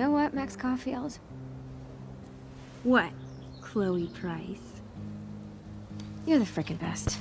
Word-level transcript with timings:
You 0.00 0.06
know 0.06 0.12
what, 0.12 0.32
Max 0.32 0.56
Caulfield? 0.56 1.18
What, 2.84 3.10
Chloe 3.60 4.06
Price? 4.06 4.80
You're 6.24 6.38
the 6.38 6.46
frickin' 6.46 6.78
best. 6.78 7.18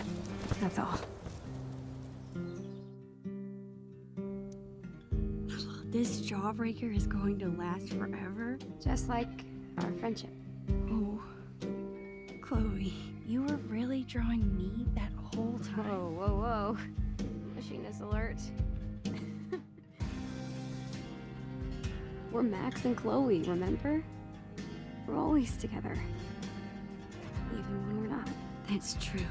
That's 0.61 0.79
all. 0.79 0.97
This 5.87 6.21
jawbreaker 6.21 6.95
is 6.95 7.05
going 7.05 7.37
to 7.39 7.49
last 7.49 7.89
forever? 7.89 8.57
Just 8.81 9.09
like 9.09 9.43
our 9.79 9.91
friendship. 9.99 10.29
Oh, 10.89 11.21
Chloe, 12.41 12.93
you 13.27 13.41
were 13.41 13.57
really 13.67 14.03
drawing 14.03 14.55
me 14.55 14.85
that 14.95 15.11
whole 15.35 15.59
time. 15.75 15.85
Whoa, 15.85 16.27
whoa, 16.27 16.33
whoa. 16.37 16.77
Mushiness 17.57 17.99
alert. 17.99 18.39
We're 22.31 22.43
Max 22.43 22.85
and 22.85 22.95
Chloe, 22.95 23.41
remember? 23.41 24.03
We're 25.07 25.17
always 25.17 25.57
together. 25.57 25.97
Even 27.51 27.87
when 27.87 28.01
we're 28.01 28.15
not. 28.15 28.29
That's 28.67 28.95
true. 28.99 29.25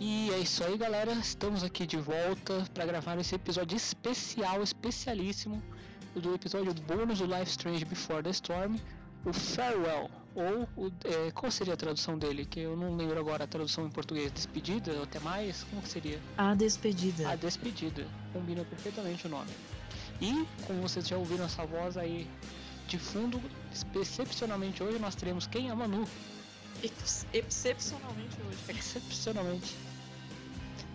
E 0.00 0.30
é 0.32 0.38
isso 0.40 0.64
aí, 0.64 0.76
galera. 0.76 1.12
Estamos 1.12 1.62
aqui 1.62 1.86
de 1.86 1.96
volta 1.96 2.64
para 2.74 2.84
gravar 2.86 3.16
esse 3.18 3.36
episódio 3.36 3.76
especial, 3.76 4.60
especialíssimo 4.60 5.62
do 6.16 6.34
episódio 6.34 6.74
bônus 6.74 7.20
do 7.20 7.26
Life 7.26 7.52
Strange 7.52 7.84
Before 7.84 8.20
the 8.20 8.30
Storm, 8.30 8.76
o 9.24 9.32
Farewell, 9.32 10.10
ou 10.34 10.68
o, 10.76 10.92
é, 11.04 11.30
qual 11.32 11.50
seria 11.50 11.74
a 11.74 11.76
tradução 11.76 12.18
dele? 12.18 12.44
Que 12.44 12.60
eu 12.60 12.76
não 12.76 12.96
lembro 12.96 13.18
agora 13.18 13.44
a 13.44 13.46
tradução 13.46 13.86
em 13.86 13.90
português. 13.90 14.32
Despedida 14.32 14.92
ou 14.92 15.02
até 15.02 15.18
mais? 15.20 15.64
Como 15.64 15.82
que 15.82 15.88
seria? 15.88 16.20
A 16.36 16.54
despedida. 16.54 17.28
A 17.28 17.36
despedida. 17.36 18.06
Combina 18.32 18.64
perfeitamente 18.64 19.26
o 19.26 19.30
nome. 19.30 19.50
E, 20.20 20.46
como 20.66 20.80
vocês 20.82 21.06
já 21.06 21.16
ouviram 21.16 21.44
essa 21.44 21.66
voz 21.66 21.96
aí 21.96 22.28
de 22.86 22.98
fundo, 22.98 23.40
excepcionalmente 23.94 24.82
hoje 24.82 24.98
nós 24.98 25.14
teremos 25.14 25.46
quem? 25.46 25.70
A 25.70 25.74
Manu. 25.74 26.06
Ex 26.82 27.26
excepcionalmente 27.32 28.36
hoje. 28.46 28.78
Excepcionalmente. 28.78 29.76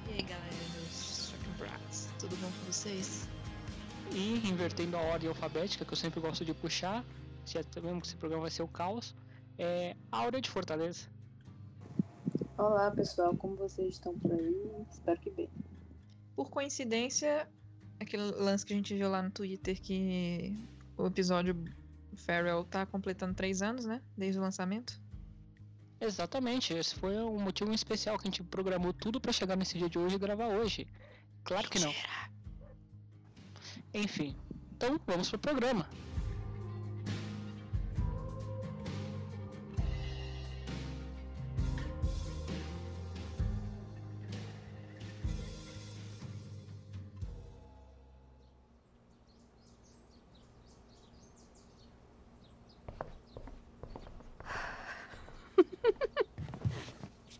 E 0.09 0.13
aí, 0.13 0.21
galera, 0.21 0.47
meus 0.75 1.29
Shocking 1.29 1.57
Brats, 1.57 2.07
tudo 2.19 2.35
bom 2.37 2.47
com 2.47 2.71
vocês? 2.71 3.27
E 4.11 4.41
invertendo 4.47 4.97
a 4.97 5.01
ordem 5.01 5.29
alfabética, 5.29 5.83
que 5.83 5.93
eu 5.93 5.97
sempre 5.97 6.19
gosto 6.19 6.45
de 6.45 6.53
puxar, 6.53 7.03
já 7.45 7.61
sabemos 7.71 8.01
que 8.01 8.07
esse 8.07 8.15
programa 8.15 8.43
vai 8.43 8.51
ser 8.51 8.63
o 8.63 8.67
caos, 8.67 9.15
é 9.57 9.95
Áurea 10.11 10.41
de 10.41 10.49
Fortaleza. 10.49 11.07
Olá 12.57 12.91
pessoal, 12.91 13.35
como 13.35 13.55
vocês 13.55 13.95
estão 13.95 14.17
por 14.17 14.31
aí? 14.31 14.85
Espero 14.91 15.19
que 15.19 15.29
bem. 15.31 15.49
Por 16.35 16.49
coincidência, 16.49 17.47
aquele 17.99 18.23
lance 18.23 18.65
que 18.65 18.73
a 18.73 18.75
gente 18.75 18.95
viu 18.95 19.09
lá 19.09 19.21
no 19.21 19.31
Twitter 19.31 19.79
que 19.81 20.55
o 20.95 21.07
episódio 21.07 21.55
Farewell 22.15 22.63
tá 22.65 22.85
completando 22.85 23.33
três 23.33 23.61
anos, 23.61 23.85
né? 23.85 24.01
Desde 24.15 24.39
o 24.39 24.41
lançamento. 24.41 24.99
Exatamente, 25.99 26.73
esse 26.73 26.93
foi 26.95 27.17
um 27.17 27.39
motivo 27.39 27.73
especial 27.73 28.17
que 28.17 28.27
a 28.27 28.31
gente 28.31 28.43
programou 28.43 28.93
tudo 28.93 29.19
para 29.19 29.31
chegar 29.31 29.55
nesse 29.55 29.77
dia 29.77 29.89
de 29.89 29.97
hoje 29.97 30.15
e 30.15 30.19
gravar 30.19 30.47
hoje. 30.47 30.87
Claro 31.43 31.67
que 31.69 31.79
não. 31.79 31.91
Enfim, 33.93 34.35
então 34.75 34.99
vamos 35.07 35.29
pro 35.29 35.39
programa. 35.39 35.89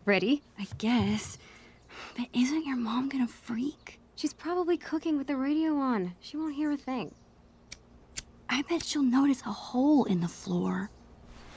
Ready? 0.08 0.42
I 0.58 0.66
guess. 0.78 1.36
But 2.16 2.28
isn't 2.32 2.64
your 2.64 2.78
mom 2.78 3.10
gonna 3.10 3.28
freak? 3.28 4.00
She's 4.16 4.32
probably 4.32 4.78
cooking 4.78 5.18
with 5.18 5.26
the 5.26 5.36
radio 5.36 5.76
on. 5.76 6.14
She 6.18 6.38
won't 6.38 6.54
hear 6.54 6.70
a 6.70 6.78
thing. 6.78 7.14
I 8.48 8.62
bet 8.62 8.82
she'll 8.82 9.02
notice 9.02 9.42
a 9.42 9.52
hole 9.52 10.06
in 10.06 10.22
the 10.22 10.26
floor. 10.26 10.88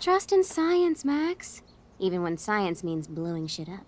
Trust 0.01 0.33
in 0.33 0.43
science, 0.43 1.05
Max. 1.05 1.61
Even 1.97 2.23
when 2.23 2.37
science 2.37 2.83
means 2.83 3.07
blowing 3.07 3.47
shit 3.47 3.69
up. 3.69 3.85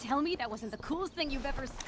Tell 0.00 0.22
me 0.22 0.36
that 0.36 0.50
wasn't 0.50 0.72
the 0.72 0.78
coolest 0.78 1.07
you've 1.26 1.44
ever 1.44 1.66
seen! 1.66 1.87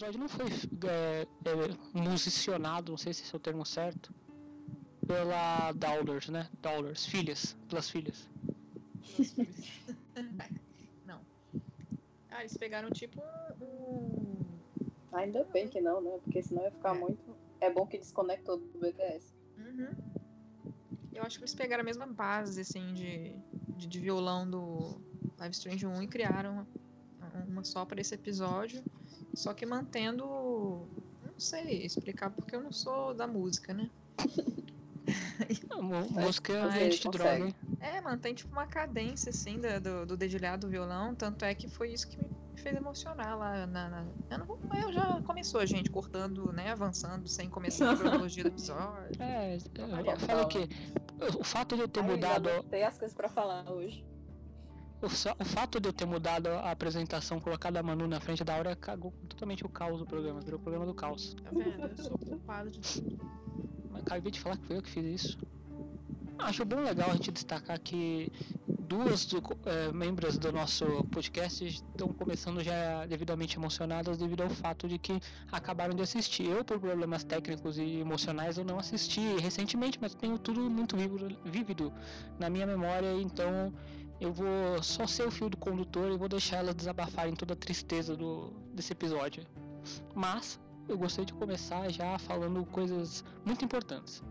Episódio 0.00 0.20
não 0.20 0.28
foi 0.28 0.46
é, 0.88 1.26
é, 1.44 1.98
musicionado, 1.98 2.92
não 2.92 2.96
sei 2.96 3.12
se 3.12 3.22
esse 3.22 3.34
é 3.34 3.36
o 3.36 3.40
termo 3.40 3.66
certo, 3.66 4.14
pela 5.06 5.72
Dollars, 5.72 6.28
né? 6.30 6.48
Dollars, 6.62 7.04
filhas, 7.04 7.56
pelas 7.68 7.90
filhas. 7.90 8.28
não. 11.04 11.20
Ah, 12.30 12.40
eles 12.40 12.56
pegaram 12.56 12.90
tipo 12.90 13.20
um. 13.60 14.40
Ainda 15.12 15.44
bem 15.44 15.68
que 15.68 15.80
não, 15.80 16.00
né? 16.00 16.18
Porque 16.24 16.42
senão 16.42 16.62
ia 16.62 16.70
ficar 16.70 16.94
muito. 16.94 17.36
É 17.60 17.70
bom 17.70 17.86
que 17.86 17.98
desconectou 17.98 18.56
do 18.56 18.78
BTS. 18.78 19.34
Uhum. 19.58 19.90
Eu 21.12 21.24
acho 21.24 21.36
que 21.36 21.44
eles 21.44 21.54
pegaram 21.54 21.82
a 21.82 21.84
mesma 21.84 22.06
base, 22.06 22.62
assim, 22.62 22.94
de, 22.94 23.36
de, 23.76 23.86
de 23.86 24.00
violão 24.00 24.48
do 24.48 24.98
Live 25.38 25.54
Strange 25.54 25.86
1 25.86 26.02
e 26.02 26.06
criaram 26.06 26.66
uma 27.46 27.64
só 27.64 27.84
para 27.84 28.00
esse 28.00 28.14
episódio. 28.14 28.82
Só 29.34 29.54
que 29.54 29.64
mantendo. 29.66 30.24
Não 31.24 31.38
sei 31.38 31.84
explicar 31.86 32.30
porque 32.30 32.54
eu 32.54 32.62
não 32.62 32.72
sou 32.72 33.14
da 33.14 33.26
música, 33.26 33.72
né? 33.72 33.90
A 35.70 35.82
música 35.82 36.52
é 36.52 36.60
Mas 36.62 36.74
a 36.74 36.80
ele 36.80 36.90
gente 36.92 37.06
consegue. 37.08 37.38
droga? 37.52 37.56
É, 37.80 38.00
mantém 38.00 38.34
tipo 38.34 38.52
uma 38.52 38.66
cadência 38.66 39.30
assim 39.30 39.58
da- 39.58 39.78
do, 39.78 40.06
do 40.06 40.16
dedilhado 40.16 40.66
do 40.66 40.70
violão. 40.70 41.14
Tanto 41.14 41.44
é 41.44 41.54
que 41.54 41.66
foi 41.68 41.92
isso 41.92 42.06
que 42.06 42.18
me 42.18 42.28
fez 42.56 42.76
emocionar 42.76 43.36
lá 43.38 43.66
na. 43.66 43.88
na- 43.88 44.06
Eu, 44.30 44.38
não, 44.38 44.46
vou- 44.46 44.60
eu 44.74 44.92
já 44.92 45.20
começou 45.22 45.60
a 45.60 45.66
gente 45.66 45.90
cortando, 45.90 46.52
né? 46.52 46.70
Avançando 46.70 47.26
sem 47.28 47.48
começar 47.48 47.90
a 47.92 47.96
cronologia 47.96 48.44
do 48.44 48.48
episódio. 48.50 49.20
É, 49.20 49.56
Maria 49.90 50.12
eu 50.12 50.18
falo 50.18 50.46
que 50.48 50.68
o 51.38 51.42
fato 51.44 51.74
de 51.74 51.82
eu 51.82 51.88
ter 51.88 52.00
Ai, 52.00 52.06
mudado. 52.10 52.48
Tem 52.64 52.84
as 52.84 52.98
coisas 52.98 53.16
pra 53.16 53.28
falar 53.28 53.68
hoje. 53.70 54.04
O, 55.02 55.08
só- 55.08 55.34
o 55.38 55.44
fato 55.44 55.80
de 55.80 55.88
eu 55.88 55.92
ter 55.92 56.04
mudado 56.06 56.48
a 56.48 56.70
apresentação, 56.70 57.40
colocado 57.40 57.76
a 57.78 57.82
Manu 57.82 58.06
na 58.06 58.20
frente 58.20 58.44
da 58.44 58.54
hora, 58.56 58.76
cagou 58.76 59.12
totalmente 59.28 59.64
o 59.64 59.68
caos 59.68 59.98
do 59.98 60.06
programa, 60.06 60.40
virou 60.40 60.58
o 60.60 60.62
programa 60.62 60.86
do 60.86 60.94
caos. 60.94 61.34
Tá 61.42 61.50
vendo? 61.50 61.86
Eu 61.86 61.96
sou 61.96 62.18
culpado 62.18 62.70
de 62.70 62.80
tudo. 62.80 63.18
Mas 63.90 64.02
acabei 64.02 64.30
de 64.30 64.40
falar 64.40 64.56
que 64.58 64.66
foi 64.66 64.76
eu 64.76 64.82
que 64.82 64.90
fiz 64.90 65.04
isso. 65.24 65.38
Acho 66.38 66.64
bem 66.64 66.80
legal 66.80 67.10
a 67.10 67.14
gente 67.14 67.30
destacar 67.32 67.78
que 67.80 68.30
duas 68.66 69.24
do, 69.26 69.42
eh, 69.66 69.92
membros 69.92 70.38
do 70.38 70.50
nosso 70.50 70.84
podcast 71.12 71.64
estão 71.66 72.08
começando 72.08 72.62
já 72.62 73.04
devidamente 73.06 73.56
emocionadas 73.58 74.16
devido 74.18 74.42
ao 74.42 74.48
fato 74.50 74.88
de 74.88 74.98
que 74.98 75.20
acabaram 75.52 75.94
de 75.94 76.02
assistir. 76.02 76.46
Eu, 76.46 76.64
por 76.64 76.80
problemas 76.80 77.24
técnicos 77.24 77.76
e 77.78 78.00
emocionais, 78.00 78.56
eu 78.58 78.64
não 78.64 78.78
assisti 78.78 79.20
recentemente, 79.38 79.98
mas 80.00 80.14
tenho 80.14 80.38
tudo 80.38 80.60
muito 80.70 80.96
vívido, 80.96 81.28
vívido 81.44 81.92
na 82.38 82.48
minha 82.48 82.66
memória, 82.66 83.12
então 83.20 83.72
eu 84.20 84.32
vou 84.32 84.82
só 84.82 85.06
ser 85.06 85.26
o 85.26 85.30
fio 85.30 85.48
do 85.48 85.56
condutor 85.56 86.12
e 86.12 86.16
vou 86.16 86.28
deixar 86.28 86.58
elas 86.58 86.74
desabafarem 86.74 87.34
toda 87.34 87.54
a 87.54 87.56
tristeza 87.56 88.14
do, 88.14 88.52
desse 88.74 88.92
episódio. 88.92 89.46
Mas 90.14 90.60
eu 90.88 90.98
gostaria 90.98 91.26
de 91.26 91.32
começar 91.32 91.88
já 91.90 92.18
falando 92.18 92.64
coisas 92.66 93.24
muito 93.44 93.64
importantes. 93.64 94.22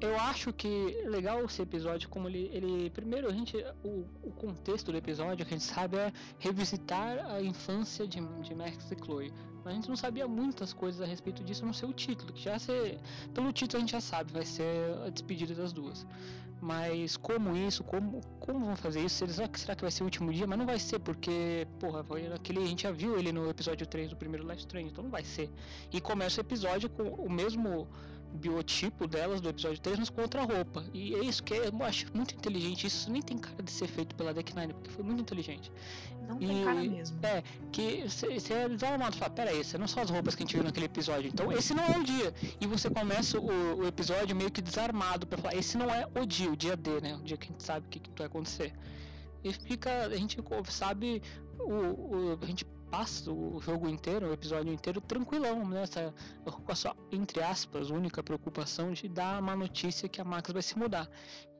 Eu 0.00 0.18
acho 0.18 0.52
que 0.52 0.68
legal 1.06 1.44
esse 1.44 1.62
episódio, 1.62 2.08
como 2.08 2.28
ele. 2.28 2.50
ele 2.52 2.90
primeiro, 2.90 3.28
a 3.28 3.32
gente. 3.32 3.56
O, 3.82 4.04
o 4.22 4.32
contexto 4.32 4.90
do 4.90 4.98
episódio 4.98 5.44
que 5.46 5.54
a 5.54 5.56
gente 5.56 5.64
sabe 5.64 5.96
é 5.96 6.12
revisitar 6.38 7.18
a 7.30 7.42
infância 7.42 8.06
de, 8.06 8.20
de 8.42 8.54
Max 8.54 8.90
e 8.90 8.96
Chloe. 8.96 9.32
Mas 9.64 9.72
a 9.72 9.76
gente 9.76 9.88
não 9.88 9.96
sabia 9.96 10.28
muitas 10.28 10.72
coisas 10.72 11.00
a 11.00 11.06
respeito 11.06 11.42
disso 11.42 11.64
no 11.64 11.72
seu 11.72 11.92
título, 11.92 12.32
que 12.32 12.42
já 12.42 12.58
ser. 12.58 12.98
Pelo 13.32 13.52
título 13.52 13.78
a 13.78 13.80
gente 13.80 13.92
já 13.92 14.00
sabe, 14.00 14.32
vai 14.32 14.44
ser 14.44 14.94
a 15.06 15.08
despedida 15.08 15.54
das 15.54 15.72
duas. 15.72 16.06
Mas 16.60 17.16
como 17.16 17.56
isso, 17.56 17.84
como, 17.84 18.20
como 18.40 18.64
vão 18.64 18.76
fazer 18.76 19.00
isso? 19.00 19.26
Será 19.26 19.48
que, 19.48 19.60
será 19.60 19.74
que 19.74 19.82
vai 19.82 19.90
ser 19.90 20.02
o 20.02 20.06
último 20.06 20.32
dia? 20.32 20.46
Mas 20.46 20.58
não 20.58 20.64
vai 20.64 20.78
ser, 20.78 20.98
porque, 20.98 21.66
porra, 21.78 22.02
foi 22.02 22.26
aquele, 22.32 22.60
a 22.60 22.66
gente 22.66 22.84
já 22.84 22.90
viu 22.90 23.18
ele 23.18 23.32
no 23.32 23.50
episódio 23.50 23.86
3 23.86 24.10
do 24.10 24.16
primeiro 24.16 24.46
Life 24.48 24.60
Strange, 24.60 24.88
então 24.90 25.04
não 25.04 25.10
vai 25.10 25.24
ser. 25.24 25.50
E 25.92 26.00
começa 26.00 26.40
o 26.40 26.42
episódio 26.42 26.88
com 26.88 27.02
o 27.02 27.30
mesmo 27.30 27.86
biotipo 28.36 29.06
delas 29.06 29.40
do 29.40 29.48
episódio 29.48 29.80
3, 29.80 29.98
mas 29.98 30.10
com 30.10 30.20
outra 30.22 30.42
roupa. 30.42 30.84
E 30.92 31.14
é 31.14 31.20
isso 31.24 31.42
que 31.42 31.54
eu 31.54 31.72
acho 31.82 32.06
muito 32.14 32.34
inteligente. 32.34 32.86
Isso 32.86 33.10
nem 33.10 33.22
tem 33.22 33.38
cara 33.38 33.62
de 33.62 33.70
ser 33.70 33.86
feito 33.86 34.14
pela 34.14 34.34
Deck 34.34 34.54
Nine, 34.56 34.72
porque 34.74 34.90
foi 34.90 35.04
muito 35.04 35.20
inteligente. 35.20 35.70
Não 36.28 36.38
tem 36.38 36.60
E- 36.60 36.64
cara 36.64 36.82
mesmo. 36.82 37.18
É, 37.24 37.42
que 37.70 38.02
você 38.08 38.52
é 38.52 38.68
desarmado, 38.68 39.16
fala, 39.16 39.30
pera 39.30 39.50
aí, 39.50 39.60
essas 39.60 39.78
não 39.78 39.86
são 39.86 40.02
as 40.02 40.10
roupas 40.10 40.34
que 40.34 40.42
a 40.42 40.46
gente 40.46 40.54
viu 40.54 40.64
naquele 40.64 40.86
episódio, 40.86 41.28
então 41.28 41.52
esse 41.52 41.72
não 41.74 41.84
é 41.84 41.98
o 41.98 42.02
dia. 42.02 42.34
E 42.60 42.66
você 42.66 42.90
começa 42.90 43.38
o, 43.38 43.78
o 43.80 43.86
episódio 43.86 44.34
meio 44.34 44.50
que 44.50 44.60
desarmado 44.62 45.26
pra 45.26 45.38
falar, 45.38 45.54
esse 45.54 45.76
não 45.76 45.88
é 45.90 46.06
o 46.20 46.26
dia, 46.26 46.50
o 46.50 46.56
dia 46.56 46.76
D, 46.76 47.00
né? 47.00 47.14
O 47.16 47.22
dia 47.22 47.36
que 47.36 47.48
a 47.48 47.50
gente 47.52 47.62
sabe 47.62 47.86
o 47.86 47.90
que, 47.90 48.00
que 48.00 48.10
vai 48.16 48.26
acontecer. 48.26 48.72
E 49.42 49.52
fica, 49.52 50.06
a 50.06 50.16
gente 50.16 50.38
sabe, 50.70 51.22
o, 51.58 51.72
o- 51.72 52.38
a 52.40 52.46
gente 52.46 52.64
passa 52.94 53.28
o 53.32 53.60
jogo 53.60 53.88
inteiro, 53.88 54.28
o 54.28 54.32
episódio 54.32 54.72
inteiro, 54.72 55.00
tranquilão, 55.00 55.68
né? 55.68 55.82
Essa, 55.82 56.14
com 56.44 56.70
a 56.70 56.76
sua, 56.76 56.96
entre 57.10 57.42
aspas, 57.42 57.90
única 57.90 58.22
preocupação 58.22 58.92
de 58.92 59.08
dar 59.08 59.42
uma 59.42 59.56
notícia 59.56 60.08
que 60.08 60.20
a 60.20 60.24
Max 60.24 60.52
vai 60.52 60.62
se 60.62 60.78
mudar. 60.78 61.10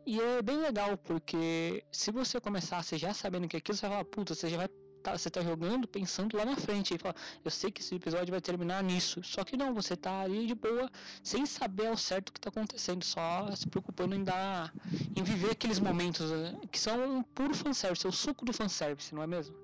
E 0.07 0.21
é 0.21 0.41
bem 0.41 0.59
legal, 0.59 0.97
porque 0.97 1.83
se 1.91 2.13
você 2.13 2.41
começasse 2.41 2.97
já 2.97 3.13
sabendo 3.13 3.49
que 3.49 3.57
aquilo, 3.57 3.77
você 3.77 3.83
vai 3.83 3.97
falar, 3.97 4.05
puta, 4.05 4.33
você 4.33 4.49
já 4.49 4.59
vai 4.59 4.69
tá, 5.03 5.19
você 5.19 5.29
tá 5.29 5.43
jogando 5.43 5.89
pensando 5.89 6.37
lá 6.37 6.45
na 6.45 6.55
frente. 6.55 6.95
E 6.95 6.99
fala, 6.99 7.17
eu 7.45 7.51
sei 7.51 7.73
que 7.73 7.81
esse 7.81 7.97
episódio 7.97 8.31
vai 8.31 8.41
terminar 8.41 8.81
nisso. 8.85 9.21
Só 9.25 9.43
que 9.43 9.57
não, 9.57 9.75
você 9.75 9.97
tá 9.97 10.21
ali 10.21 10.47
de 10.47 10.55
boa, 10.55 10.89
sem 11.25 11.45
saber 11.47 11.89
ao 11.89 11.97
certo 11.97 12.29
o 12.29 12.33
que 12.33 12.41
tá 12.41 12.51
acontecendo, 12.51 13.05
só 13.05 13.51
se 13.57 13.67
preocupando 13.67 14.15
em 14.15 14.23
dar. 14.23 14.73
em 15.17 15.23
viver 15.25 15.51
aqueles 15.51 15.81
momentos 15.81 16.31
né, 16.31 16.61
que 16.71 16.79
são 16.79 16.97
um 17.19 17.23
puro 17.25 17.55
fanservice, 17.55 18.07
é 18.07 18.09
o 18.09 18.13
suco 18.13 18.45
do 18.45 18.53
fanservice, 18.53 19.13
não 19.13 19.23
é 19.25 19.27
mesmo? 19.27 19.64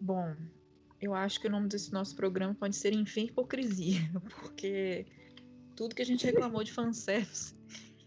Bom, 0.00 0.34
eu 1.00 1.14
acho 1.14 1.40
que 1.40 1.46
o 1.46 1.50
nome 1.50 1.68
desse 1.68 1.92
nosso 1.92 2.16
programa 2.16 2.54
pode 2.54 2.76
ser 2.76 2.92
Enfim 2.94 3.26
Hipocrisia, 3.26 4.00
porque 4.40 5.06
tudo 5.76 5.94
que 5.94 6.02
a 6.02 6.06
gente 6.06 6.24
reclamou 6.24 6.64
de 6.64 6.72
fanservice 6.72 7.54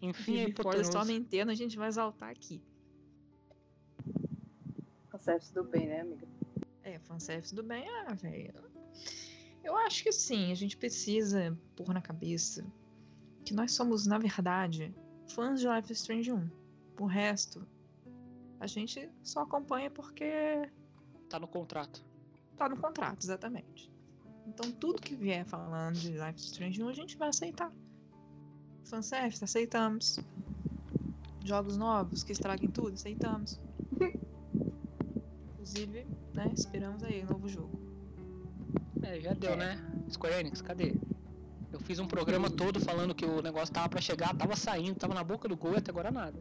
Enfim, 0.01 0.33
e 0.33 0.39
é 0.39 0.49
Storm 0.49 0.49
hipotenusa. 0.49 1.11
inteiro, 1.13 1.49
a 1.51 1.55
gente 1.55 1.77
vai 1.77 1.87
exaltar 1.87 2.29
aqui. 2.29 2.61
Fanservice 5.09 5.53
do 5.53 5.63
bem, 5.63 5.87
né, 5.87 6.01
amiga? 6.01 6.27
É, 6.83 6.99
fanservice 6.99 7.53
do 7.53 7.63
bem, 7.63 7.87
ah, 7.89 8.13
velho. 8.13 8.53
Eu 9.63 9.77
acho 9.77 10.03
que 10.03 10.11
sim, 10.11 10.51
a 10.51 10.55
gente 10.55 10.75
precisa 10.75 11.57
pôr 11.75 11.93
na 11.93 12.01
cabeça 12.01 12.65
que 13.45 13.53
nós 13.53 13.73
somos, 13.73 14.05
na 14.05 14.17
verdade, 14.17 14.93
fãs 15.29 15.59
de 15.59 15.67
Life 15.67 15.91
is 15.91 15.99
Strange 15.99 16.31
1. 16.31 16.49
O 16.99 17.05
resto, 17.05 17.65
a 18.59 18.67
gente 18.67 19.09
só 19.23 19.41
acompanha 19.41 19.89
porque 19.89 20.69
Tá 21.33 21.39
no 21.39 21.47
contrato. 21.47 22.06
tá 22.56 22.69
no 22.69 22.77
contrato, 22.77 23.24
exatamente. 23.24 23.91
Então 24.45 24.71
tudo 24.71 25.01
que 25.01 25.15
vier 25.15 25.44
falando 25.44 25.95
de 25.95 26.09
Life 26.12 26.35
is 26.38 26.44
Strange 26.45 26.83
1 26.83 26.88
a 26.89 26.94
gente 26.94 27.18
vai 27.18 27.30
aceitar. 27.30 27.71
Fanservice, 28.85 29.44
aceitamos. 29.44 30.19
Jogos 31.44 31.75
novos 31.75 32.24
que 32.24 32.33
estraguem 32.33 32.69
tudo, 32.69 32.94
aceitamos. 32.94 33.59
Inclusive, 35.53 36.06
né, 36.35 36.51
esperamos 36.53 37.01
aí 37.03 37.24
o 37.24 37.31
novo 37.31 37.50
jogo. 37.50 37.79
É, 39.01 39.19
já 39.19 39.33
deu, 39.33 39.53
É. 39.53 39.56
né? 39.56 40.06
Square 40.12 40.36
Enix, 40.36 40.62
cadê? 40.62 40.95
Eu 41.71 41.79
fiz 41.79 41.97
um 41.97 42.06
programa 42.06 42.47
todo 42.47 42.79
falando 42.79 43.15
que 43.15 43.25
o 43.25 43.41
negócio 43.41 43.74
tava 43.74 43.89
pra 43.89 44.00
chegar, 44.00 44.36
tava 44.36 44.56
saindo, 44.56 44.94
tava 45.00 45.15
na 45.15 45.24
boca 45.24 45.47
do 45.47 45.57
gol 45.57 45.74
e 45.74 45.77
até 45.77 45.89
agora 45.89 46.12
nada. 46.12 46.39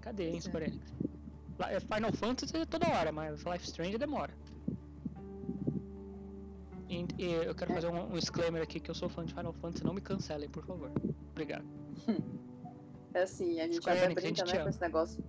Cadê, 0.00 0.30
hein, 0.30 0.38
é. 0.38 0.40
Square 0.40 0.64
Enix? 0.64 0.94
É 1.68 1.80
Final 1.80 2.12
Fantasy 2.12 2.56
é 2.56 2.64
toda 2.66 2.88
hora, 2.88 3.10
mas 3.12 3.42
Life 3.42 3.64
Strange 3.66 3.98
demora. 3.98 4.32
E, 6.88 7.06
e 7.18 7.32
eu 7.32 7.54
quero 7.54 7.70
É. 7.72 7.74
fazer 7.76 7.86
um, 7.88 8.06
um 8.12 8.14
disclaimer 8.18 8.62
aqui 8.62 8.80
que 8.80 8.90
eu 8.90 8.94
sou 8.94 9.08
fã 9.08 9.24
de 9.24 9.32
Final 9.34 9.52
Fantasy, 9.52 9.84
não 9.84 9.94
me 9.94 10.00
cancelem, 10.00 10.48
por 10.48 10.64
favor. 10.64 10.90
Obrigado. 11.30 11.64
É 13.12 13.22
assim, 13.22 13.58
a 13.60 13.64
gente 13.64 13.78
Square 13.78 13.98
até 13.98 14.06
Enix, 14.06 14.22
brinca, 14.22 14.44
né, 14.44 14.62
com 14.62 14.68
esse 14.68 14.80
negócio. 14.80 15.24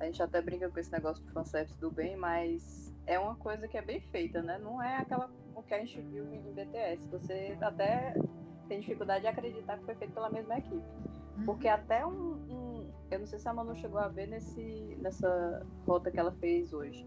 A 0.00 0.06
gente 0.06 0.22
até 0.22 0.40
brinca 0.40 0.70
com 0.70 0.80
esse 0.80 0.90
negócio 0.90 1.22
de 1.22 1.30
fanservice 1.30 1.78
do 1.78 1.90
bem, 1.90 2.16
mas 2.16 2.90
é 3.06 3.18
uma 3.18 3.36
coisa 3.36 3.68
que 3.68 3.76
é 3.76 3.82
bem 3.82 4.00
feita, 4.00 4.40
né? 4.40 4.56
Não 4.56 4.82
é 4.82 4.96
aquela 4.96 5.30
o 5.54 5.62
que 5.62 5.74
a 5.74 5.78
gente 5.80 6.00
viu 6.00 6.24
em 6.32 6.40
BTS. 6.54 7.06
Você 7.08 7.54
até 7.60 8.14
tem 8.66 8.80
dificuldade 8.80 9.20
de 9.20 9.26
acreditar 9.26 9.76
que 9.76 9.84
foi 9.84 9.94
feito 9.96 10.14
pela 10.14 10.30
mesma 10.30 10.56
equipe. 10.56 10.82
Porque 11.44 11.68
até 11.68 12.06
um, 12.06 12.12
um- 12.48 12.69
Eu 13.10 13.18
não 13.18 13.26
sei 13.26 13.38
se 13.38 13.48
a 13.48 13.52
Manu 13.52 13.74
chegou 13.74 13.98
a 13.98 14.08
ver 14.08 14.26
nesse, 14.26 14.96
nessa 15.00 15.66
rota 15.86 16.10
que 16.10 16.18
ela 16.18 16.32
fez 16.32 16.72
hoje. 16.72 17.06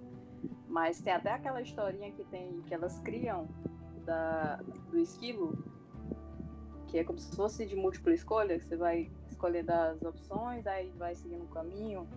Mas 0.67 0.99
tem 0.99 1.13
até 1.13 1.31
aquela 1.31 1.61
historinha 1.61 2.11
que 2.11 2.23
tem 2.25 2.61
que 2.63 2.73
elas 2.73 2.99
criam 2.99 3.47
da, 4.05 4.57
do 4.89 4.99
esquilo, 4.99 5.57
que 6.87 6.99
é 6.99 7.03
como 7.03 7.19
se 7.19 7.33
fosse 7.35 7.65
de 7.65 7.75
múltipla 7.75 8.13
escolha, 8.13 8.59
que 8.59 8.65
você 8.65 8.75
vai 8.75 9.09
escolher 9.29 9.63
das 9.63 10.01
opções, 10.01 10.67
aí 10.67 10.91
vai 10.97 11.15
seguindo 11.15 11.43
um 11.43 11.47
caminho. 11.47 12.07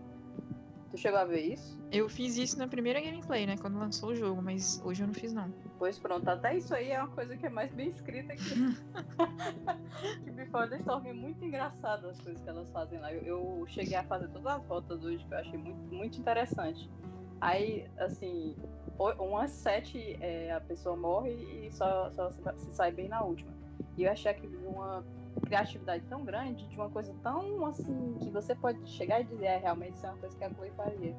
Tu 0.91 0.99
chegou 0.99 1.19
a 1.19 1.25
ver 1.25 1.53
isso? 1.53 1.79
Eu 1.93 2.09
fiz 2.09 2.37
isso 2.37 2.59
na 2.59 2.67
primeira 2.67 3.01
gameplay, 3.01 3.47
né? 3.47 3.57
Quando 3.57 3.79
lançou 3.79 4.11
o 4.11 4.15
jogo, 4.15 4.43
mas 4.43 4.81
hoje 4.85 5.03
eu 5.03 5.07
não 5.07 5.15
fiz 5.15 5.33
não. 5.33 5.53
Pois 5.79 5.99
pronto, 5.99 6.27
até 6.29 6.57
isso 6.57 6.75
aí 6.75 6.91
é 6.91 6.99
uma 6.99 7.11
coisa 7.11 7.37
que 7.37 7.45
é 7.45 7.51
mais 7.51 7.73
bem 7.73 7.91
escrita 7.91 8.35
que, 8.35 8.55
que 10.25 10.31
Before 10.31 10.69
the 10.71 10.79
Storm 10.79 11.07
é 11.07 11.13
muito 11.13 11.45
engraçado 11.45 12.09
as 12.09 12.19
coisas 12.21 12.43
que 12.43 12.49
elas 12.49 12.71
fazem 12.71 12.99
lá. 12.99 13.13
Eu, 13.13 13.23
eu 13.23 13.67
cheguei 13.69 13.97
a 13.97 14.05
fazer 14.05 14.29
todas 14.29 14.47
as 14.47 14.67
rotas 14.67 15.05
hoje 15.05 15.23
que 15.25 15.35
eu 15.35 15.39
achei 15.39 15.59
muito, 15.59 15.95
muito 15.95 16.19
interessante. 16.19 16.91
Aí, 17.41 17.87
assim, 17.99 18.57
umas 19.19 19.51
sete 19.51 20.17
é, 20.21 20.53
a 20.53 20.61
pessoa 20.61 20.97
morre 20.97 21.33
e 21.33 21.71
só, 21.71 22.11
só 22.13 22.31
se, 22.31 22.75
sai 22.75 22.91
bem 22.91 23.09
na 23.09 23.23
última. 23.23 23.53
E 23.97 24.05
eu 24.05 24.13
achei 24.13 24.33
de 24.33 24.57
uma 24.57 25.05
criatividade 25.45 26.05
tão 26.07 26.25
grande, 26.25 26.67
de 26.67 26.77
uma 26.77 26.89
coisa 26.89 27.15
tão 27.23 27.67
assim, 27.67 28.17
que 28.21 28.31
você 28.31 28.55
pode 28.55 28.87
chegar 28.89 29.21
e 29.21 29.25
dizer, 29.25 29.47
é, 29.47 29.57
realmente 29.59 29.95
isso 29.97 30.07
é 30.07 30.11
uma 30.11 30.19
coisa 30.19 30.37
que 30.37 30.45
a 30.45 30.51
Chloe 30.51 30.71
faria. 30.71 31.15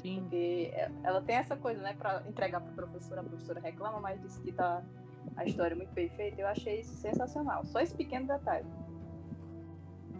Sim. 0.00 0.20
Porque 0.22 0.70
é- 0.72 0.90
ela 1.04 1.20
tem 1.22 1.36
essa 1.36 1.56
coisa, 1.56 1.82
né, 1.82 1.94
pra 1.94 2.22
entregar 2.26 2.60
pra 2.60 2.72
professora, 2.72 3.20
a 3.20 3.24
professora 3.24 3.60
reclama, 3.60 4.00
mas 4.00 4.20
diz 4.20 4.38
que 4.38 4.52
tá 4.52 4.82
a 5.36 5.44
história 5.44 5.76
muito 5.76 5.92
bem 5.92 6.08
feita. 6.10 6.40
Eu 6.40 6.48
achei 6.48 6.80
isso 6.80 6.94
sensacional. 6.96 7.64
Só 7.66 7.80
esse 7.80 7.94
pequeno 7.94 8.26
detalhe. 8.26 8.66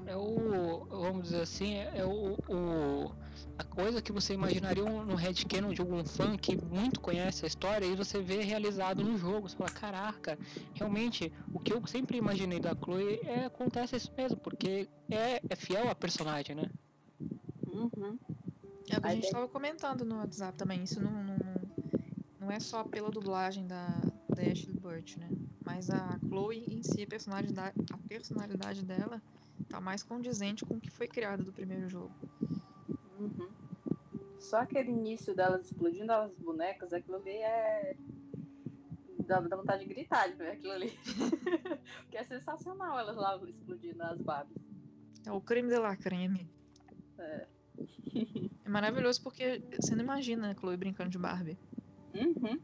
É 0.07 0.17
o. 0.17 0.85
Vamos 0.91 1.25
dizer 1.25 1.43
assim, 1.43 1.75
é 1.75 1.99
é 1.99 2.05
o. 2.05 2.35
o- 2.49 3.15
a 3.59 3.65
coisa 3.65 4.03
que 4.03 4.11
você 4.13 4.35
imaginaria 4.35 4.85
um, 4.85 5.05
no 5.05 5.15
headcanon 5.15 5.73
de 5.73 5.81
algum 5.81 6.05
fã 6.05 6.37
que 6.37 6.57
muito 6.57 7.01
conhece 7.01 7.45
a 7.45 7.49
história 7.49 7.87
e 7.87 7.95
você 7.95 8.21
vê 8.21 8.43
realizado 8.43 9.05
no 9.05 9.17
jogo. 9.17 9.49
Você 9.49 9.57
fala, 9.57 9.71
caraca, 9.71 10.39
realmente, 10.75 11.33
o 11.53 11.61
que 11.61 11.73
eu 11.73 11.87
sempre 11.87 12.19
imaginei 12.19 12.59
da 12.59 12.75
Chloe 12.75 13.21
é, 13.25 13.45
acontece 13.45 13.97
isso 13.97 14.13
mesmo, 14.17 14.39
porque 14.39 14.89
é, 15.11 15.41
é 15.49 15.57
fiel 15.57 15.89
à 15.89 15.95
personagem, 15.95 16.57
né? 16.57 16.71
Uhum. 17.67 18.19
É 18.93 18.99
o 18.99 19.01
que 19.01 19.09
a 19.09 19.15
gente 19.15 19.25
estava 19.25 19.49
comentando 19.49 20.05
no 20.05 20.17
WhatsApp 20.17 20.57
também. 20.59 20.83
Isso 20.85 21.01
não, 21.01 21.11
não, 21.11 21.37
não- 22.41 22.51
é 22.51 22.61
só 22.61 22.85
pela 22.85 23.11
dublagem 23.11 23.67
da, 23.67 23.87
da 24.29 24.43
Ashley 24.43 24.75
Burt, 24.75 25.17
né? 25.17 25.31
Mas 25.65 25.89
a 25.89 26.19
Chloe 26.29 26.67
em 26.69 26.83
si, 26.83 27.03
a 27.03 27.07
personalidade, 27.07 27.75
a 27.91 27.99
personalidade 28.09 28.85
dela 28.85 29.23
tá 29.71 29.81
mais 29.81 30.03
condizente 30.03 30.65
com 30.67 30.75
o 30.75 30.81
que 30.81 30.91
foi 30.91 31.09
criado 31.09 31.43
do 31.43 31.53
primeiro 31.53 31.89
jogo. 31.89 32.15
Uhum. 33.19 33.49
Só 34.39 34.59
aquele 34.59 34.91
início 34.91 35.35
delas 35.35 35.67
explodindo 35.67 36.13
as 36.13 36.35
bonecas, 36.35 36.93
aquilo 36.93 37.17
ali 37.17 37.31
é. 37.31 37.97
Dá, 39.27 39.41
dá 39.41 39.57
vontade 39.57 39.87
de 39.87 39.95
gritar 39.95 40.29
de 40.29 40.35
ver 40.35 40.51
aquilo 40.51 40.73
ali. 40.73 40.91
Porque 42.03 42.19
é 42.19 42.25
sensacional 42.25 42.99
elas 42.99 43.17
lá 43.17 43.41
explodindo 43.47 44.03
as 44.03 44.21
Barbies. 44.21 44.59
É 45.25 45.33
o 45.33 45.41
creme 45.41 45.69
de 45.71 45.79
la 45.79 45.97
creme. 45.97 46.51
É. 47.19 47.47
É 48.65 48.69
maravilhoso 48.69 49.23
porque 49.23 49.63
você 49.81 49.95
não 49.95 50.05
imagina 50.05 50.51
a 50.51 50.55
Chloe 50.55 50.77
brincando 50.77 51.11
de 51.11 51.19
Barbie. 51.19 51.59
Uhum. 52.15 52.59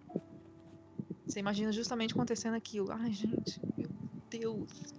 Você 1.26 1.40
imagina 1.40 1.72
justamente 1.72 2.14
acontecendo 2.14 2.54
aquilo. 2.54 2.90
Ai, 2.92 3.12
gente, 3.12 3.60
meu 3.76 3.90
Deus. 4.30 4.94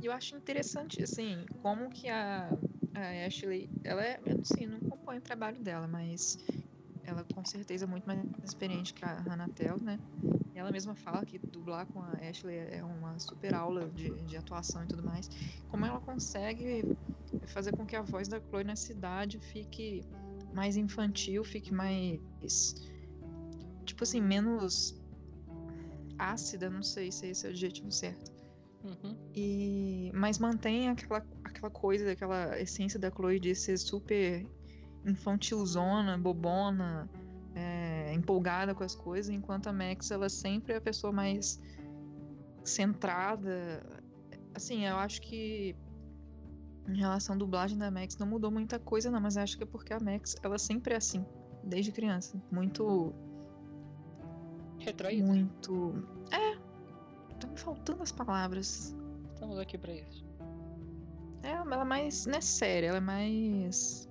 E 0.00 0.06
eu 0.06 0.12
acho 0.12 0.36
interessante, 0.36 1.02
assim, 1.02 1.46
como 1.62 1.88
que 1.88 2.08
a, 2.08 2.48
a 2.94 3.26
Ashley, 3.26 3.70
ela 3.84 4.04
é, 4.04 4.20
eu 4.26 4.36
não 4.36 4.44
sei, 4.44 4.66
não 4.66 4.78
acompanho 4.78 5.20
o 5.20 5.22
trabalho 5.22 5.60
dela, 5.62 5.86
mas 5.86 6.38
ela 7.04 7.24
com 7.32 7.44
certeza 7.44 7.84
é 7.84 7.88
muito 7.88 8.04
mais 8.04 8.20
experiente 8.44 8.94
que 8.94 9.04
a 9.04 9.20
Hannah 9.20 9.48
Tell, 9.48 9.80
né? 9.80 9.98
Ela 10.54 10.70
mesma 10.70 10.94
fala 10.94 11.24
que 11.24 11.38
dublar 11.38 11.86
com 11.86 12.00
a 12.00 12.12
Ashley 12.28 12.56
é 12.56 12.84
uma 12.84 13.18
super 13.18 13.54
aula 13.54 13.88
de, 13.90 14.10
de 14.22 14.36
atuação 14.36 14.84
e 14.84 14.86
tudo 14.86 15.02
mais. 15.02 15.28
Como 15.68 15.86
ela 15.86 16.00
consegue 16.00 16.84
fazer 17.46 17.74
com 17.74 17.86
que 17.86 17.96
a 17.96 18.02
voz 18.02 18.28
da 18.28 18.40
Chloe 18.40 18.64
na 18.64 18.76
cidade 18.76 19.38
fique 19.38 20.04
mais 20.52 20.76
infantil, 20.76 21.42
fique 21.42 21.72
mais. 21.72 22.20
Tipo 23.84 24.04
assim, 24.04 24.20
menos 24.20 25.00
ácida, 26.18 26.68
não 26.68 26.82
sei 26.82 27.10
se 27.10 27.26
esse 27.28 27.46
é 27.46 27.48
o 27.48 27.52
adjetivo 27.52 27.90
certo. 27.90 28.30
Uhum. 28.84 29.16
E, 29.34 30.10
mas 30.14 30.38
mantém 30.38 30.88
aquela, 30.88 31.24
aquela 31.44 31.70
coisa, 31.70 32.12
aquela 32.12 32.60
essência 32.60 32.98
da 32.98 33.10
Chloe 33.10 33.40
de 33.40 33.54
ser 33.54 33.78
super 33.78 34.46
infantilzona, 35.04 36.18
bobona, 36.18 37.08
empolgada 38.22 38.74
com 38.74 38.84
as 38.84 38.94
coisas, 38.94 39.28
enquanto 39.28 39.66
a 39.66 39.72
Max 39.72 40.10
ela 40.10 40.28
sempre 40.28 40.72
é 40.72 40.76
a 40.76 40.80
pessoa 40.80 41.12
mais 41.12 41.60
centrada. 42.64 43.84
Assim, 44.54 44.86
eu 44.86 44.96
acho 44.96 45.20
que 45.20 45.74
em 46.88 46.96
relação 46.96 47.34
à 47.34 47.38
dublagem 47.38 47.76
da 47.76 47.90
Max 47.90 48.16
não 48.16 48.26
mudou 48.26 48.50
muita 48.50 48.78
coisa 48.78 49.10
não, 49.10 49.20
mas 49.20 49.36
acho 49.36 49.56
que 49.56 49.64
é 49.64 49.66
porque 49.66 49.92
a 49.92 50.00
Max 50.00 50.36
ela 50.42 50.58
sempre 50.58 50.94
é 50.94 50.96
assim, 50.96 51.24
desde 51.62 51.92
criança, 51.92 52.40
muito 52.50 53.12
Retraída. 54.78 55.26
muito 55.26 55.94
é, 56.30 56.56
tá 57.38 57.46
me 57.48 57.58
faltando 57.58 58.02
as 58.02 58.12
palavras. 58.12 58.96
Estamos 59.34 59.58
aqui 59.58 59.76
pra 59.76 59.92
isso. 59.92 60.24
É, 61.42 61.50
ela 61.50 61.82
é 61.82 61.84
mais, 61.84 62.26
não 62.26 62.38
é 62.38 62.40
séria, 62.40 62.88
ela 62.88 62.98
é 62.98 63.00
mais 63.00 64.08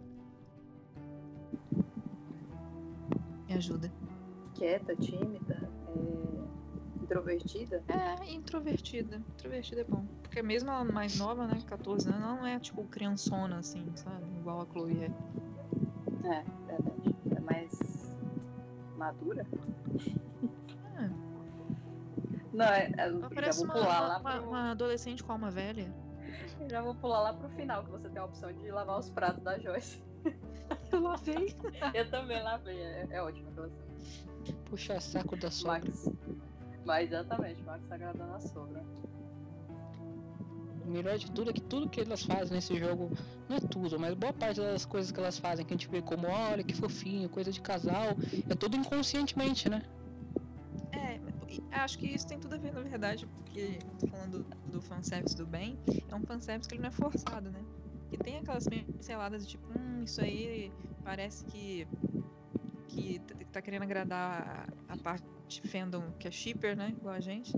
Me 3.51 3.58
ajuda. 3.58 3.91
Quieta, 4.62 4.96
tímida, 4.96 5.58
é, 5.88 7.01
introvertida. 7.01 7.84
É, 7.88 8.32
introvertida. 8.32 9.15
Introvertida 9.15 9.82
é 9.82 9.84
bom. 9.84 10.06
Porque 10.22 10.39
mesmo 10.44 10.70
ela 10.70 10.84
mais 10.84 11.18
nova, 11.18 11.48
né, 11.48 11.60
14 11.65 12.08
anos, 12.08 12.22
ela 12.22 12.36
não 12.36 12.46
é 12.46 12.60
tipo 12.60 12.84
criançona 12.84 13.58
assim, 13.58 13.84
sabe? 13.96 14.24
Igual 14.38 14.62
a 14.62 14.65
Chloe 14.68 15.00
é. 15.00 15.12
É, 16.27 16.44
verdade. 16.68 17.15
É 17.36 17.39
mais 17.39 18.15
madura. 18.98 19.48
É. 21.00 21.10
Não, 22.53 22.65
é, 22.65 22.91
é, 22.96 23.20
já 23.20 23.30
parece 23.32 23.63
uma, 23.63 23.74
pular 23.74 24.00
lá 24.00 24.20
uma, 24.20 24.32
pro, 24.32 24.48
uma 24.48 24.72
adolescente 24.74 25.24
com 25.24 25.32
alma 25.32 25.50
velha. 25.50 25.91
já 26.70 26.84
vou 26.84 26.94
pular 26.94 27.22
lá 27.22 27.34
pro 27.34 27.50
final, 27.50 27.84
que 27.84 27.89
você 27.89 28.08
tem 28.10 28.22
a 28.22 28.25
opção 28.25 28.53
de 28.53 28.70
lavar 28.70 29.00
os 29.00 29.10
pratos 29.10 29.44
da 29.44 29.58
Joyce. 29.58 30.03
Eu 30.91 31.01
lavei. 31.01 31.56
Eu 31.96 32.12
também 32.12 32.44
lavei, 32.44 32.80
é, 32.80 33.08
é 33.10 33.24
ótimo 33.24 33.51
cena. 33.56 33.91
Puxa 34.65 35.00
saco 35.00 35.36
da 35.36 35.51
sogra. 35.51 35.79
Max. 35.79 36.10
Mas 36.86 37.07
exatamente, 37.10 37.62
Max 37.63 37.83
tá 37.88 37.95
agradando 37.95 38.33
a 38.33 38.39
sogra. 38.39 38.83
O 40.86 40.89
melhor 40.89 41.17
de 41.17 41.31
tudo 41.31 41.51
é 41.51 41.53
que 41.53 41.62
tudo 41.62 41.89
que 41.89 42.01
elas 42.01 42.24
fazem 42.24 42.55
nesse 42.55 42.77
jogo, 42.77 43.12
não 43.48 43.57
é 43.57 43.60
tudo, 43.60 44.00
mas 44.00 44.13
boa 44.13 44.33
parte 44.33 44.60
das 44.60 44.83
coisas 44.83 45.12
que 45.12 45.19
elas 45.19 45.38
fazem, 45.38 45.65
que 45.65 45.74
a 45.74 45.77
gente 45.77 45.88
vê 45.88 46.01
como, 46.01 46.27
olha 46.27 46.63
que 46.63 46.75
fofinho, 46.75 47.29
coisa 47.29 47.51
de 47.51 47.62
casal, 47.62 48.17
é 48.50 48.55
tudo 48.55 48.75
inconscientemente, 48.75 49.69
né? 49.69 49.83
É, 50.91 51.19
acho 51.71 51.98
que 51.98 52.07
isso 52.07 52.27
tem 52.27 52.39
tudo 52.39 52.55
a 52.55 52.57
ver, 52.57 52.74
na 52.74 52.81
verdade, 52.81 53.25
porque 53.27 53.79
tô 54.00 54.07
falando 54.07 54.43
do, 54.43 54.71
do 54.71 54.81
fanservice 54.81 55.36
do 55.36 55.45
bem, 55.45 55.79
é 56.10 56.15
um 56.15 56.24
fanservice 56.24 56.67
que 56.67 56.75
ele 56.75 56.81
não 56.81 56.89
é 56.89 56.91
forçado, 56.91 57.50
né? 57.51 57.63
Que 58.10 58.17
tem 58.17 58.38
aquelas 58.38 58.67
pinceladas 58.67 59.45
de 59.45 59.51
tipo, 59.51 59.67
hum, 59.67 60.03
isso 60.03 60.19
aí 60.21 60.71
parece 61.03 61.45
que 61.45 61.88
que 62.91 63.19
t- 63.19 63.45
tá 63.45 63.62
querendo 63.62 63.83
agradar 63.83 64.67
a, 64.89 64.93
a 64.93 64.98
parte 64.98 65.25
fandom 65.67 66.12
que 66.19 66.27
é 66.27 66.31
shipper, 66.31 66.75
né? 66.75 66.89
Igual 66.89 67.15
a 67.15 67.19
gente. 67.19 67.53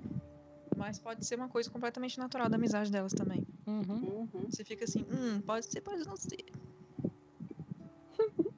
Mas 0.77 0.99
pode 0.99 1.25
ser 1.25 1.35
uma 1.35 1.49
coisa 1.49 1.69
completamente 1.69 2.17
natural 2.17 2.49
da 2.49 2.55
amizade 2.55 2.91
delas 2.91 3.13
também. 3.13 3.45
Uhum. 3.67 4.27
Uhum. 4.33 4.45
Você 4.49 4.63
fica 4.63 4.83
assim, 4.85 5.05
hum, 5.11 5.41
pode 5.41 5.65
ser, 5.65 5.81
pode 5.81 6.03
não 6.05 6.15
ser. 6.15 6.43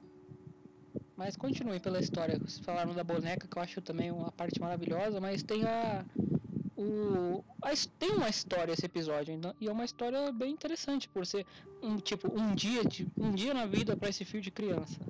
Mas 1.16 1.34
continue 1.36 1.80
pela 1.80 1.98
história. 1.98 2.38
Vocês 2.38 2.58
falaram 2.60 2.94
da 2.94 3.02
boneca, 3.02 3.48
que 3.48 3.56
eu 3.56 3.62
acho 3.62 3.80
também 3.80 4.10
uma 4.10 4.30
parte 4.30 4.60
maravilhosa, 4.60 5.18
mas 5.20 5.42
tem 5.42 5.64
a. 5.64 6.04
O, 6.76 7.42
a 7.62 7.70
tem 7.98 8.10
uma 8.16 8.28
história 8.28 8.72
esse 8.72 8.84
episódio, 8.84 9.32
então- 9.32 9.54
e 9.58 9.66
é 9.66 9.72
uma 9.72 9.84
história 9.86 10.30
bem 10.30 10.52
interessante, 10.52 11.08
por 11.08 11.24
ser 11.24 11.46
um 11.82 11.96
tipo 11.96 12.28
um 12.38 12.54
dia 12.54 12.84
de 12.84 13.08
um 13.18 13.30
dia 13.32 13.54
na 13.54 13.64
vida 13.64 13.96
para 13.96 14.10
esse 14.10 14.26
fio 14.26 14.42
de 14.42 14.50
criança. 14.50 15.00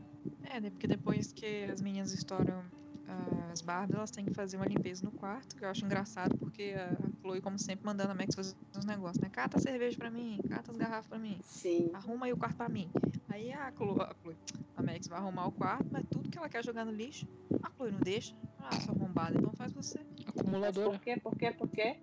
É, 0.50 0.60
né, 0.60 0.70
porque 0.70 0.86
depois 0.86 1.32
que 1.32 1.64
as 1.64 1.80
meninas 1.80 2.12
estouram 2.12 2.64
ah, 3.08 3.50
as 3.52 3.60
Barbie, 3.60 3.94
elas 3.94 4.10
têm 4.10 4.24
que 4.24 4.34
fazer 4.34 4.56
uma 4.56 4.66
limpeza 4.66 5.04
no 5.04 5.12
quarto, 5.12 5.56
que 5.56 5.64
eu 5.64 5.68
acho 5.68 5.84
engraçado, 5.84 6.36
porque 6.38 6.74
a 6.76 6.96
Chloe, 7.20 7.40
como 7.40 7.58
sempre, 7.58 7.84
mandando 7.84 8.12
a 8.12 8.14
Max 8.14 8.34
fazer 8.34 8.54
os 8.76 8.84
negócios, 8.84 9.18
né? 9.18 9.28
Cata 9.30 9.58
a 9.58 9.60
cerveja 9.60 9.96
pra 9.96 10.10
mim, 10.10 10.38
cata 10.48 10.70
as 10.70 10.76
garrafas 10.76 11.06
pra 11.06 11.18
mim, 11.18 11.38
Sim. 11.42 11.90
arruma 11.94 12.26
aí 12.26 12.32
o 12.32 12.36
quarto 12.36 12.56
pra 12.56 12.68
mim. 12.68 12.90
Aí 13.28 13.52
a 13.52 13.70
Chloe, 13.72 14.00
a, 14.00 14.14
Chloe, 14.22 14.36
a 14.76 14.82
Max 14.82 15.06
vai 15.08 15.18
arrumar 15.18 15.46
o 15.46 15.52
quarto, 15.52 15.86
mas 15.90 16.04
tudo 16.10 16.28
que 16.28 16.38
ela 16.38 16.48
quer 16.48 16.64
jogar 16.64 16.84
no 16.84 16.92
lixo, 16.92 17.26
a 17.62 17.70
Chloe 17.70 17.92
não 17.92 18.00
deixa. 18.00 18.34
Ah, 18.58 18.80
sua 18.80 18.94
arrombada, 18.94 19.38
então 19.38 19.52
faz 19.52 19.72
você. 19.72 20.00
Mas 20.24 20.36
Acumuladora. 20.38 20.90
por 20.90 21.00
quê? 21.00 21.16
Por 21.16 21.36
quê? 21.36 21.52
Por 21.52 21.68
quê? 21.68 21.96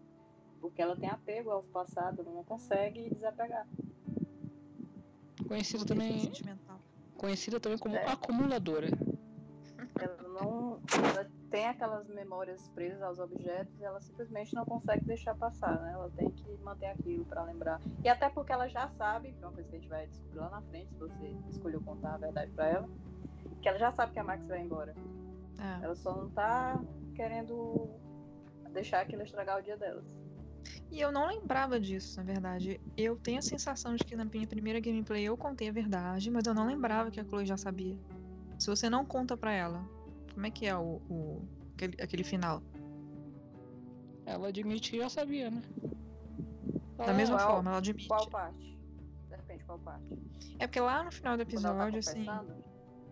Porque 0.62 0.82
ela 0.82 0.96
tem 0.96 1.10
apego 1.10 1.52
ao 1.52 1.64
passado, 1.64 2.22
ela 2.22 2.32
não 2.32 2.44
consegue 2.44 3.10
desapegar. 3.10 3.68
Conhecida 5.46 5.80
Poder 5.80 5.94
também, 5.94 6.20
sentimental. 6.22 6.73
Conhecida 7.24 7.58
também 7.58 7.78
como 7.78 7.96
É. 7.96 8.06
acumuladora. 8.06 8.88
Ela 9.98 10.18
não. 10.28 10.82
Ela 10.94 11.26
tem 11.50 11.68
aquelas 11.68 12.06
memórias 12.10 12.68
presas 12.70 13.02
aos 13.02 13.18
objetos 13.18 13.80
e 13.80 13.84
ela 13.86 14.02
simplesmente 14.02 14.54
não 14.54 14.66
consegue 14.66 15.06
deixar 15.06 15.34
passar, 15.36 15.80
né? 15.80 15.94
Ela 15.94 16.10
tem 16.18 16.30
que 16.32 16.58
manter 16.64 16.88
aquilo 16.88 17.24
pra 17.24 17.44
lembrar. 17.44 17.80
E 18.04 18.10
até 18.10 18.28
porque 18.28 18.52
ela 18.52 18.68
já 18.68 18.90
sabe, 18.90 19.32
que 19.32 19.42
é 19.42 19.48
uma 19.48 19.54
coisa 19.54 19.70
que 19.70 19.76
a 19.78 19.80
gente 19.80 19.90
vai 19.90 20.06
descobrir 20.08 20.40
lá 20.40 20.50
na 20.50 20.62
frente, 20.64 20.90
se 20.90 21.00
você 21.00 21.38
escolheu 21.50 21.80
contar 21.82 22.16
a 22.16 22.18
verdade 22.18 22.52
pra 22.52 22.68
ela, 22.68 22.90
que 23.62 23.70
ela 23.70 23.78
já 23.80 23.92
sabe 23.94 24.12
que 24.12 24.20
a 24.20 24.24
Max 24.24 24.46
vai 24.46 24.60
embora. 24.60 24.94
É. 25.60 25.86
Ela 25.86 25.96
só 25.96 26.14
não 26.14 26.30
tá 26.30 26.82
querendo 27.16 27.90
deixar 28.72 29.00
aquilo 29.00 29.22
estragar 29.22 29.60
o 29.60 29.62
dia 29.62 29.78
delas. 29.78 30.06
E 30.92 31.00
eu 31.00 31.12
não 31.12 31.28
lembrava 31.28 31.80
disso, 31.80 32.18
na 32.18 32.24
verdade. 32.24 32.80
Eu 32.96 33.16
tenho 33.18 33.40
a 33.40 33.42
sensação 33.42 33.96
de 33.96 34.04
que 34.04 34.16
na 34.16 34.26
minha 34.26 34.48
primeira 34.48 34.80
gameplay 34.80 35.24
eu 35.24 35.36
contei 35.36 35.70
a 35.70 35.72
verdade, 35.72 36.30
mas 36.32 36.46
eu 36.46 36.54
não 36.54 36.66
lembrava 36.68 37.10
que 37.12 37.20
a 37.20 37.26
Chloe 37.26 37.46
já 37.46 37.58
sabia. 37.58 37.98
Se 38.60 38.68
você 38.70 38.90
não 38.90 39.06
conta 39.06 39.36
pra 39.36 39.52
ela, 39.52 39.84
como 40.34 40.46
é 40.46 40.52
que 40.52 40.66
é 40.66 40.76
o, 40.78 41.02
o- 41.10 41.42
aquele, 41.76 42.02
aquele 42.02 42.24
final? 42.24 42.62
Ela 44.26 44.48
admite 44.50 44.92
que 44.92 44.98
já 44.98 45.10
sabia, 45.10 45.50
né? 45.52 45.62
Da 46.98 47.14
mesma 47.14 47.38
qual- 47.38 47.52
forma, 47.56 47.70
ela 47.72 47.78
admite. 47.80 48.08
Qual 48.08 48.30
parte? 48.30 48.78
Depende 49.30 49.64
qual 49.66 49.80
parte. 49.80 50.06
É 50.60 50.68
porque 50.68 50.80
lá 50.80 51.04
no 51.04 51.12
final 51.12 51.36
do 51.36 51.42
ela 51.42 51.46
tá 51.46 51.52
episódio, 51.52 52.00
assim. 52.00 52.26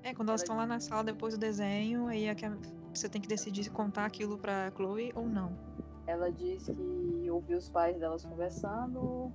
É, 0.04 0.14
quando 0.14 0.30
elas 0.30 0.42
ela 0.42 0.46
estão 0.46 0.56
lá 0.58 0.66
na 0.66 0.80
sala 0.80 1.04
depois 1.04 1.34
do 1.34 1.40
desenho, 1.40 2.08
aí 2.08 2.26
é 2.26 2.36
que 2.36 2.46
a- 2.46 2.58
você 2.94 3.10
tem 3.10 3.22
que 3.22 3.28
decidir 3.28 3.64
se 3.66 3.70
contar 3.70 4.06
aquilo 4.06 4.38
pra 4.38 4.72
Chloe 4.72 5.12
ou 5.16 5.28
não. 5.28 5.58
Ela 6.08 6.32
diz 6.32 6.66
que 6.66 7.21
ouviu 7.36 7.58
os 7.58 7.70
pais 7.70 7.98
delas 8.00 8.24
conversando, 8.26 9.32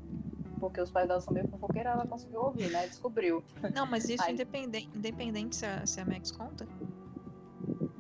porque 0.61 0.81
os 0.81 0.91
pais 0.91 1.07
delas 1.09 1.25
são 1.25 1.35
meio 1.35 1.49
fofoqueiros, 1.49 1.93
ela 1.93 2.07
conseguiu 2.07 2.41
ouvir, 2.43 2.71
né? 2.71 2.87
Descobriu. 2.87 3.43
Não, 3.75 3.87
mas 3.87 4.09
isso 4.09 4.23
Aí- 4.25 4.35
independente, 4.35 4.91
independente 4.95 5.57
se 5.57 5.67
a, 5.67 5.87
se 5.87 6.01
a 6.01 6.05
Max 6.05 6.31
conta. 6.31 6.67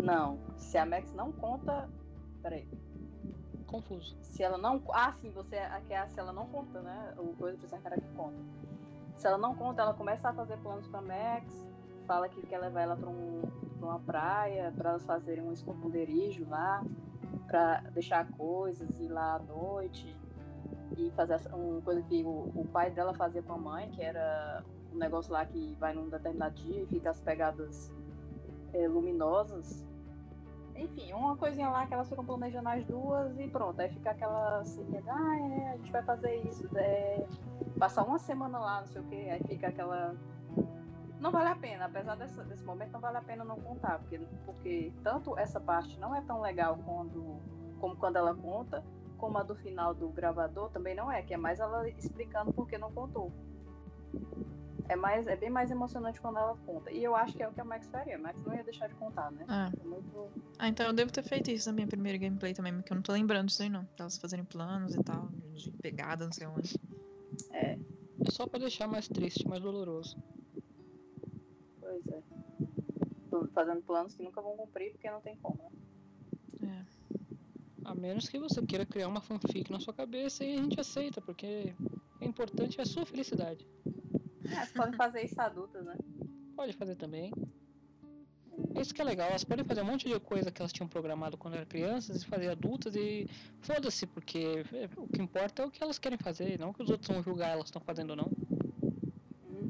Não, 0.03 0.39
se 0.57 0.79
a 0.79 0.87
Max 0.87 1.13
não 1.15 1.33
conta. 1.33 1.89
Peraí. 2.43 2.69
Confuso. 3.67 4.17
Se 4.23 4.43
ela 4.43 4.57
não. 4.57 4.81
Ah, 4.93 5.13
sim, 5.13 5.31
você 5.31 5.57
quer 5.89 6.09
se 6.11 6.21
ela 6.21 6.33
não 6.33 6.47
conta, 6.47 6.81
né? 6.81 7.15
O 7.19 7.35
coisa 7.35 7.59
precisa 7.59 7.81
cara 7.83 7.97
que 8.01 8.09
conta. 8.11 8.39
Se 9.17 9.27
ela 9.27 9.39
não 9.39 9.55
conta, 9.55 9.83
ela 9.83 9.95
começa 9.95 10.29
a 10.29 10.33
fazer 10.33 10.57
planos 10.59 10.87
com 10.87 10.99
a 10.99 11.03
Max, 11.03 11.67
fala 12.07 12.29
que 12.29 12.41
quer 12.47 12.59
levar 12.59 12.83
ela 12.83 12.97
pra, 12.97 13.09
um, 13.09 13.43
pra 13.79 13.89
uma 13.89 13.99
praia, 13.99 14.73
pra 14.77 14.91
elas 14.91 15.05
fazerem 15.05 15.43
um 15.43 15.53
esconderijo 15.53 16.47
lá, 16.49 16.85
pra 17.47 17.81
deixar 17.93 18.27
coisas, 18.33 18.99
ir 19.01 19.09
lá 19.09 19.35
à 19.35 19.39
noite 19.39 20.15
e 20.97 21.11
fazer 21.13 21.41
uma 21.53 21.81
coisa 21.83 22.03
que 22.03 22.23
o, 22.25 22.51
o 22.55 22.67
pai 22.73 22.91
dela 22.91 23.15
fazia 23.15 23.43
com 23.43 23.55
a 23.55 23.59
mãe, 23.59 23.91
que 23.91 24.03
era 24.03 24.63
um 24.93 24.99
negócio 24.99 25.33
lá 25.33 25.45
que 25.45 25.75
vai 25.79 25.93
num 25.93 26.09
determinado 26.09 26.55
dia 26.55 26.83
e 26.83 26.87
fica 26.87 27.11
as 27.11 27.21
pegadas 27.21 27.93
eh, 28.73 28.89
luminosas. 28.89 29.85
Enfim, 30.75 31.13
uma 31.13 31.37
coisinha 31.37 31.71
lá 31.71 31.87
que 31.87 31.95
elas 31.95 32.09
ficam 32.09 32.25
planejando 32.25 32.69
as 32.69 32.85
duas 32.85 33.39
e 33.39 33.49
pronto. 33.49 33.81
Aí 33.81 33.89
fica 33.89 34.11
aquela 34.11 34.61
assim, 34.61 34.87
ah, 35.09 35.39
é, 35.39 35.71
a 35.71 35.77
gente 35.79 35.91
vai 35.91 36.03
fazer 36.03 36.37
isso, 36.47 36.69
é, 36.77 37.27
passar 37.79 38.05
uma 38.05 38.19
semana 38.19 38.59
lá, 38.59 38.81
não 38.81 38.87
sei 38.87 39.01
o 39.01 39.05
que, 39.05 39.31
aí 39.31 39.41
fica 39.45 39.69
aquela. 39.69 40.15
Não 41.21 41.31
vale 41.31 41.49
a 41.49 41.57
pena, 41.57 41.87
apesar 41.87 42.15
dessa- 42.17 42.45
desse 42.45 42.65
momento, 42.65 42.93
não 42.93 43.01
vale 43.01 43.17
a 43.17 43.23
pena 43.23 43.45
não 43.45 43.57
contar, 43.61 43.99
porque, 44.01 44.19
porque 44.45 44.93
tanto 45.03 45.37
essa 45.39 45.59
parte 45.61 45.99
não 45.99 46.15
é 46.15 46.21
tão 46.23 46.41
legal 46.41 46.77
quando, 46.85 47.41
como 47.81 47.97
quando 47.97 48.17
ela 48.17 48.35
conta, 48.35 48.85
como 49.17 49.39
a 49.39 49.43
do 49.43 49.55
final 49.57 49.95
do 49.95 50.11
gravador 50.11 50.71
também 50.71 50.95
não 50.95 51.11
é, 51.11 51.23
que 51.23 51.33
é 51.33 51.37
mais 51.39 51.59
ela 51.59 51.89
explicando 51.89 52.53
por 52.53 52.69
que 52.69 52.77
não 52.77 52.93
contou. 52.93 53.33
É, 54.89 54.95
mais, 54.95 55.27
é 55.27 55.35
bem 55.35 55.51
mais 55.51 55.71
emocionante 55.71 56.21
quando 56.21 56.39
ela 56.39 56.55
conta. 56.65 56.93
E 56.93 57.03
eu 57.03 57.17
acho 57.17 57.35
que 57.37 57.43
é 57.43 57.49
o 57.49 57.53
que 57.53 57.61
a 57.61 57.65
Max 57.65 57.89
faria. 57.89 58.15
A 58.15 58.19
Max 58.21 58.41
não 58.45 58.55
ia 58.55 58.63
deixar 58.63 58.87
de 58.87 58.95
contar, 58.95 59.33
né? 59.33 59.45
Ah. 59.49 59.69
É 59.81 59.85
muito. 59.85 60.29
Ah, 60.61 60.69
então 60.69 60.87
eu 60.87 60.93
devo 60.93 61.11
ter 61.11 61.25
feito 61.25 61.51
isso 61.51 61.69
na 61.69 61.75
minha 61.75 61.89
primeira 61.89 62.17
gameplay 62.17 62.55
também, 62.55 62.73
porque 62.73 62.93
eu 62.93 62.95
não 62.95 63.03
tô 63.03 63.11
lembrando 63.13 63.49
disso 63.49 63.63
aí 63.63 63.69
não. 63.69 63.85
Elas 63.99 64.17
fazendo 64.17 64.45
planos 64.45 64.95
e 64.95 65.03
tal, 65.03 65.29
de 65.55 65.73
pegada, 65.83 66.25
não 66.27 66.33
sei 66.33 66.47
onde. 66.47 66.79
É, 67.51 67.73
É 67.73 68.31
só 68.31 68.47
pra 68.47 68.61
deixar 68.61 68.87
mais 68.87 69.09
triste, 69.09 69.47
mais 69.49 69.61
doloroso. 69.61 70.17
Pois 71.87 72.07
é. 72.09 72.23
Fazendo 73.53 73.83
planos 73.83 74.15
que 74.15 74.23
nunca 74.23 74.41
vão 74.41 74.57
cumprir 74.57 74.93
porque 74.93 75.11
não 75.11 75.21
tem 75.21 75.37
como, 75.37 75.59
né? 75.63 75.71
É. 76.63 76.97
A 77.85 77.95
menos 77.95 78.29
que 78.29 78.39
você 78.39 78.65
queira 78.65 78.85
criar 78.85 79.09
uma 79.09 79.21
fanfic 79.21 79.71
na 79.71 79.79
sua 79.79 79.95
cabeça 79.95 80.45
e 80.45 80.55
a 80.55 80.63
gente 80.63 80.81
aceita, 80.81 81.21
porque 81.21 81.75
o 82.21 82.25
importante 82.25 82.79
é 82.79 82.83
a 82.83 82.87
sua 82.87 83.07
felicidade. 83.07 83.67
É, 84.45 84.49
vocês 84.49 84.73
podem 84.73 84.95
fazer 84.95 85.25
isso 85.25 85.41
adultas, 85.41 85.85
né? 85.85 85.97
Pode 86.57 86.73
fazer 86.73 86.97
também. 86.97 87.31
Isso 88.81 88.95
que 88.95 89.01
é 89.01 89.05
legal, 89.05 89.29
elas 89.29 89.45
podem 89.45 89.65
fazer 89.65 89.83
um 89.83 89.85
monte 89.85 90.09
de 90.09 90.19
coisa 90.21 90.51
que 90.51 90.61
elas 90.61 90.73
tinham 90.73 90.89
programado 90.89 91.37
quando 91.37 91.55
eram 91.55 91.67
crianças 91.67 92.23
e 92.23 92.27
fazer 92.27 92.49
adultas 92.49 92.97
e 92.97 93.29
foda-se, 93.61 94.07
porque 94.07 94.65
é, 94.73 94.89
o 94.97 95.07
que 95.07 95.21
importa 95.21 95.63
é 95.63 95.67
o 95.67 95.71
que 95.71 95.83
elas 95.83 95.99
querem 95.99 96.19
fazer, 96.19 96.59
não 96.59 96.71
o 96.71 96.75
que 96.75 96.83
os 96.83 96.91
outros 96.91 97.09
vão 97.09 97.23
julgar 97.23 97.51
elas 97.51 97.67
estão 97.67 97.81
fazendo 97.81 98.11
ou 98.11 98.17
não. 98.17 98.31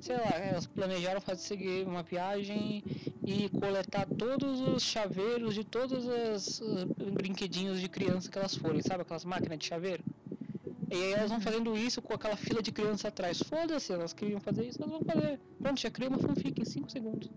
Sei 0.00 0.16
lá, 0.16 0.30
elas 0.36 0.66
planejaram 0.66 1.20
fazer 1.20 1.40
seguir 1.40 1.86
uma 1.86 2.02
viagem 2.02 2.82
e 3.24 3.48
coletar 3.48 4.06
todos 4.06 4.60
os 4.60 4.82
chaveiros 4.82 5.54
de 5.54 5.64
todos 5.64 6.04
os 6.06 6.60
uh, 6.60 7.12
brinquedinhos 7.12 7.80
de 7.80 7.88
criança 7.88 8.30
que 8.30 8.38
elas 8.38 8.54
forem, 8.54 8.82
sabe? 8.82 9.02
Aquelas 9.02 9.24
máquinas 9.24 9.58
de 9.58 9.66
chaveiro. 9.66 10.04
E 10.90 10.94
aí 10.94 11.12
elas 11.12 11.30
vão 11.30 11.40
fazendo 11.40 11.76
isso 11.76 12.00
com 12.00 12.14
aquela 12.14 12.36
fila 12.36 12.62
de 12.62 12.70
criança 12.70 13.08
atrás. 13.08 13.40
Foda-se, 13.42 13.92
elas 13.92 14.12
queriam 14.12 14.40
fazer 14.40 14.68
isso, 14.68 14.78
elas 14.80 14.92
vão 14.92 15.02
fazer. 15.02 15.40
Pronto, 15.60 15.80
já 15.80 15.90
criei 15.90 16.08
uma 16.08 16.18
fanfic 16.18 16.60
em 16.60 16.64
5 16.64 16.90
segundos. 16.90 17.30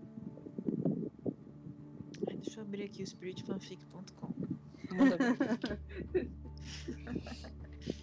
Ai, 2.28 2.36
deixa 2.36 2.60
eu 2.60 2.64
abrir 2.64 2.84
aqui 2.84 3.02
o 3.02 3.06
spiritfanfic.com. 3.06 4.34
Manda 4.94 5.16
ver. 5.16 6.30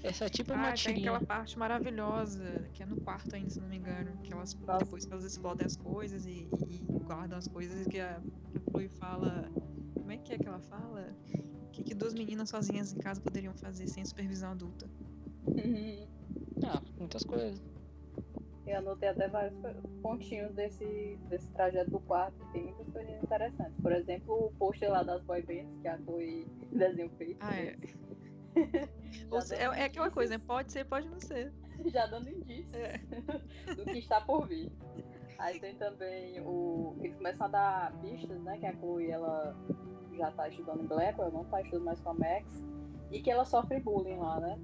Essa 0.08 0.26
é 0.26 0.30
tipo 0.30 0.54
uma 0.54 0.64
Ah, 0.70 0.74
tem 0.74 0.76
tirinha. 0.76 1.12
aquela 1.12 1.26
parte 1.26 1.58
maravilhosa, 1.60 2.70
que 2.74 2.82
é 2.84 2.86
no 2.86 2.98
quarto 3.02 3.36
ainda, 3.36 3.50
se 3.50 3.60
não 3.60 3.68
me 3.68 3.78
engano. 3.78 4.18
Que 4.24 4.34
elas, 4.34 4.54
Nossa. 4.56 4.80
depois 4.86 5.06
que 5.06 5.12
elas 5.12 5.26
explodem 5.26 5.66
as 5.66 5.76
coisas 5.76 6.26
e, 6.26 6.50
e 6.68 6.86
guardam 7.06 7.38
as 7.38 7.48
coisas, 7.48 7.86
que 7.88 8.00
a, 8.00 8.20
que 8.52 8.58
a 8.58 8.62
Chloe 8.72 8.90
fala... 8.90 9.50
Como 9.94 10.12
é 10.12 10.18
que 10.18 10.34
é 10.34 10.38
que 10.38 10.48
ela 10.48 10.60
fala? 10.62 11.14
O 11.66 11.70
que, 11.72 11.84
que 11.84 11.94
duas 11.94 12.14
meninas 12.14 12.50
sozinhas 12.50 12.94
em 12.94 12.98
casa 12.98 13.20
poderiam 13.20 13.54
fazer 13.56 13.88
sem 13.88 14.04
supervisão 14.06 14.52
adulta? 14.52 14.90
Ah, 16.66 16.82
muitas 16.98 17.24
coisas. 17.24 17.62
Eu 18.66 18.78
anotei 18.80 19.08
até 19.10 19.28
vários 19.30 19.54
pontinhos 20.02 20.54
desse, 20.54 21.18
desse 21.30 21.50
trajeto 21.52 21.92
do 21.92 22.00
quarto. 22.02 22.36
Tem 22.52 22.64
muitas 22.66 22.90
coisas 22.90 23.24
interessantes. 23.24 23.80
Por 23.82 23.92
exemplo, 23.94 24.46
o 24.48 24.52
pôster 24.58 24.90
lá 24.92 25.04
das 25.04 25.22
boy 25.24 25.42
bands 25.44 25.78
que 25.82 25.88
a 25.88 25.98
Chloe 26.00 26.46
desenhou 26.72 27.10
feito. 27.18 27.38
Ah, 27.42 27.56
é. 27.56 27.78
Já 28.64 29.28
Ou 29.32 29.42
se- 29.42 29.56
é, 29.56 29.64
é 29.64 29.84
aquela 29.86 30.10
coisa, 30.12 30.38
né? 30.38 30.44
Pode 30.46 30.72
ser, 30.72 30.86
pode 30.86 31.08
não 31.08 31.20
ser. 31.20 31.54
Já 31.86 32.06
dando 32.08 32.30
indícios 32.30 32.74
É. 32.74 32.98
do 33.76 33.84
que 33.86 34.00
está 34.00 34.22
por 34.22 34.48
vir. 34.48 34.72
Aí 35.40 35.60
tem 35.60 35.76
também 35.76 36.42
o. 36.42 36.96
Eles 37.00 37.16
começam 37.18 37.46
a 37.46 37.50
dar 37.50 37.94
pistas, 38.02 38.42
né? 38.42 38.58
Que 38.58 38.66
a 38.66 38.74
Chloe 38.76 39.12
ela 39.12 39.56
já 40.14 40.32
tá 40.32 40.50
estudando 40.50 40.82
em 40.84 40.88
Blackwell, 40.88 41.32
não 41.32 41.46
tá 41.46 41.62
estudando 41.62 41.86
mais 41.86 42.00
com 42.00 42.10
a 42.10 42.14
Max. 42.16 42.64
E 43.12 43.22
que 43.22 43.30
ela 43.30 43.46
sofre 43.46 43.80
bullying 43.80 44.18
lá, 44.18 44.40
né? 44.40 44.58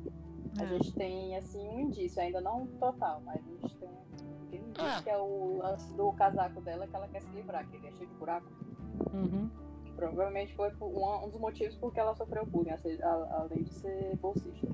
A 0.59 0.63
É. 0.63 0.67
gente 0.67 0.91
tem 0.93 1.35
assim 1.38 1.67
um 1.69 1.79
indício, 1.81 2.19
ainda 2.21 2.41
não 2.41 2.65
total, 2.79 3.21
mas 3.23 3.39
a 3.47 3.51
gente 3.67 3.77
tem 3.77 3.89
um 3.89 4.56
indício 4.56 4.84
Ah. 4.97 5.01
que 5.03 5.10
é 5.12 5.17
o 5.17 5.58
lance 5.60 5.93
do 5.95 6.12
casaco 6.13 6.60
dela 6.62 6.88
que 6.88 6.95
ela 6.95 7.08
quer 7.08 7.21
se 7.21 7.29
livrar, 7.32 7.67
que 7.69 7.77
ele 7.77 7.88
é 7.88 7.91
cheio 7.91 8.10
de 8.10 8.15
buraco. 8.15 8.47
Uhum. 9.13 9.49
Provavelmente 10.10 10.54
foi 10.56 10.70
por- 10.72 10.88
um, 10.88 11.26
um 11.26 11.30
dos 11.30 11.39
motivos 11.39 11.76
porque 11.76 12.00
ela 12.00 12.13
sofreu 12.16 12.46
bullying, 12.46 12.72
além 13.32 13.63
de 13.63 13.74
ser 13.74 14.18
bolsista. 14.18 14.68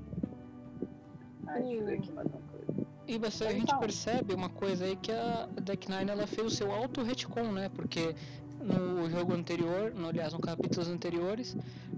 Ah, 1.46 1.54
deixa 1.54 1.72
eu 1.74 1.84
ver 1.86 1.98
aqui 1.98 2.12
mais 2.12 2.26
uma 2.28 2.40
coisa. 2.40 2.86
E 3.06 3.18
você, 3.18 3.44
a 3.44 3.52
gente 3.52 3.76
percebe 3.78 4.34
uma 4.34 4.48
coisa 4.48 4.84
aí 4.84 4.96
que 4.96 5.10
a 5.12 5.46
Deck 5.62 5.88
Nine 5.90 6.10
ela 6.10 6.26
fez 6.26 6.46
o 6.46 6.50
seu 6.50 6.72
auto 6.72 7.02
retcon, 7.02 7.50
né? 7.52 7.68
Porque 7.68 8.14
no 8.60 9.08
jogo 9.08 9.32
anterior, 9.32 9.92
no, 9.94 10.08
aliás, 10.08 10.32
no 10.32 10.40
capítulos 10.40 10.88
anteriores, 10.88 11.56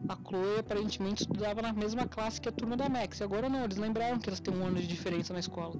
a 0.09 0.17
Chloe 0.17 0.59
aparentemente 0.59 1.23
estudava 1.23 1.61
na 1.61 1.73
mesma 1.73 2.07
classe 2.07 2.41
que 2.41 2.49
a 2.49 2.53
turma 2.53 2.77
da 2.77 2.89
Max. 2.89 3.21
E 3.21 3.25
agora 3.25 3.49
não, 3.49 3.65
eles 3.65 3.77
lembraram 3.77 4.19
que 4.19 4.29
elas 4.29 4.41
têm 4.41 4.55
um 4.55 4.65
ano 4.65 4.77
de 4.77 4.87
diferença 4.87 5.33
na 5.33 5.41
escola. 5.41 5.75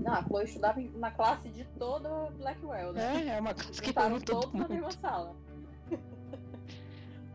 Não, 0.00 0.12
a 0.12 0.22
Chloe 0.22 0.44
estudava 0.44 0.80
na 0.94 1.10
classe 1.10 1.48
de 1.50 1.64
toda 1.78 2.30
Blackwell, 2.32 2.92
né? 2.92 3.24
É, 3.26 3.36
é 3.36 3.40
uma 3.40 3.52
classe 3.54 3.80
que 3.82 3.92
reúne 3.92 4.20
todo 4.20 4.40
todos 4.40 4.52
na 4.54 4.60
mundo. 4.60 4.70
mesma 4.74 4.90
sala. 4.92 5.36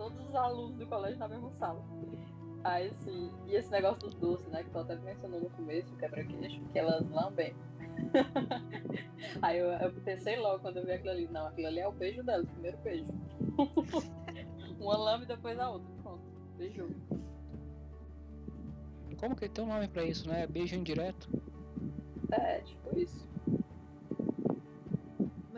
Todos 0.07 0.29
os 0.29 0.35
alunos 0.35 0.77
do 0.77 0.87
colégio 0.87 1.19
na 1.19 1.27
mesma 1.27 1.51
sala. 1.51 1.83
Aí 2.63 2.91
sim, 3.03 3.31
e 3.47 3.55
esse 3.55 3.69
negócio 3.71 3.99
dos 3.99 4.15
doces, 4.15 4.47
né? 4.47 4.63
Que 4.63 4.69
tu 4.69 4.79
até 4.79 4.95
mencionou 4.95 5.39
no 5.39 5.49
começo, 5.51 5.95
quebra-queixo, 5.97 6.61
que 6.71 6.79
elas 6.79 7.07
lambem. 7.09 7.53
Aí 9.41 9.57
eu, 9.57 9.67
eu 9.67 9.91
pensei 10.01 10.37
logo 10.37 10.59
quando 10.59 10.77
eu 10.77 10.85
vi 10.85 10.91
aquilo 10.91 11.11
ali, 11.11 11.27
não, 11.27 11.47
aquilo 11.47 11.67
ali 11.67 11.79
é 11.79 11.87
o 11.87 11.91
beijo 11.91 12.23
dela, 12.23 12.43
o 12.43 12.47
primeiro 12.47 12.77
beijo. 12.79 13.07
Uma 14.79 14.97
lama 14.97 15.23
e 15.23 15.27
depois 15.27 15.59
a 15.59 15.69
outra. 15.69 15.87
Pronto, 16.03 16.21
beijou. 16.57 16.89
Como 19.17 19.35
que 19.35 19.49
tem 19.49 19.63
um 19.63 19.67
nome 19.67 19.87
pra 19.87 20.03
isso, 20.03 20.29
né? 20.29 20.45
Beijo 20.45 20.75
indireto. 20.75 21.27
É, 22.31 22.59
tipo 22.59 22.97
isso. 22.97 23.26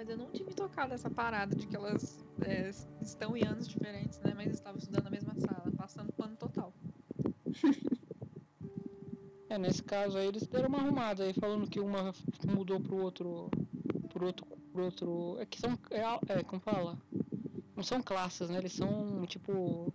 Eu 0.10 0.18
não 0.18 0.32
tinha 0.32 0.48
me 0.48 0.54
tocado 0.56 0.94
essa 0.96 1.08
parada 1.08 1.56
de 1.56 1.68
que 1.68 1.76
elas 1.76 2.26
é, 2.42 2.72
estão 3.00 3.38
em 3.38 3.46
anos 3.46 3.68
diferentes, 3.68 4.20
né? 4.20 4.34
Mas 4.36 4.54
estavam 4.54 4.80
estudando 4.80 5.04
na 5.04 5.12
mesma 5.12 5.36
sala, 5.36 5.72
passando 5.78 6.12
pano 6.14 6.36
total. 6.36 6.74
É, 9.50 9.58
nesse 9.58 9.82
caso 9.82 10.18
aí 10.18 10.28
eles 10.28 10.46
deram 10.48 10.70
uma 10.70 10.78
arrumada 10.78 11.24
aí, 11.24 11.34
falando 11.34 11.68
que 11.68 11.80
uma 11.80 12.14
mudou 12.48 12.80
pro 12.80 12.98
outro. 12.98 13.50
pro 14.10 14.28
outro. 14.28 14.46
pro 14.72 14.84
outro. 14.84 15.38
É 15.40 15.46
que 15.46 15.60
são. 15.60 15.78
É, 15.92 16.04
é, 16.40 16.44
como 16.44 16.62
fala? 16.62 16.98
Não 17.76 17.84
são 17.84 18.02
classes, 18.02 18.50
né? 18.50 18.60
Eles 18.60 18.74
são 18.74 19.26
tipo. 19.26 19.94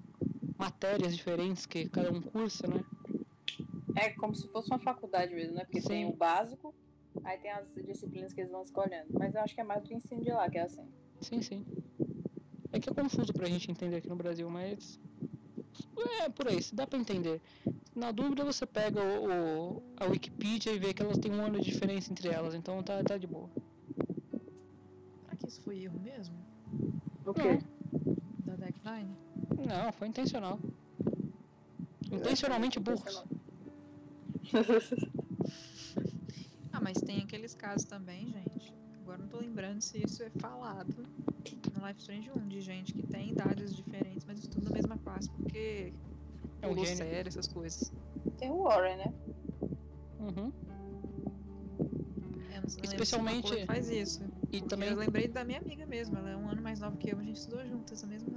matérias 0.58 1.14
diferentes 1.16 1.66
que 1.66 1.88
cada 1.88 2.10
um 2.10 2.20
cursa, 2.20 2.66
né? 2.66 2.84
É 3.96 4.10
como 4.10 4.34
se 4.34 4.48
fosse 4.48 4.68
uma 4.70 4.80
faculdade 4.80 5.32
mesmo, 5.34 5.54
né? 5.54 5.64
Porque 5.64 5.80
tem 5.80 6.04
Sim. 6.04 6.12
o 6.12 6.16
básico, 6.16 6.74
aí 7.22 7.38
tem 7.38 7.50
as 7.52 7.66
disciplinas 7.86 8.32
que 8.32 8.40
eles 8.40 8.50
vão 8.52 8.62
escolhendo. 8.62 9.08
Mas 9.12 9.34
eu 9.34 9.40
acho 9.42 9.54
que 9.54 9.60
é 9.60 9.64
mais 9.64 9.82
do 9.84 9.92
ensino 9.94 10.22
de 10.22 10.30
lá, 10.32 10.48
que 10.48 10.58
é 10.58 10.62
assim. 10.62 10.86
Sim, 11.20 11.40
sim. 11.42 11.64
É 12.72 12.80
que 12.80 12.90
é 12.90 12.92
confuso 12.92 13.32
pra 13.32 13.46
gente 13.48 13.70
entender 13.70 13.96
aqui 13.96 14.08
no 14.08 14.16
Brasil, 14.16 14.48
mas. 14.50 14.98
É 16.22 16.28
por 16.28 16.48
aí, 16.48 16.60
se 16.62 16.74
dá 16.74 16.86
pra 16.86 16.98
entender. 16.98 17.40
Na 17.94 18.10
dúvida 18.10 18.44
você 18.44 18.66
pega 18.66 19.00
o, 19.00 19.76
o- 19.76 19.82
a 19.98 20.06
Wikipedia 20.06 20.72
e 20.72 20.78
vê 20.78 20.92
que 20.92 21.02
elas 21.02 21.18
têm 21.18 21.30
um 21.32 21.44
ano 21.44 21.60
de 21.60 21.66
diferença 21.70 22.10
entre 22.12 22.28
elas, 22.28 22.54
então 22.54 22.82
tá, 22.82 23.02
tá 23.04 23.16
de 23.16 23.26
boa. 23.26 23.48
Será 25.22 25.36
que 25.36 25.46
isso 25.48 25.60
foi 25.62 25.82
erro 25.82 25.98
mesmo? 26.00 26.34
O 27.24 27.32
quê? 27.32 27.58
Da 28.44 28.56
Deck 28.56 28.78
Nine? 28.84 29.16
Não, 29.68 29.92
foi 29.92 30.08
intencional. 30.08 30.58
Intencionalmente 32.10 32.80
burros. 32.80 33.24
Mas 36.84 36.98
tem 37.00 37.20
aqueles 37.22 37.54
casos 37.54 37.86
também, 37.86 38.26
gente. 38.30 38.74
Agora 39.00 39.16
não 39.18 39.26
tô 39.28 39.38
lembrando 39.38 39.80
se 39.80 40.02
isso 40.04 40.22
é 40.22 40.28
falado 40.38 40.94
no 41.74 41.86
Life 41.86 42.00
Strange 42.00 42.30
1, 42.30 42.46
de 42.48 42.60
gente 42.60 42.92
que 42.92 43.02
tem 43.06 43.30
idades 43.30 43.74
diferentes, 43.74 44.24
mas 44.26 44.38
estuda 44.38 44.66
na 44.66 44.70
mesma 44.70 44.98
classe, 44.98 45.30
porque 45.30 45.94
É 46.60 46.68
um 46.68 46.74
gênio. 46.74 46.96
sério, 46.96 47.28
essas 47.28 47.48
coisas. 47.48 47.90
Tem 48.38 48.50
o 48.50 48.62
Warren, 48.64 48.96
né? 48.98 49.14
Uhum. 50.20 50.52
Eu 52.54 52.60
não- 52.62 52.68
se 52.68 52.80
Especialmente- 52.82 53.48
Chloe 53.48 53.66
faz 53.66 53.88
isso. 53.90 54.22
E 54.52 54.60
também 54.60 54.90
Eu 54.90 54.96
lembrei 54.96 55.26
da 55.26 55.42
minha 55.42 55.58
amiga 55.60 55.84
mesmo, 55.86 56.16
ela 56.18 56.30
é 56.30 56.36
um 56.36 56.48
ano 56.48 56.60
mais 56.62 56.80
nova 56.80 56.96
que 56.98 57.10
eu, 57.12 57.18
a 57.18 57.22
gente 57.22 57.36
estudou 57.36 57.66
juntas, 57.66 57.92
essa 57.98 58.06
mesma 58.06 58.30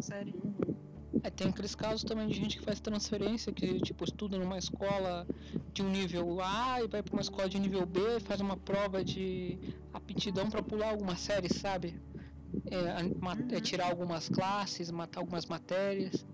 série. 0.00 0.34
é, 1.24 1.30
tem 1.30 1.48
aqueles 1.48 1.74
casos 1.74 2.02
também 2.02 2.26
de 2.26 2.34
gente 2.34 2.58
que 2.58 2.64
faz 2.64 2.80
transferência, 2.80 3.52
que 3.52 3.78
tipo 3.80 4.02
estuda 4.04 4.36
numa 4.38 4.58
escola 4.58 5.24
de 5.72 5.82
um 5.82 5.88
nível 5.90 6.40
A 6.40 6.82
e 6.82 6.88
vai 6.88 7.02
pra 7.02 7.14
uma 7.14 7.22
escola 7.22 7.48
de 7.48 7.58
nível 7.58 7.86
B, 7.86 8.20
faz 8.20 8.40
uma 8.40 8.56
prova 8.56 9.02
de 9.02 9.58
aptidão 9.92 10.50
pra 10.50 10.62
pular 10.62 10.90
algumas 10.90 11.20
séries, 11.20 11.52
sabe? 11.56 12.00
É, 12.70 12.76
é, 12.76 13.02
Uhum. 13.02 13.60
tirar 13.60 13.88
algumas 13.88 14.28
classes, 14.28 14.90
matar 14.90 15.20
algumas 15.20 15.46
matérias. 15.46 16.26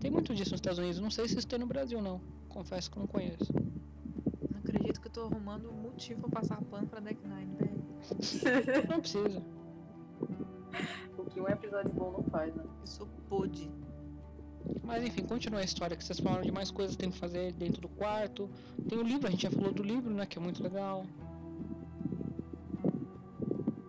Tem 0.00 0.10
muito 0.10 0.34
disso 0.34 0.50
nos 0.50 0.58
Estados 0.58 0.78
Unidos. 0.78 1.00
Não 1.00 1.10
sei 1.10 1.26
se 1.28 1.38
isso 1.38 1.46
tem 1.46 1.58
no 1.58 1.66
Brasil 1.66 2.02
não. 2.02 2.20
Confesso 2.48 2.90
que 2.90 2.98
eu 2.98 3.00
não 3.00 3.06
conheço. 3.06 3.52
Não 3.54 4.58
acredito 4.58 5.00
que 5.00 5.08
eu 5.08 5.12
tô 5.12 5.20
arrumando 5.22 5.70
um 5.70 5.74
motivo 5.74 6.22
pra 6.22 6.40
passar 6.40 6.60
pano 6.64 6.86
pra 6.86 7.00
Deck 7.00 7.20
Nine, 7.26 7.56
velho. 7.56 7.84
Não 8.90 9.00
precisa. 9.00 9.42
O 11.16 11.24
que 11.24 11.40
um 11.40 11.48
episódio 11.48 11.92
bom 11.92 12.12
não 12.12 12.22
faz, 12.24 12.54
né? 12.54 12.64
Eu 12.80 12.86
sou 12.86 13.06
pode. 13.28 13.70
Mas 14.82 15.04
enfim, 15.04 15.24
continua 15.24 15.60
a 15.60 15.64
história 15.64 15.96
que 15.96 16.04
vocês 16.04 16.20
falaram 16.20 16.42
de 16.42 16.52
mais 16.52 16.70
coisas 16.70 16.94
que 16.94 17.02
tem 17.02 17.10
que 17.10 17.18
fazer 17.18 17.52
dentro 17.52 17.80
do 17.80 17.88
quarto. 17.88 18.48
Tem 18.88 18.98
o 18.98 19.02
livro, 19.02 19.26
a 19.26 19.30
gente 19.30 19.42
já 19.42 19.50
falou 19.50 19.72
do 19.72 19.82
livro, 19.82 20.12
né? 20.12 20.26
Que 20.26 20.38
é 20.38 20.40
muito 20.40 20.62
legal. 20.62 21.04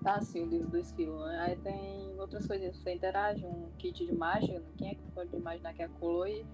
Ah, 0.03 0.21
sim, 0.21 0.41
o 0.41 0.45
livro 0.45 0.69
do 0.69 0.77
esquilo, 0.77 1.25
né? 1.25 1.39
Aí 1.39 1.55
tem 1.57 2.17
outras 2.17 2.47
coisas. 2.47 2.75
Você 2.77 2.93
interage, 2.93 3.45
um 3.45 3.69
kit 3.77 4.05
de 4.05 4.13
mágica. 4.13 4.63
Quem 4.77 4.91
é 4.91 4.95
que 4.95 5.11
pode 5.13 5.35
imaginar 5.35 5.73
que 5.73 5.83
a 5.83 5.89
Chloe 5.99 6.45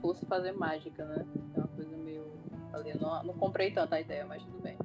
fosse 0.00 0.26
fazer 0.26 0.52
mágica, 0.52 1.04
né? 1.04 1.24
É 1.54 1.58
uma 1.58 1.68
coisa 1.68 1.96
meio. 1.96 2.24
Ali, 2.72 2.92
não, 2.94 3.22
não 3.22 3.34
comprei 3.34 3.70
tanto 3.70 3.94
a 3.94 4.00
ideia, 4.00 4.26
mas 4.26 4.42
tudo 4.42 4.60
bem. 4.60 4.76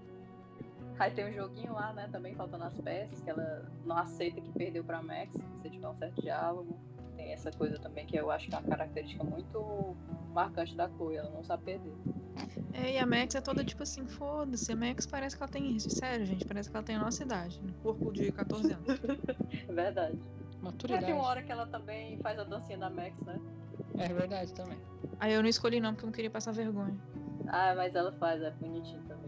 Aí 0.97 1.11
tem 1.11 1.29
um 1.29 1.33
joguinho 1.33 1.73
lá, 1.73 1.93
né? 1.93 2.07
Também 2.11 2.33
faltando 2.35 2.63
as 2.63 2.79
peças, 2.79 3.19
que 3.21 3.29
ela 3.29 3.69
não 3.83 3.97
aceita 3.97 4.39
que 4.39 4.51
perdeu 4.51 4.83
pra 4.83 5.01
Max, 5.01 5.35
você 5.57 5.69
tiver 5.69 5.88
um 5.89 5.95
certo 5.95 6.21
diálogo. 6.21 6.77
Tem 7.15 7.32
essa 7.32 7.51
coisa 7.51 7.80
também 7.80 8.06
que 8.06 8.15
eu 8.15 8.30
acho 8.32 8.47
que 8.47 8.56
é 8.56 8.58
uma 8.58 8.67
característica 8.67 9.23
muito 9.23 9.95
marcante 10.34 10.75
da 10.75 10.89
Chloe, 10.89 11.17
ela 11.17 11.30
não 11.30 11.43
sabe 11.43 11.63
perder. 11.63 11.93
É, 12.73 12.93
e 12.93 12.97
a 12.97 13.06
Max 13.06 13.36
é 13.36 13.41
toda 13.41 13.63
tipo 13.63 13.84
assim, 13.84 14.06
foda-se. 14.06 14.71
A 14.71 14.75
Max 14.75 15.06
parece 15.06 15.36
que 15.38 15.43
ela 15.43 15.51
tem. 15.51 15.80
Sério, 15.80 16.25
gente, 16.25 16.45
parece 16.45 16.69
que 16.69 16.75
ela 16.75 16.86
tem 16.86 16.95
a 16.97 16.99
nossa 16.99 17.23
idade. 17.23 17.62
Um 17.63 17.71
corpo 17.82 18.12
de 18.12 18.32
14 18.32 18.73
anos. 18.73 18.88
É 19.67 19.71
verdade. 19.71 20.19
Mas 20.56 20.73
Maturidade. 20.73 21.06
tem 21.06 21.13
uma 21.13 21.23
hora 21.23 21.41
que 21.41 21.51
ela 21.51 21.67
também 21.67 22.19
faz 22.19 22.38
a 22.38 22.43
dancinha 22.43 22.78
da 22.78 22.89
Max, 22.89 23.17
né? 23.21 23.39
É 23.97 24.08
verdade 24.10 24.54
também. 24.54 24.78
Aí 25.19 25.34
eu 25.34 25.41
não 25.41 25.49
escolhi 25.49 25.80
não, 25.80 25.91
porque 25.93 26.04
eu 26.04 26.08
não 26.08 26.13
queria 26.13 26.30
passar 26.30 26.51
vergonha. 26.51 26.97
Ah, 27.47 27.73
mas 27.75 27.95
ela 27.95 28.12
faz, 28.13 28.41
é 28.41 28.51
bonitinho 28.51 29.01
também. 29.04 29.24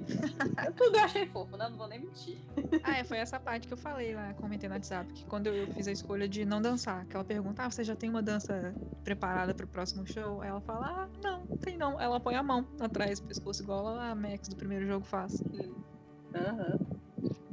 Eu 0.66 0.74
Tudo 0.74 0.98
eu 0.98 1.04
achei 1.04 1.26
fofo, 1.28 1.58
né? 1.58 1.68
Não 1.70 1.78
vou 1.78 1.88
nem 1.88 2.00
mentir. 2.00 2.38
Ah, 2.84 2.98
é, 2.98 3.04
foi 3.04 3.18
essa 3.18 3.40
parte 3.40 3.68
que 3.68 3.74
eu 3.74 3.78
falei 3.78 4.16
lá, 4.16 4.34
comentei 4.36 4.70
no 4.70 4.76
WhatsApp, 4.76 5.12
que 5.14 5.26
quando 5.26 5.48
eu 5.48 5.68
fiz 5.74 5.88
a 5.88 5.92
escolha 5.92 6.28
de 6.28 6.46
não 6.46 6.62
dançar, 6.62 7.06
que 7.06 7.16
ela 7.16 7.26
pergunta, 7.26 7.64
ah, 7.64 7.70
você 7.70 7.84
já 7.84 7.96
tem 7.96 8.10
uma 8.10 8.22
dança 8.22 8.74
preparada 9.04 9.54
pro 9.54 9.68
próximo 9.68 10.06
show? 10.08 10.42
Aí 10.42 10.50
ela 10.50 10.62
fala, 10.62 10.86
ah, 10.88 11.10
não, 11.22 11.46
tem 11.58 11.78
não. 11.78 12.00
Ela 12.00 12.20
põe 12.20 12.36
a 12.36 12.44
mão 12.44 12.68
atrás 12.80 13.20
do 13.20 13.28
pescoço, 13.28 13.62
igual 13.64 13.88
a 13.88 14.16
Max 14.16 14.48
do 14.48 14.56
primeiro 14.56 14.86
jogo 14.86 15.06
faz. 15.06 15.42
Aham. 16.34 16.98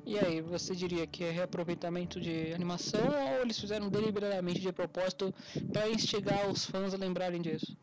E 0.06 0.18
aí, 0.18 0.42
você 0.42 0.74
diria 0.74 1.06
que 1.06 1.24
é 1.24 1.30
reaproveitamento 1.30 2.20
de 2.20 2.52
animação 2.52 3.00
ou 3.06 3.40
eles 3.40 3.58
fizeram 3.58 3.88
deliberadamente 3.88 4.60
de 4.60 4.70
propósito 4.70 5.34
pra 5.72 5.88
instigar 5.88 6.46
os 6.50 6.66
fãs 6.66 6.92
a 6.92 6.98
lembrarem 6.98 7.40
disso? 7.40 7.74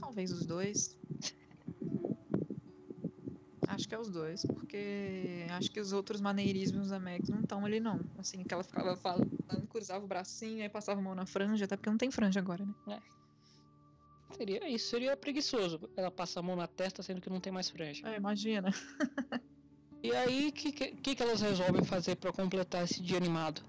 Talvez 0.00 0.32
os 0.32 0.46
dois. 0.46 0.96
Acho 3.76 3.86
que 3.86 3.94
é 3.94 3.98
os 3.98 4.08
dois, 4.08 4.42
porque 4.42 5.46
acho 5.50 5.70
que 5.70 5.78
os 5.78 5.92
outros 5.92 6.18
maneirismos 6.18 6.88
da 6.88 6.98
Max 6.98 7.28
não 7.28 7.42
estão 7.42 7.62
ali, 7.62 7.78
não. 7.78 8.00
Assim, 8.18 8.42
que 8.42 8.54
ela 8.54 8.64
ficava 8.64 8.96
falando, 8.96 9.28
cruzava 9.68 10.02
o 10.02 10.08
bracinho, 10.08 10.62
aí 10.62 10.68
passava 10.70 10.98
a 10.98 11.02
mão 11.02 11.14
na 11.14 11.26
franja, 11.26 11.66
até 11.66 11.76
porque 11.76 11.90
não 11.90 11.98
tem 11.98 12.10
franja 12.10 12.40
agora, 12.40 12.66
né? 12.86 13.02
Seria, 14.34 14.66
isso 14.66 14.88
seria 14.88 15.14
preguiçoso. 15.14 15.78
Ela 15.94 16.10
passa 16.10 16.40
a 16.40 16.42
mão 16.42 16.56
na 16.56 16.66
testa 16.66 17.02
sendo 17.02 17.20
que 17.20 17.28
não 17.28 17.38
tem 17.38 17.52
mais 17.52 17.68
franja. 17.68 18.08
É, 18.08 18.16
imagina. 18.16 18.70
E 20.02 20.14
aí, 20.14 20.48
o 20.48 20.52
que, 20.52 20.70
que, 20.70 21.16
que 21.16 21.22
elas 21.22 21.40
resolvem 21.40 21.82
fazer 21.82 22.14
pra 22.14 22.30
completar 22.30 22.84
esse 22.84 23.02
dia 23.02 23.16
animado? 23.16 23.60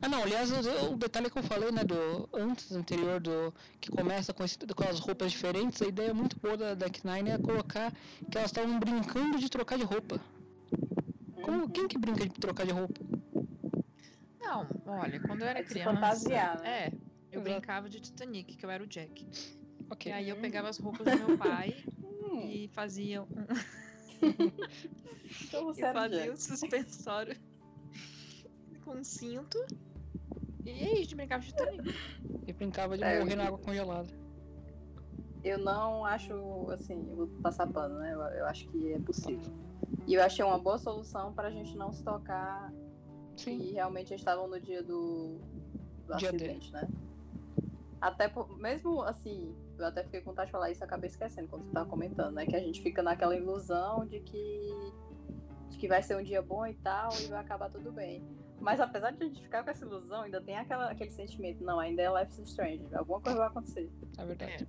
Ah 0.00 0.08
não, 0.08 0.22
aliás, 0.22 0.50
o, 0.52 0.92
o 0.92 0.96
detalhe 0.96 1.28
que 1.28 1.38
eu 1.38 1.42
falei, 1.42 1.72
né, 1.72 1.84
do 1.84 2.28
antes, 2.32 2.70
anterior, 2.72 3.20
do 3.20 3.52
que 3.80 3.90
começa 3.90 4.32
com, 4.32 4.44
esse, 4.44 4.56
com 4.58 4.84
as 4.84 5.00
roupas 5.00 5.32
diferentes, 5.32 5.82
a 5.82 5.86
ideia 5.86 6.14
muito 6.14 6.36
boa 6.40 6.56
da 6.56 6.74
Deck 6.74 7.04
Nine 7.04 7.30
é 7.30 7.38
colocar 7.38 7.92
que 8.30 8.38
elas 8.38 8.50
estavam 8.50 8.78
brincando 8.78 9.38
de 9.38 9.48
trocar 9.48 9.76
de 9.76 9.84
roupa. 9.84 10.20
Como, 11.42 11.68
quem 11.68 11.88
que 11.88 11.98
brinca 11.98 12.24
de 12.24 12.32
trocar 12.34 12.64
de 12.64 12.72
roupa? 12.72 13.00
Não, 14.40 14.66
olha, 14.86 15.20
quando 15.20 15.42
eu 15.42 15.48
era 15.48 15.58
É 15.58 15.62
criança. 15.62 15.94
fantasiar, 15.94 16.60
né? 16.60 16.86
É, 16.86 16.92
eu 17.32 17.40
Exato. 17.40 17.42
brincava 17.42 17.88
de 17.88 18.00
Titanic, 18.00 18.56
que 18.56 18.64
eu 18.64 18.70
era 18.70 18.82
o 18.82 18.86
Jack. 18.86 19.26
Ok. 19.90 20.10
E 20.10 20.14
aí 20.14 20.28
eu 20.28 20.36
pegava 20.36 20.68
as 20.68 20.78
roupas 20.78 21.06
do 21.06 21.26
meu 21.26 21.36
pai 21.36 21.84
Hum, 22.02 22.48
e 22.48 22.68
fazia 22.68 23.22
um, 23.22 23.26
então 25.44 25.64
você 25.64 25.80
e 25.80 25.84
era 25.84 25.94
fazia 25.94 26.32
um 26.32 26.36
suspensório 26.36 27.36
com 28.84 28.96
um 28.96 29.04
cinto. 29.04 29.58
E 30.68 30.84
aí 30.84 30.92
a 30.92 30.96
gente 30.96 31.14
brincava 31.16 31.42
de 31.42 31.48
Titanic. 31.48 31.82
E 32.46 32.52
brincava 32.52 32.96
de 32.96 33.02
É, 33.04 33.18
morrer 33.18 33.32
eu- 33.32 33.36
na 33.36 33.46
água 33.46 33.58
congelada. 33.58 34.08
Eu 35.42 35.58
não 35.58 36.04
acho, 36.04 36.68
assim, 36.70 37.08
eu 37.10 37.16
vou 37.16 37.26
passar 37.42 37.66
pano, 37.68 37.98
né? 37.98 38.12
Eu, 38.12 38.20
eu 38.20 38.46
acho 38.46 38.68
que 38.68 38.92
é 38.92 38.98
possível. 38.98 39.50
E 40.06 40.14
eu 40.14 40.22
achei 40.22 40.44
uma 40.44 40.58
boa 40.58 40.78
solução 40.78 41.32
pra 41.32 41.50
gente 41.50 41.76
não 41.76 41.92
se 41.92 42.02
tocar 42.02 42.72
Sim. 43.36 43.58
que 43.58 43.72
realmente 43.72 44.10
eles 44.10 44.20
estavam 44.20 44.48
no 44.48 44.60
dia 44.60 44.82
do, 44.82 45.38
do 46.06 46.16
Dia 46.16 46.32
D. 46.32 46.36
acidente, 46.36 46.72
né? 46.72 46.90
Até 48.00 48.28
por, 48.28 48.58
mesmo 48.58 49.02
assim, 49.02 49.54
eu 49.78 49.86
até 49.86 50.02
fiquei 50.04 50.20
com 50.20 50.30
vontade 50.30 50.46
de 50.48 50.52
falar 50.52 50.70
isso 50.70 50.82
e 50.82 50.84
acabei 50.84 51.08
esquecendo 51.08 51.48
quando 51.48 51.64
você 51.66 51.72
tava 51.72 51.88
comentando, 51.88 52.34
né? 52.34 52.46
Que 52.46 52.56
a 52.56 52.60
gente 52.60 52.82
fica 52.82 53.02
naquela 53.02 53.34
ilusão 53.36 54.04
de 54.06 54.20
que, 54.20 54.70
de 55.70 55.78
que 55.78 55.88
vai 55.88 56.02
ser 56.02 56.16
um 56.16 56.22
dia 56.22 56.42
bom 56.42 56.66
e 56.66 56.74
tal, 56.74 57.10
e 57.20 57.26
vai 57.26 57.40
acabar 57.40 57.70
tudo 57.70 57.90
bem. 57.92 58.22
Mas 58.60 58.80
apesar 58.80 59.12
de 59.12 59.22
a 59.22 59.26
gente 59.26 59.42
ficar 59.42 59.62
com 59.62 59.70
essa 59.70 59.84
ilusão, 59.84 60.22
ainda 60.22 60.40
tem 60.40 60.56
aquela, 60.56 60.90
aquele 60.90 61.10
sentimento, 61.10 61.62
não, 61.62 61.78
ainda 61.78 62.02
é 62.02 62.20
Life 62.20 62.40
is 62.42 62.48
Strange, 62.48 62.84
alguma 62.94 63.20
coisa 63.20 63.38
vai 63.38 63.48
acontecer. 63.48 63.90
É 64.18 64.24
verdade. 64.24 64.68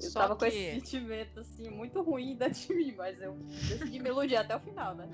Eu 0.00 0.10
Só 0.10 0.20
tava 0.20 0.36
com 0.36 0.40
que- 0.44 0.48
esse 0.48 0.74
sentimento, 0.74 1.40
assim, 1.40 1.70
muito 1.70 2.02
ruim 2.02 2.36
dentro 2.36 2.60
de 2.60 2.74
mim, 2.74 2.94
mas 2.96 3.18
eu 3.20 3.32
decidi 3.68 3.98
me 3.98 4.10
iludir 4.10 4.36
até 4.36 4.54
o 4.54 4.60
final, 4.60 4.94
né? 4.94 5.08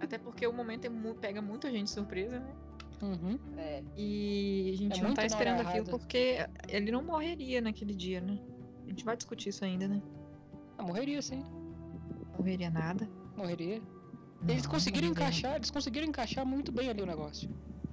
Até 0.00 0.16
porque 0.16 0.46
o 0.46 0.52
momento 0.52 0.86
é 0.86 0.90
pega 1.20 1.42
muita 1.42 1.70
gente 1.70 1.84
de 1.84 1.90
surpresa, 1.90 2.40
né? 2.40 2.54
Uhum. 3.02 3.38
É, 3.58 3.82
E 3.96 4.70
a 4.74 4.76
gente 4.76 5.00
É 5.00 5.02
não 5.02 5.14
tá 5.14 5.24
esperando 5.26 5.60
aquilo 5.60 5.84
porque 5.86 6.36
ele 6.68 6.90
não 6.90 7.02
morreria 7.02 7.60
naquele 7.60 7.94
dia, 7.94 8.20
né? 8.20 8.38
A 8.86 8.88
gente 8.88 9.04
vai 9.04 9.16
discutir 9.16 9.50
isso 9.50 9.64
ainda, 9.64 9.86
né? 9.86 10.02
Ah, 10.78 10.82
morreria 10.82 11.20
sim. 11.20 11.44
Morreria 12.38 12.70
nada. 12.70 13.06
Morreria. 13.36 13.82
Eles 14.48 14.66
conseguiram 14.66 15.08
morreria 15.08 15.26
encaixar, 15.28 15.56
eles 15.56 15.70
conseguiram 15.70 16.06
encaixar 16.06 16.46
muito 16.46 16.72
bem 16.72 16.88
ali 16.88 17.02
o 17.02 17.06
negócio. 17.06 17.48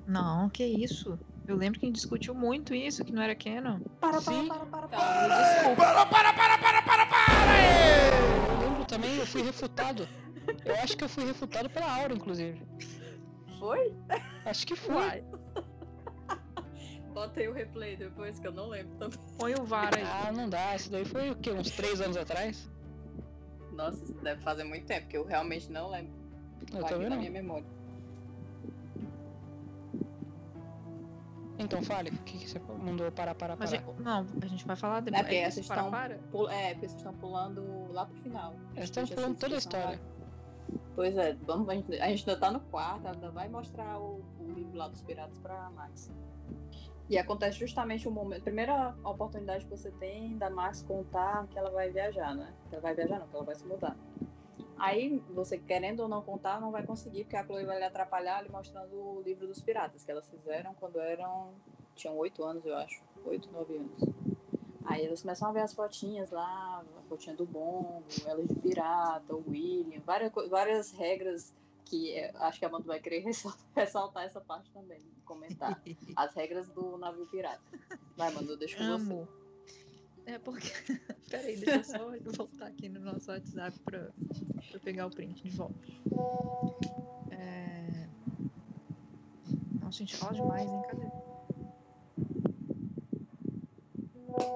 Não, 0.06 0.50
que 0.50 0.64
isso. 0.66 1.20
Eu 1.48 1.56
lembro 1.56 1.80
que 1.80 1.86
a 1.86 1.88
gente 1.88 1.96
discutiu 1.96 2.34
muito 2.34 2.74
isso, 2.74 3.04
que 3.06 3.12
não 3.12 3.22
era 3.22 3.36
canon. 3.36 3.80
para, 4.00 4.20
Sim. 4.22 4.48
para, 4.48 4.66
para, 4.66 4.88
para, 4.88 4.88
Tá, 4.88 4.98
para. 4.98 5.28
me 5.28 5.44
desculpa. 5.44 5.84
Eu 8.52 8.60
lembro 8.70 8.86
também, 8.86 9.18
eu 9.18 9.26
fui 9.26 9.42
refutado. 9.44 10.08
Eu 10.66 10.76
acho 10.76 10.96
que 10.98 11.04
eu 11.04 11.10
fui 11.10 11.26
refutado 11.26 11.70
pela 11.70 11.92
Aura, 11.94 12.14
inclusive. 12.14 12.62
Foi? 13.60 13.94
Acho 14.46 14.66
que 14.68 14.76
foi. 14.76 14.96
Uai, 14.96 15.24
Bota 17.14 17.40
aí 17.40 17.48
o 17.48 17.54
replay 17.54 17.98
depois, 17.98 18.40
que 18.40 18.48
eu 18.48 18.52
não 18.52 18.68
lembro 18.70 18.96
também. 18.98 19.20
põe 19.38 19.54
o 19.56 19.66
VAR 19.66 19.90
aí. 19.96 20.04
Ah, 20.04 20.32
não 20.32 20.48
dá. 20.48 20.76
Isso 20.76 20.92
daí 20.92 21.04
foi 21.04 21.32
o 21.32 21.36
quê? 21.36 21.52
Uns 21.52 21.72
três 21.72 22.00
anos 22.00 22.16
atrás? 22.16 22.70
Nossa, 23.72 24.04
isso 24.04 24.14
deve 24.22 24.42
fazer 24.42 24.64
muito 24.64 24.86
tempo, 24.86 25.02
porque 25.04 25.18
eu 25.18 25.26
realmente 25.26 25.72
não 25.72 25.90
lembro. 25.90 26.14
Eu 26.74 26.82
Tá 26.82 26.88
também 26.90 27.10
na 27.10 27.16
não. 27.16 27.22
minha 27.22 27.32
memória. 27.32 27.66
Então 31.60 31.82
fale, 31.82 32.10
o 32.10 32.18
que, 32.20 32.38
que 32.38 32.48
você 32.50 32.60
mandou 32.60 33.12
parar, 33.12 33.34
parar, 33.34 33.56
Mas 33.58 33.72
parar? 33.72 33.84
é- 33.84 34.02
não, 34.02 34.26
a 34.42 34.46
gente 34.46 34.66
vai 34.66 34.76
falar 34.76 35.00
depois. 35.00 35.22
porque 35.24 35.36
É 35.36 35.48
isso, 35.48 35.64
para, 35.68 35.76
estão- 35.78 35.92
para. 35.92 36.18
Pul- 36.32 36.50
É, 36.50 36.74
porque 36.74 36.88
vocês 36.88 36.96
estão 36.98 37.14
pulando 37.16 37.92
lá 37.92 38.06
pro 38.06 38.16
final. 38.22 38.54
Eles 38.76 38.86
estão 38.86 39.04
essa 39.04 39.34
toda 39.34 39.56
a 39.56 39.58
história. 39.58 40.00
lá. 40.00 40.78
Pois 40.96 41.18
é, 41.18 41.34
vamos, 41.46 41.68
a, 41.70 41.74
gente, 41.76 42.00
a 42.00 42.08
gente 42.10 42.30
ainda 42.30 42.40
tá 42.40 42.52
no 42.52 42.60
quarto, 42.60 43.06
ela 43.08 43.16
ainda 43.16 43.32
vai 43.32 43.50
mostrar 43.50 44.00
o, 44.00 44.24
o 44.40 44.52
livro 44.52 44.76
lá 44.78 44.88
dos 44.88 45.02
piratas 45.02 45.38
pra 45.40 45.70
Max. 45.72 46.12
E 47.10 47.18
acontece 47.18 47.58
justamente 47.58 48.08
o 48.08 48.12
momento, 48.12 48.42
a 48.42 48.44
primeira 48.44 48.96
oportunidade 49.04 49.64
que 49.66 49.72
você 49.72 49.90
tem 49.92 50.38
da 50.38 50.50
Max 50.50 50.84
contar 50.84 51.48
que 51.48 51.58
ela 51.58 51.72
vai 51.72 51.90
viajar, 51.90 52.36
né? 52.36 52.54
Que 52.70 52.76
ela 52.76 52.82
vai 52.84 52.94
viajar 52.94 53.18
não, 53.20 53.28
que 53.28 53.36
ela 53.36 53.46
vai 53.46 53.56
se 53.56 53.66
mudar. 53.66 53.96
Aí, 54.80 55.20
você 55.30 55.58
querendo 55.58 56.02
ou 56.02 56.08
não 56.08 56.22
contar, 56.22 56.62
não 56.62 56.72
vai 56.72 56.86
conseguir, 56.86 57.24
porque 57.24 57.36
a 57.36 57.44
Chloe 57.44 57.66
vai 57.66 57.78
lhe 57.80 57.84
atrapalhar 57.86 58.42
lhe 58.42 58.50
mostrando 58.50 58.94
o 58.96 59.22
livro 59.22 59.48
dos 59.48 59.62
piratas, 59.62 60.04
que 60.04 60.12
elas 60.12 60.28
fizeram 60.30 60.74
quando 60.76 61.00
eram. 61.00 61.54
tinham 61.96 62.16
oito 62.18 62.44
anos, 62.44 62.66
eu 62.66 62.76
acho. 62.76 63.02
Oito, 63.26 63.50
nove 63.52 63.78
anos. 63.78 64.02
Aí 64.86 65.06
elas 65.06 65.22
começam 65.22 65.50
a 65.50 65.52
ver 65.52 65.62
as 65.62 65.74
fotinhas 65.74 66.30
lá, 66.32 66.84
a 66.98 67.02
fotinha 67.10 67.36
do 67.36 67.46
Bongo, 67.46 68.04
elas 68.26 68.48
de 68.48 68.56
pirata, 68.56 69.36
o 69.36 69.44
William, 69.50 70.02
várias, 70.06 70.32
várias 70.50 70.92
regras 70.92 71.54
que 71.86 72.14
eh, 72.14 72.32
acho 72.36 72.60
que 72.60 72.66
a 72.66 72.68
Amanda 72.70 72.86
vai 72.86 73.00
querer 73.00 73.20
ressal- 73.26 73.54
ressaltar 73.76 74.24
essa 74.26 74.40
parte 74.40 74.70
também, 74.72 75.02
comentar. 75.26 75.82
As 76.16 76.34
regras 76.36 76.68
do 76.70 76.98
navio 76.98 77.26
pirata. 77.28 77.62
Vai, 78.16 78.32
Manu, 78.34 78.56
deixa 78.58 78.78
com 78.78 78.84
você. 78.98 79.28
É 80.28 80.38
porque. 80.40 80.68
Peraí, 81.32 81.56
deixa 81.56 81.78
eu 81.78 81.84
só 81.84 82.36
voltar 82.36 82.68
aqui 82.68 82.90
no 82.90 83.00
nosso 83.00 83.32
WhatsApp 83.32 83.80
pra, 83.80 84.00
pra 84.00 84.74
eu 84.74 84.80
pegar 84.82 85.08
o 85.08 85.10
print 85.10 85.42
de 85.42 85.56
volta. 85.56 85.80
É... 87.32 88.08
Nossa, 89.82 89.88
a 89.88 89.92
gente 89.92 90.18
fala 90.18 90.34
demais, 90.34 90.70
hein? 90.70 90.82
Cadê? 90.90 91.08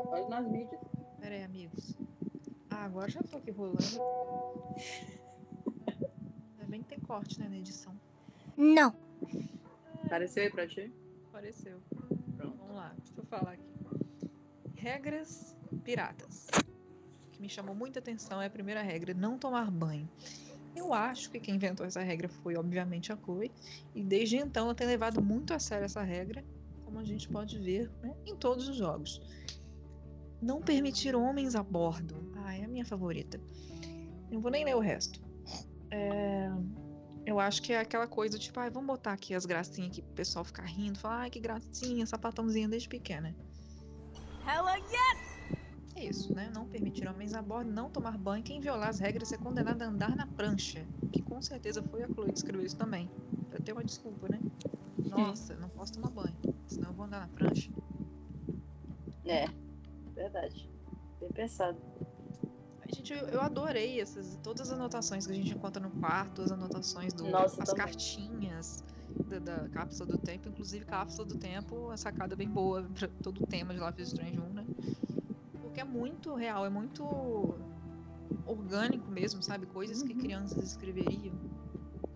Olha 0.07 0.27
nas 0.27 0.45
mídias. 0.45 0.81
Pera 1.21 1.35
aí, 1.35 1.43
amigos. 1.43 1.95
Ah, 2.69 2.83
agora 2.83 3.09
já 3.09 3.23
tô 3.23 3.37
aqui 3.37 3.51
rolando. 3.51 3.79
Ainda 5.87 6.65
bem 6.67 6.81
que 6.81 6.89
tem 6.89 6.99
corte, 6.99 7.39
né, 7.39 7.47
na 7.47 7.57
edição. 7.57 7.97
Não. 8.57 8.93
Apareceu 10.03 10.43
aí 10.43 10.49
pra 10.49 10.67
ti? 10.67 10.93
Apareceu. 11.29 11.79
Pronto. 11.95 12.57
Vamos 12.59 12.75
lá, 12.75 12.93
deixa 12.97 13.13
eu 13.17 13.25
falar 13.25 13.53
aqui. 13.53 13.71
Regras 14.75 15.55
piratas. 15.77 16.47
O 17.27 17.31
que 17.31 17.41
me 17.41 17.49
chamou 17.49 17.75
muita 17.75 17.99
atenção 17.99 18.41
é 18.41 18.47
a 18.47 18.49
primeira 18.49 18.81
regra, 18.81 19.13
não 19.13 19.37
tomar 19.37 19.69
banho. 19.69 20.09
Eu 20.75 20.93
acho 20.93 21.29
que 21.29 21.39
quem 21.39 21.55
inventou 21.55 21.85
essa 21.85 22.01
regra 22.01 22.29
foi, 22.29 22.55
obviamente, 22.55 23.11
a 23.11 23.17
Chloe. 23.17 23.51
E 23.93 24.03
desde 24.03 24.37
então 24.37 24.65
ela 24.65 24.75
tem 24.75 24.87
levado 24.87 25.21
muito 25.21 25.53
a 25.53 25.59
sério 25.59 25.85
essa 25.85 26.01
regra, 26.01 26.43
como 26.85 26.99
a 26.99 27.03
gente 27.03 27.27
pode 27.27 27.59
ver 27.59 27.89
né, 28.01 28.15
em 28.25 28.35
todos 28.35 28.69
os 28.69 28.75
jogos. 28.75 29.21
Não 30.41 30.61
permitir 30.61 31.15
homens 31.15 31.55
a 31.55 31.63
bordo. 31.63 32.31
Ah, 32.37 32.55
é 32.55 32.63
a 32.63 32.67
minha 32.67 32.85
favorita. 32.85 33.39
Não 34.31 34.39
vou 34.39 34.49
nem 34.49 34.63
ler 34.63 34.75
o 34.75 34.79
resto. 34.79 35.21
É, 35.91 36.49
eu 37.25 37.39
acho 37.39 37.61
que 37.61 37.73
é 37.73 37.79
aquela 37.79 38.07
coisa 38.07 38.39
tipo, 38.39 38.59
ah, 38.59 38.69
vamos 38.69 38.87
botar 38.87 39.13
aqui 39.13 39.35
as 39.35 39.45
gracinhas 39.45 39.95
que 39.95 40.01
o 40.01 40.15
pessoal 40.15 40.43
fica 40.45 40.63
rindo, 40.63 40.97
falar, 40.97 41.21
ai 41.21 41.29
que 41.29 41.39
gracinha, 41.39 42.05
sapatãozinha 42.05 42.67
desde 42.67 42.87
pequena. 42.87 43.35
Hella 44.47 44.77
yes! 44.77 45.10
É 46.01 46.05
isso, 46.05 46.33
né? 46.33 46.51
Não 46.51 46.65
permitir 46.65 47.07
homens 47.07 47.35
a 47.35 47.43
bordo, 47.43 47.71
não 47.71 47.87
tomar 47.87 48.17
banho. 48.17 48.43
Quem 48.43 48.59
violar 48.59 48.89
as 48.89 48.97
regras 48.97 49.31
é 49.31 49.37
condenado 49.37 49.83
a 49.83 49.85
andar 49.85 50.15
na 50.15 50.25
prancha. 50.25 50.83
Que 51.13 51.21
com 51.21 51.39
certeza 51.39 51.83
foi 51.83 52.01
a 52.01 52.07
Chloe 52.07 52.31
que 52.31 52.39
escreveu 52.39 52.65
isso 52.65 52.75
também. 52.75 53.07
Pra 53.51 53.59
ter 53.59 53.71
uma 53.71 53.83
desculpa, 53.83 54.27
né? 54.27 54.39
Nossa, 55.07 55.55
não 55.57 55.69
posso 55.69 55.93
tomar 55.93 56.09
banho, 56.09 56.35
senão 56.65 56.89
eu 56.89 56.93
vou 56.95 57.05
andar 57.05 57.19
na 57.19 57.27
prancha. 57.27 57.69
É, 59.25 59.45
verdade. 60.15 60.67
Bem 61.19 61.29
pensado. 61.29 61.77
Ai, 62.81 62.95
Gente, 62.95 63.13
eu, 63.13 63.39
adorei 63.39 64.01
essas, 64.01 64.39
todas 64.41 64.71
as 64.71 64.73
anotações 64.73 65.27
que 65.27 65.33
a 65.33 65.35
gente 65.35 65.53
encontra 65.53 65.79
no 65.79 65.91
quarto, 65.91 66.41
as 66.41 66.51
anotações 66.51 67.13
do. 67.13 67.29
Nossa, 67.29 67.61
as 67.61 67.69
também. 67.69 67.85
cartinhas 67.85 68.83
da, 69.27 69.37
da 69.37 69.69
cápsula 69.69 70.09
do 70.09 70.17
tempo, 70.17 70.49
inclusive 70.49 70.83
cápsula 70.83 71.27
do 71.27 71.37
tempo, 71.37 71.91
a 71.91 71.97
sacada 71.97 72.35
bem 72.35 72.49
boa 72.49 72.89
pra 72.95 73.07
todo 73.21 73.43
o 73.43 73.45
tema 73.45 73.71
de 73.71 73.79
Life 73.79 74.01
is 74.01 74.07
Strange 74.07 74.39
1, 74.39 74.53
né? 74.53 74.65
Porque 75.71 75.79
é 75.79 75.85
muito 75.85 76.35
real, 76.35 76.65
é 76.65 76.69
muito 76.69 77.57
orgânico 78.45 79.09
mesmo, 79.09 79.41
sabe? 79.41 79.65
Coisas 79.67 80.03
que 80.03 80.11
Uhum. 80.13 80.19
crianças 80.19 80.61
escreveriam. 80.61 81.33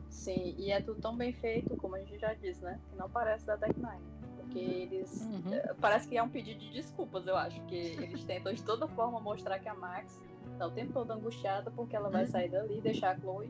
Sim, 0.10 0.54
e 0.58 0.72
é 0.72 0.82
tudo 0.82 1.00
tão 1.00 1.16
bem 1.16 1.32
feito, 1.32 1.74
como 1.78 1.96
a 1.96 2.00
gente 2.00 2.20
já 2.20 2.34
disse, 2.34 2.62
né? 2.62 2.78
Que 2.90 2.98
não 2.98 3.10
parece 3.10 3.46
da 3.46 3.56
Tech 3.58 3.74
Nine. 3.80 4.04
Porque 4.36 4.60
eles. 4.60 5.22
Uhum. 5.22 5.54
eh, 5.54 5.74
Parece 5.80 6.06
que 6.10 6.18
é 6.18 6.22
um 6.24 6.28
pedido 6.28 6.60
de 6.60 6.70
desculpas, 6.74 7.26
eu 7.28 7.38
acho. 7.38 7.62
Que 7.68 7.76
eles 7.78 8.26
tentam 8.28 8.54
de 8.54 8.62
toda 8.62 8.90
forma 8.90 9.22
mostrar 9.22 9.58
que 9.60 9.70
a 9.70 9.74
Max 9.76 10.22
tá 10.58 10.68
o 10.68 10.72
tempo 10.72 10.92
todo 10.92 11.12
angustiada 11.12 11.72
porque 11.72 11.96
ela 11.96 12.10
vai 12.10 12.24
Uhum. 12.26 12.32
sair 12.32 12.50
dali, 12.52 12.82
deixar 12.82 13.12
a 13.16 13.20
Chloe. 13.20 13.50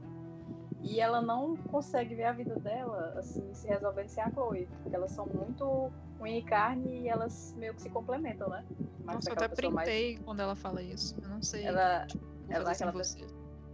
E 0.87 0.99
ela 1.01 1.19
não 1.19 1.57
consegue 1.57 2.13
ver 2.13 2.25
a 2.25 2.31
vida 2.31 2.55
dela 2.59 3.13
assim, 3.17 3.51
se 3.55 3.67
resolvendo 3.67 4.07
sem 4.07 4.23
a 4.23 4.29
Chloe. 4.29 4.67
Porque 4.83 4.95
elas 4.95 5.11
são 5.11 5.25
muito 5.25 5.91
unha 6.21 6.37
e 6.37 6.43
carne 6.43 7.01
e 7.01 7.09
elas 7.09 7.55
meio 7.57 7.73
que 7.73 7.81
se 7.81 7.89
complementam, 7.89 8.47
né? 8.49 8.63
Max 9.03 9.15
Nossa, 9.15 9.29
eu 9.29 9.33
até 9.33 9.47
pessoa 9.47 9.73
mais- 9.73 9.89
printei 9.89 10.17
quando 10.23 10.39
ela 10.41 10.55
fala 10.55 10.83
isso. 10.83 11.15
Eu 11.21 11.29
não 11.29 11.41
sei. 11.41 11.65
Ela, 11.65 12.05
tipo, 12.05 12.23
ela 12.49 12.69
é 12.69 12.73
aquela 12.73 12.91
você. 12.91 13.25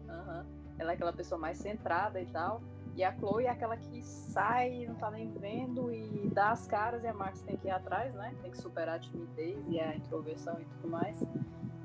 Aham. 0.09 0.45
Ela 0.79 0.91
é 0.91 0.95
aquela 0.95 1.13
pessoa 1.13 1.37
mais 1.37 1.57
centrada 1.57 2.19
e 2.19 2.25
tal. 2.27 2.61
E 2.95 3.03
a 3.03 3.13
Chloe 3.13 3.45
é 3.45 3.49
aquela 3.49 3.75
que 3.77 4.01
sai, 4.01 4.85
não 4.87 4.95
tá 4.95 5.11
nem 5.11 5.31
vendo 5.33 5.91
e 5.93 6.29
dá 6.33 6.51
as 6.51 6.65
caras 6.65 7.03
e 7.03 7.07
a 7.07 7.13
Max 7.13 7.41
tem 7.41 7.57
que 7.57 7.67
ir 7.67 7.71
atrás, 7.71 8.13
né? 8.15 8.33
Tem 8.41 8.51
que 8.51 8.57
superar 8.57 8.95
a 8.95 8.99
timidez 8.99 9.57
e 9.67 9.79
a 9.79 9.95
introversão 9.95 10.59
e 10.59 10.65
tudo 10.65 10.87
mais. 10.89 11.17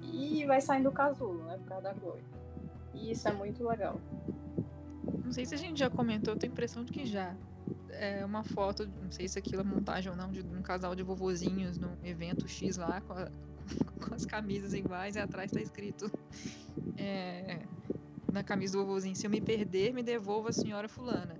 E 0.03 0.45
vai 0.47 0.61
saindo 0.61 0.91
do 0.91 0.93
casulo, 0.93 1.43
né? 1.45 1.59
Por 1.59 1.67
causa 1.69 1.83
da 1.85 1.95
Chloe. 1.95 2.25
E 2.95 3.11
isso 3.11 3.29
é 3.29 3.33
muito 3.33 3.67
legal. 3.67 4.01
Não 5.25 5.33
sei 5.33 5.45
se 5.47 5.55
a 5.55 5.59
gente 5.59 5.79
já 5.79 5.91
comentou, 5.91 6.35
eu 6.35 6.39
tenho 6.39 6.53
a 6.53 6.55
impressão 6.55 6.85
de 6.85 6.93
que 6.93 7.05
já. 7.05 7.37
É 7.91 8.25
uma 8.25 8.45
foto, 8.45 8.87
não 9.03 9.11
sei 9.11 9.27
se 9.29 9.39
aquilo 9.39 9.63
é 9.63 9.65
montagem 9.65 10.11
ou 10.11 10.17
não, 10.17 10.31
de 10.31 10.41
um 10.43 10.63
casal 10.63 10.95
de 10.95 11.03
vovozinhos 11.03 11.79
num 11.79 11.97
evento 12.05 12.47
X 12.47 12.77
lá, 12.77 13.01
com, 13.01 13.13
a- 13.15 13.31
com 14.09 14.15
as 14.15 14.25
camisas 14.27 14.75
iguais 14.75 15.17
e 15.17 15.19
atrás 15.19 15.51
tá 15.51 15.61
escrito 15.61 16.11
é, 16.97 17.61
na 18.31 18.43
camisa 18.43 18.77
do 18.79 18.85
vovozinho, 18.85 19.17
se 19.17 19.27
eu 19.27 19.31
me 19.31 19.41
perder, 19.41 19.93
me 19.95 20.03
devolva 20.03 20.51
a 20.51 20.53
senhora 20.53 20.89
fulana. 20.89 21.37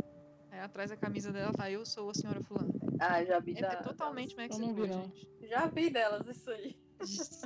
Aí 0.51 0.61
atrás 0.61 0.91
da 0.91 0.97
camisa 0.97 1.33
dela 1.33 1.53
tá, 1.53 1.71
eu 1.71 1.85
sou 1.85 2.09
a 2.11 2.15
senhora 2.15 2.41
fulana. 2.41 2.73
Ah, 2.99 3.23
já 3.25 3.39
vi 3.39 3.53
É, 3.57 3.61
da, 3.61 3.73
é 3.73 3.77
totalmente 3.77 4.35
Max 4.37 4.57
Eu 4.59 4.67
não 4.67 4.75
vi, 4.75 4.81
Chloe, 4.87 4.89
não. 4.97 5.03
gente. 5.05 5.29
Já 5.49 5.67
vi 5.67 5.91
delas 5.91 6.27
isso 6.27 6.51
aí. 6.51 6.77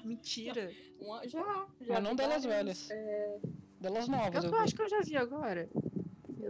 Mentira. 0.04 0.70
Uma- 1.00 1.26
já, 1.26 1.42
já 1.80 1.94
Mas 1.94 2.02
não 2.04 2.14
delas 2.14 2.44
velhas. 2.44 2.88
é, 2.90 3.38
Delas 3.80 4.06
novas, 4.08 4.44
eu 4.44 4.50
eu 4.50 4.58
acho 4.58 4.74
que 4.76 4.82
eu 4.82 4.88
já 4.88 5.00
vi 5.00 5.16
agora. 5.16 5.68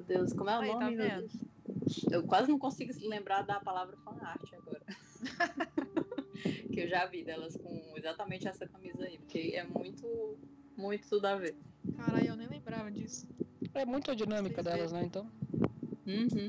Meu 0.01 0.07
Deus, 0.07 0.33
como 0.33 0.49
é 0.49 0.57
o 0.57 0.61
Aí, 0.63 0.69
tá 0.69 0.81
nome? 0.81 0.97
meu 0.97 1.07
vendo? 1.07 1.29
Deus? 1.29 2.05
Eu 2.11 2.23
quase 2.25 2.49
não 2.49 2.59
consigo 2.59 2.91
lembrar 3.07 3.43
da 3.43 3.61
palavra 3.61 3.95
fanart 3.99 4.51
agora. 4.55 4.83
que 6.73 6.81
eu 6.81 6.89
já 6.89 7.05
vi 7.05 7.23
delas 7.23 7.55
com 7.57 7.93
exatamente 7.97 8.49
essa 8.49 8.67
camisa 8.67 9.05
aí, 9.05 9.19
porque 9.19 9.53
é 9.55 9.63
muito, 9.63 10.39
muito 10.75 11.07
tudo 11.07 11.27
a 11.27 11.37
ver. 11.37 11.55
Caralho, 11.97 12.29
eu 12.29 12.37
nem 12.37 12.49
lembrava 12.49 12.91
disso. 12.91 13.29
É 13.75 13.85
muito 13.85 14.11
a 14.11 14.15
dinâmica 14.15 14.63
Vocês 14.63 14.75
delas, 14.75 14.93
né? 14.93 15.05
Então. 15.05 15.31
Uhum. 16.07 16.49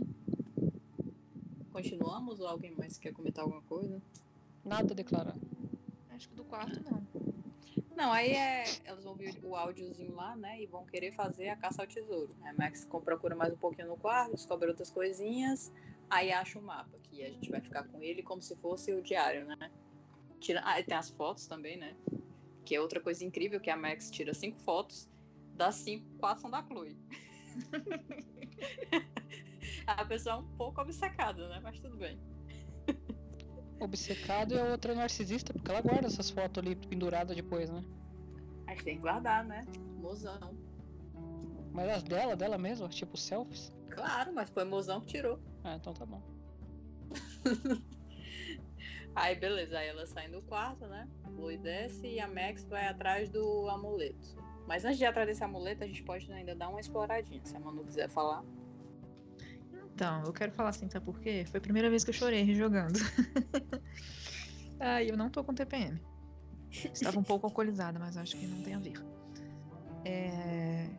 Continuamos 1.74 2.40
ou 2.40 2.48
alguém 2.48 2.72
mais 2.72 2.98
quer 2.98 3.12
comentar 3.12 3.44
alguma 3.44 3.62
coisa? 3.64 4.02
Nada 4.64 4.94
a 4.94 4.96
declarar. 4.96 5.36
Acho 6.12 6.30
que 6.30 6.36
do 6.36 6.46
quarto 6.46 6.82
não. 6.90 7.06
Não, 8.02 8.12
aí 8.12 8.32
é. 8.32 8.64
Elas 8.84 9.04
vão 9.04 9.14
ouvir 9.14 9.40
o 9.44 9.56
áudiozinho 9.56 10.16
lá, 10.16 10.36
né? 10.36 10.60
E 10.60 10.66
vão 10.66 10.84
querer 10.88 11.12
fazer 11.12 11.50
a 11.50 11.56
caça 11.56 11.84
ao 11.84 11.88
tesouro. 11.88 12.36
A 12.44 12.52
Max 12.52 12.84
procura 13.06 13.36
mais 13.36 13.54
um 13.54 13.58
pouquinho 13.58 13.90
no 13.90 13.96
quarto, 13.96 14.32
descobre 14.32 14.70
outras 14.70 14.90
coisinhas, 14.90 15.72
aí 16.10 16.32
acha 16.32 16.58
o 16.58 16.64
mapa, 16.64 16.98
que 17.04 17.24
a 17.24 17.30
gente 17.30 17.52
vai 17.52 17.62
ficar 17.62 17.84
com 17.84 18.02
ele 18.02 18.24
como 18.24 18.42
se 18.42 18.56
fosse 18.56 18.92
o 18.92 19.04
diário, 19.04 19.46
né? 19.46 19.56
Tira... 20.40 20.62
Ah, 20.66 20.82
tem 20.82 20.98
as 20.98 21.12
fotos 21.12 21.46
também, 21.46 21.78
né? 21.78 21.96
Que 22.66 22.76
é 22.76 22.82
outra 22.82 23.00
coisa 23.00 23.24
incrível, 23.24 23.60
que 23.60 23.70
a 23.70 23.78
Max 23.78 24.10
tira 24.10 24.34
cinco 24.34 24.60
fotos, 24.62 25.08
das 25.54 25.76
cinco, 25.76 26.04
quatro 26.18 26.42
são 26.42 26.50
da 26.50 26.64
Chloe. 26.64 26.98
a 29.86 30.06
pessoa 30.06 30.38
é 30.38 30.40
um 30.40 30.48
pouco 30.58 30.82
obcecada, 30.82 31.48
né? 31.50 31.60
Mas 31.62 31.80
tudo 31.80 31.98
bem. 31.98 32.20
Obcecado 33.82 34.54
e 34.54 34.60
a 34.60 34.65
outra 34.65 34.94
narcisista, 34.94 35.52
porque 35.54 35.72
ela 35.72 35.82
guarda 35.82 36.08
essas 36.08 36.30
fotos 36.30 36.63
ali 36.63 36.76
penduradas 36.76 37.36
depois, 37.36 37.70
né? 37.70 37.84
A 38.67 38.72
gente 38.72 38.84
tem 38.84 38.96
que 38.96 39.02
guardar, 39.02 39.44
né? 39.44 39.65
Mozão. 40.00 40.56
Mas 41.74 41.89
as 41.89 42.04
dela, 42.04 42.36
dela 42.36 42.58
mesma, 42.58 42.88
tipo 42.88 43.17
selfies. 43.17 43.74
Claro, 43.89 44.34
mas 44.34 44.50
foi 44.50 44.63
mozão 44.63 45.02
que 45.02 45.08
tirou. 45.08 45.39
Ah, 45.63 45.76
então 45.76 45.94
tá 45.94 46.06
bom. 46.06 46.22
Aí 49.13 49.36
beleza, 49.36 49.78
aí 49.78 49.89
elas 49.89 50.10
saem 50.10 50.32
do 50.32 50.41
quarto, 50.44 50.88
né? 50.88 51.06
Chloe 51.36 51.58
desce 51.58 52.08
e 52.08 52.20
a 52.20 52.28
Max 52.28 52.63
vai 52.63 52.88
atrás 52.88 53.30
do 53.30 53.67
amuleto. 53.67 54.36
Mas 54.65 54.86
antes 54.86 54.98
de 54.98 55.04
ir 55.04 55.08
atrás 55.08 55.28
desse 55.28 55.44
amuleto, 55.44 55.84
a 55.84 55.88
gente 55.88 56.02
pode 56.04 56.32
ainda 56.32 56.56
dar 56.56 56.70
uma 56.70 56.80
exploradinha, 56.80 57.41
se 57.44 57.56
a 57.56 57.60
Manu 57.60 57.84
quiser 57.84 58.10
falar. 58.10 58.41
Então, 60.02 60.24
eu 60.26 60.34
quero 60.34 60.52
falar 60.54 60.70
assim, 60.70 60.90
sabe 60.90 61.06
por 61.06 61.20
quê? 61.20 61.46
Foi 61.46 61.60
a 61.60 61.62
primeira 61.62 61.88
vez 61.88 62.04
que 62.04 62.10
eu 62.10 62.14
chorei 62.16 62.42
rejogando. 62.42 62.98
Ai, 64.82 65.12
eu 65.12 65.16
não 65.16 65.30
tô 65.30 65.44
com 65.44 65.54
TPM. 65.54 66.02
Estava 66.72 67.20
um 67.20 67.24
pouco 67.24 67.46
alcoolizada, 67.46 68.00
mas 68.00 68.18
acho 68.18 68.36
que 68.36 68.48
não 68.48 68.64
tem 68.64 68.74
a 68.74 68.80
ver. 68.80 69.00
É... 70.04 70.90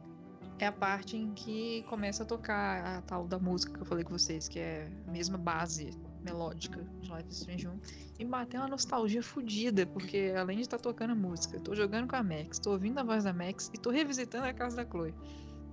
é 0.60 0.66
a 0.68 0.70
parte 0.70 1.16
em 1.16 1.34
que 1.34 1.82
começa 1.88 2.22
a 2.22 2.26
tocar 2.26 2.98
a 2.98 3.02
tal 3.02 3.26
da 3.26 3.40
música 3.40 3.72
que 3.72 3.80
eu 3.80 3.86
falei 3.86 4.04
com 4.04 4.16
vocês, 4.16 4.46
que 4.46 4.60
é 4.60 4.88
a 5.08 5.10
mesma 5.10 5.36
base 5.36 5.90
melódica 6.20 6.80
de 7.00 7.10
Life 7.10 7.28
is 7.28 7.38
Strange 7.38 7.66
1. 7.66 7.80
E 8.20 8.24
bateu 8.24 8.60
uma 8.60 8.68
nostalgia 8.68 9.20
fodida, 9.20 9.84
porque 9.84 10.32
além 10.38 10.58
de 10.58 10.62
estar 10.62 10.78
tocando 10.78 11.10
a 11.10 11.16
música, 11.16 11.58
tô 11.58 11.74
jogando 11.74 12.06
com 12.06 12.14
a 12.14 12.22
Max, 12.22 12.60
tô 12.60 12.70
ouvindo 12.70 13.00
a 13.00 13.02
voz 13.02 13.24
da 13.24 13.32
Max 13.32 13.68
e 13.74 13.78
tô 13.78 13.90
revisitando 13.90 14.46
a 14.46 14.54
casa 14.54 14.76
da 14.76 14.88
Chloe. 14.88 15.12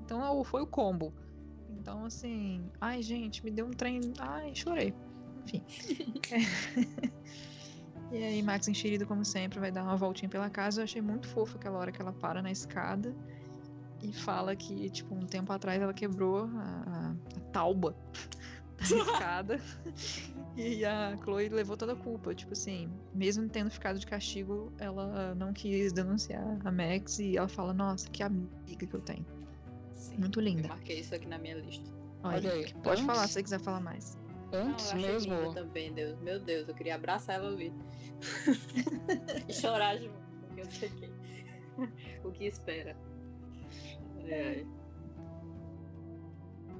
Então 0.04 0.44
foi 0.44 0.63
o 0.63 0.65
combo. 0.65 1.13
Então, 1.70 2.06
assim, 2.06 2.70
ai, 2.82 3.02
gente, 3.02 3.44
me 3.44 3.52
deu 3.52 3.66
um 3.66 3.72
trem. 3.72 4.00
Ai, 4.20 4.54
chorei. 4.56 4.94
Enfim. 5.46 5.64
É. 6.32 7.10
E 8.12 8.24
aí, 8.24 8.42
Max 8.42 8.68
enxerido, 8.68 9.06
como 9.06 9.24
sempre, 9.24 9.60
vai 9.60 9.72
dar 9.72 9.84
uma 9.84 9.96
voltinha 9.96 10.28
pela 10.28 10.50
casa. 10.50 10.82
Eu 10.82 10.86
achei 10.86 11.00
muito 11.00 11.28
fofo 11.28 11.58
aquela 11.58 11.78
hora 11.78 11.92
que 11.92 12.02
ela 12.02 12.12
para 12.12 12.42
na 12.42 12.50
escada 12.52 13.16
e 14.02 14.12
fala 14.12 14.56
que, 14.56 14.90
tipo, 14.90 15.14
um 15.14 15.28
tempo 15.28 15.54
atrás 15.54 15.80
ela 15.80 15.94
quebrou 15.94 16.38
a, 16.38 16.48
a- 16.48 17.16
a 17.38 17.40
tauba 17.52 17.96
da 18.80 18.82
escada 18.98 19.62
e 20.56 20.84
a 20.86 21.16
Chloe 21.24 21.50
levou 21.50 21.78
toda 21.78 21.94
a 21.94 21.96
culpa. 21.96 22.34
Tipo 22.34 22.54
assim, 22.54 22.90
mesmo 23.14 23.48
tendo 23.48 23.70
ficado 23.70 24.00
de 24.00 24.08
castigo, 24.08 24.74
ela 24.80 25.36
não 25.36 25.54
quis 25.54 25.94
denunciar 25.94 26.58
a 26.66 26.72
Max 26.72 27.20
e 27.20 27.38
ela 27.38 27.48
fala: 27.48 27.76
Nossa, 27.76 28.10
que 28.10 28.24
amiga 28.24 28.88
que 28.88 28.94
eu 28.96 29.02
tenho. 29.02 29.24
Sim. 30.10 30.17
Muito 30.17 30.39
Eu 30.39 30.43
linda. 30.43 30.67
marquei 30.67 31.00
isso 31.00 31.13
aqui 31.15 31.28
na 31.28 31.38
minha 31.38 31.56
lista. 31.56 31.89
Olha 32.24 32.52
aí, 32.52 32.74
Pode 32.84 33.02
antes- 33.02 33.06
falar 33.06 33.28
se 33.28 33.34
você 33.34 33.43
quiser 33.43 33.60
falar 33.60 33.80
mais. 33.80 34.17
Antes 34.52 34.91
Não, 34.93 35.00
eu 35.00 35.08
mesmo. 35.13 35.54
também, 35.54 35.93
Deus. 35.93 36.19
Meu 36.22 36.39
Deus, 36.39 36.67
eu 36.67 36.74
queria 36.76 36.95
abraçar 36.95 37.36
ela 37.36 37.48
ali. 37.50 37.72
e 39.48 39.54
chorar 39.54 39.98
junto, 39.98 40.19
porque 40.41 40.62
eu 40.62 40.65
sei 40.72 40.89
que... 40.89 41.10
o 42.28 42.32
que 42.32 42.45
espera. 42.45 42.98
É. 44.26 44.65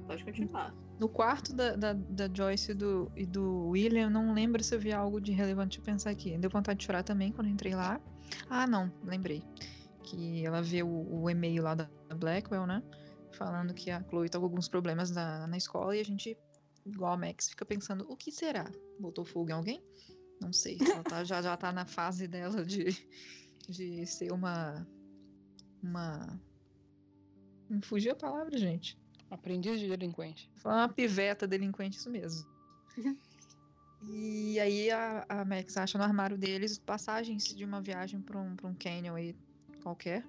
Pode 0.06 0.24
continuar. 0.24 0.74
No 0.98 1.08
quarto 1.08 1.54
da, 1.54 1.76
da, 1.76 1.92
da 1.94 2.28
Joyce 2.32 2.72
e 2.72 2.74
do, 2.74 3.10
e 3.16 3.24
do 3.24 3.68
William, 3.68 4.02
eu 4.02 4.10
não 4.10 4.34
lembro 4.34 4.62
se 4.62 4.74
eu 4.74 4.78
vi 4.80 4.92
algo 4.92 5.20
de 5.20 5.32
relevante 5.32 5.78
de 5.78 5.84
pensar 5.84 6.10
aqui. 6.10 6.36
Deu 6.36 6.50
vontade 6.50 6.80
de 6.80 6.84
chorar 6.84 7.02
também 7.02 7.32
quando 7.32 7.46
eu 7.46 7.52
entrei 7.54 7.74
lá. 7.74 7.98
Ah, 8.50 8.66
não, 8.66 8.92
lembrei. 9.04 9.42
Que 10.02 10.44
ela 10.44 10.60
vê 10.60 10.82
o, 10.82 10.88
o 11.22 11.30
e-mail 11.30 11.62
lá 11.62 11.74
da 11.74 11.88
Blackwell, 12.14 12.66
né? 12.66 12.82
Falando 13.40 13.72
que 13.72 13.90
a 13.90 14.02
Chloe 14.02 14.28
tá 14.28 14.38
com 14.38 14.44
alguns 14.44 14.68
problemas 14.68 15.10
na, 15.10 15.46
na 15.46 15.56
escola 15.56 15.96
e 15.96 16.00
a 16.00 16.04
gente, 16.04 16.36
igual 16.84 17.14
a 17.14 17.16
Max, 17.16 17.48
fica 17.48 17.64
pensando, 17.64 18.04
o 18.06 18.14
que 18.14 18.30
será? 18.30 18.70
Botou 18.98 19.24
fogo 19.24 19.48
em 19.48 19.54
alguém? 19.54 19.82
Não 20.42 20.52
sei. 20.52 20.76
Ela 20.94 21.02
tá, 21.02 21.24
já, 21.24 21.40
já 21.40 21.56
tá 21.56 21.72
na 21.72 21.86
fase 21.86 22.28
dela 22.28 22.62
de, 22.62 22.94
de 23.66 24.06
ser 24.06 24.30
uma. 24.30 24.86
Uma. 25.82 26.38
Me 27.70 27.80
fugiu 27.82 28.12
a 28.12 28.14
palavra, 28.16 28.58
gente. 28.58 28.98
Aprendiz 29.30 29.80
de 29.80 29.88
delinquente. 29.88 30.50
Foi 30.56 30.70
uma 30.70 30.88
piveta 30.90 31.46
delinquente, 31.46 31.96
isso 31.96 32.10
mesmo. 32.10 32.46
e 34.02 34.60
aí 34.60 34.90
a, 34.90 35.24
a 35.26 35.44
Max 35.46 35.78
acha 35.78 35.96
no 35.96 36.04
armário 36.04 36.36
deles 36.36 36.78
passagens 36.78 37.44
de 37.44 37.64
uma 37.64 37.80
viagem 37.80 38.20
pra 38.20 38.38
um, 38.38 38.54
pra 38.54 38.68
um 38.68 38.74
canyon 38.74 39.14
aí 39.14 39.34
qualquer. 39.82 40.26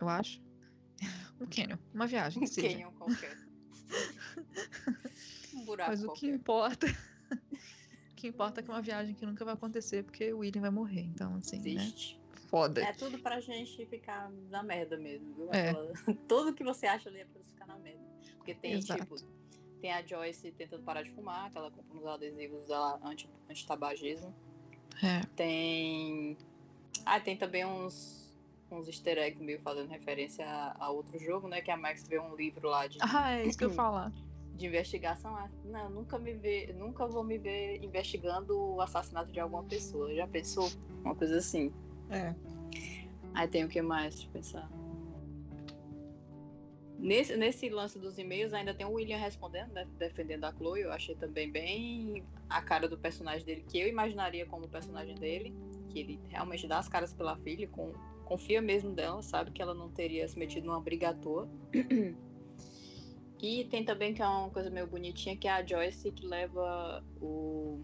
Eu 0.00 0.08
acho. 0.08 0.47
Um 1.40 1.46
canyon, 1.46 1.78
uma 1.94 2.06
viagem. 2.06 2.40
Que 2.40 2.46
seja. 2.48 2.68
Canyon 2.68 2.90
qualquer. 2.92 3.36
um 5.54 5.64
buraco 5.64 5.90
Mas 5.90 6.00
o 6.00 6.02
que 6.02 6.08
qualquer. 6.08 6.26
importa. 6.34 6.86
o 8.12 8.14
que 8.16 8.28
importa 8.28 8.60
é 8.60 8.64
que 8.64 8.70
é 8.70 8.74
uma 8.74 8.82
viagem 8.82 9.14
que 9.14 9.24
nunca 9.24 9.44
vai 9.44 9.54
acontecer, 9.54 10.02
porque 10.04 10.32
o 10.32 10.38
William 10.38 10.62
vai 10.62 10.70
morrer. 10.70 11.02
Então, 11.02 11.36
assim, 11.36 11.58
né? 11.60 11.70
Existe. 11.70 12.18
Foda. 12.48 12.80
É 12.82 12.92
tudo 12.92 13.18
pra 13.18 13.40
gente 13.40 13.84
ficar 13.86 14.30
na 14.50 14.62
merda 14.62 14.96
mesmo, 14.96 15.34
viu? 15.34 15.52
É. 15.52 15.74
Tudo 16.26 16.54
que 16.54 16.64
você 16.64 16.86
acha 16.86 17.10
ali 17.10 17.18
é 17.20 17.24
pra 17.26 17.42
você 17.42 17.50
ficar 17.50 17.66
na 17.66 17.76
merda. 17.78 18.00
Porque 18.38 18.54
tem, 18.54 18.72
Exato. 18.72 19.02
tipo, 19.02 19.16
tem 19.82 19.92
a 19.92 20.00
Joyce 20.02 20.50
tentando 20.52 20.82
parar 20.82 21.02
de 21.02 21.10
fumar, 21.10 21.50
que 21.50 21.58
ela 21.58 21.70
compra 21.70 21.98
uns 21.98 22.06
adesivos 22.06 22.66
dela 22.66 22.98
anti- 23.04 23.28
anti-tabagismo. 23.50 24.34
É. 25.02 25.20
Tem. 25.36 26.38
Ah, 27.04 27.20
tem 27.20 27.36
também 27.36 27.66
uns, 27.66 28.27
uns 28.70 28.86
easter 28.86 29.18
eggs 29.18 29.42
meio 29.42 29.60
fazendo 29.60 29.88
referência 29.88 30.46
a, 30.46 30.84
a 30.84 30.90
outro 30.90 31.18
jogo, 31.18 31.48
né? 31.48 31.60
Que 31.60 31.70
a 31.70 31.76
Max 31.76 32.06
vê 32.06 32.18
um 32.18 32.34
livro 32.34 32.68
lá 32.68 32.86
de, 32.86 32.98
Ah, 33.00 33.32
é 33.32 33.44
isso 33.46 33.58
que 33.58 33.64
eu 33.64 33.70
falar. 33.70 34.12
de 34.54 34.66
investigação. 34.66 35.34
Ah, 35.36 35.48
não, 35.64 35.88
nunca 35.90 36.18
me 36.18 36.34
ver, 36.34 36.74
nunca 36.74 37.06
vou 37.06 37.24
me 37.24 37.38
ver 37.38 37.82
investigando 37.82 38.58
o 38.58 38.80
assassinato 38.80 39.32
de 39.32 39.40
alguma 39.40 39.64
pessoa. 39.64 40.14
Já 40.14 40.26
pensou? 40.26 40.70
Uma 41.04 41.14
coisa 41.14 41.38
assim. 41.38 41.72
É. 42.10 42.34
Aí 43.34 43.46
tem 43.48 43.64
o 43.64 43.68
que 43.68 43.80
mais? 43.80 44.22
Eu 44.24 44.30
pensar. 44.30 44.68
Nesse, 46.98 47.36
nesse 47.36 47.68
lance 47.68 47.96
dos 47.98 48.18
e-mails 48.18 48.52
ainda 48.52 48.74
tem 48.74 48.84
o 48.84 48.90
William 48.94 49.18
respondendo, 49.18 49.72
né, 49.72 49.86
defendendo 49.98 50.44
a 50.44 50.52
Chloe. 50.52 50.80
Eu 50.80 50.92
achei 50.92 51.14
também 51.14 51.48
bem 51.50 52.24
a 52.50 52.60
cara 52.60 52.88
do 52.88 52.98
personagem 52.98 53.46
dele, 53.46 53.64
que 53.68 53.78
eu 53.78 53.86
imaginaria 53.86 54.44
como 54.46 54.64
o 54.66 54.68
personagem 54.68 55.14
dele. 55.14 55.54
Que 55.90 56.00
ele 56.00 56.20
realmente 56.28 56.66
dá 56.66 56.78
as 56.78 56.88
caras 56.88 57.14
pela 57.14 57.36
filha, 57.38 57.68
com, 57.68 57.92
confia 58.28 58.60
mesmo 58.60 58.92
dela, 58.94 59.22
sabe 59.22 59.50
que 59.50 59.62
ela 59.62 59.72
não 59.74 59.88
teria 59.90 60.28
se 60.28 60.38
metido 60.38 60.66
numa 60.66 60.80
briga 60.80 61.08
à 61.10 61.14
toa. 61.14 61.48
E 63.40 63.66
tem 63.66 63.84
também 63.84 64.12
que 64.12 64.20
é 64.20 64.26
uma 64.26 64.50
coisa 64.50 64.68
meio 64.68 64.88
bonitinha, 64.88 65.36
que 65.36 65.46
é 65.46 65.52
a 65.52 65.64
Joyce 65.64 66.10
que 66.10 66.26
leva 66.26 67.04
o. 67.22 67.80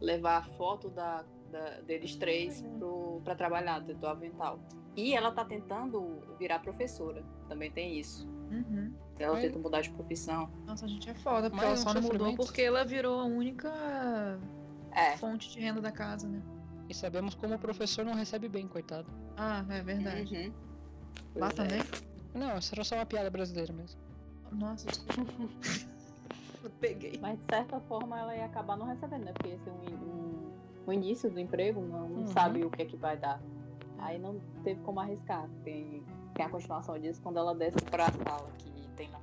levar 0.00 0.36
a 0.38 0.42
foto 0.42 0.88
da, 0.88 1.24
da- 1.50 1.80
deles 1.80 2.14
três 2.14 2.62
pro, 2.78 3.20
pra 3.24 3.34
trabalhar, 3.34 3.80
do 3.80 4.06
avental. 4.06 4.60
E 4.96 5.14
ela 5.14 5.32
tá 5.32 5.44
tentando 5.44 6.22
virar 6.38 6.60
professora. 6.60 7.24
Também 7.48 7.72
tem 7.72 7.98
isso. 7.98 8.24
Uhum. 8.52 8.94
Ela 9.18 9.32
Mas- 9.34 9.42
tenta 9.42 9.58
mudar 9.58 9.80
de 9.80 9.90
profissão. 9.90 10.48
Nossa, 10.64 10.84
a 10.84 10.88
gente 10.88 11.10
é 11.10 11.14
foda, 11.14 11.50
porque 11.50 11.64
Mais 11.66 11.84
ela 11.84 11.92
só 11.92 12.00
não 12.00 12.06
mudou 12.08 12.36
porque 12.36 12.62
ela 12.62 12.84
virou 12.84 13.18
a 13.18 13.24
única 13.24 13.68
É, 14.92 15.16
fonte 15.16 15.50
de 15.50 15.58
renda 15.58 15.80
da 15.80 15.90
casa, 15.90 16.28
né? 16.28 16.40
E 16.90 16.94
sabemos 16.94 17.36
como 17.36 17.54
o 17.54 17.58
professor 17.58 18.04
não 18.04 18.14
recebe 18.14 18.48
bem, 18.48 18.66
coitado. 18.66 19.06
Ah, 19.36 19.64
é 19.70 19.80
verdade. 19.80 20.36
Uhum. 20.36 20.52
Lá 21.36 21.46
é. 21.46 21.50
também? 21.52 21.82
Não, 22.34 22.58
isso 22.58 22.74
era 22.74 22.82
só 22.82 22.96
uma 22.96 23.06
piada 23.06 23.30
brasileira 23.30 23.72
mesmo. 23.72 24.00
Nossa, 24.50 24.88
eu 26.64 26.70
peguei. 26.80 27.16
Mas 27.22 27.38
de 27.38 27.44
certa 27.48 27.78
forma 27.82 28.18
ela 28.18 28.34
ia 28.36 28.44
acabar 28.44 28.76
não 28.76 28.86
recebendo, 28.86 29.24
né? 29.24 29.32
Porque 29.32 29.50
esse 29.50 29.68
é 29.68 29.72
um, 29.72 29.84
in- 29.84 29.94
um, 29.94 30.50
um 30.88 30.92
início 30.92 31.30
do 31.30 31.38
emprego, 31.38 31.80
não, 31.80 32.08
não 32.08 32.20
Uhum. 32.22 32.26
sabe 32.26 32.64
o 32.64 32.70
que 32.70 32.82
é 32.82 32.84
que 32.84 32.96
vai 32.96 33.16
dar. 33.16 33.40
Aí 34.00 34.18
não 34.18 34.40
teve 34.64 34.80
como 34.80 34.98
arriscar. 34.98 35.48
Tem, 35.62 36.02
tem 36.34 36.44
a 36.44 36.48
continuação 36.48 36.98
disso 36.98 37.22
quando 37.22 37.38
ela 37.38 37.54
desce 37.54 37.78
pra 37.88 38.10
sala, 38.10 38.50
que 38.58 38.88
tem 38.96 39.08
lá 39.10 39.20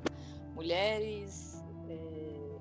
mulheres 0.56 1.62
é, 1.90 2.58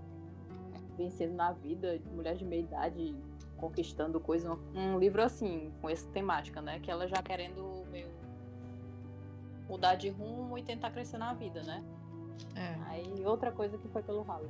vencendo 0.99 1.35
na 1.35 1.53
vida, 1.53 1.97
mulheres 2.13 2.41
de 2.41 2.45
meia 2.45 2.61
idade 2.63 3.15
conquistando 3.57 4.21
coisas. 4.21 4.51
Um, 4.75 4.99
livro 4.99 5.23
assim, 5.23 5.73
com 5.81 5.89
essa 5.89 6.09
temática, 6.11 6.61
né? 6.61 6.79
Que 6.81 6.91
ela 6.91 7.07
já 7.07 7.23
querendo 7.23 7.85
meio 7.91 8.11
mudar 9.69 9.97
de 9.97 10.09
rumo 10.09 10.57
e 10.57 10.63
tentar 10.63 10.91
crescer 10.91 11.19
na 11.19 11.35
vida, 11.35 11.63
né? 11.63 11.83
É. 12.55 12.77
Aí 12.87 13.25
outra 13.25 13.51
coisa 13.51 13.77
que 13.79 13.89
foi 13.89 14.03
pelo 14.03 14.23
ralo. 14.23 14.49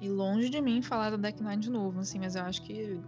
E 0.00 0.08
longe 0.08 0.50
de 0.50 0.60
mim 0.60 0.82
falar 0.82 1.10
da 1.10 1.16
Deck 1.16 1.42
Nine 1.42 1.56
de 1.56 1.70
novo, 1.70 2.00
assim, 2.00 2.18
mas 2.18 2.36
eu 2.36 2.42
acho 2.42 2.62
que 2.62 3.00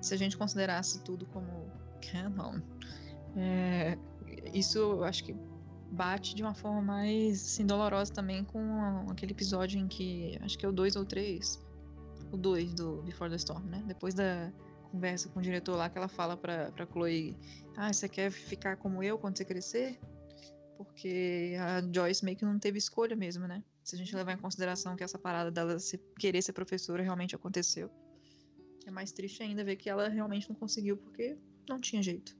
se 0.00 0.14
a 0.14 0.16
gente 0.16 0.36
considerasse 0.36 1.02
tudo 1.02 1.26
como 1.26 1.46
canon, 2.00 2.60
é, 3.36 3.98
isso 4.54 4.78
eu 4.78 5.04
acho 5.04 5.24
que 5.24 5.36
bate 5.90 6.34
de 6.34 6.42
uma 6.42 6.54
forma 6.54 6.80
mais 6.80 7.42
assim, 7.42 7.66
dolorosa 7.66 8.12
também 8.12 8.44
com 8.44 9.06
aquele 9.10 9.32
episódio 9.32 9.80
em 9.80 9.88
que 9.88 10.38
acho 10.42 10.58
que 10.58 10.64
é 10.64 10.68
o 10.68 10.72
2 10.72 10.96
ou 10.96 11.04
3, 11.04 11.60
o 12.30 12.36
2 12.36 12.74
do 12.74 13.02
Before 13.02 13.30
the 13.30 13.36
Storm, 13.36 13.64
né? 13.66 13.82
Depois 13.86 14.14
da 14.14 14.52
conversa 14.90 15.28
com 15.28 15.38
o 15.38 15.42
diretor 15.42 15.76
lá 15.76 15.88
que 15.90 15.98
ela 15.98 16.08
fala 16.08 16.36
pra, 16.36 16.70
pra 16.72 16.86
Chloe, 16.86 17.36
ah, 17.76 17.92
você 17.92 18.08
quer 18.08 18.30
ficar 18.30 18.76
como 18.76 19.02
eu 19.02 19.18
quando 19.18 19.36
você 19.36 19.44
crescer? 19.44 19.98
Porque 20.76 21.54
a 21.60 21.82
Joyce 21.92 22.24
meio 22.24 22.36
que 22.36 22.44
não 22.44 22.58
teve 22.58 22.78
escolha 22.78 23.16
mesmo, 23.16 23.46
né? 23.46 23.62
Se 23.82 23.94
a 23.96 23.98
gente 23.98 24.14
levar 24.14 24.32
em 24.32 24.38
consideração 24.38 24.94
que 24.96 25.02
essa 25.02 25.18
parada 25.18 25.50
dela 25.50 25.78
se- 25.78 25.98
querer 26.18 26.40
ser 26.42 26.52
professora 26.52 27.02
realmente 27.02 27.34
aconteceu. 27.34 27.90
É 28.86 28.90
mais 28.90 29.10
triste 29.12 29.42
ainda 29.42 29.64
ver 29.64 29.76
que 29.76 29.90
ela 29.90 30.08
realmente 30.08 30.48
não 30.48 30.56
conseguiu 30.56 30.96
porque 30.96 31.36
não 31.68 31.80
tinha 31.80 32.02
jeito. 32.02 32.36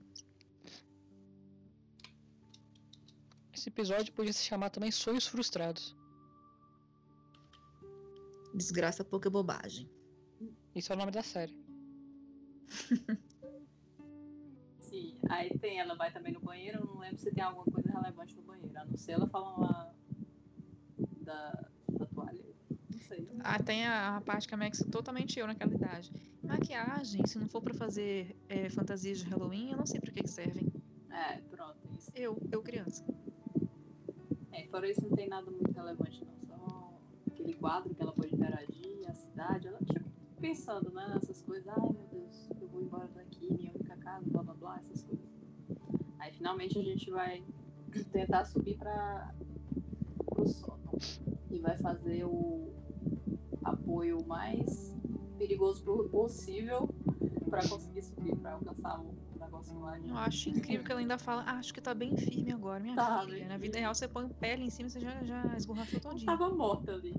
Esse 3.53 3.69
episódio 3.69 4.13
podia 4.13 4.31
se 4.33 4.43
chamar 4.43 4.69
também 4.69 4.89
Sonhos 4.91 5.27
Frustrados. 5.27 5.95
Desgraça 8.53 9.03
pouca 9.03 9.29
bobagem. 9.29 9.89
Isso 10.75 10.91
é 10.91 10.95
o 10.95 10.99
nome 10.99 11.11
da 11.11 11.21
série. 11.21 11.57
Sim, 14.79 15.17
aí 15.29 15.57
tem, 15.59 15.79
ela 15.79 15.95
vai 15.95 16.11
também 16.11 16.33
no 16.33 16.39
banheiro, 16.39 16.79
eu 16.79 16.85
não 16.85 16.99
lembro 16.99 17.17
se 17.17 17.31
tem 17.31 17.43
alguma 17.43 17.65
coisa 17.65 17.91
relevante 17.91 18.35
no 18.35 18.41
banheiro, 18.41 18.77
a 18.77 18.85
não 18.85 18.97
ser 18.97 19.13
ela 19.13 19.27
falando 19.27 19.61
lá 19.61 19.93
da, 21.21 21.69
da 21.91 22.05
toalha. 22.07 22.43
Não 22.91 22.99
sei. 22.99 23.29
Ah, 23.43 23.61
tem 23.61 23.85
a, 23.85 24.17
a 24.17 24.21
parte 24.21 24.47
que 24.47 24.53
a 24.53 24.57
Max 24.57 24.81
é 24.81 24.85
totalmente 24.85 25.39
eu 25.39 25.45
naquela 25.45 25.73
idade. 25.73 26.11
Maquiagem, 26.43 27.25
se 27.27 27.37
não 27.37 27.47
for 27.47 27.61
pra 27.61 27.73
fazer 27.73 28.35
é, 28.47 28.69
fantasias 28.69 29.19
de 29.19 29.25
Halloween, 29.25 29.71
eu 29.71 29.77
não 29.77 29.85
sei 29.85 29.99
pra 29.99 30.11
que, 30.11 30.23
que 30.23 30.29
servem. 30.29 30.67
É, 31.11 31.39
pronto, 31.41 31.77
isso. 31.97 32.11
Eu, 32.15 32.37
eu 32.51 32.61
criança. 32.61 33.05
É, 34.51 34.65
fora 34.67 34.89
isso 34.89 35.01
não 35.01 35.11
tem 35.11 35.27
nada 35.27 35.49
muito 35.51 35.71
relevante 35.71 36.28
aquele 37.49 37.53
quadro 37.55 37.95
que 37.95 38.01
ela 38.01 38.11
pode 38.11 38.35
interagir, 38.35 39.09
a 39.09 39.13
cidade, 39.13 39.67
ela 39.67 39.79
tipo 39.79 40.07
pensando 40.39 40.89
né, 40.91 41.05
nessas 41.13 41.41
coisas, 41.41 41.67
ai 41.67 41.89
meu 41.89 42.07
Deus, 42.11 42.49
eu 42.61 42.67
vou 42.69 42.81
embora 42.81 43.07
daqui, 43.09 43.51
minha 43.51 43.71
única 43.73 43.97
casa, 43.97 44.25
blá 44.29 44.43
blá 44.43 44.53
blá, 44.53 44.79
essas 44.85 45.03
coisas. 45.03 45.25
Aí 46.19 46.31
finalmente 46.31 46.79
a 46.79 46.83
gente 46.83 47.09
vai 47.11 47.43
tentar 48.13 48.45
subir 48.45 48.77
para 48.77 49.33
o 50.37 50.47
sótão 50.47 50.93
e 51.51 51.59
vai 51.59 51.77
fazer 51.77 52.23
o 52.23 52.71
apoio 53.63 54.23
mais 54.25 54.95
perigoso 55.37 55.83
possível 56.09 56.87
para 57.49 57.67
conseguir 57.67 58.03
subir, 58.03 58.35
para 58.37 58.53
alcançar 58.53 59.01
o 59.01 59.13
de 59.61 60.09
Eu 60.09 60.17
acho 60.17 60.49
incrível 60.49 60.83
que 60.83 60.91
ela 60.91 61.01
ainda 61.01 61.17
fala, 61.17 61.43
ah, 61.45 61.53
acho 61.59 61.73
que 61.73 61.81
tá 61.81 61.93
bem 61.93 62.15
firme 62.17 62.51
agora, 62.51 62.79
minha 62.79 62.95
Tá, 62.95 63.21
filha. 63.21 63.39
bem 63.39 63.47
Na 63.47 63.57
vida 63.57 63.77
real, 63.79 63.93
você 63.93 64.07
põe 64.07 64.29
ali 64.41 64.63
em 64.65 64.69
cima 64.69 64.87
e 64.87 64.91
você 64.91 64.99
já, 64.99 65.23
já 65.25 65.57
esborrachou 65.57 65.99
todinho. 65.99 66.25
Tava 66.25 66.49
morta 66.55 66.93
ali. 66.93 67.13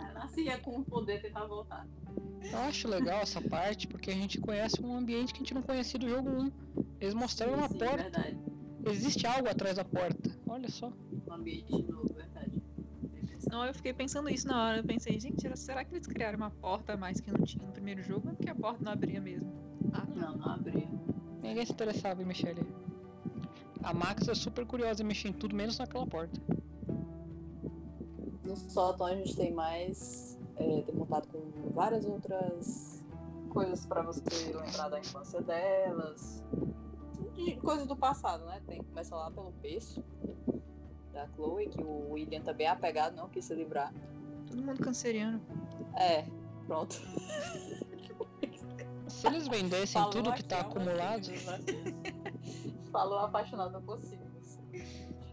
Ela 0.00 0.12
nascia 0.14 0.58
com 0.60 0.78
o 0.78 0.84
poder 0.84 1.20
tentar 1.22 1.46
voltar. 1.46 1.86
Eu 2.50 2.58
acho 2.60 2.88
legal 2.88 3.20
essa 3.20 3.40
parte 3.40 3.86
porque 3.88 4.10
a 4.10 4.14
gente 4.14 4.40
conhece 4.40 4.80
um 4.82 4.94
ambiente 4.96 5.32
que 5.32 5.38
a 5.38 5.42
gente 5.42 5.54
não 5.54 5.62
conhecia 5.62 5.98
do 5.98 6.08
jogo 6.08 6.28
1. 6.30 6.50
Eles 7.00 7.14
mostraram 7.14 7.54
uma 7.54 7.68
Sim, 7.68 7.78
porta. 7.78 7.96
verdade. 8.02 8.38
Existe 8.86 9.26
algo 9.26 9.48
atrás 9.48 9.76
da 9.76 9.84
porta. 9.84 10.30
Olha 10.46 10.68
só. 10.68 10.92
Um 11.28 11.32
ambiente 11.32 11.82
novo, 11.84 12.12
verdade. 12.14 12.52
Não, 13.50 13.64
eu 13.64 13.74
fiquei 13.74 13.92
pensando 13.92 14.28
isso 14.28 14.46
na 14.46 14.62
hora. 14.62 14.78
Eu 14.78 14.84
pensei, 14.84 15.18
gente, 15.18 15.56
será- 15.56 15.84
que 15.84 15.94
eles 15.94 16.06
criaram 16.06 16.36
uma 16.38 16.50
porta 16.50 16.94
a 16.94 16.96
mais 16.96 17.20
que 17.20 17.30
não 17.30 17.42
tinha 17.44 17.66
no 17.66 17.72
primeiro 17.72 18.02
jogo? 18.02 18.28
Ou 18.30 18.36
que 18.36 18.48
a 18.48 18.54
porta 18.54 18.82
não 18.84 18.92
abria 18.92 19.20
mesmo? 19.20 19.52
Ah, 19.92 20.06
tá. 20.06 20.14
Não, 20.14 20.36
não 20.36 20.48
abria. 20.50 20.88
Ninguém 21.42 21.64
se 21.64 21.72
interessava 21.72 22.22
em 22.22 22.24
mexer 22.24 22.48
ali. 22.48 22.66
A 23.82 23.94
Max 23.94 24.28
é 24.28 24.34
super 24.34 24.66
curiosa 24.66 25.02
em 25.02 25.06
mexer 25.06 25.28
em 25.28 25.32
tudo, 25.32 25.54
menos 25.54 25.78
naquela 25.78 26.06
porta. 26.06 26.40
No 28.44 28.56
sótão 28.56 29.06
a 29.06 29.14
gente 29.14 29.36
tem 29.36 29.52
mais. 29.52 30.38
É, 30.56 30.82
tem 30.82 30.94
contato 30.94 31.28
com 31.28 31.70
várias 31.70 32.04
outras 32.04 33.04
coisas 33.50 33.86
pra 33.86 34.02
você 34.02 34.52
lembrar 34.52 34.88
da 34.88 34.98
infância 34.98 35.40
delas. 35.40 36.42
De 37.34 37.56
coisas 37.56 37.86
do 37.86 37.96
passado, 37.96 38.44
né? 38.46 38.60
Tem, 38.66 38.82
começa 38.82 39.14
lá 39.14 39.30
pelo 39.30 39.52
berço. 39.52 40.02
da 41.12 41.28
Chloe, 41.34 41.68
que 41.68 41.82
o 41.82 42.12
William 42.12 42.40
também 42.40 42.66
é 42.66 42.70
apegado, 42.70 43.14
não 43.14 43.28
quis 43.28 43.44
se 43.44 43.54
livrar. 43.54 43.92
Todo 44.48 44.62
mundo 44.62 44.82
canceriano. 44.82 45.40
É, 45.96 46.24
pronto. 46.66 47.00
Se 49.08 49.26
eles 49.26 49.48
vendessem 49.48 50.00
Falou 50.00 50.10
tudo 50.10 50.32
que 50.32 50.40
aqui, 50.40 50.44
tá 50.44 50.58
é 50.58 50.60
acumulado, 50.60 51.28
né? 51.28 51.60
Falou 52.92 53.18
apaixonado 53.18 53.80
possível. 53.82 54.26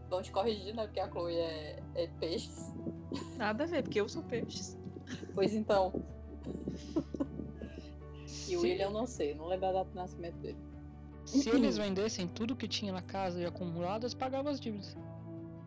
Vão 0.09 0.21
te 0.21 0.31
corrigir, 0.31 0.75
né? 0.75 0.85
Porque 0.85 0.99
a 0.99 1.09
Chloe 1.09 1.35
é, 1.35 1.83
é 1.95 2.07
peixes. 2.19 2.73
Nada 3.37 3.63
a 3.63 3.67
ver, 3.67 3.83
porque 3.83 3.99
eu 3.99 4.07
sou 4.07 4.23
peixes. 4.23 4.77
Pois 5.33 5.53
então. 5.53 5.93
E 8.47 8.55
o 8.55 8.61
William 8.61 8.85
eu 8.85 8.91
não 8.91 9.07
sei, 9.07 9.33
não 9.33 9.47
lembro 9.47 9.67
a 9.67 9.71
data 9.71 9.89
de 9.89 9.95
nascimento 9.95 10.35
dele. 10.37 10.57
se 11.25 11.49
eles 11.49 11.77
vendessem 11.77 12.27
tudo 12.27 12.55
que 12.55 12.67
tinha 12.67 12.91
na 12.91 13.01
casa 13.01 13.41
e 13.41 13.45
acumulado, 13.45 14.03
eles 14.03 14.13
pagavam 14.13 14.51
as 14.51 14.59
dívidas. 14.59 14.95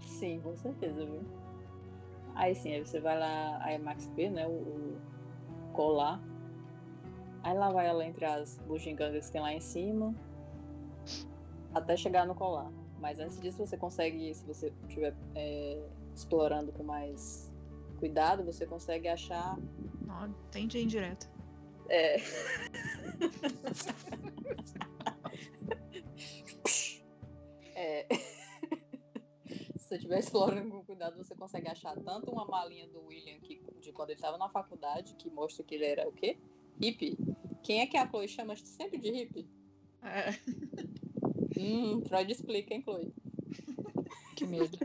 Sim, 0.00 0.40
com 0.40 0.56
certeza, 0.56 1.04
viu? 1.04 1.22
Aí 2.34 2.54
sim, 2.54 2.72
aí 2.72 2.84
você 2.84 3.00
vai 3.00 3.18
lá, 3.18 3.58
aí 3.62 3.76
a 3.76 3.78
Max 3.80 4.06
P, 4.14 4.30
né? 4.30 4.46
O, 4.46 4.50
o 4.50 4.98
colar. 5.72 6.22
Aí 7.42 7.56
lá 7.56 7.70
vai 7.70 7.86
ela 7.86 8.04
entre 8.04 8.24
as 8.24 8.58
bugigangas 8.66 9.26
que 9.26 9.32
tem 9.32 9.40
lá 9.40 9.52
em 9.52 9.60
cima. 9.60 10.14
Até 11.74 11.96
chegar 11.96 12.26
no 12.26 12.34
colar. 12.34 12.70
Mas 13.00 13.18
antes 13.18 13.40
disso 13.40 13.58
você 13.58 13.76
consegue, 13.76 14.34
se 14.34 14.44
você 14.44 14.72
estiver 14.88 15.14
é, 15.34 15.80
explorando 16.14 16.72
com 16.72 16.82
mais 16.82 17.52
cuidado, 17.98 18.44
você 18.44 18.66
consegue 18.66 19.08
achar. 19.08 19.56
Ó, 20.08 20.28
tende 20.50 20.82
indireta. 20.82 21.28
É... 21.88 22.16
é... 27.74 28.06
Se 29.76 29.88
você 29.88 29.96
estiver 29.96 30.18
explorando 30.18 30.70
com 30.70 30.84
cuidado, 30.84 31.16
você 31.16 31.34
consegue 31.34 31.68
achar 31.68 31.96
tanto 32.00 32.30
uma 32.30 32.44
malinha 32.44 32.86
do 32.88 33.06
William 33.06 33.40
que, 33.40 33.62
de 33.80 33.90
quando 33.92 34.10
ele 34.10 34.18
estava 34.18 34.36
na 34.36 34.50
faculdade, 34.50 35.14
que 35.14 35.30
mostra 35.30 35.64
que 35.64 35.76
ele 35.76 35.86
era 35.86 36.06
o 36.06 36.12
quê? 36.12 36.38
Hippie. 36.80 37.18
Quem 37.62 37.80
é 37.80 37.86
que 37.86 37.96
a 37.96 38.08
Chloe 38.08 38.28
chama 38.28 38.56
sempre 38.56 38.98
de 38.98 39.10
hippie? 39.10 39.48
É, 40.02 40.32
Hum, 41.58 42.02
Freud 42.06 42.30
explica, 42.30 42.72
hein, 42.72 42.82
Chloe? 42.82 43.12
Que 44.36 44.46
medo. 44.46 44.78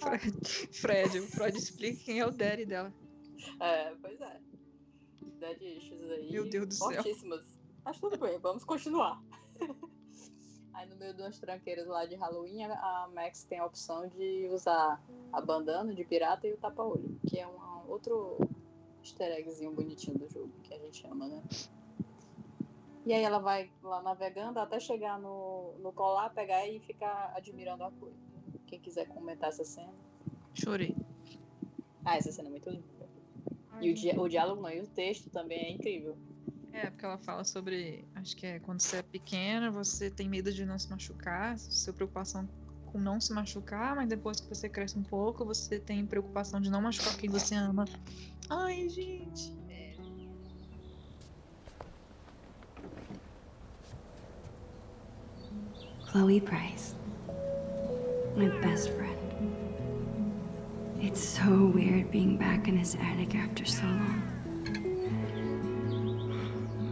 Fred, 0.00 0.68
Fred, 0.72 1.18
o 1.20 1.26
Freud 1.28 1.56
explica 1.56 2.04
quem 2.04 2.18
é 2.18 2.26
o 2.26 2.32
daddy 2.32 2.64
dela. 2.66 2.92
É, 3.60 3.94
pois 4.02 4.20
é. 4.20 4.40
Dead 5.38 5.62
issues 5.62 6.10
aí. 6.10 6.32
Meu 6.32 6.48
Deus 6.48 6.68
do 6.68 6.74
céu. 6.74 7.04
Mas 7.84 8.00
tudo 8.00 8.18
bem, 8.18 8.38
vamos 8.38 8.64
continuar. 8.64 9.22
Aí 10.74 10.88
no 10.88 10.96
meio 10.96 11.12
de 11.12 11.22
umas 11.22 11.40
tranqueiras 11.40 11.88
lá 11.88 12.06
de 12.06 12.14
Halloween, 12.14 12.62
a 12.62 12.72
a 12.72 13.08
Max 13.08 13.42
tem 13.42 13.58
a 13.58 13.66
opção 13.66 14.06
de 14.06 14.48
usar 14.52 15.02
a 15.32 15.40
bandana 15.40 15.92
de 15.92 16.04
pirata 16.04 16.46
e 16.46 16.52
o 16.52 16.56
tapa-olho, 16.56 17.18
que 17.28 17.36
é 17.36 17.44
um 17.48 17.90
outro 17.90 18.38
easter 19.08 19.38
eggzinho 19.38 19.72
bonitinho 19.72 20.18
do 20.18 20.28
jogo, 20.28 20.52
que 20.62 20.74
a 20.74 20.78
gente 20.78 21.06
ama, 21.06 21.26
né? 21.26 21.42
E 23.06 23.12
aí 23.12 23.22
ela 23.22 23.38
vai 23.38 23.70
lá 23.82 24.02
navegando 24.02 24.60
até 24.60 24.78
chegar 24.78 25.18
no, 25.18 25.74
no 25.78 25.92
colar, 25.92 26.28
pegar 26.30 26.66
e 26.66 26.78
ficar 26.80 27.32
admirando 27.34 27.84
a 27.84 27.90
coisa. 27.90 28.16
Quem 28.66 28.78
quiser 28.78 29.08
comentar 29.08 29.48
essa 29.48 29.64
cena. 29.64 29.94
Chorei. 30.52 30.94
Ah, 32.04 32.16
essa 32.16 32.30
cena 32.30 32.48
é 32.48 32.50
muito 32.50 32.68
linda. 32.68 33.08
E 33.80 33.90
o, 33.90 33.94
dia, 33.94 34.20
o 34.20 34.28
diálogo 34.28 34.60
não, 34.60 34.70
e 34.70 34.80
o 34.80 34.86
texto 34.86 35.30
também 35.30 35.58
é 35.58 35.70
incrível. 35.70 36.18
É, 36.72 36.90
porque 36.90 37.04
ela 37.04 37.16
fala 37.18 37.44
sobre. 37.44 38.04
Acho 38.14 38.36
que 38.36 38.46
é 38.46 38.58
quando 38.58 38.80
você 38.80 38.98
é 38.98 39.02
pequena, 39.02 39.70
você 39.70 40.10
tem 40.10 40.28
medo 40.28 40.52
de 40.52 40.66
não 40.66 40.78
se 40.78 40.90
machucar, 40.90 41.58
sua 41.58 41.94
preocupação 41.94 42.46
com 42.92 42.98
não 42.98 43.20
se 43.20 43.32
machucar, 43.32 43.94
mas 43.94 44.08
depois 44.08 44.40
que 44.40 44.48
você 44.48 44.68
cresce 44.68 44.98
um 44.98 45.02
pouco, 45.02 45.44
você 45.44 45.78
tem 45.78 46.04
preocupação 46.04 46.60
de 46.60 46.70
não 46.70 46.82
machucar 46.82 47.16
quem 47.16 47.30
você 47.30 47.54
ama. 47.54 47.84
Ai, 48.50 48.88
gente. 48.88 49.52
Chloe 56.06 56.40
Price. 56.40 56.94
My 58.34 58.48
best 58.62 58.90
friend. 58.92 59.14
It's 60.98 61.20
so 61.20 61.66
weird 61.74 62.10
being 62.10 62.38
back 62.38 62.68
in 62.68 62.78
his 62.78 62.94
attic 62.94 63.34
after 63.34 63.66
so 63.66 63.82
long. 63.82 64.22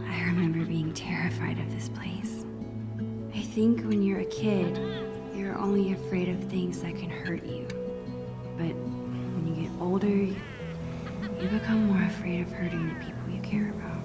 I 0.07 0.21
remember 0.25 0.63
being 0.63 0.93
terrified 0.93 1.57
of 1.57 1.71
this 1.71 1.89
place. 1.89 2.45
I 3.33 3.41
think 3.41 3.81
when 3.81 4.03
you're 4.03 4.19
a 4.19 4.25
kid, 4.25 4.77
you're 5.35 5.57
only 5.57 5.93
afraid 5.93 6.29
of 6.29 6.43
things 6.51 6.83
that 6.83 6.95
can 6.95 7.09
hurt 7.09 7.43
you. 7.43 7.67
But 8.57 8.75
when 8.75 9.47
you 9.47 9.63
get 9.63 9.71
older, 9.81 10.39
you 11.41 11.47
become 11.49 11.85
more 11.85 12.01
afraid 12.07 12.41
of 12.41 12.51
hurting 12.51 12.89
the 12.89 12.95
people 12.95 13.29
you 13.29 13.41
care 13.41 13.69
about. 13.69 14.03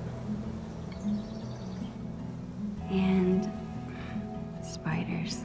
And 2.91 3.51
spiders. 4.63 5.45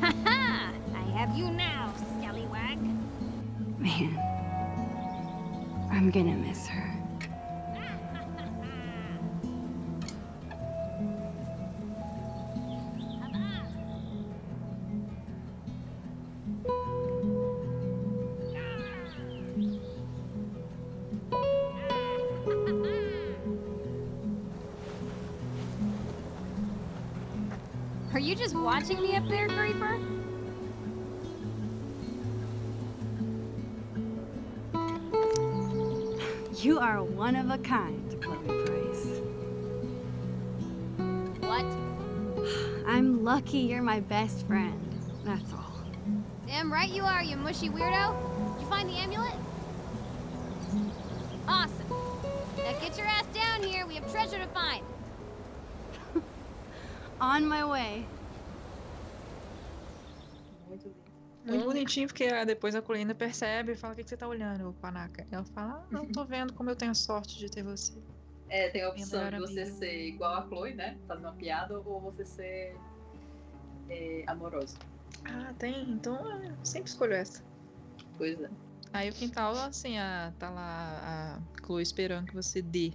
Ha! 0.00 0.12
ha! 0.24 0.72
I 0.94 1.10
have 1.16 1.36
you 1.36 1.50
now, 1.50 1.94
scallywag. 2.18 2.78
Man, 3.78 4.18
I'm 5.92 6.10
gonna 6.10 6.34
miss 6.34 6.65
watching 28.76 29.00
me 29.00 29.16
up 29.16 29.26
there, 29.26 29.48
Creeper? 29.48 29.98
You 36.62 36.78
are 36.78 37.02
one 37.02 37.36
of 37.36 37.48
a 37.48 37.56
kind, 37.56 38.22
Chloe 38.22 38.64
Price. 38.66 39.06
What? 41.40 41.64
I'm 42.86 43.24
lucky 43.24 43.60
you're 43.60 43.80
my 43.80 44.00
best 44.00 44.46
friend. 44.46 44.94
That's 45.24 45.54
all. 45.54 45.72
Damn 46.46 46.70
right 46.70 46.90
you 46.90 47.04
are, 47.04 47.22
you 47.22 47.38
mushy 47.38 47.70
weirdo. 47.70 48.14
Did 48.56 48.62
you 48.62 48.68
find 48.68 48.90
the 48.90 48.96
amulet? 48.96 49.32
Awesome. 51.48 51.88
Now 52.58 52.78
get 52.78 52.98
your 52.98 53.06
ass 53.06 53.24
down 53.32 53.62
here. 53.62 53.86
We 53.86 53.94
have 53.94 54.12
treasure 54.12 54.38
to 54.38 54.46
find. 54.48 54.84
On 57.22 57.46
my 57.46 57.64
way. 57.64 58.04
Bonitinho, 61.86 62.08
porque 62.08 62.44
depois 62.44 62.74
a 62.74 62.82
Colina 62.82 63.14
percebe 63.14 63.72
e 63.72 63.76
fala: 63.76 63.92
O 63.94 63.96
que, 63.96 64.02
que 64.02 64.10
você 64.10 64.16
tá 64.16 64.26
olhando, 64.26 64.74
Panaca? 64.80 65.26
Ela 65.30 65.44
fala: 65.44 65.74
ah, 65.74 65.86
Não, 65.90 66.06
tô 66.06 66.24
vendo 66.26 66.52
como 66.52 66.68
eu 66.68 66.76
tenho 66.76 66.90
a 66.90 66.94
sorte 66.94 67.38
de 67.38 67.48
ter 67.48 67.62
você. 67.62 67.94
É, 68.48 68.68
tem 68.68 68.82
a 68.82 68.90
opção 68.90 69.28
de 69.30 69.38
você 69.38 69.62
amiga. 69.62 69.76
ser 69.76 70.08
igual 70.08 70.34
a 70.34 70.46
Chloe, 70.46 70.74
né? 70.74 70.98
Fazer 71.08 71.20
uma 71.26 71.32
piada, 71.32 71.78
ou 71.78 72.00
você 72.00 72.24
ser 72.24 72.76
é, 73.88 74.24
amoroso. 74.26 74.76
Ah, 75.24 75.52
tem? 75.58 75.90
Então 75.90 76.16
eu 76.42 76.54
sempre 76.64 76.90
escolho 76.90 77.14
essa. 77.14 77.42
Pois 78.16 78.40
é. 78.40 78.50
Aí 78.92 79.10
o 79.10 79.12
quintal, 79.12 79.54
assim, 79.56 79.98
a, 79.98 80.32
tá 80.38 80.48
lá 80.48 81.00
a 81.02 81.64
Chloe 81.64 81.82
esperando 81.82 82.26
que 82.26 82.34
você 82.34 82.62
dê 82.62 82.92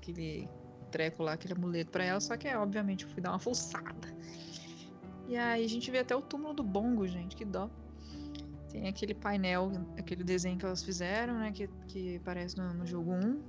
aquele 0.00 0.48
treco 0.90 1.22
lá, 1.22 1.32
aquele 1.32 1.54
amuleto 1.54 1.90
pra 1.90 2.04
ela, 2.04 2.20
só 2.20 2.36
que 2.36 2.46
é, 2.46 2.56
obviamente 2.56 3.04
eu 3.04 3.10
fui 3.10 3.22
dar 3.22 3.30
uma 3.30 3.38
fuçada. 3.38 4.08
E 5.28 5.36
aí 5.36 5.64
a 5.64 5.68
gente 5.68 5.90
vê 5.90 5.98
até 5.98 6.14
o 6.14 6.22
túmulo 6.22 6.54
do 6.54 6.62
Bongo, 6.62 7.06
gente, 7.06 7.36
que 7.36 7.44
dó. 7.44 7.70
Tem 8.70 8.88
aquele 8.88 9.14
painel, 9.14 9.70
aquele 9.98 10.24
desenho 10.24 10.58
que 10.58 10.64
elas 10.64 10.82
fizeram, 10.82 11.38
né, 11.38 11.52
que, 11.52 11.68
que 11.88 12.16
aparece 12.16 12.56
no, 12.56 12.72
no 12.72 12.86
jogo 12.86 13.12
1. 13.12 13.42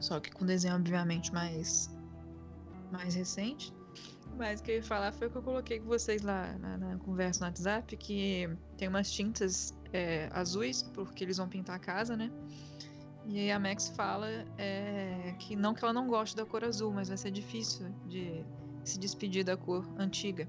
Só 0.00 0.20
que 0.20 0.30
com 0.30 0.44
desenho, 0.44 0.76
obviamente, 0.76 1.32
mais, 1.32 1.90
mais 2.92 3.14
recente. 3.14 3.72
Mas 4.36 4.60
o 4.60 4.62
que 4.62 4.72
eu 4.72 4.74
ia 4.76 4.82
falar 4.82 5.12
foi 5.12 5.28
o 5.28 5.30
que 5.30 5.38
eu 5.38 5.42
coloquei 5.42 5.80
com 5.80 5.86
vocês 5.86 6.20
lá 6.20 6.52
na, 6.58 6.76
na 6.76 6.98
conversa 6.98 7.40
no 7.40 7.46
WhatsApp, 7.46 7.96
que 7.96 8.48
tem 8.76 8.86
umas 8.86 9.10
tintas 9.10 9.74
é, 9.92 10.28
azuis, 10.32 10.82
porque 10.82 11.24
eles 11.24 11.38
vão 11.38 11.48
pintar 11.48 11.76
a 11.76 11.78
casa, 11.78 12.16
né? 12.16 12.30
E 13.24 13.38
aí 13.40 13.50
a 13.50 13.58
Max 13.58 13.88
fala 13.88 14.28
é, 14.58 15.34
que 15.38 15.56
não 15.56 15.74
que 15.74 15.82
ela 15.82 15.92
não 15.92 16.06
goste 16.06 16.36
da 16.36 16.44
cor 16.44 16.62
azul, 16.62 16.92
mas 16.92 17.08
vai 17.08 17.16
ser 17.16 17.30
difícil 17.30 17.88
de 18.06 18.44
se 18.86 18.98
despedir 18.98 19.44
da 19.44 19.56
cor 19.56 19.86
antiga. 19.98 20.48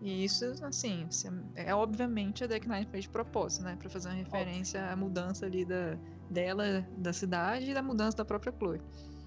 E 0.00 0.24
isso, 0.24 0.44
assim, 0.64 1.06
se- 1.10 1.28
é 1.56 1.74
obviamente 1.74 2.44
a 2.44 2.46
Deck 2.46 2.68
Nine 2.68 2.86
fez 2.86 3.04
de 3.04 3.10
propósito, 3.10 3.64
né? 3.64 3.76
Pra 3.76 3.88
fazer 3.90 4.08
uma 4.08 4.14
referência 4.14 4.84
à 4.90 4.94
mudança 4.96 5.44
ali 5.46 5.64
da, 5.64 5.98
dela, 6.30 6.86
da 6.96 7.12
cidade 7.12 7.70
e 7.70 7.74
da 7.74 7.82
mudança 7.82 8.16
da 8.16 8.24
própria 8.24 8.52
Chloe. 8.56 8.80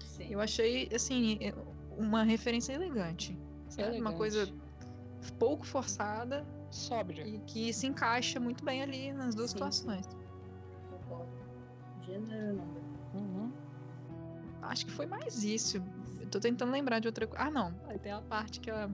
Sim. 0.06 0.28
Eu 0.30 0.40
achei, 0.40 0.88
assim, 0.94 1.38
é, 1.40 1.54
uma 1.98 2.22
referência 2.22 2.72
elegante. 2.72 3.38
Sabe? 3.68 4.00
Uma 4.00 4.12
coisa 4.14 4.48
pouco 5.38 5.64
forçada 5.66 6.44
Sóbria. 6.70 7.26
e 7.26 7.38
que 7.40 7.72
se 7.72 7.86
encaixa 7.86 8.40
muito 8.40 8.64
bem 8.64 8.82
ali 8.82 9.12
nas 9.12 9.34
duas 9.34 9.50
Sim. 9.50 9.56
situações. 9.56 10.06
Concordo. 10.90 11.30
Gênero 12.04 12.56
número. 12.56 12.82
Uhum. 13.14 13.52
Acho 14.62 14.86
que 14.86 14.92
foi 14.92 15.06
mais 15.06 15.42
isso. 15.44 15.82
Tô 16.32 16.40
tentando 16.40 16.72
lembrar 16.72 16.98
de 16.98 17.06
outra 17.06 17.26
coisa. 17.26 17.44
Ah, 17.44 17.50
não. 17.50 17.78
Aí 17.86 17.98
tem 17.98 18.10
a 18.10 18.22
parte 18.22 18.58
que 18.58 18.70
ela. 18.70 18.90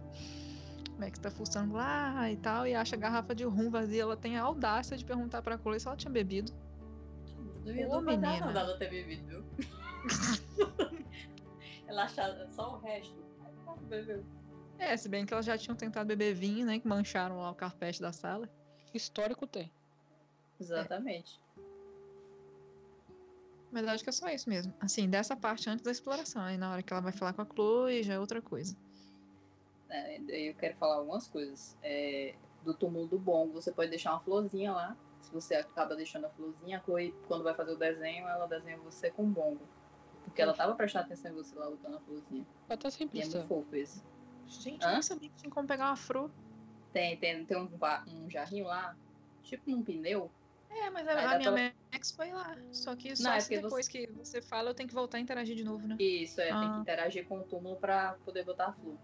Max 0.99 1.21
tá 1.21 1.31
fuçando 1.31 1.75
lá 1.75 2.29
e 2.29 2.37
tal, 2.37 2.67
e 2.67 2.75
acha 2.75 2.97
a 2.97 2.99
garrafa 2.99 3.33
de 3.33 3.45
rum 3.45 3.71
vazia. 3.71 4.03
Ela 4.03 4.17
tem 4.17 4.37
a 4.37 4.43
audácia 4.43 4.97
de 4.97 5.05
perguntar 5.05 5.41
pra 5.41 5.57
Chloe 5.57 5.79
se 5.79 5.87
ela 5.87 5.97
tinha 5.97 6.11
bebido. 6.11 6.53
Não 7.65 7.73
ia 7.73 7.89
Ô, 7.89 8.01
menina. 8.01 8.41
não 8.41 8.53
dela 8.53 8.77
ter 8.77 8.91
bebido, 8.91 9.25
viu? 9.25 9.45
Ela 11.87 12.05
achava 12.05 12.47
só 12.51 12.75
o 12.75 12.79
resto. 12.81 13.17
Aí 13.45 13.53
pronto, 13.65 13.85
bebeu. 13.85 14.25
É, 14.77 14.97
se 14.97 15.09
bem 15.09 15.25
que 15.25 15.33
elas 15.33 15.47
já 15.47 15.57
tinham 15.57 15.77
tentado 15.77 16.07
beber 16.09 16.35
vinho, 16.35 16.67
né? 16.67 16.81
Que 16.81 16.89
mancharam 16.89 17.39
lá 17.39 17.51
o 17.51 17.55
carpete 17.55 18.01
da 18.01 18.13
sala. 18.13 18.49
Histórico 18.93 19.47
tem. 19.47 19.73
Exatamente. 20.61 21.41
Mas 23.71 23.85
eu 23.85 23.91
acho 23.91 24.03
que 24.05 24.11
é 24.11 24.13
só 24.13 24.29
isso 24.29 24.49
mesmo. 24.49 24.73
Assim, 24.81 25.09
dessa 25.09 25.37
parte 25.37 25.69
antes 25.69 25.85
da 25.85 25.91
exploração. 25.91 26.43
Aí 26.43 26.57
na 26.57 26.73
hora 26.73 26.83
que 26.83 26.93
ela 26.93 27.03
vai 27.03 27.13
falar 27.13 27.33
com 27.33 27.43
a 27.43 27.47
Chloe, 27.47 28.03
já 28.03 28.15
é 28.15 28.19
outra 28.19 28.41
coisa. 28.41 28.77
É, 29.91 30.19
eu 30.49 30.55
quero 30.55 30.77
falar 30.77 30.97
algumas 30.97 31.29
coisas. 31.29 31.77
É, 31.83 32.35
do 32.63 32.75
túmulo 32.75 33.07
do 33.07 33.19
Bongo, 33.19 33.53
você 33.53 33.73
pode 33.73 33.91
deixar 33.91 34.13
uma 34.13 34.21
florzinha 34.21 34.73
lá. 34.73 34.97
Se 35.23 35.33
você 35.33 35.55
acaba 35.55 35.95
deixando 35.95 36.27
a 36.27 36.31
florzinha, 36.31 36.79
a 36.79 36.81
Chloe, 36.83 37.15
quando 37.27 37.45
vai 37.45 37.55
fazer 37.55 37.73
o 37.73 37.77
desenho, 37.77 38.27
ela 38.27 38.47
desenha 38.47 38.79
você 38.79 39.11
com 39.11 39.25
bongo. 39.25 39.61
Porque 40.25 40.41
ela 40.41 40.55
tava 40.55 40.75
prestando 40.75 41.05
atenção 41.05 41.31
em 41.31 41.35
você 41.35 41.55
lá 41.57 41.69
botando 41.69 41.97
a 41.97 42.01
florzinha. 42.01 42.47
Até 42.69 42.91
sem 42.91 43.09
E 43.13 43.21
é 43.21 43.25
muito 43.27 43.47
fofo 43.47 43.77
esse. 43.77 44.03
Gente, 44.47 44.85
Hã? 44.85 44.89
eu 44.89 44.95
não 44.95 45.03
sabia 45.03 45.29
que 45.29 45.37
tinha 45.37 45.51
como 45.51 45.69
pegar 45.69 45.87
uma 45.87 45.97
fro. 45.97 46.31
Tem, 46.93 47.17
tem, 47.19 47.45
tem 47.45 47.57
um, 47.57 47.69
um 48.09 48.31
jarrinho 48.31 48.65
lá, 48.65 48.97
tipo 49.43 49.71
num 49.71 49.83
pneu. 49.83 50.31
É, 50.71 50.91
mas 50.91 51.09
a, 51.09 51.33
a 51.33 51.39
minha 51.39 51.75
Max 51.93 52.11
foi 52.13 52.31
lá. 52.33 52.57
Só 52.73 52.95
que 52.95 53.17
só 53.17 53.25
Não, 53.25 53.33
é 53.33 53.41
se 53.41 53.61
depois 53.61 53.89
que 53.89 54.07
você 54.13 54.41
fala, 54.43 54.71
eu 54.71 54.75
tenho 54.75 54.89
que 54.89 54.95
voltar 54.95 55.19
a 55.19 55.21
interagir 55.21 55.57
de 55.57 55.65
novo, 55.65 55.87
né? 55.87 55.97
Isso, 55.99 56.41
é, 56.41 56.47
tem 56.47 56.55
Ah. 56.55 56.73
que 56.75 56.81
interagir 56.81 57.27
com 57.27 57.39
o 57.39 57.43
túmulo 57.45 57.77
pra 57.77 58.17
poder 58.25 58.45
botar 58.45 58.67
a 58.69 58.73
flor. 58.73 58.97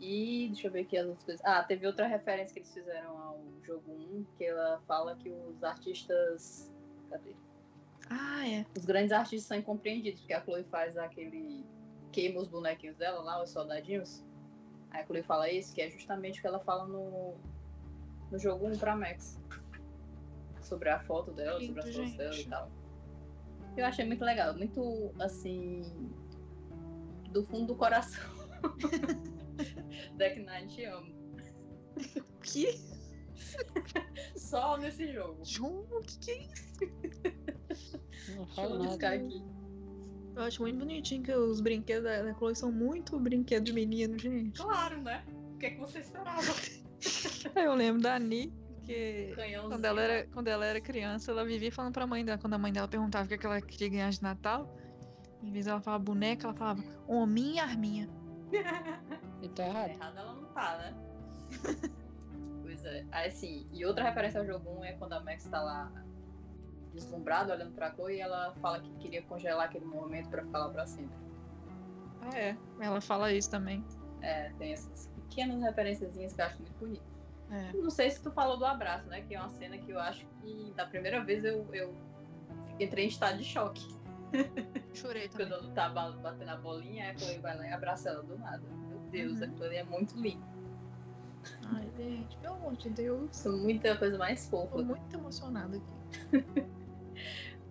E 0.00 0.48
deixa 0.48 0.66
eu 0.66 0.72
ver 0.72 0.80
aqui 0.80 0.96
as 0.96 1.06
outras 1.06 1.24
coisas. 1.24 1.44
Ah, 1.44 1.62
teve 1.62 1.86
outra 1.86 2.06
referência 2.06 2.52
que 2.54 2.60
eles 2.60 2.72
fizeram 2.74 3.16
ao 3.16 3.40
jogo 3.62 3.92
1, 3.92 4.24
que 4.36 4.44
ela 4.44 4.80
fala 4.86 5.14
que 5.16 5.30
os 5.30 5.62
artistas. 5.62 6.72
Cadê? 7.08 7.36
Ah, 8.10 8.48
é. 8.48 8.66
Os 8.76 8.84
grandes 8.84 9.12
artistas 9.12 9.46
são 9.46 9.56
incompreendidos, 9.56 10.20
porque 10.20 10.32
a 10.34 10.42
Chloe 10.42 10.64
faz 10.64 10.96
aquele. 10.96 11.64
queima 12.10 12.40
os 12.40 12.48
bonequinhos 12.48 12.96
dela 12.96 13.22
lá, 13.22 13.42
os 13.42 13.50
soldadinhos. 13.50 14.24
Aí 14.90 15.02
a 15.02 15.06
Chloe 15.06 15.22
fala 15.22 15.48
isso, 15.50 15.72
que 15.72 15.80
é 15.80 15.88
justamente 15.88 16.38
o 16.38 16.42
que 16.42 16.46
ela 16.48 16.58
fala 16.60 16.86
no, 16.86 17.36
no 18.30 18.38
jogo 18.38 18.66
1 18.66 18.78
pra 18.78 18.96
Max. 18.96 19.38
Sobre 20.62 20.88
a 20.90 21.00
foto 21.00 21.32
dela, 21.32 21.60
sobre 21.60 21.80
as 21.80 21.86
Lindo, 21.86 21.98
fotos 21.98 22.16
dela 22.16 22.36
e 22.36 22.44
tal. 22.46 22.70
Eu 23.76 23.86
achei 23.86 24.04
muito 24.04 24.24
legal, 24.24 24.54
muito 24.56 25.12
assim. 25.18 25.82
do 27.30 27.42
fundo 27.44 27.68
do 27.68 27.74
coração. 27.76 28.22
Deck 30.16 30.38
Nine 30.38 30.66
te 30.68 30.84
amo. 30.84 31.12
Que? 32.42 32.78
Só 34.36 34.76
nesse 34.76 35.12
jogo. 35.12 35.44
João, 35.44 35.86
o 35.90 36.00
que, 36.00 36.18
que 36.18 36.30
é 36.30 36.42
isso? 36.44 36.72
Não 38.36 38.44
Deixa 38.44 38.54
falo 38.54 38.74
eu 38.74 38.78
nada. 38.78 38.90
buscar 38.90 39.12
aqui. 39.14 39.42
Eu 40.34 40.42
acho 40.42 40.62
muito 40.62 40.78
bonitinho 40.78 41.22
que 41.22 41.32
os 41.32 41.60
brinquedos 41.60 42.04
da, 42.04 42.22
da 42.22 42.34
Chloe 42.34 42.56
são 42.56 42.72
muito 42.72 43.18
brinquedos 43.18 43.64
de 43.64 43.72
menino, 43.72 44.18
gente. 44.18 44.60
Claro, 44.60 45.00
né? 45.02 45.24
O 45.54 45.58
que, 45.58 45.66
é 45.66 45.70
que 45.70 45.80
você 45.80 45.98
esperava? 46.00 46.40
Eu 47.56 47.74
lembro 47.74 48.02
da 48.02 48.14
Ani, 48.16 48.52
que 48.84 49.32
Canhãozinho. 49.34 49.70
quando 49.70 49.84
ela, 49.84 50.02
era, 50.02 50.26
quando 50.28 50.48
ela 50.48 50.66
era 50.66 50.80
criança, 50.80 51.30
ela 51.30 51.44
vivia 51.44 51.72
falando 51.72 51.92
pra 51.92 52.06
mãe 52.06 52.24
dela, 52.24 52.38
quando 52.38 52.54
a 52.54 52.58
mãe 52.58 52.72
dela 52.72 52.88
perguntava 52.88 53.24
o 53.24 53.28
que, 53.28 53.34
é 53.34 53.38
que 53.38 53.46
ela 53.46 53.60
queria 53.60 53.88
ganhar 53.88 54.10
de 54.10 54.22
Natal, 54.22 54.76
em 55.42 55.50
vez 55.50 55.66
dela 55.66 55.80
falar 55.80 55.98
boneca, 55.98 56.46
ela 56.46 56.54
falava 56.54 56.82
hominho 57.06 57.56
e 57.56 57.58
arminha. 57.58 58.08
E 59.40 59.48
tá 59.48 59.66
errado. 59.66 59.90
Errada 59.90 60.20
ela 60.20 60.34
não 60.34 60.44
tá, 60.52 60.78
né? 60.78 60.94
pois 62.62 62.84
é. 62.84 63.04
Aí 63.10 63.28
assim, 63.28 63.66
e 63.72 63.84
outra 63.84 64.04
referência 64.04 64.40
ao 64.40 64.46
jogo 64.46 64.70
1 64.80 64.84
é 64.84 64.92
quando 64.92 65.14
a 65.14 65.20
Max 65.20 65.44
tá 65.44 65.60
lá 65.60 65.92
deslumbrada, 66.94 67.54
olhando 67.54 67.72
pra 67.72 67.92
Chloe, 67.94 68.16
e 68.16 68.20
ela 68.20 68.54
fala 68.60 68.80
que 68.80 68.90
queria 68.98 69.22
congelar 69.22 69.66
aquele 69.66 69.84
momento 69.84 70.28
pra 70.28 70.42
ficar 70.42 70.58
lá 70.58 70.68
pra 70.68 70.86
sempre. 70.86 71.16
Ah, 72.20 72.38
é. 72.38 72.56
Ela 72.80 73.00
fala 73.00 73.32
isso 73.32 73.50
também. 73.50 73.84
É, 74.20 74.50
tem 74.58 74.72
essas 74.72 75.08
pequenas 75.08 75.60
referenciazinhas 75.62 76.32
que 76.34 76.40
eu 76.40 76.46
acho 76.46 76.58
muito 76.58 76.72
bonito. 76.78 77.11
É. 77.52 77.72
Não 77.74 77.90
sei 77.90 78.10
se 78.10 78.22
tu 78.22 78.30
falou 78.32 78.56
do 78.56 78.64
abraço, 78.64 79.06
né? 79.08 79.20
Que 79.22 79.34
é 79.34 79.38
uma 79.40 79.50
cena 79.50 79.76
que 79.76 79.90
eu 79.90 80.00
acho 80.00 80.26
que 80.40 80.72
da 80.74 80.86
primeira 80.86 81.22
vez 81.22 81.44
eu, 81.44 81.66
eu 81.74 81.94
entrei 82.80 83.04
em 83.04 83.08
estado 83.08 83.36
de 83.38 83.44
choque. 83.44 83.86
Chorei 84.94 85.28
também. 85.28 85.48
Quando 85.48 85.70
tá 85.74 85.90
ba- 85.90 86.12
batendo 86.12 86.50
a 86.50 86.56
bolinha, 86.56 87.04
aí 87.04 87.10
a 87.10 87.18
Chloe 87.18 87.38
vai 87.38 87.56
lá 87.56 87.68
e 87.68 87.72
abraça 87.72 88.08
ela 88.08 88.22
do 88.22 88.38
nada. 88.38 88.62
Meu 88.88 88.98
Deus, 89.10 89.38
Uhum. 89.38 89.44
aquilo 89.44 89.64
ali 89.64 89.76
é 89.76 89.84
muito 89.84 90.18
lindo. 90.18 90.42
Ai, 91.74 91.90
gente, 91.98 92.36
pelo 92.38 92.54
amor 92.54 92.76
de 92.76 92.88
Deus. 92.88 93.44
É 93.44 93.48
muita 93.50 93.96
coisa 93.98 94.16
mais 94.16 94.48
fofa. 94.48 94.76
Tô 94.78 94.82
muito 94.84 95.14
emocionada 95.14 95.76
aqui. 95.76 95.92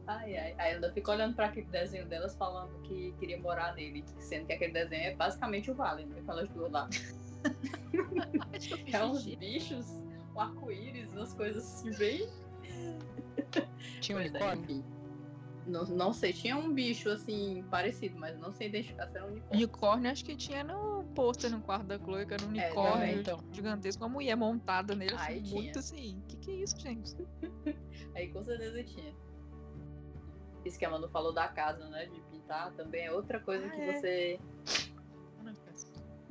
Ai, 0.07 0.35
ai. 0.37 0.55
Aí 0.57 0.71
eu 0.71 0.75
ainda 0.75 0.91
fico 0.91 1.09
olhando 1.11 1.35
pra 1.35 1.45
aquele 1.45 1.67
desenho 1.67 2.05
delas 2.07 2.35
falando 2.35 2.73
que 2.81 3.13
queria 3.19 3.39
morar 3.39 3.73
nele. 3.75 4.03
Sendo 4.19 4.45
que 4.47 4.53
aquele 4.53 4.73
desenho 4.73 5.03
é 5.03 5.15
basicamente 5.15 5.71
o 5.71 5.75
Vale, 5.75 6.05
né? 6.05 6.19
Aquelas 6.19 6.49
duas 6.49 6.71
lá. 6.71 6.89
É 8.93 9.03
uns 9.05 9.25
bichos, 9.25 9.87
um 10.35 10.39
arco-íris, 10.39 11.11
umas 11.13 11.33
coisas 11.33 11.63
assim 11.63 11.91
bem. 11.97 12.29
Tinha 14.01 14.17
um 14.17 14.21
é, 14.21 14.27
unicórnio? 14.27 14.85
Não, 15.67 15.83
não 15.85 16.11
sei, 16.11 16.33
tinha 16.33 16.57
um 16.57 16.73
bicho 16.73 17.07
assim 17.09 17.63
parecido, 17.69 18.17
mas 18.17 18.37
não 18.39 18.51
sei 18.51 18.67
identificar 18.67 19.07
se 19.07 19.15
era 19.17 19.25
um 19.27 19.29
unicórnio. 19.31 19.57
Unicórnio, 19.57 20.11
acho 20.11 20.25
que 20.25 20.35
tinha 20.35 20.63
no 20.63 21.03
pôster 21.15 21.51
no 21.51 21.61
quarto 21.61 21.85
da 21.85 21.99
Chloe, 21.99 22.25
que 22.25 22.33
era 22.33 22.43
um 22.43 22.55
É, 22.55 22.65
unicórnio 22.65 22.93
também. 22.93 23.19
então. 23.19 23.39
gigantesco, 23.51 24.03
uma 24.03 24.09
mulher 24.09 24.35
montada 24.35 24.95
nele, 24.95 25.13
assim, 25.13 25.41
tinha. 25.43 25.61
muito 25.61 25.79
assim. 25.79 26.17
O 26.17 26.21
que, 26.27 26.35
que 26.37 26.51
é 26.51 26.53
isso, 26.55 26.79
gente? 26.79 27.15
Aí 28.15 28.27
com 28.33 28.43
certeza 28.43 28.83
tinha. 28.83 29.13
Isso 30.65 30.77
que 30.79 30.85
a 30.85 30.89
Manu 30.89 31.07
falou 31.09 31.31
da 31.33 31.47
casa, 31.47 31.87
né? 31.89 32.05
De 32.07 32.19
pintar, 32.31 32.71
também 32.73 33.05
é 33.05 33.11
outra 33.11 33.39
coisa 33.39 33.65
Ah, 33.67 33.69
que 33.69 33.81
é. 33.81 33.93
você 33.93 34.39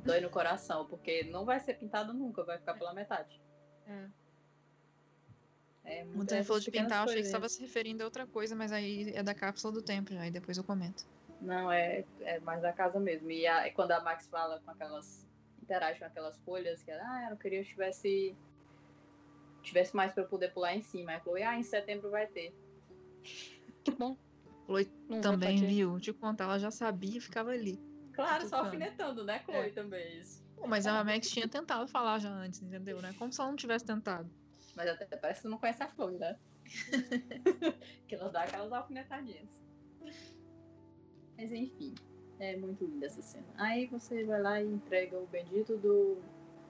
dói 0.03 0.21
no 0.21 0.29
coração, 0.29 0.85
porque 0.87 1.23
não 1.25 1.45
vai 1.45 1.59
ser 1.59 1.75
pintado 1.75 2.13
nunca, 2.13 2.43
vai 2.43 2.57
ficar 2.57 2.73
pela 2.75 2.93
metade. 2.93 3.41
É. 3.87 4.07
É, 5.83 6.03
O 6.03 6.07
muitas 6.07 6.27
Tânia 6.29 6.43
falou 6.43 6.59
de 6.59 6.71
pintar, 6.71 6.99
eu 6.99 7.03
achei 7.05 7.21
que 7.21 7.25
estava 7.27 7.49
se 7.49 7.59
referindo 7.59 8.03
a 8.03 8.05
outra 8.05 8.27
coisa, 8.27 8.55
mas 8.55 8.71
aí 8.71 9.11
é 9.15 9.23
da 9.23 9.33
cápsula 9.33 9.73
do 9.73 9.81
tempo 9.81 10.13
já, 10.13 10.27
e 10.27 10.31
depois 10.31 10.57
eu 10.57 10.63
comento. 10.63 11.05
Não, 11.41 11.71
é, 11.71 12.05
é 12.21 12.39
mais 12.41 12.61
da 12.61 12.71
casa 12.71 12.99
mesmo. 12.99 13.31
E 13.31 13.47
a- 13.47 13.71
quando 13.73 13.91
a 13.91 13.99
Max 13.99 14.27
fala 14.27 14.59
com 14.59 14.71
aquelas. 14.71 15.27
interage 15.63 15.99
com 15.99 16.05
aquelas 16.05 16.37
folhas, 16.41 16.83
que 16.83 16.91
ela, 16.91 17.01
ah, 17.03 17.23
eu 17.25 17.29
não 17.31 17.37
queria 17.37 17.63
que 17.63 17.69
tivesse. 17.69 18.35
tivesse 19.63 19.95
mais 19.95 20.11
pra 20.13 20.23
eu 20.23 20.27
poder 20.27 20.51
pular 20.53 20.75
em 20.75 20.81
cima. 20.81 21.11
Aí 21.11 21.17
a 21.17 21.21
Chloe, 21.21 21.43
ah, 21.43 21.57
em 21.57 21.63
setembro 21.63 22.09
vai 22.11 22.27
ter. 22.27 22.53
Que 23.83 23.91
bom. 23.91 24.17
Chloe 24.65 24.85
Também, 25.21 25.61
tá 25.61 25.67
viu? 25.67 25.99
Te 25.99 26.13
contar, 26.13 26.43
ela 26.45 26.59
já 26.59 26.69
sabia 26.71 27.17
e 27.17 27.21
ficava 27.21 27.51
ali. 27.51 27.79
Claro, 28.21 28.47
só 28.47 28.57
alfinetando, 28.57 29.23
né, 29.23 29.41
Chloe, 29.43 29.67
É. 29.67 29.71
também 29.71 30.19
isso. 30.19 30.41
Pô, 30.55 30.67
mas 30.67 30.85
a 30.85 31.03
Max 31.03 31.29
tinha 31.29 31.47
tentado 31.47 31.87
falar 31.87 32.19
já 32.19 32.29
antes, 32.29 32.61
entendeu, 32.61 33.01
né? 33.01 33.13
Como 33.17 33.31
se 33.31 33.41
ela 33.41 33.49
não 33.49 33.57
tivesse 33.57 33.85
tentado. 33.85 34.29
Mas 34.75 34.87
até 34.87 35.05
parece 35.17 35.41
que 35.41 35.47
tu 35.47 35.51
não 35.51 35.57
conhece 35.57 35.83
a 35.83 35.89
Chloe, 35.89 36.17
né? 36.17 36.37
que 38.07 38.15
ela 38.15 38.29
dá 38.29 38.43
aquelas 38.43 38.71
alfinetadinhas. 38.71 39.49
Mas 41.37 41.51
enfim, 41.51 41.95
é 42.39 42.55
muito 42.55 42.85
linda 42.85 43.07
essa 43.07 43.21
cena. 43.21 43.47
Aí 43.57 43.87
você 43.87 44.23
vai 44.23 44.41
lá 44.41 44.61
e 44.61 44.67
entrega 44.67 45.17
o 45.17 45.25
bendito 45.27 45.77
do. 45.77 46.21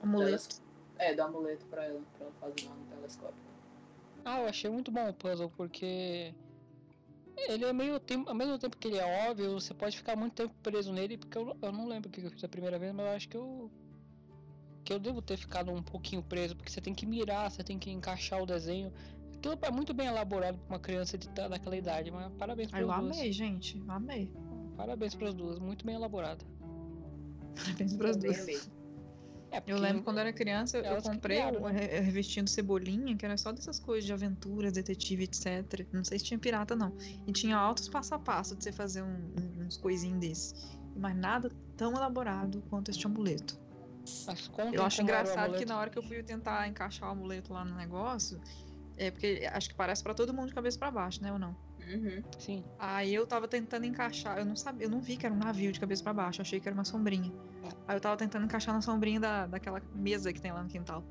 Amuleto. 0.02 0.62
É, 0.98 1.14
do 1.14 1.22
amuleto 1.24 1.66
pra 1.66 1.84
ela, 1.86 2.02
pra 2.18 2.26
ela 2.26 2.34
fazer 2.40 2.66
lá 2.68 2.76
no 2.76 2.86
telescópio. 2.86 3.52
Ah, 4.24 4.40
eu 4.40 4.48
achei 4.48 4.70
muito 4.70 4.92
bom 4.92 5.10
o 5.10 5.14
puzzle, 5.14 5.52
porque 5.58 6.34
ele 7.48 7.66
é 7.66 7.74
meio 7.74 8.00
tempo, 8.00 8.30
ao 8.30 8.36
mesmo 8.36 8.58
tempo 8.58 8.78
que 8.78 8.88
ele 8.88 8.98
é 8.98 9.30
óbvio, 9.30 9.54
você 9.54 9.74
pode 9.74 9.98
ficar 9.98 10.16
muito 10.16 10.34
tempo 10.34 10.54
preso 10.62 10.92
nele, 10.92 11.18
porque 11.18 11.38
eu, 11.38 11.56
eu 11.62 11.72
não 11.72 11.88
lembro 11.88 12.10
o 12.10 12.12
que 12.12 12.22
eu 12.22 12.32
fiz 12.32 12.44
a 12.44 12.50
primeira 12.50 12.78
vez, 12.78 12.94
mas 12.94 13.06
eu 13.06 13.12
acho 13.14 13.30
que 13.30 13.38
eu 13.38 13.72
que 14.84 14.92
eu 14.92 15.00
devo 15.00 15.22
ter 15.22 15.38
ficado 15.38 15.72
um 15.72 15.82
pouquinho 15.82 16.24
preso, 16.24 16.56
porque 16.56 16.72
você 16.72 16.82
tem 16.82 16.94
que 16.94 17.06
mirar, 17.06 17.52
você 17.52 17.64
tem 17.64 17.78
que 17.78 17.92
encaixar 17.92 18.42
o 18.42 18.46
desenho. 18.46 18.92
Aquilo 19.36 19.58
é 19.62 19.72
muito 19.72 19.94
bem 19.94 20.08
elaborado 20.08 20.58
pra 20.58 20.76
uma 20.76 20.80
criança 20.80 21.18
de, 21.18 21.30
daquela 21.30 21.78
idade, 21.78 22.12
mas 22.12 22.32
parabéns 22.34 22.72
para 22.72 22.82
eu 22.82 22.88
duas. 22.88 23.00
amei, 23.00 23.32
gente. 23.32 23.78
Eu 23.78 23.92
amei. 23.92 24.32
Parabéns 24.76 25.14
para 25.16 25.30
as 25.30 25.34
duas, 25.34 25.60
muito 25.60 25.86
bem 25.86 25.96
elaborado. 25.96 26.46
Parabéns 27.56 27.96
pras 27.96 28.18
Também 28.18 28.32
duas. 28.34 28.72
É, 29.52 29.62
Eu 29.68 29.78
lembro 29.78 30.02
quando 30.04 30.18
eu 30.18 30.22
era 30.22 30.32
criança, 30.34 30.78
eu 30.78 30.96
que 30.98 31.02
comprei 31.04 31.38
criaram, 31.38 31.60
né? 31.62 31.72
re- 31.72 32.00
revestinho 32.00 32.46
do 32.46 32.50
Cebolinha, 32.50 33.16
que 33.18 33.26
era 33.26 33.38
só 33.38 33.52
dessas 33.52 33.80
coisas 33.80 34.06
de 34.06 34.14
aventura, 34.14 34.72
detetive, 34.72 35.24
etc. 35.26 35.86
Não 35.92 36.04
sei 36.04 36.20
se 36.20 36.26
tinha 36.26 36.40
pirata, 36.40 36.76
não. 36.76 36.96
E 37.28 37.32
tinha 37.34 37.58
altos 37.58 37.90
passo 37.90 38.16
a 38.16 38.20
passo 38.20 38.56
de 38.56 38.64
você 38.64 38.72
fazer 38.72 39.02
um- 39.04 39.32
uns 39.60 39.78
coisinhos 39.78 40.20
desses. 40.20 40.54
Mas 40.96 41.16
nada 41.16 41.52
tão 41.76 41.94
elaborado 41.94 42.64
quanto 42.70 42.92
este 42.92 43.06
amuleto. 43.06 43.60
Eu 44.74 44.84
acho 44.84 45.02
engraçado 45.02 45.52
que 45.58 45.66
na 45.66 45.78
hora 45.80 45.90
que 45.90 45.98
eu 46.00 46.04
fui 46.04 46.24
tentar 46.24 46.68
encaixar 46.68 47.10
o 47.10 47.12
amuleto 47.12 47.54
lá 47.54 47.64
no 47.66 47.76
negócio, 47.76 48.40
é 48.98 49.12
porque 49.12 49.48
acho 49.52 49.70
que 49.70 49.76
parece 49.76 50.02
pra 50.04 50.14
todo 50.14 50.34
mundo 50.34 50.48
de 50.48 50.54
cabeça 50.54 50.78
pra 50.78 50.92
baixo, 50.92 51.22
né, 51.22 51.32
ou 51.32 51.40
não? 51.40 51.56
Uhum. 51.94 52.24
Sim. 52.40 52.64
Aí 52.80 53.14
eu 53.14 53.26
tava 53.28 53.48
tentando 53.48 53.86
encaixar, 53.86 54.38
eu 54.38 54.46
não 54.46 54.56
sabia, 54.56 54.86
eu 54.88 54.90
não 54.90 55.02
vi 55.02 55.18
que 55.18 55.26
era 55.26 55.34
um 55.36 55.38
navio 55.38 55.72
de 55.72 55.80
cabeça 55.80 56.04
pra 56.04 56.14
baixo, 56.14 56.42
achei 56.42 56.60
que 56.60 56.68
era 56.68 56.74
uma 56.76 56.84
sombrinha. 56.86 57.32
Aí 57.88 57.96
eu 57.96 58.02
tava 58.02 58.16
tentando 58.18 58.46
encaixar 58.46 58.74
na 58.74 58.82
sombrinha 58.82 59.20
da, 59.20 59.48
daquela 59.48 59.82
mesa 59.94 60.32
que 60.32 60.40
tem 60.42 60.52
lá 60.52 60.64
no 60.64 60.70
quintal. 60.70 61.04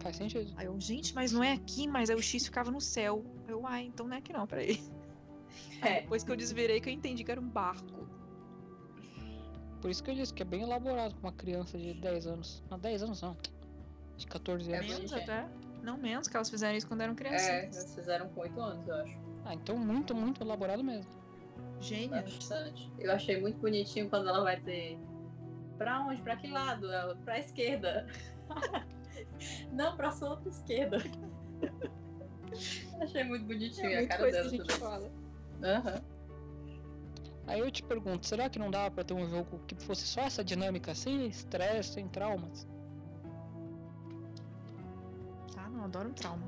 Faz 0.00 0.16
sentido. 0.16 0.52
Aí 0.56 0.66
eu, 0.66 0.80
gente, 0.80 1.14
mas 1.14 1.32
não 1.32 1.42
é 1.42 1.52
aqui, 1.52 1.86
mas 1.88 2.10
aí 2.10 2.16
o 2.16 2.22
X 2.22 2.44
ficava 2.44 2.70
no 2.70 2.80
céu. 2.80 3.24
Aí 3.46 3.52
Eu, 3.52 3.66
ai, 3.66 3.84
então 3.84 4.06
não 4.06 4.14
é 4.16 4.18
aqui 4.18 4.32
não, 4.32 4.46
peraí. 4.46 4.80
Aí 5.80 5.92
É. 5.92 6.00
depois 6.02 6.22
que 6.24 6.30
eu 6.30 6.36
desvirei 6.36 6.80
que 6.80 6.88
eu 6.88 6.92
entendi 6.92 7.24
que 7.24 7.30
era 7.30 7.40
um 7.40 7.48
barco. 7.48 8.06
Por 9.80 9.90
isso 9.90 10.02
que 10.02 10.10
eu 10.10 10.14
disse 10.14 10.32
que 10.32 10.42
é 10.42 10.44
bem 10.44 10.62
elaborado 10.62 11.14
com 11.16 11.26
uma 11.26 11.32
criança 11.32 11.76
de 11.76 11.92
10 11.94 12.26
anos. 12.26 12.62
Não, 12.70 12.78
10 12.78 13.02
anos 13.02 13.20
não. 13.20 13.36
De 14.16 14.26
14 14.26 14.70
É 14.72 14.76
anos. 14.76 14.86
menos 14.88 15.10
bonitinho. 15.10 15.22
até. 15.40 15.48
Não 15.82 15.96
menos, 15.98 16.28
que 16.28 16.36
elas 16.36 16.48
fizeram 16.48 16.76
isso 16.76 16.86
quando 16.86 17.00
eram 17.00 17.12
É, 17.12 17.16
crianças. 17.16 17.48
eles 17.48 17.94
fizeram 17.94 18.28
com 18.28 18.40
8 18.40 18.60
anos, 18.60 18.86
eu 18.86 18.94
acho. 18.94 19.18
Ah, 19.44 19.54
então 19.54 19.76
muito, 19.76 20.14
muito 20.14 20.42
elaborado 20.42 20.84
mesmo. 20.84 21.10
Gênia. 21.80 22.22
Bastante. 22.22 22.90
Eu 22.98 23.10
achei 23.12 23.40
muito 23.40 23.58
bonitinho 23.58 24.08
quando 24.08 24.28
ela 24.28 24.42
vai 24.42 24.60
ter. 24.60 24.96
Pra 25.76 26.00
onde? 26.00 26.22
Pra 26.22 26.36
que 26.36 26.48
lado? 26.48 26.90
Ela, 26.92 27.16
Pra 27.16 27.38
esquerda. 27.38 28.06
Não, 29.72 29.96
pra 29.96 30.12
sua 30.12 30.30
outra 30.30 30.48
esquerda. 30.48 30.98
achei 33.00 33.24
muito 33.24 33.46
bonitinho 33.46 33.86
É 33.88 34.04
a 34.04 34.08
cara 34.08 34.20
coisa 34.22 34.38
dela 34.38 34.50
que 34.50 34.56
a 34.56 34.58
gente 34.64 34.78
fala. 34.78 35.10
Aham. 35.64 36.02
Aí 37.46 37.58
eu 37.58 37.70
te 37.72 37.82
pergunto, 37.82 38.24
será 38.26 38.48
que 38.48 38.58
não 38.58 38.70
dava 38.70 38.90
pra 38.92 39.02
ter 39.02 39.14
um 39.14 39.28
jogo 39.28 39.58
que 39.66 39.74
fosse 39.74 40.06
só 40.06 40.20
essa 40.20 40.44
dinâmica, 40.44 40.94
sem 40.94 41.26
estresse, 41.26 41.94
sem 41.94 42.06
traumas? 42.08 42.68
Ah, 45.82 45.82
não, 45.82 45.86
adoro 45.86 46.08
um 46.08 46.12
trauma. 46.12 46.46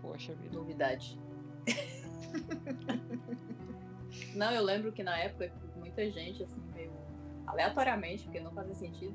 Poxa 0.00 0.34
vida. 0.34 0.54
Novidade. 0.56 1.18
Não, 4.34 4.50
eu 4.52 4.62
lembro 4.62 4.92
que 4.92 5.02
na 5.02 5.18
época 5.18 5.52
muita 5.76 6.08
gente, 6.10 6.42
assim, 6.42 6.60
meio 6.74 6.92
aleatoriamente, 7.46 8.24
porque 8.24 8.40
não 8.40 8.52
fazia 8.52 8.74
sentido, 8.74 9.14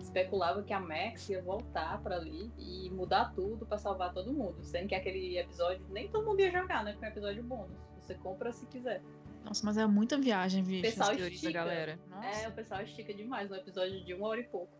especulava 0.00 0.62
que 0.62 0.72
a 0.72 0.80
Max 0.80 1.28
ia 1.28 1.42
voltar 1.42 2.00
pra 2.02 2.16
ali 2.16 2.50
e 2.58 2.90
mudar 2.90 3.32
tudo 3.34 3.66
pra 3.66 3.78
salvar 3.78 4.12
todo 4.12 4.32
mundo. 4.32 4.56
Sendo 4.62 4.88
que 4.88 4.94
aquele 4.94 5.38
episódio 5.38 5.84
nem 5.90 6.08
todo 6.08 6.26
mundo 6.26 6.40
ia 6.40 6.50
jogar, 6.50 6.84
né? 6.84 6.92
Porque 6.92 7.04
é 7.04 7.08
um 7.08 7.12
episódio 7.12 7.44
bônus. 7.44 7.76
Você 8.00 8.14
compra 8.14 8.52
se 8.52 8.66
quiser. 8.66 9.02
Nossa, 9.44 9.64
mas 9.64 9.76
é 9.76 9.86
muita 9.86 10.18
viagem, 10.18 10.62
bicho, 10.64 10.82
Pessoal 10.82 11.10
as 11.10 11.16
teorias 11.16 11.40
da 11.40 11.48
estica. 11.48 11.64
galera. 11.64 11.98
Nossa. 12.08 12.40
É, 12.40 12.48
o 12.48 12.52
pessoal 12.52 12.82
estica 12.82 13.14
demais 13.14 13.48
no 13.48 13.56
episódio 13.56 14.04
de 14.04 14.14
uma 14.14 14.26
hora 14.26 14.40
e 14.40 14.44
pouco. 14.44 14.72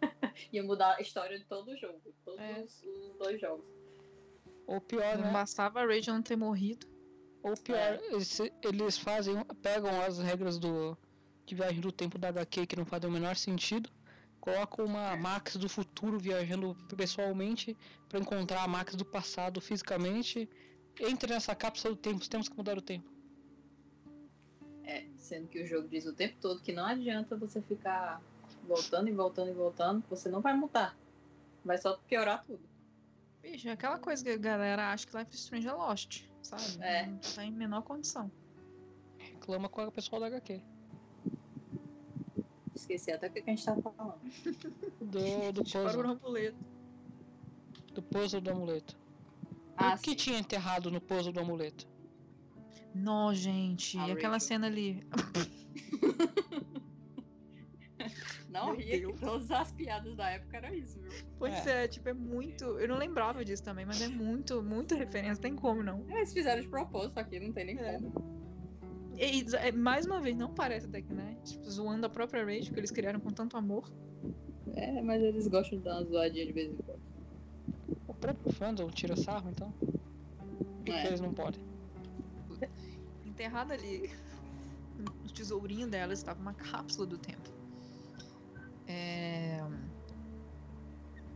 ia 0.52 0.62
mudar 0.62 0.96
a 0.96 1.00
história 1.00 1.38
de 1.38 1.44
todo 1.46 1.70
o 1.70 1.76
jogo. 1.76 2.00
Todos 2.24 2.40
É. 2.40 2.62
os, 2.62 2.82
dois 3.18 3.40
jogos. 3.40 3.64
Ou 4.66 4.80
pior, 4.80 5.16
Não 5.18 5.26
né? 5.26 5.32
bastava 5.32 5.80
a 5.80 5.86
Rachel 5.86 6.14
não 6.14 6.22
ter 6.22 6.36
morrido. 6.36 6.86
Ou 7.42 7.54
pior, 7.56 7.98
eles, 8.10 8.38
eles 8.62 8.98
fazem, 8.98 9.34
pegam 9.62 10.00
as 10.02 10.18
regras 10.18 10.58
do 10.58 10.96
de 11.46 11.54
viagem 11.56 11.80
do 11.80 11.90
tempo 11.90 12.16
da 12.16 12.28
HQ 12.28 12.66
que 12.66 12.76
não 12.76 12.84
fazem 12.84 13.10
o 13.10 13.12
menor 13.12 13.34
sentido, 13.34 13.90
colocam 14.40 14.84
uma 14.84 15.16
Max 15.16 15.56
do 15.56 15.68
futuro 15.68 16.16
viajando 16.16 16.76
pessoalmente 16.96 17.76
pra 18.08 18.20
encontrar 18.20 18.62
a 18.62 18.68
Max 18.68 18.94
do 18.94 19.04
passado 19.04 19.60
fisicamente. 19.60 20.48
Entre 21.00 21.32
nessa 21.32 21.54
cápsula 21.54 21.94
do 21.94 22.00
tempo, 22.00 22.28
temos 22.28 22.48
que 22.48 22.56
mudar 22.56 22.78
o 22.78 22.82
tempo. 22.82 23.10
É, 24.84 25.06
sendo 25.16 25.48
que 25.48 25.60
o 25.62 25.66
jogo 25.66 25.88
diz 25.88 26.06
o 26.06 26.14
tempo 26.14 26.36
todo 26.40 26.62
que 26.62 26.72
não 26.72 26.84
adianta 26.84 27.36
você 27.36 27.60
ficar 27.62 28.22
voltando 28.70 29.08
e 29.08 29.12
voltando 29.12 29.50
e 29.50 29.52
voltando, 29.52 30.04
você 30.08 30.28
não 30.28 30.40
vai 30.40 30.54
mudar. 30.54 30.96
Vai 31.64 31.76
só 31.76 31.96
piorar 32.08 32.44
tudo. 32.44 32.60
Bicho, 33.42 33.68
é 33.68 33.72
aquela 33.72 33.98
coisa 33.98 34.22
que 34.22 34.30
a 34.30 34.36
galera 34.36 34.92
acha 34.92 35.06
que 35.06 35.16
Life 35.16 35.34
is 35.34 35.40
Strange 35.40 35.66
é 35.66 35.72
Lost, 35.72 36.22
sabe? 36.40 36.62
É. 36.80 37.06
Não 37.06 37.18
tá 37.18 37.44
em 37.44 37.50
menor 37.50 37.82
condição. 37.82 38.30
Reclama 39.18 39.68
com 39.68 39.84
o 39.84 39.92
pessoal 39.92 40.20
da 40.20 40.28
HQ. 40.28 40.60
Esqueci 42.74 43.10
até 43.10 43.26
o 43.26 43.32
que 43.32 43.40
a 43.40 43.42
gente 43.44 43.64
tava 43.64 43.82
falando. 43.82 44.20
Do, 45.00 45.52
do 45.52 45.64
puzzle. 45.66 46.10
amuleto. 46.10 46.64
Do 47.92 48.02
puzzle 48.02 48.40
do 48.40 48.50
amuleto. 48.50 48.96
Ah, 49.76 49.94
o 49.94 49.98
que 49.98 50.14
tinha 50.14 50.38
enterrado 50.38 50.90
no 50.90 51.00
puzzle 51.00 51.32
do 51.32 51.40
amuleto? 51.40 51.88
Nó, 52.94 53.34
gente. 53.34 53.98
A 53.98 54.04
aquela 54.04 54.34
Rachel. 54.34 54.48
cena 54.48 54.66
ali. 54.68 55.04
Não 58.50 58.66
Meu 58.66 58.76
ria 58.76 58.98
Deus. 58.98 59.14
que 59.14 59.20
todas 59.24 59.50
as 59.50 59.70
piadas 59.72 60.16
da 60.16 60.28
época 60.30 60.56
era 60.56 60.74
isso, 60.74 60.98
viu? 61.00 61.10
Pois 61.38 61.66
é. 61.66 61.86
tipo, 61.86 62.08
é 62.08 62.12
muito. 62.12 62.64
Eu 62.64 62.88
não 62.88 62.96
lembrava 62.98 63.44
disso 63.44 63.62
também, 63.62 63.86
mas 63.86 64.00
é 64.02 64.08
muito, 64.08 64.62
muita 64.62 64.94
referência. 64.96 65.40
Tem 65.40 65.54
como 65.54 65.82
não. 65.82 66.04
Eles 66.10 66.32
fizeram 66.32 66.60
de 66.60 66.68
propósito 66.68 67.18
aqui, 67.18 67.38
não 67.38 67.52
tem 67.52 67.64
nem 67.66 67.78
É. 67.78 67.94
como. 67.94 68.40
E, 69.16 69.44
é, 69.56 69.70
mais 69.70 70.06
uma 70.06 70.20
vez, 70.20 70.34
não 70.36 70.52
parece 70.52 70.86
até 70.86 71.00
que, 71.02 71.12
né? 71.12 71.36
Tipo, 71.44 71.70
zoando 71.70 72.06
a 72.06 72.08
própria 72.08 72.42
Rachel, 72.44 72.72
que 72.72 72.80
eles 72.80 72.90
criaram 72.90 73.20
com 73.20 73.30
tanto 73.30 73.56
amor. 73.56 73.90
É, 74.74 75.00
mas 75.02 75.22
eles 75.22 75.46
gostam 75.46 75.78
de 75.78 75.84
dar 75.84 75.96
uma 76.00 76.04
zoadinha 76.04 76.46
de 76.46 76.52
vez 76.52 76.72
em 76.72 76.76
quando. 76.76 77.00
O 78.08 78.14
próprio 78.14 78.52
fandom 78.52 78.88
tira 78.90 79.14
sarro, 79.16 79.50
então. 79.50 79.70
Por 79.72 80.84
que 80.84 80.92
É. 80.92 81.06
eles 81.06 81.20
não 81.20 81.32
podem? 81.34 81.60
Enterrada 83.26 83.74
ali 83.74 84.10
no 84.98 85.30
tesourinho 85.32 85.86
dela 85.88 86.12
estava 86.12 86.40
uma 86.40 86.52
cápsula 86.54 87.06
do 87.06 87.16
tempo. 87.18 87.48
É... 88.90 89.60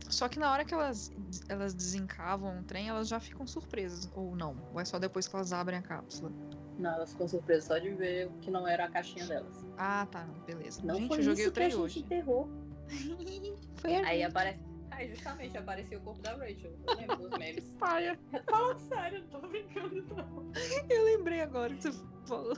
Só 0.09 0.29
que 0.29 0.37
na 0.39 0.51
hora 0.51 0.63
que 0.63 0.73
elas, 0.73 1.11
elas 1.49 1.73
desencavam 1.73 2.59
o 2.59 2.63
trem, 2.63 2.87
elas 2.87 3.07
já 3.07 3.19
ficam 3.19 3.45
surpresas, 3.47 4.09
ou 4.13 4.35
não? 4.35 4.55
Ou 4.73 4.79
é 4.79 4.85
só 4.85 4.99
depois 4.99 5.27
que 5.27 5.35
elas 5.35 5.51
abrem 5.51 5.79
a 5.79 5.81
cápsula? 5.81 6.31
Não, 6.77 6.91
elas 6.93 7.11
ficam 7.11 7.27
surpresas 7.27 7.65
só 7.65 7.77
de 7.77 7.89
ver 7.93 8.29
que 8.41 8.51
não 8.51 8.67
era 8.67 8.85
a 8.85 8.89
caixinha 8.89 9.25
delas. 9.25 9.65
Ah, 9.77 10.05
tá, 10.11 10.25
beleza. 10.45 10.81
Não 10.83 10.95
gente, 10.95 11.07
foi 11.07 11.19
eu 11.19 11.23
joguei 11.23 11.43
isso 11.45 11.49
o 11.49 11.53
que 11.53 11.59
a 11.59 11.61
trem 11.63 11.71
gente 11.71 11.81
hoje. 11.81 11.99
enterrou. 11.99 12.49
Foi 13.75 13.95
a 13.95 14.07
Aí 14.07 14.23
aparece. 14.23 14.59
Aí 14.91 15.09
justamente 15.09 15.57
apareceu 15.57 15.99
o 15.99 16.01
corpo 16.03 16.21
da 16.21 16.35
Rachel. 16.35 16.71
Eu 16.87 16.95
lembro 16.95 17.17
dos 17.17 17.29
memes. 17.39 17.63
paia. 17.79 18.17
Falando 18.49 18.79
sério, 18.79 19.21
não 19.31 19.41
tô 19.41 19.47
brincando 19.47 20.05
não. 20.15 20.51
Eu 20.89 21.03
lembrei 21.03 21.41
agora 21.41 21.73
que 21.75 21.83
você 21.83 21.91
falou. 22.25 22.55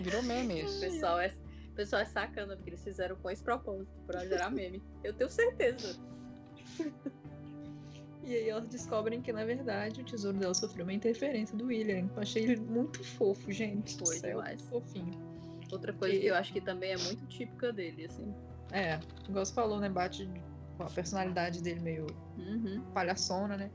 Virou 0.00 0.22
meme 0.22 0.62
isso. 0.62 0.80
pessoal 0.80 1.18
é, 1.18 1.28
o 1.28 1.45
pessoal 1.76 2.02
é 2.02 2.04
sacana, 2.06 2.56
porque 2.56 2.70
eles 2.70 2.82
fizeram 2.82 3.16
com 3.16 3.30
esse 3.30 3.42
propósito, 3.42 3.90
pra 4.06 4.24
gerar 4.26 4.50
meme. 4.50 4.82
Eu 5.04 5.12
tenho 5.14 5.30
certeza. 5.30 5.96
E 8.24 8.34
aí 8.34 8.48
elas 8.48 8.68
descobrem 8.68 9.22
que, 9.22 9.32
na 9.32 9.44
verdade, 9.44 10.00
o 10.00 10.04
tesouro 10.04 10.36
dela 10.38 10.52
sofreu 10.54 10.84
uma 10.84 10.92
interferência 10.92 11.56
do 11.56 11.66
William. 11.66 12.10
Eu 12.16 12.22
achei 12.22 12.42
ele 12.42 12.56
muito 12.56 13.04
fofo, 13.04 13.52
gente. 13.52 13.96
Foi 13.98 14.16
céu, 14.16 14.38
demais. 14.40 14.62
fofinho. 14.62 15.12
Outra 15.70 15.92
coisa 15.92 16.14
Que- 16.14 16.20
que 16.22 16.26
eu 16.26 16.34
acho 16.34 16.52
que 16.52 16.60
também 16.60 16.92
é 16.92 16.96
muito 16.96 17.24
típica 17.26 17.72
dele, 17.72 18.06
assim. 18.06 18.34
É, 18.72 18.98
igual 19.28 19.44
você 19.44 19.54
falou, 19.54 19.78
né? 19.78 19.88
Bate 19.88 20.28
com 20.76 20.82
a 20.82 20.90
personalidade 20.90 21.62
dele 21.62 21.80
meio 21.80 22.06
Uhum, 22.36 22.82
palhaçona, 22.92 23.56
né? 23.56 23.70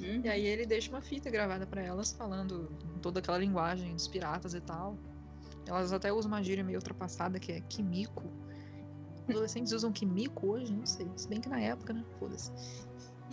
uhum. 0.00 0.20
E 0.24 0.28
aí 0.28 0.44
ele 0.44 0.66
deixa 0.66 0.90
uma 0.90 1.00
fita 1.00 1.30
gravada 1.30 1.66
pra 1.66 1.82
elas, 1.82 2.12
falando 2.12 2.68
toda 3.00 3.20
aquela 3.20 3.38
linguagem 3.38 3.94
dos 3.94 4.06
piratas 4.08 4.52
e 4.52 4.60
tal. 4.60 4.98
Elas 5.66 5.92
até 5.92 6.12
usam 6.12 6.30
uma 6.30 6.42
gíria 6.42 6.62
meio 6.64 6.78
ultrapassada, 6.78 7.38
que 7.38 7.52
é 7.52 7.60
Kimiko. 7.62 8.24
Adolescentes 9.28 9.72
usam 9.72 9.92
Kimiko 9.92 10.48
hoje? 10.52 10.72
Não 10.72 10.86
sei. 10.86 11.08
Se 11.16 11.28
bem 11.28 11.40
que 11.40 11.48
na 11.48 11.60
época, 11.60 11.92
né? 11.92 12.04
Foda-se. 12.18 12.52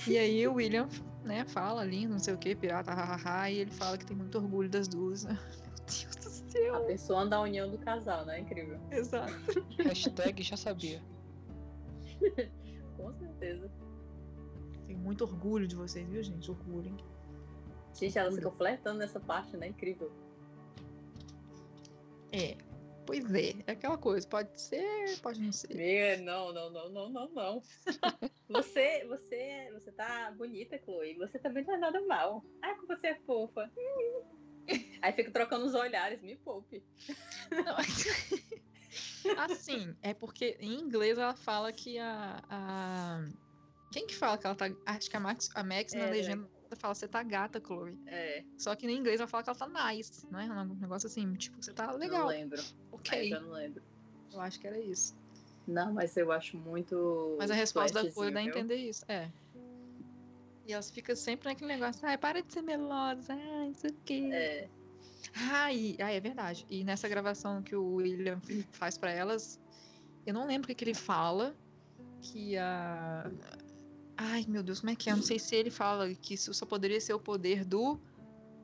E 0.07 0.17
aí 0.17 0.47
o 0.47 0.55
William, 0.55 0.89
né, 1.23 1.45
fala 1.45 1.81
ali, 1.81 2.07
não 2.07 2.17
sei 2.17 2.33
o 2.33 2.37
que, 2.37 2.55
pirata, 2.55 2.91
hahaha, 2.91 3.51
e 3.51 3.59
ele 3.59 3.69
fala 3.71 3.95
que 3.97 4.05
tem 4.05 4.17
muito 4.17 4.35
orgulho 4.39 4.67
das 4.67 4.87
duas. 4.87 5.23
Meu 5.25 5.35
Deus 5.85 6.05
do 6.15 6.27
A 6.27 6.49
céu! 6.51 6.85
pessoa 6.85 7.25
da 7.27 7.39
união 7.41 7.69
do 7.69 7.77
casal, 7.77 8.25
né? 8.25 8.39
Incrível. 8.39 8.79
Exato. 8.89 9.31
Hashtag 9.77 10.41
já 10.41 10.57
sabia. 10.57 11.01
Com 12.97 13.13
certeza. 13.13 13.69
Tenho 14.87 14.99
muito 14.99 15.23
orgulho 15.23 15.67
de 15.67 15.75
vocês, 15.75 16.07
viu, 16.09 16.23
gente? 16.23 16.49
Orgulho, 16.49 16.87
hein? 16.87 16.97
Gente, 17.93 18.17
elas 18.17 18.33
Orgulho. 18.33 18.35
ficam 18.51 18.51
flertando 18.57 18.97
nessa 18.99 19.19
parte, 19.19 19.55
né? 19.57 19.67
Incrível. 19.67 20.11
É. 22.33 22.57
Pois 23.05 23.33
é, 23.35 23.53
é 23.67 23.73
aquela 23.73 23.97
coisa, 23.97 24.25
pode 24.27 24.59
ser, 24.59 25.19
pode 25.21 25.41
não 25.41 25.51
ser. 25.51 25.73
Amiga, 25.73 26.23
não, 26.23 26.53
não, 26.53 26.69
não, 26.71 26.89
não, 26.89 27.09
não, 27.09 27.29
não. 27.33 27.61
Você, 28.49 29.03
você, 29.07 29.69
você 29.73 29.91
tá 29.93 30.31
bonita, 30.37 30.79
Chloe. 30.83 31.15
Você 31.15 31.39
também 31.39 31.65
não 31.65 31.73
é 31.73 31.77
nada 31.77 32.01
mal. 32.05 32.45
Ai, 32.61 32.75
como 32.75 32.87
você 32.87 33.07
é 33.07 33.15
fofa. 33.25 33.71
Aí 35.01 35.11
fica 35.11 35.31
trocando 35.31 35.65
os 35.65 35.73
olhares, 35.73 36.21
me 36.21 36.35
poupe. 36.37 36.83
Não, 37.49 37.75
Assim, 39.49 39.95
é 40.03 40.13
porque 40.13 40.55
em 40.59 40.79
inglês 40.79 41.17
ela 41.17 41.35
fala 41.35 41.71
que 41.71 41.97
a. 41.97 42.43
a... 42.47 43.25
Quem 43.91 44.05
que 44.05 44.15
fala 44.15 44.37
que 44.37 44.45
ela 44.45 44.55
tá. 44.55 44.65
Acho 44.85 45.09
que 45.09 45.17
a 45.17 45.19
Max, 45.19 45.49
a 45.55 45.63
Max 45.63 45.93
na 45.93 46.07
É, 46.07 46.11
legenda 46.11 46.47
fala 46.75 46.95
você 46.95 47.07
tá 47.07 47.21
gata, 47.23 47.61
Chloe. 47.65 47.97
É, 48.07 48.43
Só 48.57 48.75
que 48.75 48.85
em 48.87 48.95
inglês 48.97 49.19
ela 49.19 49.27
fala 49.27 49.43
que 49.43 49.49
ela 49.49 49.57
tá 49.57 49.67
nice, 49.91 50.25
não 50.31 50.39
é? 50.39 50.45
Um 50.45 50.75
negócio 50.75 51.07
assim, 51.07 51.33
tipo, 51.35 51.61
você 51.61 51.73
tá 51.73 51.87
não 51.87 51.97
legal. 51.97 52.27
lembro. 52.27 52.59
Aí 52.61 52.67
Ok. 52.91 53.29
já 53.29 53.39
não 53.39 53.51
lembro. 53.51 53.83
Eu 54.31 54.41
acho 54.41 54.59
que 54.59 54.67
era 54.67 54.79
isso. 54.79 55.15
Não, 55.67 55.93
mas 55.93 56.15
eu 56.17 56.31
acho 56.31 56.57
muito. 56.57 57.35
Mas 57.39 57.49
a 57.51 57.53
resposta 57.53 58.03
da 58.03 58.11
Chloe 58.11 58.31
dá 58.31 58.39
a 58.39 58.43
entender 58.43 58.75
isso. 58.75 59.05
É. 59.07 59.29
E 60.65 60.71
elas 60.73 60.89
ficam 60.89 61.15
sempre 61.15 61.49
naquele 61.49 61.73
negócio, 61.73 62.07
ai, 62.07 62.17
para 62.17 62.41
de 62.41 62.51
ser 62.51 62.61
melosa, 62.61 63.33
ai, 63.33 63.69
isso 63.69 63.87
aqui. 63.87 64.31
É, 64.31 64.69
Ah, 65.51 65.73
e, 65.73 65.97
ah, 65.99 66.11
é 66.11 66.19
verdade. 66.19 66.65
E 66.69 66.83
nessa 66.83 67.07
gravação 67.07 67.61
que 67.61 67.75
o 67.75 67.95
William 67.95 68.39
faz 68.71 68.97
pra 68.97 69.11
elas, 69.11 69.59
eu 70.25 70.33
não 70.33 70.45
lembro 70.47 70.65
o 70.65 70.67
que, 70.67 70.75
que 70.75 70.83
ele 70.85 70.93
fala. 70.93 71.55
Que 72.21 72.57
a. 72.57 73.29
Ai, 74.17 74.45
meu 74.47 74.61
Deus, 74.63 74.79
como 74.79 74.91
é 74.91 74.95
que 74.95 75.09
é? 75.09 75.13
Eu 75.13 75.17
não 75.17 75.23
sei 75.23 75.39
se 75.39 75.55
ele 75.55 75.69
fala 75.71 76.13
que 76.13 76.35
isso 76.35 76.53
só 76.53 76.65
poderia 76.65 76.99
ser 77.01 77.13
o 77.13 77.19
poder 77.19 77.65
do. 77.65 77.99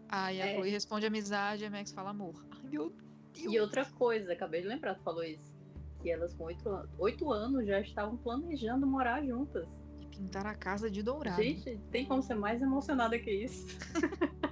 Aí 0.08 0.42
a 0.42 0.46
É. 0.48 0.56
Chloe 0.56 0.70
responde 0.70 1.06
amizade 1.06 1.66
a 1.66 1.70
Max 1.70 1.92
fala 1.92 2.12
amor. 2.12 2.46
Ai, 2.52 2.60
meu 2.70 2.90
Deus. 3.34 3.54
E 3.54 3.60
outra 3.60 3.86
coisa, 3.86 4.32
acabei 4.34 4.62
de 4.62 4.68
lembrar, 4.68 4.96
tu 4.96 5.04
falou 5.04 5.24
isso. 5.24 5.54
Que 6.02 6.10
elas 6.12 6.34
com 6.34 6.46
oito 6.46 6.68
an- 6.70 6.88
oito 6.98 7.32
anos 7.32 7.66
já 7.68 7.80
estavam 7.82 8.18
planejando 8.18 8.86
morar 8.88 9.24
juntas. 9.26 9.68
E 10.00 10.06
pintar 10.08 10.46
a 10.48 10.56
casa 10.56 10.90
de 10.90 11.02
dourado. 11.04 11.42
Gente, 11.42 11.78
tem 11.92 12.06
como 12.06 12.22
ser 12.24 12.36
mais 12.36 12.62
emocionada 12.62 13.18
que 13.20 13.32
isso? 13.32 13.66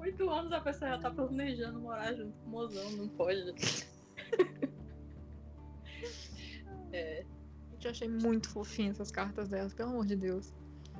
Oito 0.00 0.30
anos 0.30 0.52
a 0.52 0.60
pessoa 0.60 0.92
já 0.92 0.98
tá 0.98 1.10
planejando 1.10 1.80
morar 1.80 2.14
junto 2.14 2.32
com 2.38 2.46
o 2.46 2.50
mozão, 2.50 2.90
não 2.92 3.08
pode. 3.08 3.42
É. 6.92 7.24
Eu 7.86 7.90
achei 7.92 8.08
muito 8.08 8.48
fofinho 8.50 8.90
essas 8.90 9.10
cartas 9.10 9.48
delas, 9.48 9.72
pelo 9.72 9.90
amor 9.90 10.06
de 10.06 10.16
Deus. 10.16 10.52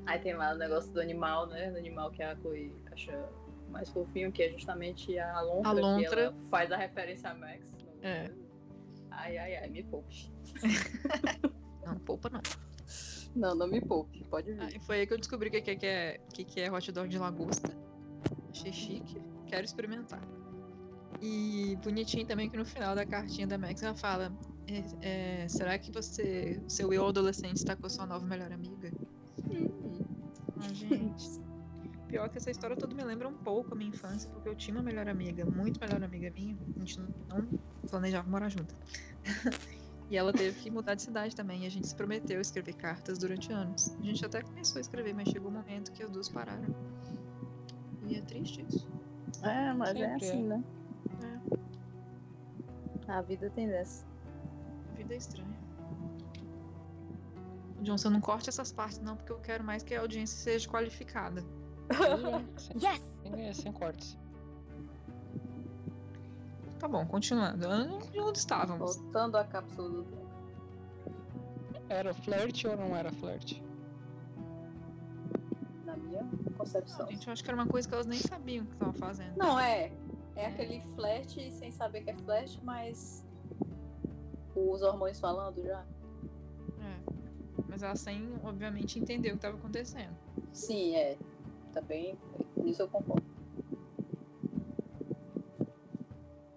Aí 0.07 0.19
tem 0.21 0.35
lá 0.35 0.53
o 0.55 0.57
negócio 0.57 0.93
do 0.93 1.01
animal, 1.01 1.47
né? 1.49 1.71
Do 1.71 1.79
animal 1.79 2.11
que 2.13 2.23
a 2.23 2.37
Chloe 2.37 2.73
acha 2.93 3.29
mais 3.69 3.91
fofinho, 3.91 4.31
que 4.31 4.43
é 4.43 4.51
justamente 4.53 5.19
a 5.19 5.41
lontra, 5.43 5.71
A 5.71 5.75
que 5.75 5.81
lontra. 5.81 6.21
ela 6.23 6.35
faz 6.51 6.71
a 6.71 6.77
referência 6.77 7.31
a 7.31 7.35
Max. 7.35 7.61
no- 7.83 8.07
É. 8.07 8.31
Ai, 9.11 9.37
ai, 9.39 9.57
ai, 9.57 9.69
me 9.69 9.83
poupe. 9.83 10.31
Não, 11.85 11.97
poupa 12.01 12.29
não. 12.29 12.41
Não, 13.35 13.55
não 13.55 13.69
me 13.69 13.81
poupe, 13.81 14.25
pode 14.25 14.53
vir. 14.53 14.61
Aí 14.63 14.79
foi 14.81 15.01
aí 15.01 15.07
que 15.07 15.13
eu 15.13 15.19
descobri 15.19 15.49
o 15.49 15.53
que, 15.53 15.61
que, 15.61 15.77
que 15.77 15.87
é, 15.87 16.19
que, 16.33 16.45
que 16.45 16.61
é 16.61 16.71
hot 16.73 16.91
dog 16.93 17.09
de 17.09 17.19
lagosta. 17.19 17.77
Achei 18.51 18.73
chique, 18.73 19.21
quero 19.47 19.65
experimentar. 19.65 20.21
E 21.21 21.77
bonitinho 21.83 22.27
também 22.27 22.51
que 22.51 22.57
no 22.57 22.65
final 22.65 22.95
da 22.95 23.07
cartinha 23.07 23.47
da 23.47 23.57
Max 23.57 23.83
ela 23.83 23.95
fala: 23.95 24.33
é, 24.69 25.43
é, 25.43 25.49
Será 25.49 25.79
que 25.79 25.93
você, 25.93 26.61
seu 26.69 26.93
eu 26.93 27.07
adolescente, 27.07 27.57
está 27.57 27.77
com 27.77 27.87
a 27.87 27.91
sua 27.91 28.07
nova 28.07 28.27
melhor 28.27 28.53
amiga? 28.53 28.91
Hum. 29.49 30.05
Ah, 30.59 30.73
gente. 30.73 31.41
Pior 32.09 32.29
que 32.29 32.39
essa 32.39 32.51
história 32.51 32.77
toda 32.77 32.95
me 32.95 33.03
lembra 33.03 33.29
um 33.29 33.35
pouco 33.35 33.75
a 33.75 33.77
minha 33.77 33.91
infância, 33.91 34.31
porque 34.31 34.49
eu 34.49 34.55
tinha 34.55 34.77
uma 34.77 34.83
melhor 34.83 35.09
amiga, 35.09 35.45
muito 35.45 35.81
melhor 35.81 36.03
amiga 36.03 36.31
minha. 36.31 36.57
A 36.77 36.79
gente 36.79 37.01
não 37.01 37.47
planejava 37.89 38.29
morar 38.29 38.49
junto. 38.49 38.75
e 40.09 40.17
ela 40.17 40.33
teve 40.33 40.59
que 40.61 40.71
mudar 40.71 40.95
de 40.95 41.03
cidade 41.03 41.35
também. 41.35 41.65
E 41.65 41.67
a 41.67 41.71
gente 41.71 41.87
se 41.87 41.95
prometeu 41.95 42.41
escrever 42.41 42.75
cartas 42.75 43.19
durante 43.19 43.53
anos. 43.53 43.97
A 44.01 44.03
gente 44.03 44.25
até 44.25 44.41
começou 44.41 44.79
a 44.79 44.81
escrever, 44.81 45.15
mas 45.15 45.29
chegou 45.29 45.51
um 45.51 45.55
momento 45.55 45.93
que 45.93 46.03
as 46.03 46.11
duas 46.11 46.29
pararam. 46.29 46.75
E 48.07 48.17
é 48.17 48.21
triste 48.23 48.65
isso. 48.69 48.89
É, 49.43 49.73
mas 49.75 49.91
é 49.91 49.93
Sempre 49.95 50.27
é. 50.27 50.31
assim, 50.31 50.43
né? 50.45 50.65
É, 53.09 53.13
A 53.13 53.23
vida 53.23 53.51
tem 53.51 53.67
dessa. 53.67 54.07
Vida 54.97 55.15
é 55.15 55.17
estranha. 55.17 55.67
Johnson, 57.83 58.11
não 58.11 58.21
corte 58.21 58.49
essas 58.49 58.73
partes, 58.73 58.99
não, 59.01 59.17
porque 59.17 59.33
eu 59.33 59.39
quero 59.39 59.63
mais 59.63 59.83
que 59.83 59.95
a 59.95 60.01
audiência 60.01 60.37
seja 60.37 60.69
qualificada. 60.69 61.45
Yes! 62.75 63.01
sem, 63.23 63.55
sem 63.55 63.73
cortes. 63.73 64.19
Tá 66.79 66.89
bom, 66.89 67.07
continuando. 67.07 67.69
Onde 67.69 68.21
onde 68.21 68.39
estávamos? 68.39 68.97
Voltando 68.97 69.37
à 69.37 69.45
cápsula 69.45 69.89
do 69.89 70.05
tempo. 70.05 70.27
Era 71.89 72.13
flerte 72.13 72.67
ou 72.67 72.77
não 72.77 72.97
era 72.97 73.13
flerte? 73.13 73.63
Na 75.85 75.97
minha 75.97 76.25
concepção. 76.59 77.07
Gente, 77.09 77.27
eu 77.27 77.33
acho 77.33 77.45
que 77.45 77.51
era 77.51 77.57
uma 77.57 77.67
coisa 77.67 77.89
que 77.89 77.95
elas 77.95 78.07
nem 78.07 78.19
sabiam 78.19 78.67
que 78.67 78.73
estavam 78.73 78.95
fazendo. 78.95 79.37
Não, 79.37 79.59
é. 79.59 79.93
É 80.35 80.47
aquele 80.47 80.81
flerte 80.95 81.51
sem 81.53 81.71
saber 81.71 82.03
que 82.03 82.11
é 82.11 82.15
flerte, 82.15 82.61
mas 82.63 83.26
os 84.59 84.83
hormônios 84.83 85.21
falando 85.21 85.63
já. 85.63 85.87
É. 86.81 87.01
Mas 87.69 87.83
ela 87.83 87.97
sem, 87.97 88.35
obviamente, 88.43 88.99
entender 88.99 89.29
o 89.29 89.33
que 89.33 89.39
estava 89.39 89.57
acontecendo. 89.57 90.17
Sim, 90.53 90.95
é. 90.95 91.19
Também, 91.73 92.19
nisso 92.57 92.83
eu 92.83 92.89
concordo. 92.89 93.27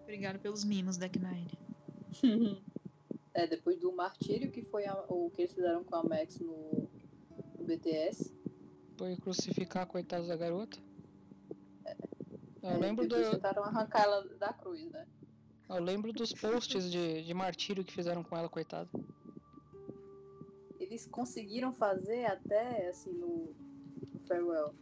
Obrigada 0.03 0.39
pelos 0.39 0.63
mimos, 0.63 0.97
Deck 0.97 1.19
Nine. 1.19 1.59
é, 3.33 3.47
depois 3.47 3.79
do 3.79 3.91
martírio 3.91 4.51
que 4.51 4.63
foi 4.63 4.85
a- 4.85 5.05
o 5.07 5.29
que 5.31 5.43
eles 5.43 5.53
fizeram 5.53 5.83
com 5.83 5.95
a 5.95 6.03
Max 6.03 6.39
no, 6.39 6.89
no 7.57 7.65
BTS. 7.65 8.33
Foi 8.97 9.15
crucificar 9.17 9.85
coitados 9.87 10.27
da 10.27 10.35
garota? 10.35 10.77
Eu 12.61 12.69
é, 12.71 12.77
lembro, 12.77 13.07
do, 13.07 13.15
tentaram 13.31 13.63
arrancar 13.63 14.03
ela 14.03 14.25
da 14.37 14.51
cruz, 14.51 14.89
né? 14.91 15.07
Eu 15.69 15.83
lembro 15.83 16.11
dos 16.11 16.33
posts 16.33 16.91
de, 16.91 17.23
de 17.23 17.33
martírio 17.33 17.83
que 17.83 17.93
fizeram 17.93 18.23
com 18.23 18.35
ela, 18.35 18.49
coitada. 18.49 18.89
Eles 20.79 21.05
conseguiram 21.05 21.71
fazer 21.71 22.25
até, 22.25 22.87
assim, 22.89 23.11
no, 23.11 23.53
no 24.13 24.19
Farewell, 24.27 24.73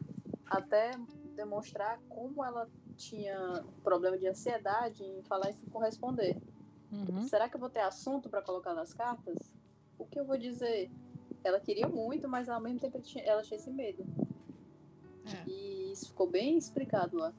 até 0.46 0.92
demonstrar 1.36 2.00
como 2.08 2.44
ela 2.44 2.70
tinha 2.96 3.64
problema 3.84 4.18
de 4.18 4.28
ansiedade 4.28 5.04
em 5.04 5.22
falar 5.24 5.50
isso 5.50 5.66
corresponder. 5.70 6.38
Uhum. 6.92 7.28
Será 7.28 7.50
que 7.50 7.56
eu 7.56 7.60
vou 7.60 7.70
ter 7.70 7.82
assunto 7.82 8.30
para 8.30 8.42
colocar 8.42 8.74
nas 8.74 8.94
cartas? 8.94 9.38
O 10.00 10.06
que 10.06 10.20
eu 10.20 10.26
vou 10.26 10.38
dizer? 10.38 10.90
Ela 11.44 11.60
queria 11.60 11.88
muito, 11.88 12.28
mas 12.28 12.50
ao 12.50 12.60
mesmo 12.60 12.80
tempo 12.80 12.98
ela 12.98 13.06
tinha, 13.06 13.24
ela 13.24 13.44
tinha 13.44 13.58
esse 13.58 13.70
medo. 13.70 14.06
É. 15.26 15.50
E 15.50 15.92
isso 15.92 16.08
ficou 16.08 16.28
bem 16.28 16.58
explicado 16.58 17.18
lá. 17.18 17.34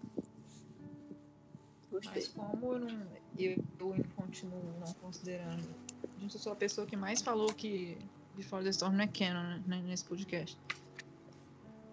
Gostei. 1.91 2.13
Mas 2.15 2.29
como 2.29 2.75
eu, 2.75 2.81
não, 2.81 3.07
eu, 3.45 3.65
eu 3.81 4.05
continuo 4.17 4.63
não 4.81 4.93
considerando. 4.95 5.75
Gente, 6.19 6.35
eu 6.35 6.41
sou 6.41 6.53
a 6.53 6.57
pessoa 6.57 6.87
que 6.87 6.97
mais 6.97 7.23
falou 7.23 7.53
que 7.53 7.99
Before 8.35 8.63
the 8.63 8.71
Storm 8.71 8.95
não 8.95 9.05
é 9.05 9.07
canon 9.09 9.61
né, 9.67 9.83
nesse 9.83 10.05
podcast. 10.05 10.59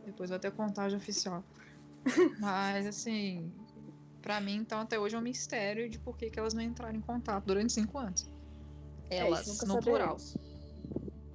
Depois 0.05 0.29
vou 0.29 0.37
até 0.37 0.51
contagem 0.51 0.97
oficial. 0.97 1.43
Mas 2.39 2.85
assim, 2.85 3.51
pra 4.21 4.39
mim, 4.39 4.55
então, 4.55 4.79
até 4.79 4.99
hoje 4.99 5.15
é 5.15 5.19
um 5.19 5.21
mistério 5.21 5.89
de 5.89 5.99
por 5.99 6.15
que, 6.17 6.29
que 6.29 6.39
elas 6.39 6.53
não 6.53 6.61
entraram 6.61 6.95
em 6.95 7.01
contato 7.01 7.45
durante 7.45 7.73
cinco 7.73 7.97
anos. 7.97 8.29
É, 9.09 9.19
Elas, 9.19 9.45
isso 9.45 9.67
no 9.67 9.79
plural. 9.79 10.17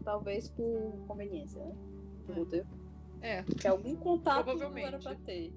Talvez 0.04 0.48
por 0.48 1.04
conveniência, 1.06 1.60
né? 1.64 1.74
Do 2.26 2.56
É. 2.56 2.64
É, 3.20 3.42
Porque 3.42 3.68
algum 3.68 3.94
contato 3.96 4.44
Provavelmente. 4.44 4.86
era 4.86 4.98
pra 4.98 5.14
ter. 5.14 5.52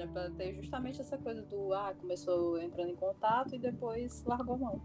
Era 0.00 0.08
pra 0.08 0.30
ter 0.30 0.54
justamente 0.54 0.98
essa 0.98 1.18
coisa 1.18 1.42
do 1.42 1.74
ah, 1.74 1.92
começou 2.00 2.58
entrando 2.58 2.88
em 2.90 2.96
contato 2.96 3.54
e 3.54 3.58
depois 3.58 4.24
largou 4.24 4.54
a 4.54 4.58
mão. 4.58 4.80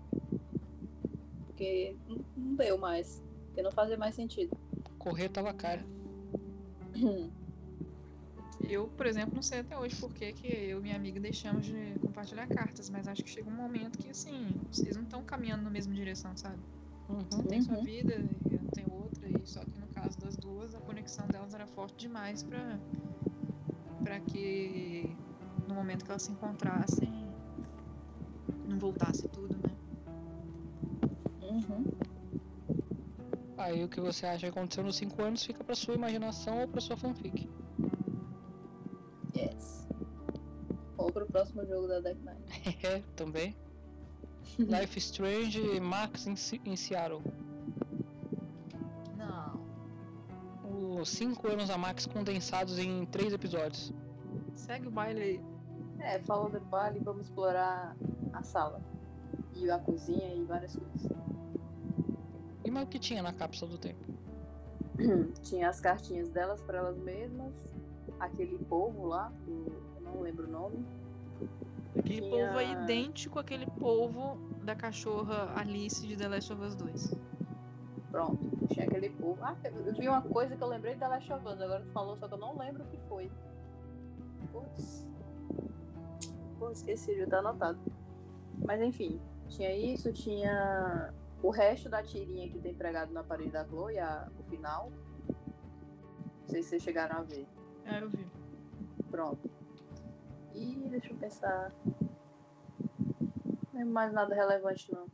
Porque 1.45 1.95
não- 2.05 2.55
deu 2.55 2.77
mais. 2.77 3.23
Porque 3.45 3.61
não 3.61 3.71
fazia 3.71 3.97
mais 3.97 4.13
sentido. 4.13 4.57
Correr 4.99 5.29
tava 5.29 5.53
caro. 5.53 5.83
Eu, 8.67 8.87
por 8.87 9.05
exemplo, 9.05 9.35
não 9.35 9.43
sei 9.43 9.59
até 9.59 9.77
hoje 9.77 9.95
por 9.97 10.11
que, 10.11 10.33
que 10.33 10.47
eu 10.47 10.79
e 10.79 10.81
minha 10.81 10.95
amiga 10.95 11.19
deixamos 11.19 11.67
de 11.67 11.99
compartilhar 12.01 12.47
cartas, 12.47 12.89
mas 12.89 13.07
acho 13.07 13.23
que 13.23 13.29
chega 13.29 13.47
um 13.47 13.53
momento 13.53 13.99
que, 13.99 14.09
assim, 14.09 14.57
vocês 14.71 14.95
não 14.95 15.03
estão 15.03 15.23
caminhando 15.23 15.61
na 15.63 15.69
mesma 15.69 15.93
direção, 15.93 16.35
sabe? 16.35 16.59
Uhum. 17.07 17.43
tem 17.47 17.61
sua 17.61 17.75
Uhum. 17.77 17.83
vida 17.83 18.13
e 18.49 18.53
eu 18.55 18.61
tenho 18.73 18.91
outra, 18.91 19.29
e 19.29 19.45
só 19.45 19.63
que 19.63 19.79
no 19.79 19.85
caso 19.89 20.17
das 20.17 20.35
duas, 20.35 20.73
a 20.73 20.79
conexão 20.79 21.27
delas 21.27 21.53
era 21.53 21.67
forte 21.67 21.95
demais 22.07 22.41
pra, 22.41 22.79
pra 24.05 24.19
que 24.19 25.17
no 25.67 25.73
momento 25.73 26.05
que 26.05 26.11
elas 26.11 26.21
se 26.21 26.31
encontrassem, 26.31 27.11
não 28.69 28.77
voltasse 28.77 29.27
tudo, 29.29 29.57
né? 29.57 29.75
Uhum. 31.41 31.85
Aí 33.57 33.83
o 33.83 33.89
que 33.89 33.99
você 33.99 34.27
acha 34.27 34.41
que 34.41 34.57
aconteceu 34.57 34.83
nos 34.83 34.95
5 34.97 35.23
anos 35.23 35.43
fica 35.43 35.63
pra 35.63 35.73
sua 35.73 35.95
imaginação 35.95 36.61
ou 36.61 36.67
pra 36.67 36.79
sua 36.79 36.95
fanfic. 36.95 37.49
Yes. 39.35 39.87
Ou 40.97 41.11
pro 41.11 41.25
próximo 41.25 41.65
jogo 41.65 41.87
da 41.87 41.99
Deck 41.99 42.19
Nine. 42.19 42.77
É, 42.83 43.01
também. 43.15 43.55
Life 44.59 44.99
Strange 44.99 45.59
e 45.59 45.79
Max 45.79 46.27
em, 46.27 46.35
em 46.65 46.75
Seattle. 46.75 47.23
5 51.05 51.47
anos 51.47 51.67
da 51.69 51.77
Max 51.77 52.05
condensados 52.05 52.77
em 52.79 53.05
3 53.05 53.33
episódios. 53.33 53.93
Segue 54.55 54.87
o 54.87 54.91
baile 54.91 55.21
aí. 55.21 55.41
É, 55.99 56.19
falou 56.19 56.49
do 56.49 56.59
baile, 56.59 56.99
vamos 56.99 57.23
explorar 57.27 57.95
a 58.33 58.43
sala. 58.43 58.81
e 59.55 59.69
a 59.71 59.79
cozinha 59.79 60.33
e 60.33 60.43
várias 60.43 60.75
coisas. 60.75 61.11
E 62.65 62.71
mais 62.71 62.85
o 62.87 62.89
que 62.89 62.99
tinha 62.99 63.21
na 63.23 63.31
cápsula 63.31 63.71
do 63.71 63.77
tempo? 63.77 64.03
tinha 65.43 65.69
as 65.69 65.79
cartinhas 65.79 66.29
delas 66.29 66.61
para 66.61 66.79
elas 66.79 66.97
mesmas, 66.97 67.53
aquele 68.19 68.57
povo 68.65 69.07
lá, 69.07 69.31
que 69.45 69.51
eu 69.51 70.01
não 70.01 70.21
lembro 70.21 70.47
o 70.47 70.51
nome. 70.51 70.85
Aquele 71.97 72.21
Tinha- 72.21 72.29
polvo 72.29 72.59
é 72.59 72.71
idêntico 72.83 73.39
àquele 73.39 73.65
polvo 73.79 74.37
da 74.63 74.75
cachorra 74.75 75.53
Alice 75.55 76.05
de 76.05 76.17
The 76.17 76.27
Last 76.27 76.51
of 76.51 76.61
Us 76.61 76.75
2. 76.75 77.13
Pronto, 78.15 78.49
tinha 78.69 78.85
aquele 78.85 79.09
povo. 79.09 79.43
Ah, 79.43 79.57
eu 79.65 79.93
vi 79.93 80.07
uma 80.07 80.21
coisa 80.21 80.55
que 80.55 80.63
eu 80.63 80.69
lembrei 80.69 80.95
da 80.95 81.09
Last 81.09 81.33
of 81.33 81.45
Us, 81.45 81.59
agora 81.59 81.83
tu 81.83 81.91
falou, 81.91 82.15
só 82.15 82.29
que 82.29 82.33
eu 82.33 82.37
não 82.37 82.57
lembro 82.57 82.81
o 82.81 82.87
que 82.87 82.97
foi. 83.09 83.29
Putz. 84.53 85.05
Pô, 86.57 86.71
esqueci, 86.71 87.13
já 87.17 87.27
tá 87.27 87.39
anotado. 87.39 87.77
Mas 88.65 88.81
enfim, 88.81 89.19
tinha 89.49 89.75
isso, 89.75 90.13
tinha 90.13 91.13
o 91.43 91.49
resto 91.49 91.89
da 91.89 92.01
tirinha 92.01 92.49
que 92.49 92.57
tem 92.57 92.73
pregado 92.73 93.11
na 93.11 93.21
parede 93.21 93.51
da 93.51 93.65
Chloe, 93.65 93.99
a, 93.99 94.29
o 94.39 94.43
final. 94.43 94.89
Não 95.27 96.47
sei 96.47 96.63
se 96.63 96.69
vocês 96.69 96.83
chegaram 96.83 97.17
a 97.17 97.21
ver. 97.21 97.45
É, 97.83 98.01
eu 98.01 98.09
vi. 98.09 98.25
Pronto. 99.11 99.51
E 100.53 100.87
deixa 100.89 101.11
eu 101.11 101.17
pensar. 101.17 101.69
Não 103.73 103.73
lembro 103.73 103.93
mais 103.93 104.13
nada 104.13 104.33
relevante 104.33 104.89
não. 104.93 105.05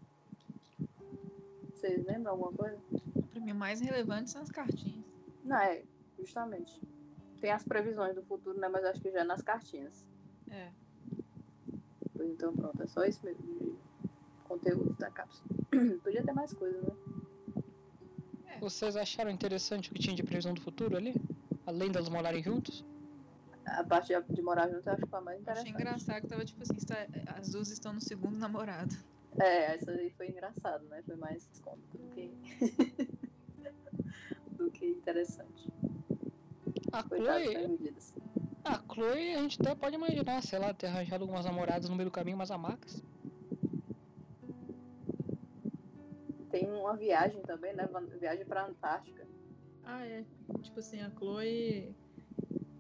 Vocês 1.82 2.06
lembram 2.06 2.34
alguma 2.34 2.52
coisa? 2.54 2.78
Pra 3.32 3.42
mim, 3.42 3.52
o 3.54 3.56
mais 3.56 3.82
relevante 3.82 4.30
são 4.30 4.42
as 4.44 4.52
cartinhas. 4.52 5.04
Não, 5.44 5.58
é, 5.58 5.84
justamente. 6.20 6.80
Tem 7.40 7.52
as 7.52 7.64
previsões 7.64 8.14
do 8.14 8.22
futuro, 8.22 8.60
né? 8.60 8.70
Mas 8.70 8.86
acho 8.86 9.02
que 9.02 9.12
já 9.12 9.22
é 9.22 9.24
nas 9.24 9.42
cartinhas. 9.42 10.08
É. 10.52 10.72
Pois 12.16 12.30
então 12.30 12.56
pronto, 12.56 12.84
é 12.84 12.88
só 12.88 13.04
isso 13.04 13.26
mesmo 13.26 13.42
de 13.42 13.76
conteúdo 14.44 14.94
da 15.00 15.10
cápsula. 15.10 15.50
Podia 16.04 16.24
ter 16.24 16.34
mais 16.34 16.54
coisa, 16.54 16.80
né? 16.82 16.96
Vocês 18.60 18.96
acharam 18.96 19.32
interessante 19.32 19.90
o 19.90 19.94
que 19.96 20.00
tinha 20.00 20.16
de 20.16 20.22
previsão 20.22 20.54
do 20.54 20.62
futuro 20.62 20.96
ali? 20.96 21.16
Além 21.66 21.92
delas 21.92 22.10
morarem 22.10 22.44
juntos? 22.44 22.86
A 23.66 23.84
parte 23.84 24.14
de- 24.30 24.42
morar 24.44 24.70
junto 24.70 24.88
eu 24.88 24.94
acho 24.94 25.02
que 25.04 25.10
foi 25.10 25.18
a 25.20 25.22
mais 25.24 25.38
Achei 25.48 25.62
interessante. 25.64 25.74
engraçado 25.82 26.22
que 26.22 26.28
tava 26.28 26.46
tipo 26.46 26.62
assim, 26.62 26.76
está- 26.78 27.08
as 27.40 27.50
duas 27.50 27.72
estão 27.72 27.92
no 27.94 28.02
segundo 28.02 28.38
namorado. 28.38 28.94
É, 29.40 29.76
essa 29.76 29.92
aí 29.92 30.10
foi 30.12 30.30
engraçado, 30.30 30.86
né? 30.88 31.02
Foi 31.04 31.16
mais 31.16 31.48
cômico 31.64 31.98
do 31.98 32.08
que. 32.10 32.32
do 34.52 34.72
que 34.72 34.86
interessante. 34.86 35.72
A 36.92 37.02
Chloe, 37.04 37.68
medidas. 37.68 38.14
a 38.66 38.84
Chloe, 38.94 39.34
a 39.34 39.42
gente 39.42 39.62
até 39.62 39.74
pode 39.74 39.96
imaginar, 39.96 40.44
sei 40.44 40.60
lá, 40.60 40.74
ter 40.74 40.88
arranjado 40.88 41.24
algumas 41.24 41.46
namoradas 41.46 41.90
no 41.90 41.96
meio 41.96 42.10
do 42.10 42.14
caminho, 42.14 42.36
umas 42.36 42.52
amacas. 42.52 43.02
Tem 46.50 46.70
uma 46.70 46.98
viagem 46.98 47.42
também, 47.44 47.74
né? 47.74 47.88
Uma 47.90 48.02
viagem 48.02 48.46
pra 48.46 48.66
Antártica. 48.66 49.26
Ah, 49.86 50.06
é. 50.06 50.26
Tipo 50.62 50.80
assim, 50.80 51.02
a 51.02 51.10
Chloe. 51.12 51.96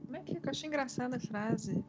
Como 0.05 0.17
é 0.17 0.19
que 0.23 0.35
é? 0.35 0.39
Que 0.41 0.47
eu 0.47 0.51
achei 0.51 0.67
engraçada 0.67 1.15
a 1.15 1.19
frase. 1.19 1.81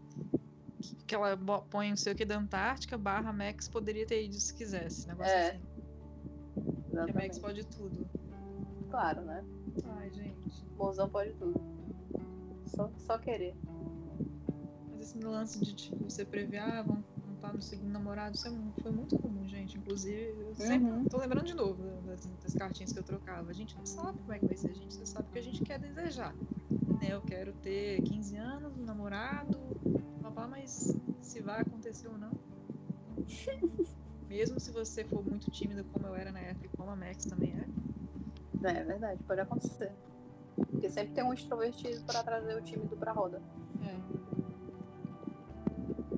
Que- 1.07 1.15
ela 1.15 1.37
põe 1.71 1.91
não 1.91 1.97
sei 1.97 2.13
o 2.13 2.17
que 2.17 2.25
da 2.25 2.39
Antártica, 2.39 2.97
barra 2.99 3.33
Max 3.33 3.69
poderia 3.69 4.07
ter 4.07 4.25
ido 4.25 4.35
se 4.35 4.53
quisesse. 4.55 5.07
Negócio 5.09 5.33
É, 5.33 5.51
assim. 5.51 5.61
Que 6.91 6.99
a 7.11 7.15
Max 7.15 7.39
pode 7.39 7.65
tudo. 7.67 8.07
Claro, 8.91 9.23
né? 9.23 9.45
Ai, 9.97 10.11
gente. 10.11 10.65
Mozão 10.77 11.09
pode 11.09 11.33
tudo. 11.35 11.61
Só, 12.67 12.91
só 12.99 13.19
querer. 13.19 13.55
Mas 14.91 15.01
esse 15.01 15.19
lance 15.19 15.59
de, 15.61 15.75
tipo, 15.75 16.05
você 16.05 16.25
prever, 16.25 16.59
ah, 16.59 16.83
vão 16.83 17.03
estar 17.35 17.53
no 17.53 17.63
segundo 17.63 17.91
namorado, 17.91 18.37
isso 18.37 18.47
é 18.49 18.53
foi 18.83 18.93
muito 18.93 19.19
comum, 19.19 19.47
gente. 19.49 19.77
Inclusive, 19.79 20.35
eu 20.41 20.55
sempre 20.55 20.91
Uhum. 20.91 21.05
tô 21.07 21.19
lembrando 21.19 21.47
de 21.47 21.55
novo 21.55 21.83
das, 22.07 22.25
das 22.43 22.55
cartinhas 22.55 22.93
que 22.93 22.99
eu 22.99 23.03
trocava. 23.03 23.51
A 23.51 23.55
gente 23.55 23.77
não 23.77 23.87
sabe 23.87 24.19
como 24.21 24.33
é 24.33 24.39
que 24.39 24.47
vai 24.47 24.57
ser, 24.57 24.71
a 24.71 24.75
gente 24.75 24.93
só 24.95 25.05
sabe 25.05 25.29
o 25.29 25.33
que 25.33 25.39
a 25.39 25.43
gente 25.43 25.63
quer 25.63 25.79
desejar. 25.79 26.35
Né? 27.01 27.09
Eu 27.11 27.21
quero 27.23 27.53
ter 27.55 28.01
15 28.03 28.37
anos, 28.37 28.77
um 28.77 28.85
namorado, 28.85 29.59
blá, 30.33 30.49
mas 30.49 30.97
se 31.21 31.41
vai 31.41 31.61
acontecer 31.61 32.09
ou 32.09 32.19
não. 32.19 32.33
Mesmo 34.29 34.59
se 34.59 34.73
você 34.73 35.05
for 35.05 35.23
muito 35.25 35.51
tímida 35.51 35.85
como 35.93 36.07
eu 36.07 36.15
era 36.15 36.33
na 36.33 36.41
época 36.41 36.67
e 36.67 36.77
como 36.77 36.91
a 36.91 36.97
Max 36.97 37.27
também 37.27 37.53
é. 37.53 38.69
É, 38.69 38.79
é 38.79 38.85
verdade, 38.85 39.23
pode 39.25 39.41
acontecer. 39.41 39.93
Porque 40.57 40.89
sempre 40.89 41.15
tem 41.15 41.25
um 41.25 41.35
extrovertido 41.35 42.03
pra 42.05 42.23
trazer 42.23 42.57
o 42.57 42.63
tímido 42.63 42.97
pra 42.97 43.13
roda. 43.13 43.43
É. 43.83 44.23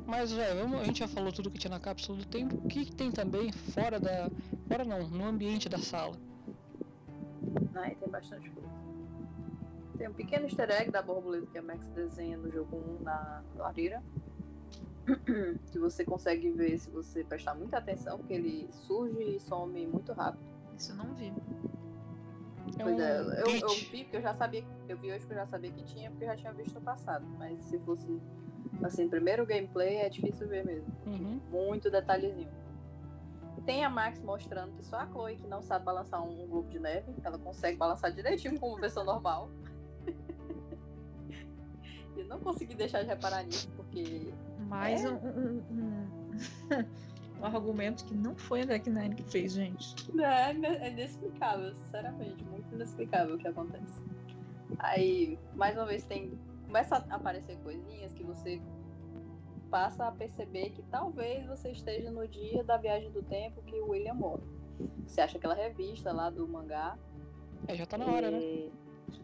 Mas, 0.06 0.32
velho, 0.32 0.76
a 0.78 0.84
gente 0.84 1.00
já 1.00 1.08
falou 1.08 1.32
tudo 1.32 1.50
que 1.50 1.58
tinha 1.58 1.70
na 1.70 1.80
cápsula 1.80 2.18
do 2.18 2.26
tempo. 2.26 2.56
O 2.56 2.68
que, 2.68 2.84
que 2.84 2.94
tem 2.94 3.10
também 3.10 3.50
fora 3.50 3.98
da. 3.98 4.30
Fora 4.68 4.84
não, 4.84 5.08
no 5.08 5.24
ambiente 5.24 5.68
da 5.68 5.78
sala? 5.78 6.16
Aí 7.74 7.96
tem 7.96 8.08
bastante 8.08 8.50
coisa. 8.50 8.83
Tem 10.04 10.10
um 10.10 10.12
pequeno 10.14 10.44
easter 10.44 10.70
egg 10.70 10.90
da 10.90 11.00
borboleta 11.00 11.46
que 11.46 11.56
a 11.56 11.62
Max 11.62 11.88
desenha 11.94 12.36
no 12.36 12.50
jogo 12.52 12.76
1 13.00 13.02
na 13.04 13.42
lareira. 13.56 14.02
Que 15.72 15.78
você 15.78 16.04
consegue 16.04 16.50
ver 16.50 16.76
se 16.76 16.90
você 16.90 17.24
prestar 17.24 17.54
muita 17.54 17.78
atenção, 17.78 18.18
porque 18.18 18.34
ele 18.34 18.68
surge 18.70 19.22
e 19.22 19.40
some 19.40 19.86
muito 19.86 20.12
rápido. 20.12 20.44
Isso 20.76 20.92
eu 20.92 20.96
não 20.96 21.14
vi. 21.14 21.32
É 22.78 22.82
Pois 22.82 22.96
um 22.96 23.00
é, 23.00 23.18
eu, 23.40 23.46
eu 23.46 23.68
vi 23.90 24.04
porque 24.04 24.18
eu 24.18 24.20
já 24.20 24.34
sabia, 24.34 24.62
eu 24.90 24.98
vi 24.98 25.10
hoje 25.10 25.20
porque 25.20 25.32
eu 25.32 25.38
já 25.38 25.46
sabia 25.46 25.72
que 25.72 25.82
tinha, 25.84 26.10
porque 26.10 26.24
eu 26.24 26.28
já 26.28 26.36
tinha 26.36 26.52
visto 26.52 26.74
no 26.74 26.82
passado. 26.82 27.24
Mas 27.38 27.64
se 27.64 27.78
fosse 27.78 28.06
assim, 28.82 29.08
primeiro 29.08 29.46
gameplay 29.46 29.96
é 29.96 30.10
difícil 30.10 30.46
ver 30.48 30.66
mesmo. 30.66 30.94
Uhum. 31.06 31.40
Muito 31.50 31.90
detalhezinho. 31.90 32.52
Tem 33.64 33.82
a 33.82 33.88
Max 33.88 34.20
mostrando 34.20 34.76
que 34.76 34.84
só 34.84 34.98
a 34.98 35.06
Chloe 35.06 35.36
que 35.36 35.46
não 35.46 35.62
sabe 35.62 35.86
balançar 35.86 36.22
um, 36.22 36.44
um 36.44 36.46
globo 36.46 36.68
de 36.68 36.78
neve. 36.78 37.14
Ela 37.24 37.38
consegue 37.38 37.78
balançar 37.78 38.12
direitinho 38.12 38.60
como 38.60 38.74
uma 38.74 38.80
pessoa 38.82 39.02
normal. 39.02 39.48
E 42.16 42.20
eu 42.20 42.26
não 42.26 42.38
consegui 42.40 42.74
deixar 42.74 43.02
de 43.02 43.08
reparar 43.08 43.42
nisso, 43.44 43.68
porque. 43.76 44.32
Mais 44.68 45.04
É? 45.04 45.08
um, 45.10 45.14
um, 45.16 45.62
um- 45.70 46.08
um 47.40 47.44
argumento 47.44 48.04
que 48.04 48.14
não 48.14 48.34
foi 48.36 48.62
a 48.62 48.64
Deck 48.64 48.88
Nine 48.88 49.14
que 49.14 49.22
fez, 49.24 49.52
gente. 49.52 49.94
É, 50.20 50.50
é 50.52 50.90
inexplicável, 50.90 51.74
sinceramente. 51.74 52.44
Muito 52.44 52.74
inexplicável 52.74 53.34
o 53.34 53.38
que 53.38 53.48
acontece. 53.48 54.00
Aí, 54.78 55.38
mais 55.54 55.76
uma 55.76 55.86
vez, 55.86 56.04
tem. 56.04 56.38
Começa 56.66 56.96
a 56.96 57.14
aparecer 57.16 57.56
coisinhas 57.58 58.12
que 58.14 58.24
você 58.24 58.60
passa 59.70 60.06
a 60.06 60.12
perceber 60.12 60.70
que 60.70 60.82
talvez 60.84 61.46
você 61.46 61.70
esteja 61.70 62.10
no 62.10 62.26
dia 62.28 62.62
da 62.64 62.76
viagem 62.76 63.10
do 63.10 63.22
tempo 63.22 63.62
que 63.62 63.80
o 63.80 63.90
William 63.90 64.14
morre. 64.14 64.42
Você 65.06 65.20
acha 65.20 65.36
aquela 65.38 65.54
revista 65.54 66.12
lá 66.12 66.30
do 66.30 66.46
mangá. 66.48 66.96
É, 67.68 67.74
já 67.76 67.86
tá 67.86 67.96
na 67.98 68.06
hora, 68.06 68.30
né? 68.30 68.70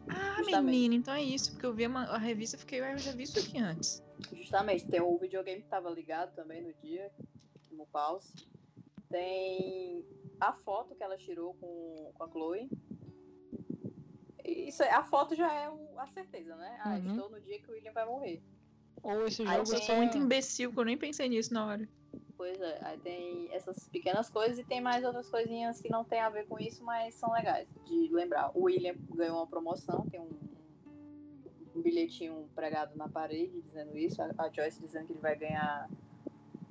Ah, 0.09 0.37
Justamente. 0.39 0.65
menina, 0.65 0.95
então 0.95 1.15
é 1.15 1.23
isso, 1.23 1.53
porque 1.53 1.67
eu 1.67 1.73
vi 1.75 1.85
a, 1.85 1.89
ma- 1.89 2.05
a 2.07 2.19
revista 2.19 2.57
e 2.57 2.59
fiquei, 2.59 2.81
"Ué, 2.81 2.95
eu 2.95 2.99
já 2.99 3.13
vi 3.13 3.23
isso 3.25 3.39
aqui 3.39 3.59
antes. 3.59 4.03
Justamente, 4.33 4.87
tem 4.89 5.01
o 5.01 5.17
videogame 5.19 5.63
que 5.63 5.69
tava 5.69 5.91
ligado 5.91 6.35
também 6.35 6.63
no 6.63 6.73
dia, 6.83 7.11
no 7.71 7.87
pause. 7.87 8.33
Tem 9.11 10.05
a 10.41 10.53
foto 10.53 10.95
que 10.95 11.03
ela 11.03 11.17
tirou 11.17 11.55
com, 11.55 12.11
com 12.15 12.25
a 12.25 12.29
Chloe. 12.31 12.71
Isso, 14.45 14.83
é- 14.83 14.91
a 14.93 15.03
foto 15.05 15.35
já 15.35 15.53
é 15.53 15.69
o- 15.71 15.99
a 15.99 16.07
certeza, 16.09 16.57
né? 16.57 16.79
Ah, 16.83 16.95
Uhum. 16.99 17.11
estou 17.11 17.31
no 17.31 17.41
dia 17.41 17.59
que 17.61 17.71
o 17.71 17.73
William 17.75 17.93
vai 17.93 18.07
morrer. 18.07 18.43
Ou 19.03 19.27
esse 19.27 19.43
Aí 19.43 19.49
jogo 19.59 19.71
Eu 19.71 19.75
tem- 19.77 19.83
sou 19.87 19.97
muito 19.97 20.17
imbecil, 20.19 20.73
que 20.73 20.79
eu 20.79 20.85
nem 20.85 20.97
pensei 20.99 21.29
nisso 21.29 21.53
na 21.55 21.67
hora. 21.67 21.89
Pois 22.41 22.59
é, 22.59 22.79
aí 22.81 22.99
tem 23.01 23.53
essas 23.53 23.87
pequenas 23.91 24.31
coisas 24.31 24.59
e 24.59 24.65
tem 24.65 24.81
mais 24.81 25.05
outras 25.05 25.29
coisinhas 25.29 25.79
que 25.79 25.91
não 25.91 26.03
tem 26.03 26.21
a 26.21 26.31
ver 26.31 26.47
com 26.47 26.59
isso, 26.59 26.83
mas 26.83 27.15
são 27.15 27.31
legais 27.35 27.69
de 27.85 28.09
lembrar. 28.11 28.51
O 28.57 28.63
William 28.63 28.95
ganhou 29.15 29.37
uma 29.37 29.47
promoção, 29.47 30.09
tem 30.09 30.19
um, 30.19 30.31
um 31.77 31.83
bilhetinho 31.83 32.49
pregado 32.55 32.97
na 32.97 33.11
parede 33.11 33.61
dizendo 33.61 33.95
isso. 33.95 34.23
A, 34.23 34.31
a 34.39 34.49
Joyce 34.49 34.81
dizendo 34.81 35.05
que 35.05 35.13
ele 35.13 35.21
vai 35.21 35.37
ganhar 35.37 35.91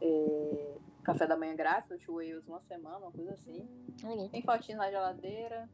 é, 0.02 0.76
café 1.04 1.28
da 1.28 1.38
manhã 1.38 1.56
grátis 1.56 2.02
Two 2.02 2.16
Wales 2.16 2.48
uma 2.48 2.62
semana, 2.62 2.98
uma 2.98 3.12
coisa 3.12 3.34
assim. 3.34 3.70
Tem 4.30 4.42
fotinhos 4.42 4.80
na 4.80 4.90
geladeira, 4.90 5.70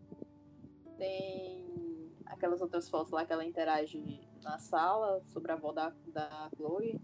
tem 0.98 2.12
aquelas 2.26 2.60
outras 2.60 2.90
fotos 2.90 3.14
lá 3.14 3.26
que 3.26 3.32
ela 3.32 3.46
interage 3.46 4.28
na 4.44 4.58
sala 4.58 5.22
sobre 5.28 5.54
a 5.54 5.56
avó 5.56 5.72
da, 5.72 5.94
da 6.08 6.50
Chloe. 6.54 7.00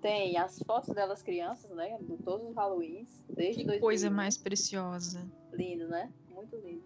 Tem 0.00 0.36
as 0.38 0.58
fotos 0.60 0.94
delas 0.94 1.22
crianças, 1.22 1.70
né? 1.70 1.98
De 2.00 2.16
todos 2.18 2.46
os 2.46 2.56
Halloweens, 2.56 3.08
desde 3.28 3.60
Que 3.62 3.66
2001. 3.66 3.80
coisa 3.80 4.10
mais 4.10 4.36
preciosa. 4.36 5.28
Lindo, 5.52 5.88
né? 5.88 6.12
Muito 6.30 6.56
lindo. 6.56 6.84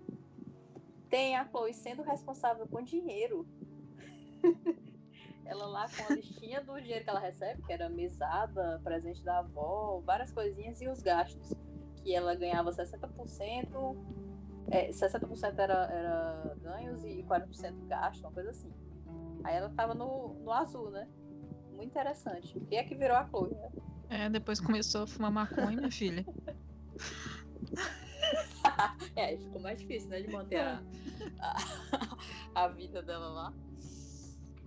Tem 1.10 1.36
a 1.36 1.46
Chloe 1.46 1.74
sendo 1.74 2.02
responsável 2.02 2.66
com 2.66 2.80
dinheiro. 2.82 3.46
ela 5.44 5.66
lá 5.66 5.86
com 5.88 6.10
a 6.10 6.16
listinha 6.16 6.62
do 6.62 6.80
dinheiro 6.80 7.04
que 7.04 7.10
ela 7.10 7.20
recebe, 7.20 7.62
que 7.62 7.72
era 7.72 7.88
mesada, 7.90 8.80
presente 8.82 9.22
da 9.22 9.40
avó, 9.40 10.00
várias 10.04 10.32
coisinhas, 10.32 10.80
e 10.80 10.88
os 10.88 11.02
gastos. 11.02 11.52
Que 12.02 12.14
ela 12.14 12.34
ganhava 12.34 12.70
60%, 12.70 13.96
é, 14.70 14.90
60% 14.90 15.58
era, 15.58 15.84
era 15.84 16.56
ganhos 16.62 17.04
e 17.04 17.22
40% 17.24 17.86
gasto, 17.86 18.20
uma 18.20 18.32
coisa 18.32 18.50
assim. 18.50 18.72
Aí 19.44 19.54
ela 19.56 19.68
tava 19.70 19.94
no, 19.94 20.34
no 20.34 20.50
azul, 20.50 20.90
né? 20.90 21.06
Muito 21.82 21.90
interessante. 21.90 22.56
O 22.56 22.64
que 22.64 22.76
é 22.76 22.84
que 22.84 22.94
virou 22.94 23.16
a 23.16 23.28
Chloe, 23.28 23.50
né? 23.50 23.68
É, 24.08 24.30
depois 24.30 24.60
começou 24.60 25.02
a 25.02 25.06
fumar 25.06 25.32
maconha, 25.32 25.72
minha 25.72 25.90
filha. 25.90 26.24
é, 29.16 29.36
ficou 29.36 29.60
mais 29.60 29.80
difícil, 29.80 30.08
né? 30.08 30.22
De 30.22 30.30
manter 30.30 30.60
a, 30.60 30.80
a, 31.40 31.56
a 32.54 32.68
vida 32.68 33.02
dela 33.02 33.28
lá. 33.28 33.52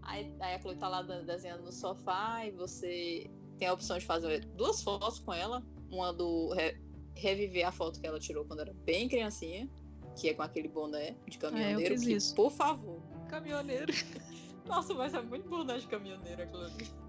Aí, 0.01 0.35
aí 0.41 0.55
a 0.55 0.59
Chloe 0.59 0.75
tá 0.75 0.89
lá 0.89 1.03
desenhando 1.03 1.63
no 1.63 1.71
sofá 1.71 2.45
e 2.45 2.51
você 2.51 3.31
tem 3.57 3.69
a 3.69 3.73
opção 3.73 3.97
de 3.97 4.05
fazer 4.05 4.43
duas 4.47 4.83
fotos 4.83 5.19
com 5.19 5.33
ela. 5.33 5.63
Uma 5.89 6.11
do 6.11 6.53
re, 6.53 6.77
reviver 7.15 7.65
a 7.65 7.71
foto 7.71 8.01
que 8.01 8.05
ela 8.05 8.19
tirou 8.19 8.43
quando 8.43 8.59
era 8.59 8.73
bem 8.83 9.07
criancinha, 9.07 9.69
que 10.17 10.27
é 10.27 10.33
com 10.33 10.41
aquele 10.41 10.67
boné 10.67 11.15
de 11.29 11.37
caminhoneiro. 11.37 11.79
É, 11.79 11.85
eu 11.85 11.91
fiz 11.91 12.03
que, 12.03 12.11
isso. 12.11 12.35
Por 12.35 12.51
favor. 12.51 13.01
Caminhoneiro. 13.29 13.93
Nossa, 14.67 14.93
mas 14.93 15.13
é 15.13 15.21
muito 15.21 15.47
boné 15.47 15.77
de 15.77 15.87
caminhoneiro 15.87 16.43
aquilo 16.43 16.65
ali. 16.65 17.04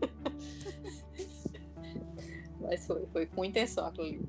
mas 2.60 2.86
foi, 2.86 3.06
foi 3.06 3.26
com 3.26 3.44
intenção 3.44 3.86
aquilo 3.86 4.06
ali. 4.06 4.28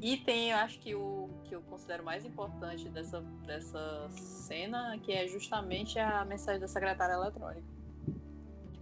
E 0.00 0.16
tem, 0.18 0.50
eu 0.50 0.56
acho 0.58 0.78
que 0.78 0.94
o 0.94 1.28
que 1.44 1.54
eu 1.54 1.62
considero 1.62 2.04
mais 2.04 2.24
importante 2.24 2.88
dessa, 2.88 3.20
dessa 3.46 4.08
cena, 4.10 4.98
que 4.98 5.12
é 5.12 5.26
justamente 5.26 5.98
a 5.98 6.24
mensagem 6.24 6.60
da 6.60 6.68
secretária 6.68 7.14
eletrônica. 7.14 7.66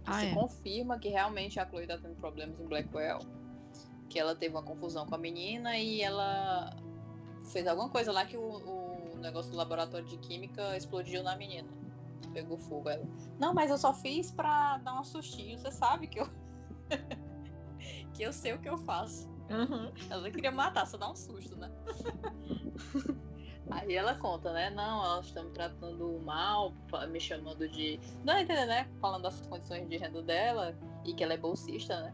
Que 0.03 0.11
Ah, 0.11 0.19
se 0.19 0.25
é. 0.27 0.33
confirma 0.33 0.99
que 0.99 1.09
realmente 1.09 1.59
a 1.59 1.67
Chloe 1.67 1.87
tá 1.87 1.97
tendo 1.97 2.15
problemas 2.15 2.59
em 2.59 2.65
Blackwell. 2.65 3.19
Que 4.09 4.19
ela 4.19 4.35
teve 4.35 4.55
uma 4.55 4.63
confusão 4.63 5.05
com 5.05 5.15
a 5.15 5.17
menina 5.17 5.77
e 5.77 6.01
ela 6.01 6.75
fez 7.51 7.65
alguma 7.67 7.89
coisa 7.89 8.11
lá 8.11 8.25
que 8.25 8.37
o, 8.37 8.41
o 8.41 9.17
negócio 9.17 9.51
do 9.51 9.57
laboratório 9.57 10.07
de 10.07 10.17
química 10.17 10.75
explodiu 10.75 11.23
na 11.23 11.35
menina. 11.35 11.67
Pegou 12.33 12.57
fogo 12.57 12.89
ela. 12.89 13.05
Não, 13.39 13.53
mas 13.53 13.71
eu 13.71 13.77
só 13.77 13.93
fiz 13.93 14.31
pra 14.31 14.77
dar 14.79 14.99
um 14.99 15.03
sustinho. 15.03 15.57
Você 15.57 15.71
sabe 15.71 16.07
que 16.07 16.19
eu. 16.19 16.29
que 18.13 18.23
eu 18.23 18.33
sei 18.33 18.53
o 18.53 18.59
que 18.59 18.69
eu 18.69 18.77
faço. 18.77 19.29
Uhum. 19.49 19.91
Ela 20.09 20.31
queria 20.31 20.51
matar, 20.51 20.87
só 20.87 20.97
dar 20.97 21.11
um 21.11 21.15
susto, 21.15 21.55
né? 21.55 21.71
Aí 23.71 23.95
ela 23.95 24.15
conta, 24.15 24.53
né? 24.53 24.69
Não, 24.69 25.03
elas 25.03 25.27
estão 25.27 25.45
me 25.45 25.51
tratando 25.51 26.19
mal, 26.23 26.73
me 27.09 27.19
chamando 27.19 27.67
de. 27.67 27.99
Não, 28.23 28.37
entendeu, 28.39 28.67
né? 28.67 28.87
Falando 29.01 29.23
das 29.23 29.41
condições 29.47 29.87
de 29.89 29.97
renda 29.97 30.21
dela 30.21 30.75
e 31.03 31.13
que 31.13 31.23
ela 31.23 31.33
é 31.33 31.37
bolsista, 31.37 31.99
né? 32.01 32.13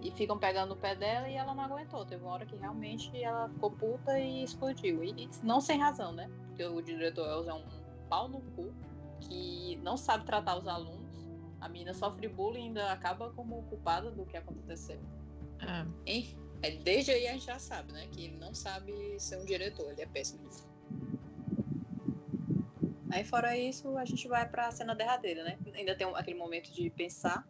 E 0.00 0.12
ficam 0.12 0.38
pegando 0.38 0.74
o 0.74 0.76
pé 0.76 0.94
dela 0.94 1.28
e 1.28 1.34
ela 1.34 1.52
não 1.52 1.64
aguentou. 1.64 2.06
Teve 2.06 2.22
uma 2.22 2.32
hora 2.32 2.46
que 2.46 2.56
realmente 2.56 3.10
ela 3.20 3.48
ficou 3.48 3.72
puta 3.72 4.18
e 4.18 4.44
explodiu. 4.44 5.02
E 5.02 5.10
e 5.24 5.30
não 5.42 5.60
sem 5.60 5.80
razão, 5.80 6.12
né? 6.12 6.30
Porque 6.48 6.64
o 6.64 6.80
diretor 6.80 7.28
Elza 7.28 7.50
é 7.50 7.54
um 7.54 7.64
pau 8.08 8.28
no 8.28 8.40
cu 8.40 8.72
que 9.20 9.76
não 9.82 9.96
sabe 9.96 10.24
tratar 10.24 10.56
os 10.56 10.66
alunos. 10.66 11.08
A 11.60 11.68
menina 11.68 11.92
sofre 11.92 12.28
bullying 12.28 12.60
e 12.60 12.66
ainda 12.68 12.92
acaba 12.92 13.30
como 13.32 13.62
culpada 13.64 14.10
do 14.10 14.24
que 14.24 14.36
aconteceu. 14.36 15.00
É. 15.60 16.10
Enfim, 16.18 16.38
é, 16.62 16.70
desde 16.70 17.10
aí 17.10 17.26
a 17.28 17.32
gente 17.32 17.46
já 17.46 17.58
sabe, 17.58 17.92
né? 17.92 18.06
Que 18.08 18.24
ele 18.24 18.36
não 18.36 18.54
sabe 18.54 19.18
ser 19.18 19.38
um 19.38 19.44
diretor, 19.44 19.90
ele 19.90 20.02
é 20.02 20.06
péssimo 20.06 20.44
nisso. 20.44 20.68
Aí 23.10 23.24
fora 23.24 23.56
isso, 23.56 23.96
a 23.96 24.04
gente 24.04 24.28
vai 24.28 24.48
pra 24.48 24.70
cena 24.70 24.94
derradeira, 24.94 25.42
né? 25.42 25.58
Ainda 25.74 25.96
tem 25.96 26.06
aquele 26.14 26.38
momento 26.38 26.72
de 26.72 26.90
pensar, 26.90 27.46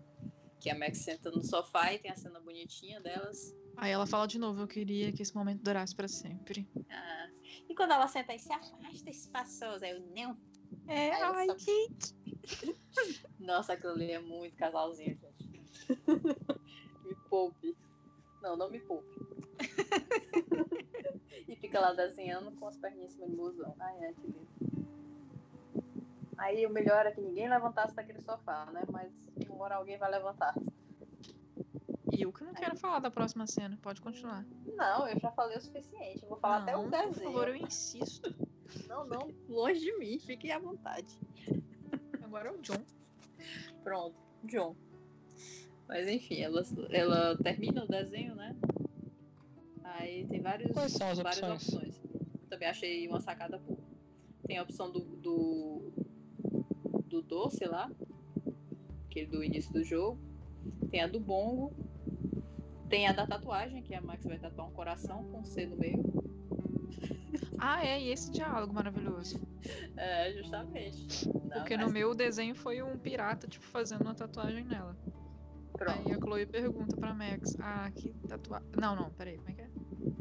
que 0.61 0.71
a 0.71 0.79
Max 0.79 0.99
senta 0.99 1.31
no 1.31 1.43
sofá 1.43 1.93
e 1.93 1.99
tem 1.99 2.11
a 2.11 2.17
cena 2.17 2.41
bonitinha 2.41 3.01
delas. 3.01 3.55
Aí 3.77 3.93
ela 3.93 4.07
fala 4.07 4.27
de 4.27 4.39
novo, 4.39 4.63
eu 4.63 4.69
queria 4.69 5.13
que 5.13 5.23
esse 5.23 5.35
momento 5.35 5.63
durasse 5.63 5.95
pra 5.95 6.09
sempre. 6.09 6.69
Ah, 6.91 7.29
e 7.69 7.75
quando 7.75 7.93
ela 7.93 8.09
senta 8.09 8.33
aí, 8.33 8.39
se 8.39 8.53
afasta 8.53 9.11
espaçoso, 9.11 9.85
aí 9.85 9.93
eu 9.93 10.01
não. 10.01 10.37
É, 10.87 11.23
eu 11.23 11.35
ai, 11.35 11.47
que... 11.55 11.89
Nossa, 13.39 13.75
aquilo 13.75 13.93
ali 13.93 14.11
é 14.11 14.19
muito 14.19 14.57
casalzinho, 14.57 15.17
gente. 15.17 15.69
me 17.05 17.15
poupe. 17.29 17.77
Não, 18.43 18.57
não 18.57 18.71
me 18.71 18.81
poupe. 18.81 19.09
e 21.47 21.57
fica 21.57 21.81
lá 21.81 21.93
desenhando 21.93 22.53
com 22.53 22.69
as 22.69 22.77
perninhas 22.77 23.13
em 23.13 23.15
cima 23.15 23.29
de 23.29 23.37
busão. 23.37 23.75
Ai, 23.79 24.05
é, 24.05 24.13
que 24.13 24.27
lindo. 24.27 24.49
Aí 26.39 26.65
o 26.65 26.71
melhor 26.71 27.05
é 27.05 27.11
que 27.11 27.21
ninguém 27.21 27.49
levantasse 27.49 27.95
daquele 27.95 28.21
sofá, 28.21 28.67
né? 28.67 28.83
Mas 28.91 29.13
uma 29.49 29.65
hora 29.65 29.75
alguém 29.75 29.99
vai 29.99 30.11
levantar. 30.11 30.55
E 32.13 32.23
eu 32.23 32.33
que 32.33 32.45
não 32.45 32.55
quero 32.55 32.77
falar 32.77 33.01
da 33.01 33.11
próxima 33.11 33.47
cena, 33.47 33.77
pode 33.83 34.01
continuar. 34.01 34.45
Não, 34.77 35.09
eu 35.09 35.19
já 35.19 35.31
falei 35.33 35.57
o 35.57 35.61
suficiente. 35.61 36.23
Eu 36.23 36.29
vou 36.29 36.39
falar 36.39 36.59
até 36.59 36.77
o 36.77 36.83
Não, 36.83 36.91
desenho. 36.91 37.13
Por 37.13 37.23
favor, 37.25 37.49
eu 37.49 37.57
insisto. 37.57 38.48
Não, 38.89 39.07
não, 39.07 39.35
longe 39.49 39.81
de 39.81 39.97
mim. 39.99 40.19
Fiquem 40.19 40.53
à 40.53 40.59
vontade. 40.59 41.19
Agora 42.23 42.49
é 42.49 42.53
o 42.53 42.59
John. 42.61 42.83
Pronto, 43.83 44.17
John. 44.45 44.77
Mas 45.89 46.07
enfim, 46.09 46.41
ela, 46.41 46.63
ela 46.91 47.37
termina 47.39 47.85
o 47.85 47.89
desenho, 47.89 48.35
né? 48.35 48.55
Aí 49.83 50.27
tem 50.27 50.41
vários, 50.41 50.73
Quais 50.73 50.93
são 50.93 51.09
as 51.09 51.19
várias 51.19 51.43
opções? 51.43 51.97
opções. 51.99 52.03
Também 52.51 52.69
achei 52.69 53.09
uma 53.09 53.21
sacada 53.21 53.59
boa. 53.59 53.79
Tem 54.47 54.59
a 54.59 54.63
opção 54.63 54.91
do, 54.91 55.01
do, 55.01 55.93
do 57.07 57.23
doce 57.23 57.65
lá, 57.65 57.91
aquele 59.07 59.27
do 59.27 59.43
início 59.43 59.73
do 59.73 59.83
jogo. 59.83 60.19
Tem 60.91 61.01
a 61.01 61.07
do 61.07 61.21
bongo. 61.21 61.73
Tem 62.89 63.07
a 63.07 63.13
da 63.13 63.27
tatuagem, 63.27 63.83
que 63.83 63.95
a 63.95 64.01
Max 64.01 64.25
vai 64.25 64.39
tatuar 64.39 64.69
um 64.69 64.73
coração 64.73 65.25
com 65.25 65.41
um 65.41 65.45
C 65.45 65.67
no 65.67 65.77
meio. 65.77 66.03
Ah, 67.59 67.85
é, 67.85 68.01
e 68.01 68.11
esse 68.11 68.31
diálogo 68.31 68.73
maravilhoso. 68.73 69.41
É, 69.97 70.33
justamente. 70.33 71.29
Não, 71.29 71.51
Porque 71.51 71.77
mas 71.77 71.87
no 71.87 71.93
meu 71.93 72.15
desenho 72.15 72.55
foi 72.55 72.83
um 72.83 72.97
pirata, 72.99 73.47
tipo, 73.47 73.65
fazendo 73.67 74.03
uma 74.03 74.15
tatuagem 74.15 74.65
nela. 74.65 74.97
Pronto. 75.73 76.09
Aí 76.09 76.13
a 76.13 76.19
Chloe 76.19 76.47
pergunta 76.47 76.97
pra 76.97 77.15
Max, 77.15 77.57
ah, 77.61 77.91
que 77.95 78.11
tatuagem. 78.27 78.69
Não, 78.77 78.97
não, 78.97 79.11
peraí, 79.11 79.37
como 79.39 79.51
é 79.51 79.53
que 79.53 79.61
é? 79.61 79.69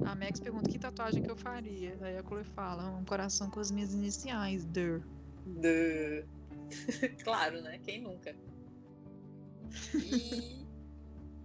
A 0.05 0.15
Max 0.15 0.39
pergunta 0.39 0.69
que 0.69 0.77
tatuagem 0.77 1.23
que 1.23 1.31
eu 1.31 1.35
faria. 1.35 1.97
Aí 2.01 2.17
a 2.17 2.23
Chloe 2.23 2.43
fala, 2.43 2.89
um 2.89 3.05
coração 3.05 3.49
com 3.49 3.59
as 3.59 3.71
minhas 3.71 3.93
iniciais, 3.93 4.65
der. 4.65 5.01
Do... 5.45 6.27
claro, 7.23 7.61
né? 7.61 7.79
Quem 7.79 8.01
nunca? 8.01 8.35
E 9.95 10.65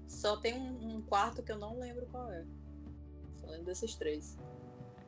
só 0.08 0.36
tem 0.36 0.54
um, 0.54 0.96
um 0.96 1.02
quarto 1.02 1.42
que 1.42 1.50
eu 1.50 1.58
não 1.58 1.78
lembro 1.78 2.06
qual 2.06 2.30
é. 2.30 2.44
Só 3.40 3.46
lembro 3.46 3.66
desses 3.66 3.94
três. 3.96 4.36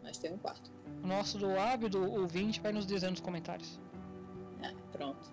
Mas 0.05 0.19
tem 0.19 0.33
um 0.33 0.39
quarto. 0.39 0.71
O 1.03 1.07
nosso 1.07 1.39
do 1.39 1.59
ávido 1.59 2.13
ouvinte 2.13 2.61
vai 2.61 2.73
nos 2.73 2.87
dizer 2.87 3.11
nos 3.11 3.21
comentários. 3.21 3.81
É, 4.63 4.73
pronto. 4.93 5.33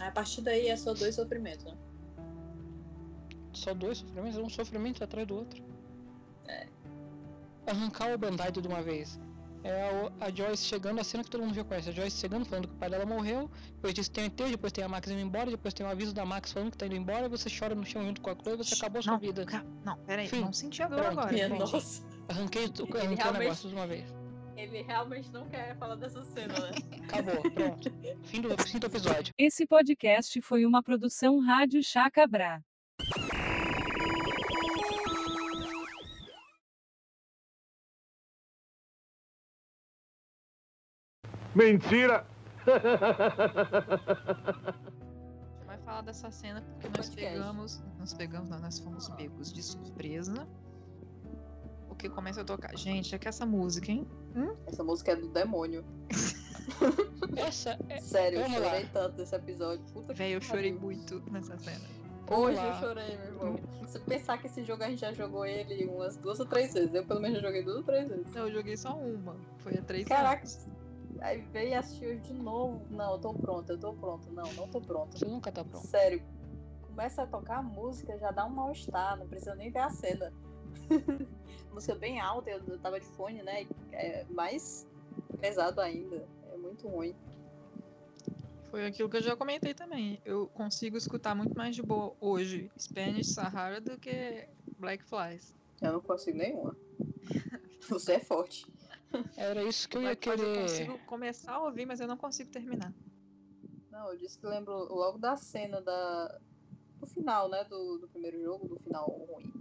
A 0.00 0.10
partir 0.10 0.42
daí 0.42 0.66
é 0.68 0.76
só 0.76 0.92
dois 0.92 1.14
sofrimentos, 1.14 1.64
né? 1.64 1.76
Só 3.52 3.72
dois 3.72 3.98
sofrimentos, 3.98 4.38
um 4.38 4.50
sofrimento 4.50 5.04
atrás 5.04 5.26
do 5.26 5.36
outro. 5.36 5.62
É. 6.48 6.66
Arrancar 7.66 8.12
o 8.12 8.18
band-aid 8.18 8.60
de 8.60 8.66
uma 8.66 8.82
vez. 8.82 9.18
É 9.64 10.10
a, 10.20 10.26
a 10.26 10.30
Joyce 10.30 10.64
chegando, 10.64 11.00
a 11.00 11.04
cena 11.04 11.22
que 11.22 11.30
todo 11.30 11.42
mundo 11.42 11.54
já 11.54 11.62
conhece. 11.62 11.90
A 11.90 11.92
Joyce 11.92 12.18
chegando, 12.18 12.44
falando 12.44 12.66
que 12.66 12.74
o 12.74 12.78
pai 12.78 12.90
dela 12.90 13.06
morreu. 13.06 13.48
Depois 13.74 13.94
disso 13.94 14.10
tem 14.10 14.24
o 14.24 14.26
ET, 14.26 14.36
depois 14.36 14.72
tem 14.72 14.82
a 14.82 14.88
Max 14.88 15.08
indo 15.08 15.20
embora. 15.20 15.48
Depois 15.48 15.72
tem 15.72 15.86
o 15.86 15.88
aviso 15.88 16.12
da 16.12 16.26
Max 16.26 16.50
falando 16.50 16.72
que 16.72 16.78
tá 16.78 16.86
indo 16.86 16.96
embora. 16.96 17.28
Você 17.28 17.48
chora 17.48 17.72
no 17.72 17.86
chão 17.86 18.04
junto 18.04 18.20
com 18.20 18.30
a 18.30 18.34
Chloe 18.34 18.56
você 18.56 18.74
acabou 18.74 18.98
a 18.98 19.02
sua 19.02 19.12
não, 19.12 19.20
vida. 19.20 19.46
Não, 19.84 19.96
peraí, 19.98 20.26
Fim. 20.26 20.40
não 20.40 20.52
senti 20.52 20.82
a 20.82 20.88
dor 20.88 21.06
agora. 21.06 21.30
Minha 21.30 21.48
gente. 21.48 21.58
nossa. 21.60 22.02
Arranquei, 22.28 22.64
o- 22.66 22.66
Ele 22.66 22.98
arranquei 22.98 22.98
o 22.98 23.14
realmente- 23.16 23.38
negócio 23.38 23.68
de 23.68 23.74
uma 23.74 23.86
vez. 23.86 24.14
Ele 24.56 24.82
realmente 24.82 25.30
não 25.32 25.48
quer 25.48 25.76
falar 25.76 25.96
dessa 25.96 26.22
cena, 26.24 26.54
né? 26.54 26.70
Acabou, 27.08 27.50
pronto. 27.50 27.90
Fim 28.24 28.40
do, 28.40 28.62
fim 28.62 28.78
do 28.78 28.86
episódio. 28.86 29.34
Esse 29.36 29.66
podcast 29.66 30.40
foi 30.42 30.64
uma 30.64 30.82
produção 30.82 31.40
Rádio 31.40 31.82
Chacabra. 31.82 32.62
Mentira! 41.54 42.26
vai 45.66 45.78
falar 45.84 46.02
dessa 46.02 46.30
cena 46.30 46.62
porque 46.62 46.88
nós 46.88 47.08
Podcast. 47.08 47.16
pegamos. 47.38 47.82
Nós 47.98 48.14
pegamos, 48.14 48.48
não, 48.48 48.60
nós 48.60 48.78
fomos 48.78 49.08
pegos 49.10 49.52
de 49.52 49.62
surpresa. 49.62 50.46
Porque 51.92 52.08
começa 52.08 52.40
a 52.40 52.44
tocar. 52.44 52.74
Gente, 52.76 53.14
é 53.14 53.18
que 53.18 53.28
essa 53.28 53.44
música, 53.44 53.92
hein? 53.92 54.06
Essa 54.66 54.82
música 54.82 55.12
é 55.12 55.16
do 55.16 55.28
demônio. 55.28 55.84
Essa 57.36 57.78
é. 57.88 58.00
Sério, 58.00 58.38
eu 58.38 58.42
Vamos 58.44 58.60
lá. 58.60 58.68
chorei 58.70 58.86
tanto 58.92 59.18
nesse 59.18 59.34
episódio. 59.34 59.84
Puta 59.92 60.12
que 60.12 60.18
Véi, 60.18 60.34
eu 60.34 60.40
chorei 60.40 60.72
muito 60.72 61.22
nessa 61.30 61.58
cena. 61.58 61.84
Hoje 62.30 62.56
eu 62.58 62.64
lá. 62.64 62.80
chorei, 62.80 63.16
meu 63.18 63.26
irmão. 63.26 63.60
Se 63.86 63.98
pensar 64.00 64.38
que 64.38 64.46
esse 64.46 64.64
jogo 64.64 64.82
a 64.82 64.88
gente 64.88 65.00
já 65.00 65.12
jogou 65.12 65.44
ele 65.44 65.84
umas 65.84 66.16
duas 66.16 66.40
ou 66.40 66.46
três 66.46 66.72
vezes. 66.72 66.94
Eu 66.94 67.04
pelo 67.04 67.20
menos 67.20 67.38
já 67.40 67.46
joguei 67.46 67.62
duas 67.62 67.76
ou 67.78 67.82
três 67.82 68.08
vezes. 68.08 68.32
Não, 68.32 68.46
eu 68.48 68.52
joguei 68.52 68.76
só 68.76 68.96
uma. 68.96 69.36
Foi 69.58 69.74
a 69.74 69.82
três 69.82 70.06
Caraca. 70.08 70.38
anos. 70.40 70.66
Aí 71.20 71.42
veio 71.52 71.68
e 71.70 71.74
assistiu 71.74 72.18
de 72.20 72.32
novo. 72.32 72.80
Não, 72.90 73.12
eu 73.12 73.18
tô 73.18 73.34
pronta, 73.34 73.72
eu 73.74 73.78
tô 73.78 73.92
pronta. 73.92 74.30
Não, 74.30 74.50
não 74.54 74.66
tô 74.68 74.80
pronta. 74.80 75.18
Você 75.18 75.26
nunca 75.26 75.52
tá 75.52 75.62
pronto. 75.62 75.86
Sério. 75.86 76.22
Começa 76.82 77.22
a 77.22 77.26
tocar 77.26 77.58
a 77.58 77.62
música, 77.62 78.16
já 78.18 78.30
dá 78.30 78.44
um 78.46 78.50
mal-estar, 78.50 79.18
não 79.18 79.26
precisa 79.26 79.54
nem 79.54 79.70
ver 79.70 79.78
a 79.80 79.90
cena. 79.90 80.32
música 81.72 81.94
bem 81.94 82.20
alta, 82.20 82.50
eu, 82.50 82.62
eu 82.66 82.78
tava 82.78 83.00
de 83.00 83.06
fone, 83.06 83.42
né? 83.42 83.66
É 83.92 84.24
mais 84.30 84.86
pesado 85.40 85.80
ainda. 85.80 86.26
É 86.52 86.56
muito 86.56 86.86
ruim. 86.88 87.14
Foi 88.70 88.86
aquilo 88.86 89.08
que 89.08 89.18
eu 89.18 89.22
já 89.22 89.36
comentei 89.36 89.74
também. 89.74 90.20
Eu 90.24 90.46
consigo 90.48 90.96
escutar 90.96 91.34
muito 91.34 91.54
mais 91.54 91.76
de 91.76 91.82
boa 91.82 92.16
hoje 92.20 92.70
Spanish 92.78 93.34
Sahara 93.34 93.80
do 93.80 93.98
que 93.98 94.48
Black 94.78 95.04
Flies. 95.04 95.54
Eu 95.82 95.92
não 95.92 96.00
consigo 96.00 96.38
nenhuma. 96.38 96.76
Você 97.90 98.14
é 98.14 98.20
forte. 98.20 98.66
Era 99.36 99.62
isso 99.62 99.88
que 99.88 99.96
eu 99.96 100.02
ia 100.02 100.16
querer. 100.16 100.56
Eu 100.56 100.62
consigo 100.62 100.98
começar 101.00 101.52
a 101.52 101.64
ouvir, 101.64 101.84
mas 101.84 102.00
eu 102.00 102.06
não 102.06 102.16
consigo 102.16 102.50
terminar. 102.50 102.94
Não, 103.90 104.10
eu 104.10 104.16
disse 104.16 104.38
que 104.38 104.46
lembro 104.46 104.72
logo 104.72 105.18
da 105.18 105.36
cena 105.36 105.80
da. 105.82 106.40
do 106.98 107.06
final, 107.06 107.50
né? 107.50 107.64
Do, 107.64 107.98
do 107.98 108.08
primeiro 108.08 108.40
jogo, 108.42 108.68
do 108.68 108.80
final 108.80 109.06
ruim. 109.06 109.51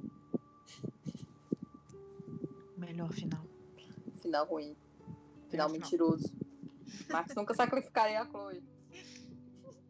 Melhor 2.91 3.13
final. 3.13 3.41
Final 4.21 4.45
ruim. 4.45 4.75
Final 5.49 5.69
final. 5.69 5.69
mentiroso. 5.69 6.29
Max 7.09 7.33
nunca 7.35 7.53
sacrificaria 7.53 8.21
a 8.21 8.25
Chloe. 8.25 8.61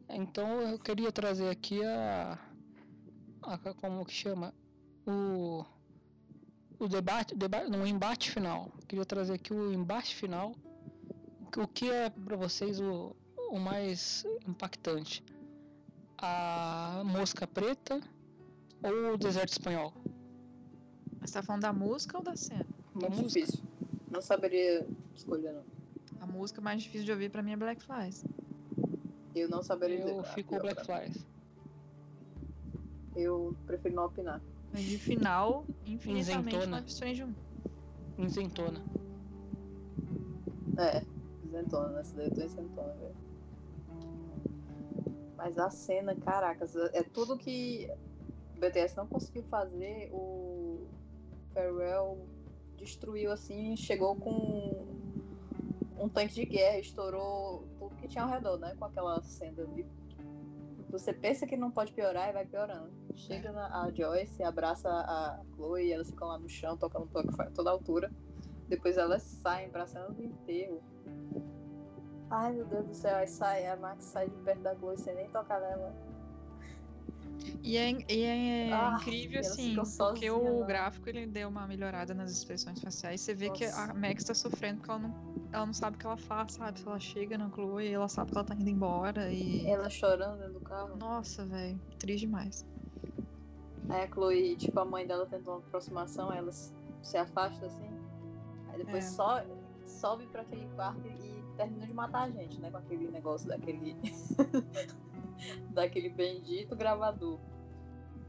Então 0.08 0.62
eu 0.62 0.78
queria 0.78 1.12
trazer 1.12 1.50
aqui 1.50 1.84
a. 1.84 2.38
a 3.42 3.58
como 3.74 4.06
que 4.06 4.14
chama? 4.14 4.54
O. 5.08 5.66
O 6.78 6.88
debate, 6.88 7.36
debate. 7.36 7.72
Não, 7.72 7.82
o 7.82 7.88
embate 7.88 8.30
final. 8.30 8.72
Queria 8.88 9.06
trazer 9.06 9.34
aqui 9.34 9.52
o 9.52 9.74
embate 9.74 10.16
final. 10.16 10.56
O 11.58 11.68
que 11.68 11.90
é 11.90 12.08
pra 12.10 12.36
vocês 12.36 12.80
o, 12.80 13.16
o 13.50 13.60
mais 13.60 14.26
impactante? 14.48 15.24
A 16.20 17.02
mosca 17.04 17.48
preta 17.48 18.00
ou 18.84 19.14
o 19.14 19.18
deserto 19.18 19.54
espanhol? 19.54 19.92
Você 21.20 21.34
tá 21.34 21.44
falando 21.44 21.64
da 21.64 21.74
música 21.74 22.18
ou 22.18 22.24
da 22.24 22.36
cena? 22.36 22.71
Muito 22.94 23.10
música. 23.22 23.40
difícil. 23.46 23.64
Não 24.10 24.22
saberia 24.22 24.86
escolher, 25.16 25.54
não. 25.54 25.64
A 26.20 26.26
música 26.26 26.62
mais 26.62 26.82
difícil 26.84 27.06
de 27.06 27.12
ouvir 27.12 27.32
pra 27.32 27.42
mim 27.42 27.54
é 27.54 27.58
Black 27.58 27.84
Flies. 27.84 28.24
Eu 29.34 29.50
não 29.50 29.64
saberia 29.64 29.98
dizer. 30.00 30.12
Eu 30.12 30.20
a 30.20 30.24
fico 30.24 30.50
pior 30.50 30.62
Black 30.62 30.86
pra 30.86 31.00
mim. 31.00 31.12
Flies. 31.12 31.28
Eu 33.16 33.56
prefiro 33.66 33.96
não 33.96 34.06
opinar. 34.06 34.42
Mas 34.74 34.84
de 34.84 34.98
final, 34.98 35.66
infinitamente 35.86 36.56
Isentona. 36.56 36.78
Life 36.78 36.90
Strange 36.90 37.24
1. 37.24 38.26
Isentona. 38.26 38.84
É, 40.78 41.04
isentona, 41.46 41.90
nessa 41.90 42.16
daí 42.16 42.28
eu 42.28 42.36
tô 42.36 42.42
isentona, 42.44 42.94
velho. 42.94 43.16
Mas 45.36 45.58
a 45.58 45.70
cena, 45.70 46.16
caracas, 46.16 46.76
é 46.76 47.04
tudo 47.04 47.38
que 47.38 47.90
o 48.56 48.60
BTS 48.60 48.96
não 48.96 49.08
conseguiu 49.08 49.44
fazer, 49.44 50.10
o 50.14 50.86
Farewell 51.54 52.28
destruiu 52.82 53.32
assim, 53.32 53.76
chegou 53.76 54.16
com 54.16 54.88
um 55.98 56.10
tanque 56.10 56.34
de 56.34 56.46
guerra, 56.46 56.80
estourou 56.80 57.68
tudo 57.78 57.96
que 57.96 58.08
tinha 58.08 58.24
ao 58.24 58.30
redor, 58.30 58.58
né? 58.58 58.76
Com 58.78 58.86
aquela 58.86 59.22
cena 59.22 59.62
ali. 59.64 59.86
Você 60.90 61.14
pensa 61.14 61.48
que 61.48 61.56
não 61.56 61.72
pode 61.72 61.94
piorar 61.94 62.30
e 62.30 62.34
vai 62.34 62.46
piorando. 62.46 62.92
Chega 63.16 63.52
na, 63.52 63.84
a 63.84 63.92
Joyce, 63.92 64.44
abraça 64.44 64.90
a 64.90 65.40
Chloe, 65.56 65.92
elas 65.92 66.10
ficam 66.10 66.28
lá 66.28 66.38
no 66.38 66.50
chão, 66.50 66.76
tocando 66.76 67.08
toque 67.08 67.30
a 67.40 67.52
toda 67.52 67.70
altura. 67.70 68.12
Depois 68.68 68.98
elas 68.98 69.22
saem 69.22 69.70
pra 69.70 69.86
cena 69.86 70.10
do 70.10 70.24
enterro. 70.24 70.82
Ai 72.30 72.54
meu 72.54 72.66
Deus 72.66 72.88
do 72.88 72.94
céu, 72.94 73.18
aí 73.18 73.28
sai, 73.28 73.68
a 73.68 73.76
Max 73.76 74.06
sai 74.06 74.30
de 74.30 74.38
perto 74.38 74.62
da 74.62 74.76
Chloe 74.76 74.98
sem 74.98 75.16
nem 75.16 75.30
tocar 75.30 75.62
nela. 75.62 76.11
E 77.64 77.78
é, 77.78 77.92
e 78.10 78.24
é 78.24 78.74
Ah, 78.74 78.98
incrível, 79.00 79.40
assim, 79.42 79.76
porque 79.76 79.90
sozinha 79.92 80.34
o 80.34 80.60
lá. 80.62 80.66
gráfico 80.66 81.10
ele 81.10 81.26
deu 81.28 81.50
uma 81.50 81.68
melhorada 81.68 82.14
nas 82.14 82.32
expressões 82.32 82.82
faciais. 82.82 83.22
Você 83.22 83.34
vê 83.34 83.50
que 83.50 83.66
Nossa. 83.66 83.92
a 83.92 83.94
Max 83.94 84.24
tá 84.24 84.34
sofrendo 84.34 84.78
porque 84.78 84.92
ela 84.92 85.00
não, 85.00 85.14
ela 85.52 85.66
não 85.66 85.74
sabe 85.74 85.96
o 85.96 86.00
que 86.00 86.06
ela 86.06 86.18
faz, 86.18 86.54
sabe? 86.54 86.80
Se 86.80 86.88
ela 86.88 87.00
chega 87.00 87.38
na 87.38 87.50
Chloe, 87.50 87.88
ela 87.88 88.08
sabe 88.08 88.32
que 88.32 88.38
ela 88.38 88.46
tá 88.46 88.56
indo 88.56 88.70
embora 88.70 89.32
e. 89.32 89.66
Ela 89.68 89.90
chorando 89.90 90.38
dentro 90.40 90.54
do 90.54 90.62
carro. 90.62 90.98
Nossa, 90.98 91.46
velho, 91.46 91.80
triste 92.00 92.26
demais. 92.26 92.66
Aí 93.90 94.04
a 94.04 94.08
Chloe, 94.08 94.56
tipo, 94.56 94.80
a 94.80 94.86
mãe 94.86 95.06
dela 95.06 95.26
tentou 95.26 95.56
uma 95.56 95.60
aproximação, 95.60 96.32
ela 96.32 96.52
se 96.52 97.18
afasta 97.18 97.66
assim. 97.66 97.90
Aí 98.70 98.78
depois 98.78 99.06
É. 99.06 99.08
só 99.10 99.44
sobe 99.86 100.26
pra 100.28 100.42
aquele 100.44 100.68
quarto 100.76 101.06
e 101.08 101.44
termina 101.58 101.86
de 101.86 101.94
matar 101.94 102.24
a 102.24 102.30
gente, 102.32 102.60
né? 102.62 102.72
Com 102.72 102.78
aquele 102.78 103.10
negócio 103.10 103.48
daquele. 103.48 103.96
daquele 105.72 106.10
bendito 106.10 106.76
gravador. 106.76 107.40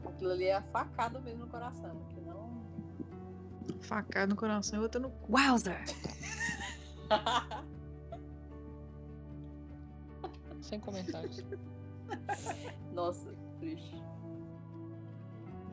Aquilo 0.05 0.31
ali 0.31 0.45
é 0.45 0.55
a 0.55 0.61
facada 0.61 1.19
mesmo 1.19 1.45
no 1.45 1.51
coração, 1.51 2.03
que 2.09 2.19
não. 2.21 2.63
Facada 3.81 4.27
no 4.27 4.35
coração 4.35 4.79
e 4.79 4.83
outra 4.83 4.99
no. 4.99 5.11
Wowzer! 5.29 5.83
Sem 10.61 10.79
comentários. 10.79 11.43
Nossa, 12.93 13.33
triste. 13.59 14.01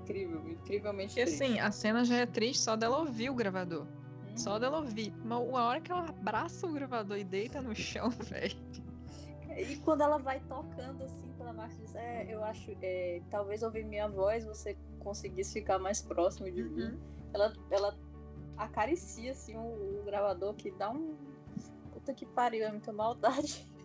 Incrível, 0.03 0.49
incrivelmente 0.49 1.15
Porque 1.15 1.25
triste. 1.25 1.45
assim, 1.45 1.61
a 1.61 1.71
cena 1.71 2.05
já 2.05 2.17
é 2.17 2.27
triste 2.27 2.63
só 2.63 2.75
dela 2.77 2.99
ouvir 2.99 3.31
o 3.31 3.35
gravador. 3.35 3.83
Uhum. 3.83 4.37
Só 4.37 4.59
dela 4.59 4.79
ouvir. 4.79 5.15
Mas 5.25 5.39
a 5.39 5.65
hora 5.65 5.81
que 5.81 5.93
ela 5.93 6.09
abraça 6.09 6.67
o 6.67 6.73
gravador 6.73 7.17
e 7.19 7.25
deita 7.25 7.63
no 7.63 7.75
chão, 7.75 8.11
velho. 8.29 8.57
E 9.57 9.77
quando 9.77 10.03
ela 10.03 10.19
vai 10.19 10.41
tocando 10.41 11.05
assim, 11.05 11.30
quando 11.41 11.49
a 11.49 11.53
Max 11.55 11.79
diz, 11.79 11.95
é, 11.95 12.27
eu 12.29 12.45
acho, 12.45 12.71
é, 12.83 13.23
talvez 13.31 13.63
ouvir 13.63 13.83
minha 13.83 14.07
voz 14.07 14.45
você 14.45 14.77
conseguisse 14.99 15.55
ficar 15.55 15.79
mais 15.79 16.03
próximo 16.03 16.51
de 16.51 16.63
mim. 16.63 16.83
Uhum. 16.83 17.01
Ela, 17.33 17.53
ela 17.71 17.99
acaricia 18.59 19.33
assim 19.33 19.57
o, 19.57 20.01
o 20.01 20.03
gravador 20.05 20.55
que 20.55 20.71
dá 20.73 20.91
um. 20.91 21.17
Puta 21.95 22.13
que 22.13 22.27
pariu, 22.27 22.67
é 22.67 22.71
muita 22.71 22.93
maldade. 22.93 23.67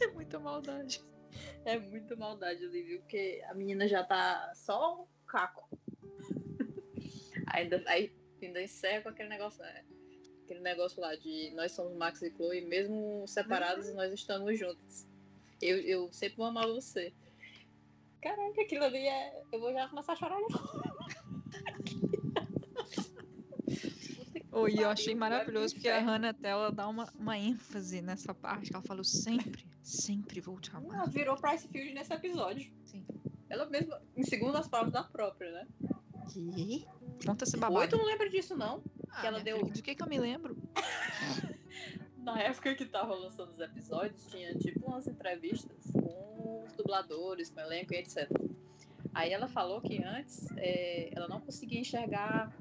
É 0.00 0.06
muita 0.08 0.36
maldade. 0.40 1.00
É 1.64 1.78
muita 1.78 2.16
maldade 2.16 2.64
ali, 2.64 2.82
viu? 2.82 2.98
Porque 3.00 3.40
a 3.46 3.54
menina 3.54 3.86
já 3.86 4.02
tá 4.02 4.50
só 4.52 5.02
um 5.02 5.06
caco. 5.28 5.68
ainda, 7.54 7.80
aí 7.86 8.12
ainda 8.42 8.60
encerra 8.60 9.02
com 9.02 9.10
aquele 9.10 9.28
negócio, 9.28 9.62
né? 9.62 9.84
Aquele 10.42 10.58
negócio 10.58 11.00
lá 11.00 11.14
de 11.14 11.52
nós 11.54 11.70
somos 11.70 11.94
Max 11.94 12.20
e 12.22 12.32
Chloe, 12.32 12.62
mesmo 12.62 13.24
separados, 13.28 13.94
nós 13.94 14.12
estamos 14.12 14.58
juntos. 14.58 15.06
Eu, 15.62 15.78
eu 15.78 16.12
sempre 16.12 16.36
vou 16.36 16.46
amar 16.46 16.66
você. 16.66 17.12
Caraca, 18.20 18.60
aquilo 18.62 18.84
ali 18.84 18.98
é. 19.06 19.42
Eu 19.52 19.60
vou 19.60 19.72
já 19.72 19.88
começar 19.88 20.12
a 20.12 20.16
chorar. 20.16 20.38
Oh, 24.54 24.68
e 24.68 24.76
eu 24.78 24.88
achei 24.90 25.14
pro 25.14 25.20
maravilhoso 25.20 25.74
porque 25.74 25.88
a. 25.88 25.98
Hannah 26.00 26.30
até 26.30 26.48
ela 26.50 26.70
dá 26.70 26.86
uma, 26.88 27.10
uma 27.18 27.38
ênfase 27.38 28.02
nessa 28.02 28.34
parte. 28.34 28.70
que 28.70 28.76
Ela 28.76 28.84
falou 28.84 29.02
sempre, 29.04 29.64
sempre 29.82 30.40
vou 30.40 30.60
te 30.60 30.70
Ela 30.70 30.78
amar. 30.80 31.08
virou 31.10 31.36
Price 31.36 31.66
Field 31.68 31.94
nesse 31.94 32.12
episódio. 32.12 32.70
Sim. 32.84 33.04
Ela 33.48 33.66
mesma, 33.66 34.00
em 34.16 34.22
segundo 34.22 34.56
as 34.56 34.68
palavras 34.68 34.92
da 34.92 35.04
própria, 35.04 35.50
né? 35.52 35.66
Que? 36.32 36.86
Conta 37.26 37.44
esse 37.44 37.56
Oi, 37.56 37.60
babado. 37.60 37.88
tu 37.88 37.96
não 37.96 38.04
lembra 38.06 38.28
disso, 38.28 38.56
não? 38.56 38.82
Ah, 39.10 39.20
que 39.20 39.26
ela 39.26 39.40
deu- 39.40 39.58
filha, 39.58 39.72
De 39.72 39.82
que 39.82 39.94
que 39.94 40.02
eu 40.02 40.06
me 40.08 40.18
lembro? 40.18 40.56
Na 42.22 42.40
época 42.40 42.74
que 42.74 42.84
tava 42.84 43.14
lançando 43.14 43.50
os 43.50 43.60
episódios, 43.60 44.26
tinha 44.30 44.54
tipo 44.54 44.86
umas 44.86 45.06
entrevistas 45.06 45.90
com 45.92 46.62
os 46.64 46.72
dubladores, 46.74 47.50
com 47.50 47.60
o 47.60 47.64
elenco 47.64 47.92
e 47.94 47.98
etc. 47.98 48.30
Aí 49.14 49.32
ela 49.32 49.48
falou 49.48 49.80
que 49.80 50.02
antes 50.02 50.46
é, 50.56 51.10
ela 51.14 51.28
não 51.28 51.40
conseguia 51.40 51.80
enxergar 51.80 52.56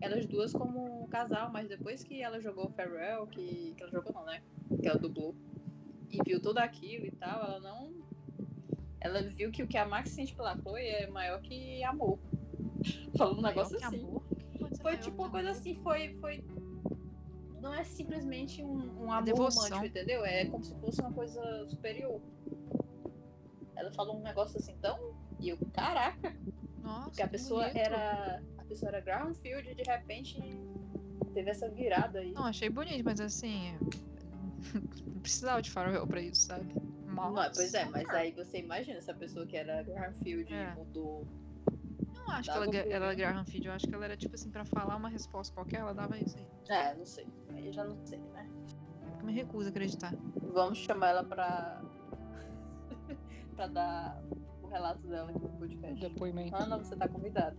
elas 0.00 0.26
duas 0.26 0.52
como 0.52 1.04
um 1.04 1.06
casal, 1.06 1.50
mas 1.50 1.68
depois 1.68 2.02
que 2.02 2.20
ela 2.20 2.40
jogou 2.40 2.68
Farewell, 2.70 3.26
que, 3.26 3.74
que 3.76 3.82
ela 3.82 3.90
jogou 3.90 4.12
não, 4.12 4.24
né? 4.26 4.42
Que 4.80 4.88
ela 4.88 4.98
dublou, 4.98 5.34
e 6.10 6.18
viu 6.24 6.40
tudo 6.40 6.58
aquilo 6.58 7.06
e 7.06 7.10
tal, 7.12 7.44
ela 7.44 7.60
não. 7.60 7.92
Ela 9.00 9.22
viu 9.22 9.50
que 9.50 9.62
o 9.62 9.66
que 9.66 9.76
a 9.76 9.86
Max 9.86 10.10
sente 10.10 10.34
pela 10.34 10.56
Chloe 10.56 10.80
é 10.80 11.06
maior 11.06 11.40
que 11.40 11.82
amor. 11.84 12.18
Falou 13.16 13.38
um 13.38 13.42
negócio 13.42 13.78
Maior 13.78 13.88
assim. 13.88 14.04
amor? 14.04 14.22
Foi 14.80 14.96
tipo 14.98 15.22
uma 15.22 15.30
coisa 15.30 15.50
assim, 15.50 15.74
foi. 15.76 16.14
foi... 16.20 16.44
Não 17.64 17.72
é 17.72 17.82
simplesmente 17.82 18.62
um, 18.62 19.04
um 19.04 19.10
amor 19.10 19.24
devoção. 19.24 19.62
romântico, 19.64 19.86
entendeu? 19.86 20.22
É 20.24 20.44
como 20.44 20.62
se 20.62 20.74
fosse 20.80 21.00
uma 21.00 21.10
coisa 21.10 21.66
superior. 21.66 22.20
Ela 23.74 23.90
falou 23.92 24.18
um 24.18 24.22
negócio 24.22 24.58
assim 24.58 24.76
tão. 24.82 25.14
E 25.40 25.48
eu, 25.48 25.58
caraca, 25.72 26.36
Nossa, 26.82 27.04
porque 27.08 27.22
a 27.22 27.28
pessoa 27.28 27.62
bonito. 27.62 27.78
era. 27.78 28.42
A 28.58 28.64
pessoa 28.64 28.90
era 28.90 29.00
Groundfield 29.00 29.68
e 29.70 29.74
de 29.74 29.82
repente 29.82 30.38
teve 31.32 31.50
essa 31.50 31.68
virada 31.70 32.18
aí. 32.18 32.32
Não, 32.32 32.44
achei 32.44 32.68
bonito, 32.68 33.02
mas 33.02 33.18
assim. 33.18 33.76
Não 35.06 35.20
precisava 35.20 35.62
de 35.62 35.70
farewell 35.70 36.06
pra 36.06 36.20
isso, 36.20 36.42
sabe? 36.42 36.66
Não, 37.06 37.32
Mas, 37.32 37.56
pois 37.56 37.72
é, 37.74 37.84
mas 37.86 38.08
aí 38.10 38.32
você 38.32 38.58
imagina 38.58 38.98
essa 38.98 39.14
pessoa 39.14 39.46
que 39.46 39.56
era 39.56 39.82
Groundfield 39.82 40.52
É. 40.52 40.74
mudou. 40.74 41.26
Não 42.26 42.34
acho 42.34 42.50
que 42.50 42.56
ela, 42.56 42.66
pro- 42.66 42.76
ela 42.76 43.04
era 43.06 43.14
Graham 43.14 43.44
Feed, 43.44 43.66
eu 43.66 43.72
acho 43.72 43.86
que 43.86 43.94
ela 43.94 44.04
era 44.04 44.16
tipo 44.16 44.34
assim, 44.34 44.50
pra 44.50 44.64
falar 44.64 44.96
uma 44.96 45.08
resposta 45.08 45.54
qualquer, 45.54 45.80
ela 45.80 45.92
dava 45.94 46.16
isso 46.18 46.36
aí. 46.38 46.46
É, 46.68 46.94
não 46.94 47.04
sei. 47.04 47.26
Aí 47.50 47.66
eu 47.66 47.72
já 47.72 47.84
não 47.84 47.96
sei, 48.06 48.18
né? 48.18 48.48
Eu 49.20 49.26
me 49.26 49.32
recuso 49.32 49.68
a 49.68 49.70
acreditar. 49.70 50.12
Vamos 50.52 50.78
chamar 50.78 51.08
ela 51.10 51.24
pra. 51.24 51.82
pra 53.56 53.66
dar 53.68 54.22
o 54.62 54.66
relato 54.68 55.06
dela 55.06 55.30
aqui 55.30 55.38
no 55.38 55.48
podcast. 55.50 56.00
Depoimento. 56.00 56.54
Ana, 56.56 56.78
você 56.78 56.96
tá 56.96 57.08
convidada. 57.08 57.56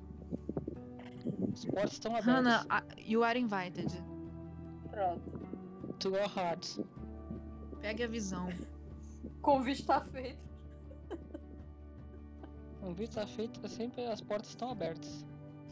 Os 1.54 1.66
portos 1.66 1.94
estão 1.94 2.12
abertos. 2.12 2.34
Hannah, 2.34 2.66
a- 2.70 2.84
you 2.98 3.24
are 3.24 3.40
invited. 3.40 3.88
Pronto. 4.90 5.32
To 6.00 6.10
go 6.12 6.28
hard. 6.28 6.66
Pegue 7.82 8.04
a 8.04 8.08
visão. 8.08 8.50
O 9.24 9.30
convite 9.42 9.86
tá 9.86 10.02
feito. 10.02 10.44
Um 12.86 12.94
vídeo 12.94 13.16
tá 13.16 13.26
feito, 13.26 13.60
é 13.64 13.68
sempre 13.68 14.06
as 14.06 14.22
portas 14.22 14.50
estão 14.50 14.70
abertas. 14.70 15.26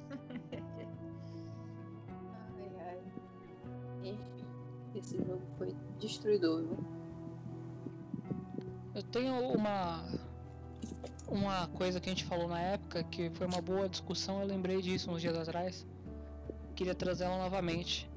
ai, 2.58 2.72
ai. 2.80 3.00
Enfim, 4.04 4.46
esse 4.96 5.18
jogo 5.18 5.44
foi 5.58 5.76
destruidor, 6.00 6.64
viu? 6.64 6.78
Eu 8.96 9.04
tenho 9.04 9.36
uma 9.54 10.04
uma 11.28 11.68
coisa 11.70 12.00
que 12.00 12.10
a 12.10 12.12
gente 12.14 12.26
falou 12.26 12.48
na 12.48 12.60
época 12.60 13.04
que 13.04 13.30
foi 13.32 13.46
uma 13.48 13.62
boa 13.62 13.88
discussão, 13.88 14.42
eu 14.42 14.48
lembrei 14.48 14.82
disso 14.82 15.12
uns 15.12 15.22
dias 15.22 15.38
atrás. 15.38 15.86
Queria 16.76 16.96
trazer 16.96 17.26
ela 17.26 17.38
novamente. 17.38 18.10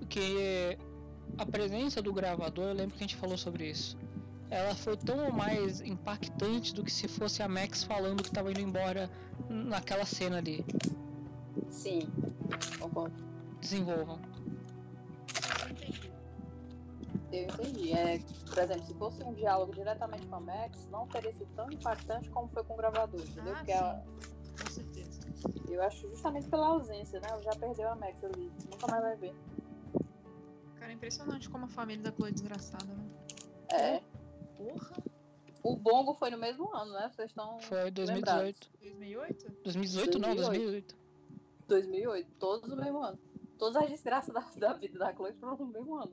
porque 0.00 0.76
a 1.38 1.46
presença 1.46 2.02
do 2.02 2.12
gravador, 2.12 2.66
eu 2.66 2.74
lembro 2.74 2.96
que 2.96 3.04
a 3.04 3.06
gente 3.06 3.16
falou 3.16 3.38
sobre 3.38 3.70
isso. 3.70 3.96
Ela 4.52 4.74
foi 4.74 4.98
tão 4.98 5.32
mais 5.32 5.80
impactante 5.80 6.74
do 6.74 6.84
que 6.84 6.92
se 6.92 7.08
fosse 7.08 7.42
a 7.42 7.48
Max 7.48 7.82
falando 7.84 8.22
que 8.22 8.28
estava 8.28 8.50
indo 8.50 8.60
embora 8.60 9.10
naquela 9.48 10.04
cena 10.04 10.36
ali. 10.36 10.62
Sim, 11.70 12.00
concordo. 12.78 13.14
Desenvolvam. 13.62 14.20
Eu 17.32 17.44
entendi. 17.44 17.92
É, 17.94 18.18
por 18.46 18.58
exemplo, 18.58 18.86
se 18.86 18.94
fosse 18.94 19.24
um 19.24 19.32
diálogo 19.32 19.72
diretamente 19.72 20.26
com 20.26 20.36
a 20.36 20.40
Max, 20.40 20.86
não 20.90 21.06
teria 21.06 21.32
sido 21.32 21.48
tão 21.56 21.70
impactante 21.72 22.28
como 22.28 22.46
foi 22.48 22.62
com 22.62 22.74
o 22.74 22.76
gravador, 22.76 23.22
entendeu? 23.22 23.54
Ah, 23.54 23.56
Porque 23.56 23.72
ela- 23.72 24.04
Com 24.62 24.70
certeza. 24.70 25.20
eu 25.70 25.82
acho 25.82 26.06
justamente 26.10 26.46
pela 26.50 26.66
ausência, 26.66 27.18
né? 27.20 27.28
Ela 27.30 27.40
já 27.42 27.52
perdeu 27.52 27.88
a 27.88 27.96
Max 27.96 28.22
ali. 28.22 28.52
Nunca 28.70 28.86
mais 28.86 29.02
vai 29.02 29.16
ver. 29.16 29.34
Cara, 30.78 30.92
é 30.92 30.94
impressionante 30.94 31.48
como 31.48 31.64
a 31.64 31.68
família 31.68 32.02
da 32.02 32.12
Chloe 32.12 32.28
é 32.28 32.32
desgraçada, 32.32 32.84
né? 32.92 33.04
É. 33.70 34.11
Porra. 34.70 35.02
O 35.62 35.76
Bongo 35.76 36.14
foi 36.14 36.30
no 36.30 36.38
mesmo 36.38 36.74
ano, 36.74 36.92
né? 36.92 37.08
Vocês 37.14 37.30
estão. 37.30 37.60
Foi 37.60 37.90
2018. 37.90 38.70
2008? 38.80 39.52
2018 39.62 40.18
não, 40.18 40.34
2008. 40.34 40.96
2008. 41.68 42.30
Todos 42.38 42.68
no 42.68 42.76
mesmo 42.76 43.02
ano. 43.02 43.18
Todas 43.58 43.76
as 43.82 43.88
desgraças 43.90 44.34
da, 44.34 44.40
da 44.68 44.72
vida 44.74 44.98
da 44.98 45.14
Chloe 45.14 45.32
foram 45.34 45.56
no 45.56 45.66
mesmo 45.66 45.94
ano. 45.96 46.12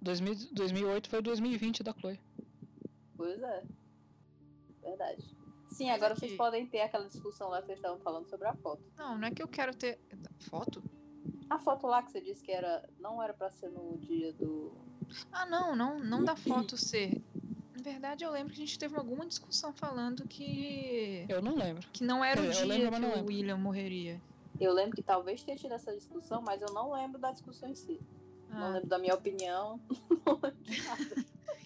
2000 0.00 0.34
2008 0.52 1.08
foi 1.10 1.20
2020 1.20 1.82
da 1.82 1.92
Chloe. 1.92 2.20
Pois 3.16 3.42
é. 3.42 3.64
Verdade. 4.82 5.36
Sim, 5.70 5.90
agora 5.90 6.12
aqui- 6.12 6.20
vocês 6.20 6.36
podem 6.36 6.66
ter 6.66 6.80
aquela 6.80 7.08
discussão 7.08 7.48
lá 7.48 7.60
que 7.60 7.66
vocês 7.66 7.78
estavam 7.78 7.98
falando 7.98 8.28
sobre 8.28 8.46
a 8.46 8.54
foto. 8.54 8.82
Não, 8.96 9.18
não 9.18 9.26
é 9.28 9.30
que 9.32 9.42
eu 9.42 9.48
quero 9.48 9.74
ter. 9.74 9.98
Foto? 10.48 10.82
A 11.50 11.58
foto 11.58 11.86
lá 11.86 12.02
que 12.02 12.12
você 12.12 12.20
disse 12.20 12.42
que 12.42 12.52
era 12.52 12.88
não 13.00 13.20
era 13.22 13.34
pra 13.34 13.50
ser 13.50 13.70
no 13.70 13.98
dia 13.98 14.32
do. 14.34 14.72
Ah, 15.32 15.46
não, 15.46 15.74
não, 15.74 15.98
não 15.98 16.24
da 16.24 16.36
foto 16.36 16.76
ser. 16.76 17.20
Na 17.88 17.92
verdade, 17.92 18.22
eu 18.22 18.30
lembro 18.30 18.52
que 18.52 18.62
a 18.62 18.66
gente 18.66 18.78
teve 18.78 18.96
alguma 18.96 19.26
discussão 19.26 19.72
falando 19.72 20.26
que. 20.28 21.24
Eu 21.26 21.40
não 21.40 21.56
lembro. 21.56 21.86
Que 21.90 22.04
não 22.04 22.22
era 22.22 22.38
o 22.40 22.44
Eu 22.44 22.50
dia 22.52 22.64
lembro, 22.66 22.92
que 22.92 23.00
não 23.00 23.08
o 23.08 23.14
lembro. 23.14 23.26
William 23.28 23.56
morreria. 23.56 24.22
Eu 24.60 24.74
lembro 24.74 24.94
que 24.94 25.02
talvez 25.02 25.42
tenha 25.42 25.56
tido 25.56 25.72
essa 25.72 25.94
discussão, 25.94 26.42
mas 26.42 26.60
eu 26.60 26.68
não 26.74 26.92
lembro 26.92 27.18
da 27.18 27.32
discussão 27.32 27.68
em 27.70 27.74
si. 27.74 27.98
Não 28.50 28.66
Ah, 28.66 28.68
lembro 28.74 28.88
da 28.88 28.98
minha 28.98 29.14
opinião. 29.14 29.80
Não 30.26 30.34
lembro 30.34 30.62
de 30.64 30.82
nada. 30.84 31.04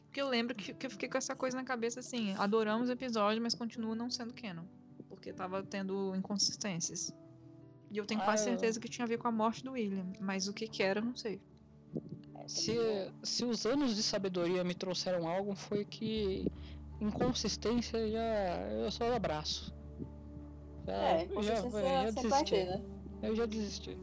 porque 0.05 0.21
eu 0.23 0.29
lembro 0.29 0.55
que, 0.55 0.73
que 0.75 0.87
eu 0.87 0.91
fiquei 0.91 1.09
com 1.09 1.19
essa 1.19 1.35
coisa 1.35 1.57
na 1.57 1.65
cabeça 1.65 1.99
assim: 1.99 2.35
adoramos 2.35 2.89
o 2.89 2.93
episódio, 2.93 3.43
mas 3.43 3.55
continua 3.55 3.97
não 3.97 4.09
sendo 4.09 4.33
canon. 4.33 4.65
Porque 5.09 5.33
tava 5.33 5.61
tendo 5.65 6.15
inconsistências. 6.15 7.13
E 7.91 7.99
eu 7.99 8.07
tenho 8.07 8.21
Ah, 8.21 8.25
quase 8.25 8.45
eu- 8.45 8.51
certeza 8.53 8.79
que 8.79 8.89
tinha 8.89 9.05
a 9.05 9.09
ver 9.09 9.19
com 9.19 9.27
a 9.27 9.33
morte 9.33 9.65
do 9.65 9.73
William. 9.73 10.07
Mas 10.21 10.47
o 10.47 10.53
que 10.55 10.69
que 10.69 10.83
era, 10.85 11.01
eu 11.01 11.05
não 11.05 11.17
sei. 11.17 11.41
É, 12.45 12.49
Se, 12.49 12.75
também 12.75 13.13
se 13.23 13.45
os 13.45 13.67
anos 13.67 13.95
de 13.97 14.03
sabedoria 14.03 14.65
me 14.65 14.75
trouxeram 14.75 15.29
algo, 15.29 15.55
foi 15.55 15.85
que 15.85 16.47
inconsistência 17.01 18.09
já 18.09 18.69
eu 18.71 18.91
só 18.91 19.13
abraço. 19.15 19.75
Já, 20.87 20.93
É, 20.93 21.19
já, 21.19 21.25
inconsistência 21.25 21.73
já 21.73 22.11
vai 22.11 22.45
desisti. 22.45 22.55
né? 22.65 22.83
Eu 23.23 23.37
já 23.37 23.47
desisti. 23.47 23.99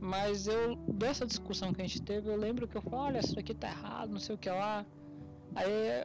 Mas 0.00 0.46
eu, 0.46 0.76
dessa 0.76 1.26
discussão 1.26 1.72
que 1.72 1.80
a 1.80 1.86
gente 1.86 2.02
teve, 2.02 2.28
eu 2.28 2.36
lembro 2.36 2.68
que 2.68 2.76
eu 2.76 2.82
falei, 2.82 2.98
olha, 2.98 3.18
isso 3.20 3.34
daqui 3.34 3.54
tá 3.54 3.68
errado, 3.68 4.10
não 4.10 4.20
sei 4.20 4.34
o 4.34 4.38
que 4.38 4.48
lá. 4.48 4.86
Aí 5.54 6.04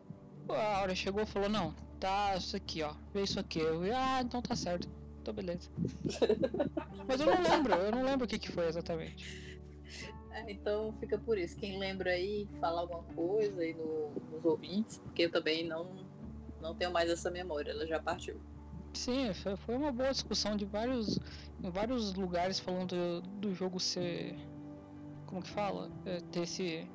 a 0.50 0.82
hora 0.82 0.96
chegou 0.96 1.22
e 1.22 1.26
falou, 1.26 1.50
não, 1.50 1.74
tá 2.00 2.36
isso 2.36 2.56
aqui, 2.56 2.82
ó. 2.82 2.94
Vê 3.14 3.24
isso 3.24 3.40
aqui. 3.40 3.60
Eu, 3.60 3.82
ah, 3.96 4.22
então 4.22 4.42
tá 4.42 4.56
certo. 4.56 4.90
Então 5.22 5.34
beleza. 5.34 5.70
Mas 7.08 7.20
eu 7.20 7.28
não 7.28 7.42
lembro, 7.42 7.74
eu 7.74 7.92
não 7.92 8.04
lembro 8.04 8.26
o 8.26 8.28
que, 8.28 8.40
que 8.40 8.52
foi 8.52 8.68
exatamente. 8.68 9.44
É, 10.34 10.51
então 10.51 10.93
fica 10.99 11.18
por 11.18 11.38
isso. 11.38 11.55
Quem 11.57 11.77
lembra 11.77 12.11
aí, 12.11 12.47
fala 12.60 12.81
alguma 12.81 13.03
coisa 13.15 13.61
aí 13.61 13.73
no- 13.73 14.11
nos 14.31 14.43
ouvintes, 14.43 14.97
porque 14.97 15.23
eu 15.23 15.31
também 15.31 15.68
não, 15.68 15.88
não 16.61 16.73
tenho 16.76 16.91
mais 16.91 17.10
essa 17.10 17.30
memória, 17.30 17.72
ela 17.72 17.85
já 17.85 17.99
partiu. 17.99 18.39
Sim, 18.93 19.34
foi, 19.34 19.76
uma 19.76 19.91
boa 19.91 20.11
discussão 20.11 20.55
de 20.55 20.65
vários, 20.65 21.19
em 21.64 21.69
vários 21.69 22.14
lugares 22.14 22.60
falando 22.60 22.95
do, 22.95 23.22
do 23.22 23.53
jogo 23.53 23.80
ser. 23.80 24.35
Como 25.26 25.41
que 25.41 25.49
fala? 25.49 25.91
É, 26.05 26.19
ter 26.31 26.41
esse. 26.43 26.88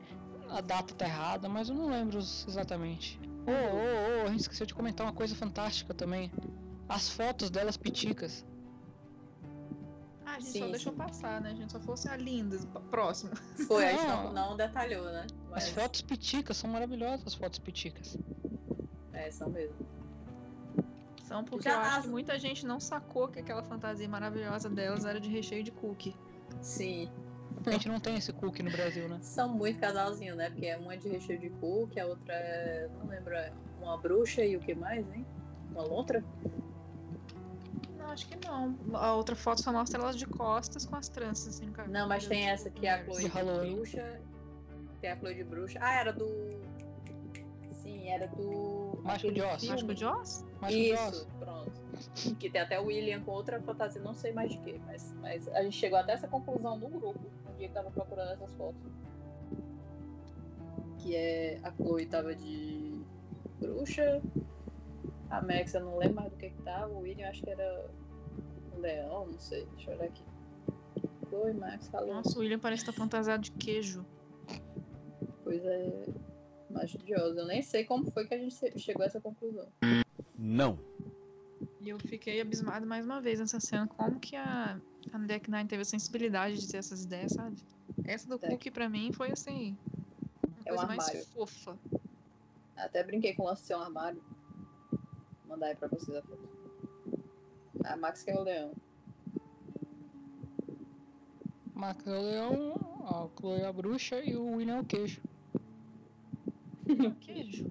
A 0.49 0.61
data 0.61 0.95
tá 0.95 1.05
errada, 1.07 1.49
mas 1.49 1.69
eu 1.69 1.75
não 1.75 1.91
lembro 1.91 2.19
exatamente. 2.19 3.21
Ô, 3.47 3.51
ô, 3.51 4.23
ô, 4.23 4.27
a 4.27 4.31
gente 4.31 4.41
esqueceu 4.41 4.65
de 4.67 4.75
comentar 4.75 5.07
uma 5.07 5.13
coisa 5.13 5.35
fantástica 5.35 5.93
também. 5.93 6.31
As 6.89 7.09
fotos 7.09 7.51
delas 7.51 7.77
piticas. 7.77 8.47
Ah, 10.39 10.41
a 10.41 10.41
gente 10.41 10.53
Sim, 10.53 10.59
só 10.61 10.67
deixou 10.69 10.93
sim. 10.93 10.99
passar, 10.99 11.41
né? 11.41 11.51
A 11.51 11.55
gente 11.55 11.73
só 11.73 11.81
fosse 11.81 12.09
a 12.09 12.17
lindas, 12.17 12.65
p- 12.65 12.79
próximo. 12.91 13.33
Foi, 13.67 13.85
a 13.85 13.91
gente 13.91 14.07
Não. 14.07 14.25
não, 14.27 14.33
não 14.51 14.57
detalhou, 14.57 15.05
né? 15.07 15.27
As 15.53 15.65
Mas, 15.65 15.69
fotos 15.71 16.01
piticas 16.01 16.57
são 16.57 16.71
maravilhosas, 16.71 17.27
as 17.27 17.35
fotos 17.35 17.59
piticas. 17.59 18.17
É, 19.13 19.31
são 19.33 19.51
mesmo. 19.51 19.75
São 21.25 21.45
porque 21.45 21.69
Já 21.69 21.75
eu 21.75 21.81
acho 21.81 21.97
as- 21.99 22.05
que 22.05 22.11
muita 22.11 22.39
gente 22.39 22.65
não 22.65 22.79
sacou 22.79 23.29
que 23.29 23.41
aquela 23.41 23.63
fantasia 23.65 24.09
maravilhosa 24.09 24.71
delas 24.71 25.05
era 25.05 25.21
de 25.21 25.29
recheio 25.29 25.65
de 25.65 25.73
cookie. 25.73 26.15
Sim. 26.63 27.11
A 27.67 27.71
gente 27.73 27.89
não 27.89 27.99
tem 27.99 28.17
esse 28.17 28.33
cookie 28.33 28.63
no 28.63 28.71
Brasil, 28.71 29.09
né? 29.09 29.19
São 29.21 29.49
muito 29.49 29.81
casalzinho, 29.81 30.37
né? 30.37 30.49
Porque 30.51 30.73
uma 30.77 30.95
é 30.95 30.97
de 30.97 31.09
recheio 31.09 31.39
de 31.41 31.51
cookie, 31.51 31.99
a 31.99 32.07
outra 32.07 32.33
é. 32.33 32.89
Não 32.99 33.09
lembro, 33.09 33.35
é 33.35 33.53
uma 33.81 33.99
bruxa 33.99 34.45
e 34.45 34.57
o 34.57 34.61
que 34.61 34.75
mais, 34.75 35.05
hein? 35.13 35.27
Uma 35.73 35.83
lontra? 35.83 36.25
Não, 38.09 38.15
acho 38.15 38.27
que 38.27 38.47
não. 38.49 38.75
A 38.95 39.15
outra 39.15 39.37
foto 39.37 39.63
só 39.63 39.71
mostra 39.71 40.01
elas 40.01 40.17
de 40.17 40.27
costas 40.27 40.87
com 40.87 40.97
as 40.97 41.09
tranças, 41.11 41.55
assim, 41.55 41.67
no 41.67 41.73
cabelo. 41.73 41.93
Não, 41.93 42.09
mas 42.09 42.27
tem 42.27 42.49
essa 42.49 42.71
que 42.71 42.87
é 42.87 42.95
a 42.95 43.05
Chloe 43.05 43.17
De 43.17 43.23
de 43.25 43.29
Halloween. 43.29 43.75
bruxa. 43.77 44.21
Tem 45.01 45.11
a 45.11 45.17
Chloe 45.19 45.35
de 45.35 45.45
bruxa. 45.45 45.79
Ah, 45.83 45.95
era 46.01 46.13
do. 46.13 46.27
Sim, 47.73 48.09
era 48.09 48.27
do. 48.29 48.99
Mágico 49.03 49.33
de 49.33 49.43
Oz. 49.43 49.65
Mágico 49.69 49.95
de 49.95 50.05
Oz? 50.07 50.45
Isso, 50.71 51.29
pronto. 51.39 51.73
Que 52.39 52.49
tem 52.51 52.61
até 52.61 52.81
o 52.81 52.87
William 52.87 53.21
com 53.23 53.33
outra 53.33 53.61
fantasia, 53.61 54.01
não 54.01 54.15
sei 54.15 54.33
mais 54.33 54.53
de 54.53 54.59
quê, 54.59 54.81
mas, 54.87 55.15
mas 55.21 55.49
a 55.49 55.63
gente 55.63 55.77
chegou 55.77 55.99
até 55.99 56.13
essa 56.13 56.29
conclusão 56.29 56.79
no 56.79 56.89
grupo, 56.89 57.27
no 57.47 57.55
dia 57.57 57.69
que 57.69 57.75
tava 57.75 57.91
procurando 57.91 58.33
essas 58.33 58.53
fotos. 58.55 58.81
Que 60.99 61.15
é 61.15 61.61
a 61.63 61.71
Chloe 61.73 62.07
tava 62.07 62.35
de 62.35 63.01
bruxa, 63.61 64.23
a 65.31 65.41
Max 65.43 65.75
eu 65.75 65.81
não 65.85 65.99
lembro 65.99 66.17
mais 66.17 66.31
do 66.31 66.37
que 66.39 66.51
que 66.51 66.63
tava, 66.63 66.89
o 66.93 67.01
William 67.01 67.29
acho 67.29 67.43
que 67.43 67.51
era 67.51 67.91
um 68.77 68.81
leão, 68.81 69.27
não 69.27 69.39
sei, 69.39 69.67
deixa 69.77 69.91
eu 69.91 69.97
olhar 69.97 70.07
aqui. 70.09 70.23
Chloe, 71.29 71.53
Max, 71.53 71.89
falou. 71.89 72.15
Nossa, 72.15 72.37
o 72.39 72.41
William 72.41 72.59
parece 72.59 72.83
estar 72.83 72.93
fantasiado 72.93 73.43
de 73.43 73.53
queijo. 73.53 74.05
Coisa 75.45 75.69
é 75.69 76.07
maravilhosa. 76.71 77.41
Eu 77.41 77.47
nem 77.47 77.63
sei 77.63 77.85
como 77.85 78.11
foi 78.11 78.27
que 78.27 78.35
a 78.35 78.39
gente 78.39 78.55
chegou 78.79 79.03
a 79.03 79.07
essa 79.07 79.21
conclusão. 79.21 79.67
Não. 80.39 80.79
E 81.81 81.89
eu 81.91 81.99
fiquei 81.99 82.41
abismada 82.41 82.85
mais 82.87 83.05
uma 83.05 83.21
vez 83.21 83.41
nessa 83.41 83.61
cena. 83.61 83.87
Como 83.87 84.19
que 84.19 84.37
a, 84.37 84.81
a 85.13 85.19
Deck 85.19 85.51
Nine 85.51 85.69
teve 85.69 85.83
a 85.83 85.85
sensibilidade 85.85 86.59
de 86.59 86.69
ter 86.69 86.79
essas 86.79 87.05
ideias, 87.05 87.33
sabe? 87.33 87.57
Essa 88.05 88.29
do 88.29 88.39
cookie 88.39 88.71
pra 88.71 88.89
mim 88.89 89.13
foi 89.13 89.31
assim. 89.31 89.77
Uma 90.47 90.57
É 90.65 90.73
um 90.73 90.77
coisa 90.77 90.87
mais 90.87 91.09
armário. 91.09 91.27
fofa. 91.27 91.79
Até 92.77 93.03
brinquei 93.03 93.35
com 93.35 93.43
o 93.43 93.47
lance 93.47 93.63
de 93.63 93.69
ser 93.69 93.77
um 93.77 93.81
armário. 93.81 94.23
Mandar 95.49 95.67
aí 95.69 95.75
pra 95.77 95.89
vocês 95.89 96.17
a 96.17 96.23
foto. 96.23 96.49
A 97.85 97.97
Max 97.97 98.23
que 98.23 98.31
é 98.31 98.37
o 98.39 98.43
leão. 98.43 98.73
Max 101.75 102.07
é 102.07 102.11
o 102.11 102.23
leão, 102.23 102.75
a 103.07 103.29
Chloe 103.41 103.61
é 103.61 103.67
a 103.67 103.73
bruxa 103.73 104.21
e 104.23 104.37
o 104.37 104.57
William 104.57 104.77
é 104.79 104.81
o 104.81 104.85
queijo. 104.85 105.21
Queijo. 107.21 107.71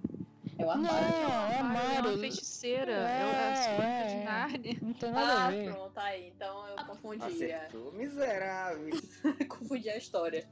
É 0.60 0.64
o 0.64 0.66
Não, 0.66 0.72
armário. 0.72 1.08
é 1.08 1.58
É 1.58 1.62
uma 1.62 1.80
armário. 1.80 2.20
feiticeira. 2.20 2.92
É, 2.94 3.22
É, 3.22 3.76
crônicas 3.76 3.84
é, 3.84 4.08
de 4.08 4.14
é. 4.16 4.24
Nárnia. 4.24 4.78
Não 4.82 4.94
tem 4.94 5.12
nada 5.12 5.34
a 5.34 5.46
Ah, 5.46 5.50
ver. 5.52 5.74
pronto, 5.74 5.98
aí. 6.00 6.28
Então 6.36 6.68
eu 6.68 6.86
confundi. 6.86 7.44
é. 7.44 7.56
Acertou, 7.56 7.92
miserável. 7.94 8.90
confundi 9.50 9.90
a 9.90 9.98
história. 9.98 10.48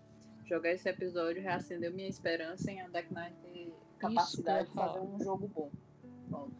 Jogar 0.45 0.71
esse 0.71 0.87
episódio 0.89 1.41
reacendeu 1.41 1.91
minha 1.93 2.07
esperança 2.09 2.71
em 2.71 2.81
a 2.81 2.87
Deck 2.87 3.11
Nine 3.13 3.35
ter 3.41 3.73
capacidade 3.99 4.67
de 4.67 4.73
fazer 4.75 4.99
um 4.99 5.19
jogo 5.23 5.47
bom. 5.47 5.71
Pronto. 6.29 6.55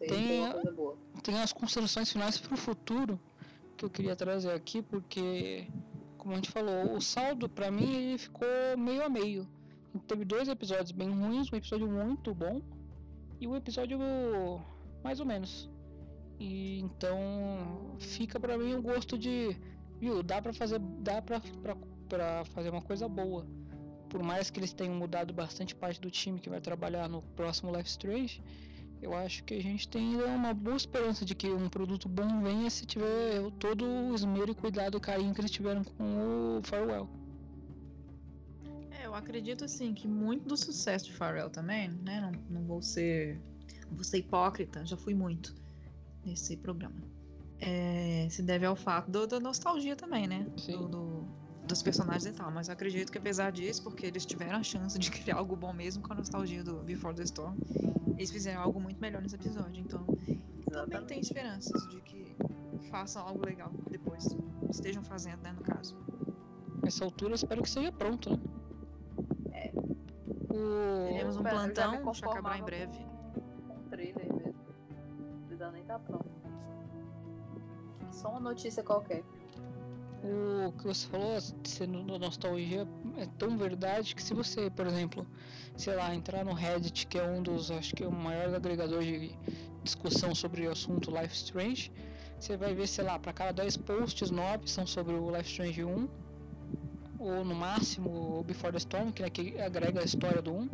Isso 0.00 0.14
aí 0.14 0.26
Tem 0.28 0.40
uma 0.40 0.52
coisa 0.52 0.72
boa. 0.72 0.98
Tem 1.22 1.38
as 1.40 1.52
considerações 1.52 2.10
finais 2.10 2.38
pro 2.38 2.56
futuro 2.56 3.20
que 3.76 3.84
eu 3.84 3.90
queria 3.90 4.14
trazer 4.16 4.52
aqui, 4.52 4.82
porque, 4.82 5.66
como 6.18 6.32
a 6.32 6.36
gente 6.36 6.50
falou, 6.50 6.96
o 6.96 7.00
saldo 7.00 7.48
pra 7.48 7.70
mim 7.70 7.92
ele 7.94 8.18
ficou 8.18 8.48
meio 8.76 9.02
a 9.04 9.08
meio. 9.08 9.48
Teve 10.06 10.24
dois 10.24 10.48
episódios 10.48 10.92
bem 10.92 11.10
ruins, 11.10 11.52
um 11.52 11.56
episódio 11.56 11.88
muito 11.88 12.34
bom 12.34 12.62
e 13.40 13.46
um 13.46 13.56
episódio 13.56 13.98
mais 15.02 15.18
ou 15.18 15.26
menos. 15.26 15.68
E 16.38 16.80
então 16.80 17.18
fica 17.98 18.38
pra 18.38 18.56
mim 18.56 18.74
o 18.74 18.82
gosto 18.82 19.18
de, 19.18 19.56
viu, 19.98 20.22
dá 20.22 20.40
pra 20.40 20.52
fazer, 20.52 20.78
dá 20.78 21.20
pra, 21.20 21.40
pra 22.08 22.44
fazer 22.46 22.70
uma 22.70 22.82
coisa 22.82 23.08
boa. 23.08 23.46
por 24.10 24.22
mais 24.22 24.50
que 24.50 24.58
eles 24.58 24.72
tenham 24.72 24.94
mudado 24.94 25.32
bastante 25.32 25.74
parte 25.74 26.00
do 26.00 26.10
time 26.10 26.40
que 26.40 26.50
vai 26.50 26.60
trabalhar 26.60 27.08
no 27.08 27.22
próximo 27.36 27.74
Life 27.74 27.88
Strange, 27.88 28.42
eu 29.02 29.14
acho 29.14 29.42
que 29.44 29.54
a 29.54 29.62
gente 29.62 29.88
tem 29.88 30.12
ainda 30.12 30.26
uma 30.26 30.52
boa 30.52 30.76
esperança 30.76 31.24
de 31.24 31.34
que 31.34 31.48
um 31.48 31.68
produto 31.68 32.08
bom 32.08 32.42
venha 32.42 32.68
se 32.68 32.84
tiver 32.84 33.50
todo 33.58 33.84
o 33.84 34.14
esmero 34.14 34.50
e 34.50 34.54
cuidado 34.54 34.98
e 34.98 35.00
carinho 35.00 35.34
que 35.34 35.40
eles 35.40 35.50
tiveram 35.50 35.82
com 35.82 36.58
o 36.58 36.60
Farewell. 36.62 37.08
É, 38.90 39.06
eu 39.06 39.14
acredito 39.14 39.64
assim 39.64 39.94
que 39.94 40.06
muito 40.06 40.46
do 40.46 40.56
sucesso 40.56 41.06
de 41.06 41.12
Farewell 41.12 41.48
também, 41.48 41.88
né? 41.88 42.20
Não, 42.20 42.60
não 42.60 42.66
vou 42.66 42.82
ser. 42.82 43.40
Não 43.88 43.96
vou 43.96 44.04
ser 44.04 44.18
hipócrita, 44.18 44.84
já 44.84 44.96
fui 44.96 45.14
muito 45.14 45.54
nesse 46.24 46.56
programa. 46.56 47.02
É, 47.58 48.26
se 48.30 48.42
deve 48.42 48.66
ao 48.66 48.76
fato 48.76 49.10
do, 49.10 49.26
da 49.26 49.40
nostalgia 49.40 49.96
também, 49.96 50.26
né? 50.26 50.46
Do, 50.66 50.88
do, 50.88 51.28
dos 51.72 51.82
personagens 51.82 52.26
e 52.26 52.32
tal. 52.32 52.50
Mas 52.50 52.68
eu 52.68 52.74
acredito 52.74 53.10
que 53.10 53.18
apesar 53.18 53.50
disso, 53.50 53.82
porque 53.82 54.06
eles 54.06 54.26
tiveram 54.26 54.58
a 54.58 54.62
chance 54.62 54.98
de 54.98 55.10
criar 55.10 55.36
algo 55.36 55.56
bom 55.56 55.72
mesmo 55.72 56.02
com 56.02 56.12
a 56.12 56.16
nostalgia 56.16 56.62
do 56.62 56.76
Before 56.82 57.14
the 57.14 57.22
Storm, 57.24 57.56
eles 58.16 58.30
fizeram 58.30 58.62
algo 58.62 58.80
muito 58.80 59.00
melhor 59.00 59.22
nesse 59.22 59.34
episódio. 59.34 59.80
Então, 59.80 60.04
também 60.70 61.04
tem 61.06 61.20
esperanças 61.20 61.88
de 61.88 62.00
que 62.00 62.36
façam 62.90 63.26
algo 63.26 63.44
legal 63.44 63.72
depois. 63.90 64.26
Estejam 64.70 65.02
fazendo, 65.02 65.42
né, 65.42 65.52
no 65.52 65.62
caso. 65.62 65.96
Nessa 66.82 67.04
altura, 67.04 67.32
eu 67.32 67.36
espero 67.36 67.62
que 67.62 67.70
seja 67.70 67.92
pronto, 67.92 68.30
né? 68.30 68.38
É. 69.52 69.72
O... 69.74 71.08
Teremos 71.08 71.36
um 71.36 71.42
plantão, 71.42 72.14
já 72.14 72.26
acabar 72.26 72.56
em 72.56 72.60
com- 72.60 72.66
breve. 72.66 73.06
Com 73.66 73.74
um 73.74 73.88
trailer 73.88 74.32
mesmo. 74.32 74.54
Não 75.18 75.40
precisa 75.46 75.70
nem 75.72 75.82
estar 75.82 75.98
pronto. 75.98 76.30
Só 78.12 78.30
uma 78.30 78.40
notícia 78.40 78.82
qualquer. 78.82 79.22
O 80.22 80.72
que 80.72 80.84
você 80.84 81.06
falou, 81.08 81.38
sendo 81.64 82.02
no- 82.02 82.18
nostalgia, 82.18 82.86
é 83.16 83.26
tão 83.38 83.56
verdade 83.56 84.14
que 84.14 84.22
se 84.22 84.34
você, 84.34 84.68
por 84.70 84.86
exemplo, 84.86 85.26
sei 85.76 85.94
lá, 85.96 86.14
entrar 86.14 86.44
no 86.44 86.52
Reddit, 86.52 87.06
que 87.06 87.18
é 87.18 87.24
um 87.24 87.42
dos, 87.42 87.70
acho 87.70 87.94
que 87.94 88.04
é 88.04 88.06
o 88.06 88.12
maior 88.12 88.54
agregador 88.54 89.02
de 89.02 89.34
discussão 89.82 90.34
sobre 90.34 90.66
o 90.66 90.72
assunto 90.72 91.10
Life 91.10 91.34
Strange, 91.34 91.90
você 92.38 92.56
vai 92.56 92.74
ver, 92.74 92.86
sei 92.86 93.04
lá, 93.04 93.18
para 93.18 93.32
cada 93.32 93.52
10 93.52 93.78
posts, 93.78 94.30
9 94.30 94.66
são 94.68 94.86
sobre 94.86 95.14
o 95.14 95.34
Life 95.34 95.48
Strange 95.48 95.84
1, 95.84 96.08
ou 97.18 97.44
no 97.44 97.54
máximo 97.54 98.40
o 98.40 98.44
Before 98.44 98.72
the 98.72 98.78
Storm, 98.78 99.10
que 99.12 99.22
é 99.22 99.30
que 99.30 99.58
agrega 99.58 100.00
a 100.00 100.04
história 100.04 100.42
do 100.42 100.52
1, 100.52 100.68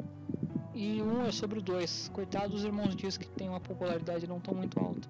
e 0.75 1.01
um 1.03 1.25
é 1.25 1.31
sobre 1.31 1.61
o 1.61 1.63
2. 1.63 2.11
Coitado 2.13 2.51
dos 2.51 2.65
irmãos 2.65 2.95
diz 2.97 3.17
que 3.17 3.29
tem 3.29 3.49
uma 3.49 3.61
popularidade 3.61 4.27
não 4.27 4.41
tão 4.41 4.55
muito 4.55 4.79
alta. 4.79 5.09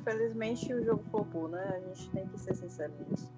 Infelizmente 0.00 0.72
o 0.72 0.84
jogo 0.84 1.04
flopou, 1.10 1.48
né? 1.48 1.62
A 1.76 1.80
gente 1.88 2.10
tem 2.10 2.26
que 2.26 2.38
ser 2.38 2.54
sincero 2.54 2.92
nisso. 3.08 3.30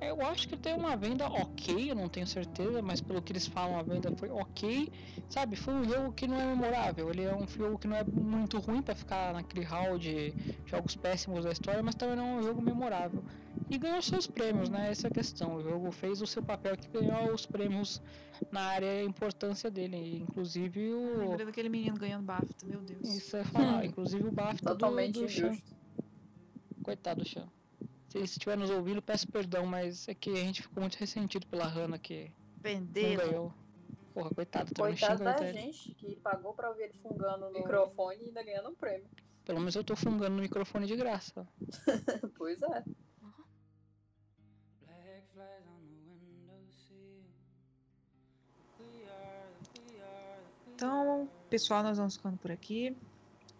Eu 0.00 0.22
acho 0.22 0.48
que 0.48 0.56
tem 0.56 0.74
uma 0.74 0.96
venda 0.96 1.26
ok, 1.26 1.90
eu 1.90 1.94
não 1.94 2.08
tenho 2.08 2.26
certeza, 2.26 2.80
mas 2.80 3.00
pelo 3.00 3.20
que 3.20 3.32
eles 3.32 3.48
falam 3.48 3.78
a 3.78 3.82
venda 3.82 4.14
foi 4.16 4.30
ok. 4.30 4.92
Sabe, 5.28 5.56
foi 5.56 5.74
um 5.74 5.84
jogo 5.84 6.12
que 6.12 6.26
não 6.28 6.40
é 6.40 6.46
memorável. 6.46 7.10
Ele 7.10 7.24
é 7.24 7.34
um 7.34 7.46
jogo 7.48 7.78
que 7.78 7.88
não 7.88 7.96
é 7.96 8.04
muito 8.04 8.58
ruim 8.58 8.80
pra 8.80 8.94
ficar 8.94 9.32
naquele 9.32 9.64
hall 9.64 9.98
de 9.98 10.32
jogos 10.66 10.94
péssimos 10.94 11.44
da 11.44 11.50
história, 11.50 11.82
mas 11.82 11.96
também 11.96 12.16
não 12.16 12.26
é 12.26 12.38
um 12.38 12.42
jogo 12.42 12.62
memorável. 12.62 13.24
E 13.70 13.76
ganhou 13.76 14.00
seus 14.00 14.26
prêmios, 14.26 14.70
né? 14.70 14.90
Essa 14.90 15.08
é 15.08 15.10
a 15.10 15.12
questão. 15.12 15.56
O 15.56 15.62
jogo 15.62 15.90
fez 15.92 16.22
o 16.22 16.26
seu 16.26 16.42
papel 16.42 16.76
que 16.76 16.88
ganhou 16.88 17.34
os 17.34 17.44
prêmios 17.44 18.00
na 18.50 18.60
área 18.62 18.86
e 18.86 19.00
a 19.00 19.04
importância 19.04 19.70
dele. 19.70 20.20
Inclusive 20.22 20.92
o. 20.94 21.18
Lembrei 21.18 21.46
daquele 21.46 21.68
menino 21.68 21.96
ganhando 21.98 22.24
BAFTA, 22.24 22.66
meu 22.66 22.80
Deus. 22.80 23.06
Isso 23.14 23.36
é 23.36 23.44
falar, 23.44 23.84
inclusive 23.84 24.26
o 24.26 24.32
BAFTA 24.32 24.70
do, 24.70 24.78
Totalmente 24.78 25.20
do 25.20 25.28
Chan. 25.28 25.48
injusto. 25.48 25.76
Coitado 26.82 27.22
do 27.22 27.28
Chan. 27.28 27.46
Se 28.08 28.18
estiver 28.20 28.56
nos 28.56 28.70
ouvindo, 28.70 29.02
peço 29.02 29.28
perdão, 29.28 29.66
mas 29.66 30.08
é 30.08 30.14
que 30.14 30.30
a 30.30 30.36
gente 30.36 30.62
ficou 30.62 30.80
muito 30.80 30.96
ressentido 30.96 31.46
pela 31.46 31.66
Hannah 31.66 31.98
que 31.98 32.24
não 32.24 32.62
Pendeiro. 32.62 33.26
ganhou. 33.28 33.54
Porra, 34.14 34.30
coitado, 34.30 34.72
também 34.72 34.96
Coitado 34.96 35.22
da 35.22 35.36
ele. 35.46 35.52
gente 35.52 35.94
que 35.94 36.16
pagou 36.16 36.54
pra 36.54 36.70
ouvir 36.70 36.84
ele 36.84 36.94
fungando 37.02 37.44
no 37.46 37.52
microfone 37.52 38.22
e 38.22 38.28
ainda 38.28 38.42
ganhando 38.42 38.70
um 38.70 38.74
prêmio. 38.74 39.06
Pelo 39.44 39.58
menos 39.60 39.76
eu 39.76 39.84
tô 39.84 39.94
fungando 39.94 40.36
no 40.36 40.42
microfone 40.42 40.86
de 40.86 40.96
graça. 40.96 41.46
pois 42.36 42.60
é. 42.62 42.84
Então, 50.78 51.28
pessoal, 51.50 51.82
nós 51.82 51.98
vamos 51.98 52.14
ficando 52.14 52.36
por 52.36 52.52
aqui. 52.52 52.96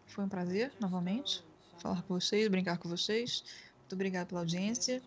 Foi 0.06 0.22
um 0.22 0.28
prazer, 0.28 0.72
novamente, 0.78 1.44
falar 1.78 2.00
com 2.02 2.14
vocês, 2.14 2.46
brincar 2.46 2.78
com 2.78 2.88
vocês. 2.88 3.42
Muito 3.80 3.92
obrigado 3.94 4.28
pela 4.28 4.42
audiência. 4.42 5.02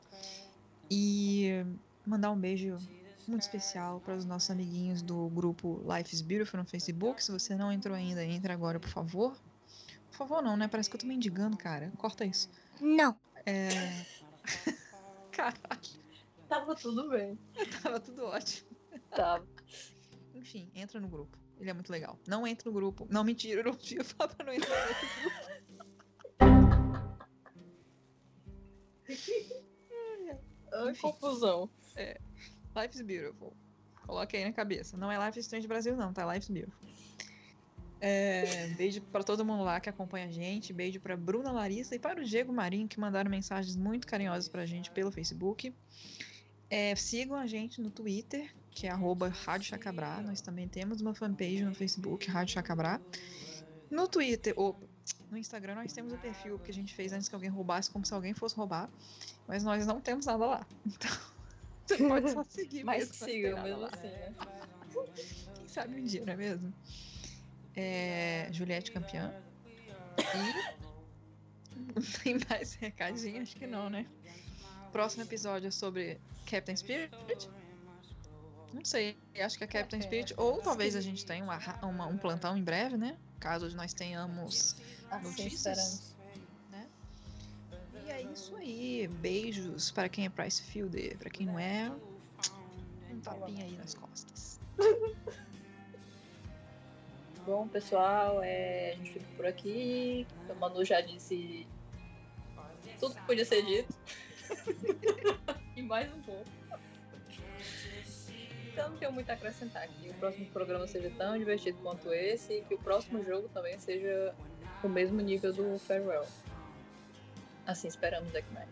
E 0.89 1.63
mandar 2.05 2.31
um 2.31 2.37
beijo 2.37 2.77
muito 3.25 3.43
especial 3.43 4.01
para 4.01 4.13
os 4.13 4.25
nossos 4.25 4.51
amiguinhos 4.51 5.01
do 5.01 5.29
grupo 5.29 5.81
Life 5.87 6.13
is 6.13 6.19
Beautiful 6.19 6.59
no 6.59 6.65
Facebook. 6.65 7.23
Se 7.23 7.31
você 7.31 7.55
não 7.55 7.71
entrou 7.71 7.95
ainda, 7.95 8.25
entre 8.25 8.51
agora, 8.51 8.77
por 8.77 8.89
favor. 8.89 9.37
Por 10.09 10.17
favor, 10.17 10.43
não, 10.43 10.57
né? 10.57 10.67
Parece 10.67 10.89
que 10.89 10.97
eu 10.97 10.99
tô 10.99 11.07
mendigando, 11.07 11.55
cara. 11.55 11.93
Corta 11.97 12.25
isso. 12.25 12.49
Não. 12.81 13.15
É. 13.45 13.69
Caralho, 15.31 15.79
Tava 16.49 16.75
tudo 16.75 17.09
bem. 17.09 17.39
tava 17.81 18.01
tudo 18.01 18.25
ótimo. 18.25 18.67
Tava. 19.11 19.47
Enfim, 20.35 20.69
entra 20.75 20.99
no 20.99 21.07
grupo. 21.07 21.40
Ele 21.61 21.69
é 21.69 21.73
muito 21.73 21.91
legal. 21.91 22.17
Não 22.27 22.47
entra 22.47 22.67
no 22.67 22.73
grupo. 22.73 23.05
Não, 23.07 23.23
mentira, 23.23 23.61
eu 23.61 23.65
não 23.65 23.75
tinha 23.75 24.03
falado 24.17 24.35
pra 24.35 24.47
não 24.47 24.53
entrar 24.53 24.81
no 24.81 24.87
grupo. 25.21 25.51
Confusão. 30.99 31.69
Life's 32.75 33.01
Beautiful. 33.01 33.53
Coloque 34.07 34.35
aí 34.35 34.43
na 34.43 34.51
cabeça. 34.51 34.97
Não 34.97 35.11
é 35.11 35.23
Life 35.23 35.39
is 35.39 35.45
Strange 35.45 35.67
Brasil, 35.67 35.95
não, 35.95 36.11
tá? 36.11 36.25
Life's 36.33 36.49
Beautiful. 36.49 36.89
É, 37.99 38.69
beijo 38.69 38.99
pra 39.01 39.23
todo 39.23 39.45
mundo 39.45 39.63
lá 39.63 39.79
que 39.79 39.87
acompanha 39.87 40.25
a 40.25 40.31
gente. 40.31 40.73
Beijo 40.73 40.99
pra 40.99 41.15
Bruna 41.15 41.51
Larissa 41.51 41.95
e 41.95 41.99
para 41.99 42.19
o 42.19 42.23
Diego 42.23 42.51
Marinho, 42.51 42.87
que 42.87 42.99
mandaram 42.99 43.29
mensagens 43.29 43.75
muito 43.75 44.07
carinhosas 44.07 44.49
pra 44.49 44.65
gente 44.65 44.89
pelo 44.89 45.11
Facebook. 45.11 45.71
É, 46.67 46.95
sigam 46.95 47.37
a 47.37 47.45
gente 47.45 47.79
no 47.79 47.91
Twitter, 47.91 48.51
que 48.71 48.87
é 48.87 48.89
arroba 48.89 49.29
Rádio 49.29 49.67
Chacabrá. 49.67 50.21
Nós 50.21 50.41
também 50.41 50.67
temos 50.67 51.01
uma 51.01 51.13
fanpage 51.13 51.63
no 51.63 51.75
Facebook, 51.75 52.29
Rádio 52.29 52.53
Chacabrá. 52.53 52.99
No 53.89 54.07
Twitter, 54.07 54.53
ou 54.55 54.79
no 55.29 55.37
Instagram, 55.37 55.75
nós 55.75 55.93
temos 55.93 56.13
o 56.13 56.17
perfil 56.17 56.57
que 56.59 56.71
a 56.71 56.73
gente 56.73 56.93
fez 56.93 57.11
antes 57.11 57.27
que 57.27 57.35
alguém 57.35 57.49
roubasse, 57.49 57.91
como 57.91 58.05
se 58.05 58.13
alguém 58.13 58.33
fosse 58.33 58.55
roubar. 58.55 58.89
Mas 59.47 59.63
nós 59.63 59.85
não 59.85 59.99
temos 59.99 60.25
nada 60.25 60.45
lá. 60.45 60.67
Então, 61.93 61.97
você 61.97 62.07
pode 62.07 62.31
só 62.31 62.43
seguir. 62.45 62.83
Mas 62.85 63.21
nada 63.21 63.63
mesmo 63.63 63.85
assim? 63.85 64.11
Quem 65.55 65.67
sabe 65.67 65.99
um 65.99 66.03
dia, 66.05 66.23
não 66.23 66.31
é 66.31 66.37
mesmo? 66.37 66.73
É, 67.75 68.47
Juliette 68.51 68.91
campeã. 68.91 69.33
E. 70.17 70.81
Não 71.93 72.01
tem 72.23 72.37
mais 72.49 72.75
recadinho? 72.75 73.41
Acho 73.41 73.55
que 73.57 73.67
não, 73.67 73.89
né? 73.89 74.05
Próximo 74.91 75.23
episódio 75.23 75.67
é 75.67 75.71
sobre 75.71 76.21
Captain 76.45 76.75
Spirit. 76.77 77.11
Não 78.73 78.85
sei, 78.85 79.17
acho 79.37 79.57
que 79.57 79.63
é 79.63 79.67
Captain 79.67 80.01
Spirit. 80.01 80.33
Ou 80.37 80.61
talvez 80.61 80.95
a 80.95 81.01
gente 81.01 81.25
tenha 81.25 81.43
uma, 81.43 81.59
uma- 81.83 82.07
um 82.07 82.17
plantão 82.17 82.57
em 82.57 82.63
breve, 82.63 82.97
né? 82.97 83.17
Caso 83.39 83.69
nós 83.75 83.93
tenhamos 83.93 84.75
Assim 85.09 85.27
notícias. 85.27 86.15
Né? 86.69 86.87
E 88.05 88.11
é 88.11 88.21
isso 88.21 88.55
aí. 88.55 89.07
Beijos 89.07 89.91
para 89.91 90.07
quem 90.07 90.25
é 90.25 90.29
Price 90.29 90.61
Fielder. 90.61 91.17
Para 91.17 91.29
quem 91.29 91.45
não 91.47 91.59
é, 91.59 91.91
um 93.09 93.19
tapinha 93.19 93.65
aí 93.65 93.75
nas 93.77 93.93
costas. 93.93 94.59
Bom, 97.45 97.67
pessoal, 97.67 98.41
é, 98.43 98.91
a 98.91 98.95
gente 98.95 99.11
fica 99.13 99.25
por 99.35 99.45
aqui. 99.47 100.27
O 100.47 100.55
Manu 100.55 100.85
já 100.85 101.01
disse 101.01 101.67
tudo 102.99 103.15
que 103.15 103.21
podia 103.23 103.43
ser 103.43 103.63
dito. 103.65 103.93
e 105.75 105.81
mais 105.81 106.13
um 106.13 106.21
pouco. 106.21 106.60
Então 108.81 108.89
não 108.89 108.97
tenho 108.97 109.11
muito 109.11 109.29
a 109.29 109.33
acrescentar 109.33 109.87
que 109.87 110.09
o 110.09 110.13
próximo 110.15 110.47
programa 110.47 110.87
seja 110.87 111.11
tão 111.15 111.37
divertido 111.37 111.77
quanto 111.83 112.11
esse 112.11 112.53
e 112.53 112.61
que 112.63 112.73
o 112.73 112.79
próximo 112.79 113.23
jogo 113.23 113.47
também 113.49 113.77
seja 113.77 114.33
o 114.83 114.89
mesmo 114.89 115.21
nível 115.21 115.53
do 115.53 115.77
Farewell. 115.77 116.25
Assim 117.67 117.87
esperamos, 117.87 118.31
Deckman. 118.33 118.67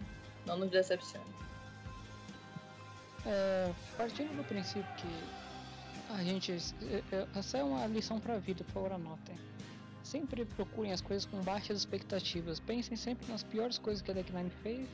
Não 0.47 0.57
nos 0.57 0.71
decepcione. 0.71 1.29
É, 3.23 3.71
partindo 3.95 4.35
do 4.35 4.43
princípio 4.45 4.83
que 4.97 6.13
a 6.15 6.23
gente. 6.23 6.53
é, 6.53 7.03
é, 7.15 7.27
Essa 7.35 7.59
é 7.59 7.63
uma 7.63 7.85
lição 7.85 8.19
pra 8.19 8.39
vida, 8.39 8.63
por 8.63 8.73
favor, 8.73 8.93
anotem. 8.93 9.35
Sempre 10.01 10.43
procurem 10.43 10.91
as 10.91 11.01
coisas 11.01 11.25
com 11.25 11.39
baixas 11.43 11.77
expectativas. 11.77 12.59
Pensem 12.59 12.97
sempre 12.97 13.31
nas 13.31 13.43
piores 13.43 13.77
coisas 13.77 14.01
que 14.01 14.09
a 14.09 14.15
Deck9 14.15 14.49
fez. 14.63 14.89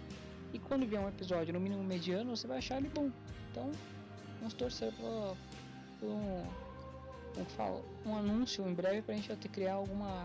E 0.51 0.59
quando 0.59 0.85
vier 0.85 0.99
um 0.99 1.07
episódio, 1.07 1.53
no 1.53 1.59
mínimo 1.59 1.83
mediano, 1.85 2.35
você 2.35 2.45
vai 2.45 2.57
achar 2.57 2.77
ele 2.77 2.89
bom. 2.89 3.09
Então, 3.51 3.71
vamos 4.45 4.53
torcer 4.53 4.93
por, 4.93 5.35
por 5.99 6.07
um, 6.07 6.45
como 7.33 7.45
que 7.47 7.51
fala, 7.53 7.81
um 8.05 8.15
anúncio 8.15 8.67
em 8.67 8.73
breve 8.75 9.01
pra 9.01 9.15
gente 9.15 9.31
até 9.31 9.49
criar 9.49 9.73
alguma 9.73 10.23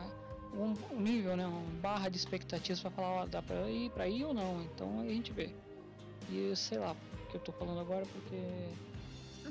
um, 0.52 0.94
um 0.94 1.00
nível, 1.00 1.36
né, 1.36 1.46
uma 1.46 1.80
barra 1.80 2.10
de 2.10 2.18
expectativas 2.18 2.80
pra 2.80 2.90
falar, 2.90 3.22
ó, 3.22 3.26
dá 3.26 3.40
pra 3.40 3.70
ir 3.70 3.88
pra 3.90 4.06
ir 4.06 4.24
ou 4.24 4.34
não. 4.34 4.62
Então 4.62 5.00
a 5.00 5.04
gente 5.04 5.32
vê. 5.32 5.50
E 6.28 6.54
sei 6.54 6.78
lá, 6.78 6.94
que 7.30 7.36
eu 7.36 7.40
tô 7.40 7.52
falando 7.52 7.80
agora 7.80 8.04
porque 8.12 8.36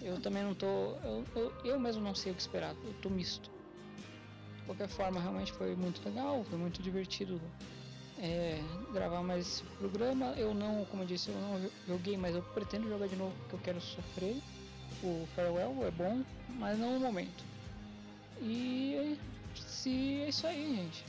Eu 0.03 0.19
também 0.21 0.43
não 0.43 0.53
tô. 0.53 0.65
Eu, 0.65 1.25
eu, 1.35 1.53
eu 1.63 1.79
mesmo 1.79 2.01
não 2.01 2.13
sei 2.13 2.31
o 2.31 2.35
que 2.35 2.41
esperar. 2.41 2.75
Eu 2.83 2.93
tô 3.01 3.09
misto. 3.09 3.49
De 4.57 4.63
qualquer 4.63 4.87
forma, 4.87 5.19
realmente 5.19 5.51
foi 5.53 5.75
muito 5.75 6.03
legal, 6.07 6.43
foi 6.43 6.59
muito 6.59 6.81
divertido 6.81 7.41
é, 8.19 8.61
gravar 8.93 9.23
mais 9.23 9.47
esse 9.47 9.63
programa. 9.79 10.27
Eu 10.37 10.53
não, 10.53 10.85
como 10.85 11.03
eu 11.03 11.07
disse, 11.07 11.29
eu 11.29 11.35
não 11.35 11.69
joguei, 11.87 12.17
mas 12.17 12.35
eu 12.35 12.43
pretendo 12.53 12.87
jogar 12.87 13.07
de 13.07 13.15
novo 13.15 13.33
porque 13.39 13.55
eu 13.55 13.59
quero 13.59 13.81
sofrer. 13.81 14.37
O 15.01 15.27
Farewell 15.35 15.87
é 15.87 15.91
bom, 15.91 16.21
mas 16.57 16.77
não 16.77 16.93
no 16.93 16.99
momento. 16.99 17.43
E 18.41 19.17
se 19.55 20.21
é 20.21 20.29
isso 20.29 20.45
aí, 20.45 20.75
gente. 20.75 21.05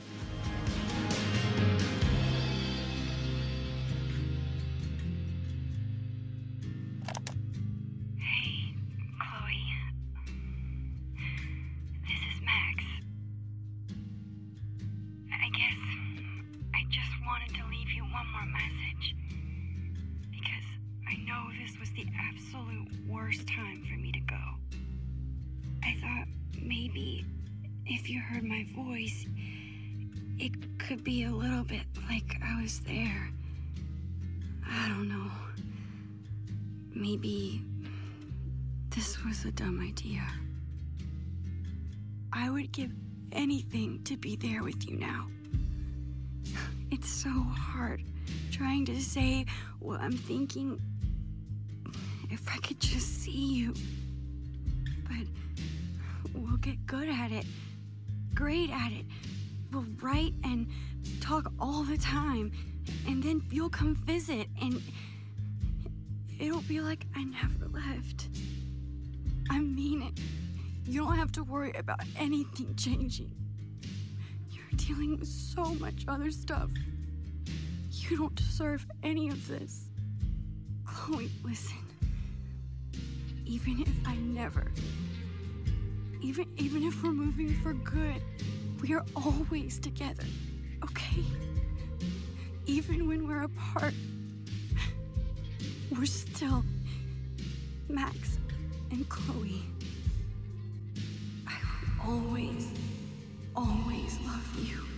Maybe 37.01 37.63
this 38.91 39.25
was 39.25 39.43
a 39.45 39.51
dumb 39.51 39.81
idea. 39.81 40.21
I 42.31 42.51
would 42.51 42.71
give 42.71 42.91
anything 43.31 44.03
to 44.03 44.15
be 44.15 44.35
there 44.35 44.61
with 44.61 44.87
you 44.87 44.97
now. 44.97 45.25
It's 46.91 47.09
so 47.09 47.31
hard 47.31 48.03
trying 48.51 48.85
to 48.85 49.01
say 49.01 49.47
what 49.79 49.99
I'm 49.99 50.15
thinking. 50.15 50.79
If 52.29 52.47
I 52.47 52.57
could 52.57 52.79
just 52.79 53.23
see 53.23 53.51
you. 53.55 53.73
But 55.07 55.25
we'll 56.35 56.57
get 56.57 56.85
good 56.85 57.09
at 57.09 57.31
it, 57.31 57.47
great 58.35 58.69
at 58.69 58.91
it. 58.91 59.05
We'll 59.71 59.87
write 59.99 60.35
and 60.43 60.67
talk 61.19 61.51
all 61.59 61.81
the 61.81 61.97
time. 61.97 62.51
And 63.07 63.23
then 63.23 63.41
you'll 63.49 63.71
come 63.71 63.95
visit, 63.95 64.49
and 64.61 64.83
it'll 66.41 66.61
be 66.61 66.81
like 66.81 67.05
I 67.15 67.23
never 67.23 67.67
left. 67.67 68.27
I 69.49 69.59
mean 69.59 70.01
it. 70.01 70.19
You 70.85 71.05
don't 71.05 71.15
have 71.15 71.31
to 71.33 71.43
worry 71.43 71.71
about 71.77 72.01
anything 72.17 72.75
changing. 72.75 73.31
You're 74.49 74.65
dealing 74.75 75.19
with 75.19 75.29
so 75.29 75.75
much 75.75 76.05
other 76.07 76.31
stuff. 76.31 76.69
You 77.91 78.17
don't 78.17 78.35
deserve 78.35 78.85
any 79.03 79.29
of 79.29 79.47
this. 79.47 79.87
Chloe, 80.85 81.29
listen. 81.43 81.77
Even 83.45 83.81
if 83.81 84.07
I 84.07 84.15
never, 84.15 84.71
even 86.21 86.47
even 86.57 86.83
if 86.83 87.03
we're 87.03 87.11
moving 87.11 87.53
for 87.61 87.73
good, 87.73 88.21
we 88.81 88.93
are 88.93 89.05
always 89.15 89.77
together. 89.79 90.25
Okay? 90.83 91.23
Even 92.65 93.07
when 93.07 93.27
we're 93.27 93.43
apart, 93.43 93.93
we're 95.97 96.05
still 96.05 96.63
Max 97.89 98.37
and 98.91 99.07
Chloe. 99.09 99.63
I 101.47 101.55
will 102.05 102.13
always, 102.13 102.67
always 103.55 104.17
love 104.25 104.55
you. 104.63 104.90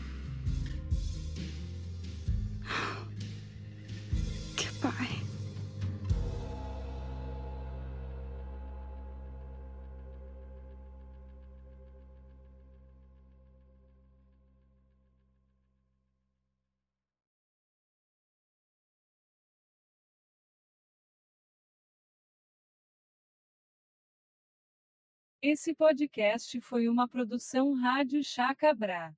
Esse 25.45 25.74
podcast 25.74 26.61
foi 26.61 26.88
uma 26.88 27.06
produção 27.06 27.74
Rádio 27.74 28.24
Chacabra. 28.24 29.14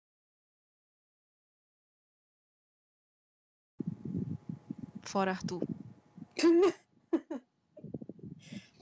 Fora 5.03 5.29
Arthur. 5.29 5.61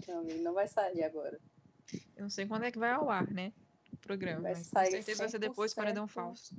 Não, 0.08 0.20
amigo, 0.20 0.42
não 0.42 0.54
vai 0.54 0.70
sair 0.70 1.04
agora. 1.04 1.38
Eu 2.16 2.24
não 2.24 2.30
sei 2.30 2.46
quando 2.46 2.64
é 2.64 2.72
que 2.72 2.80
vai 2.80 2.92
ao 2.92 3.10
ar, 3.10 3.30
né? 3.30 3.52
O 3.92 3.98
programa. 3.98 4.42
Vai 4.42 4.54
mas 4.54 4.70
com 4.70 4.76
sair 4.76 4.92
certeza 4.92 5.24
vai 5.24 5.30
ser 5.30 5.40
depois 5.40 5.74
do 5.74 5.76
Paredão 5.76 6.06
100%. 6.06 6.10
Falso. 6.10 6.56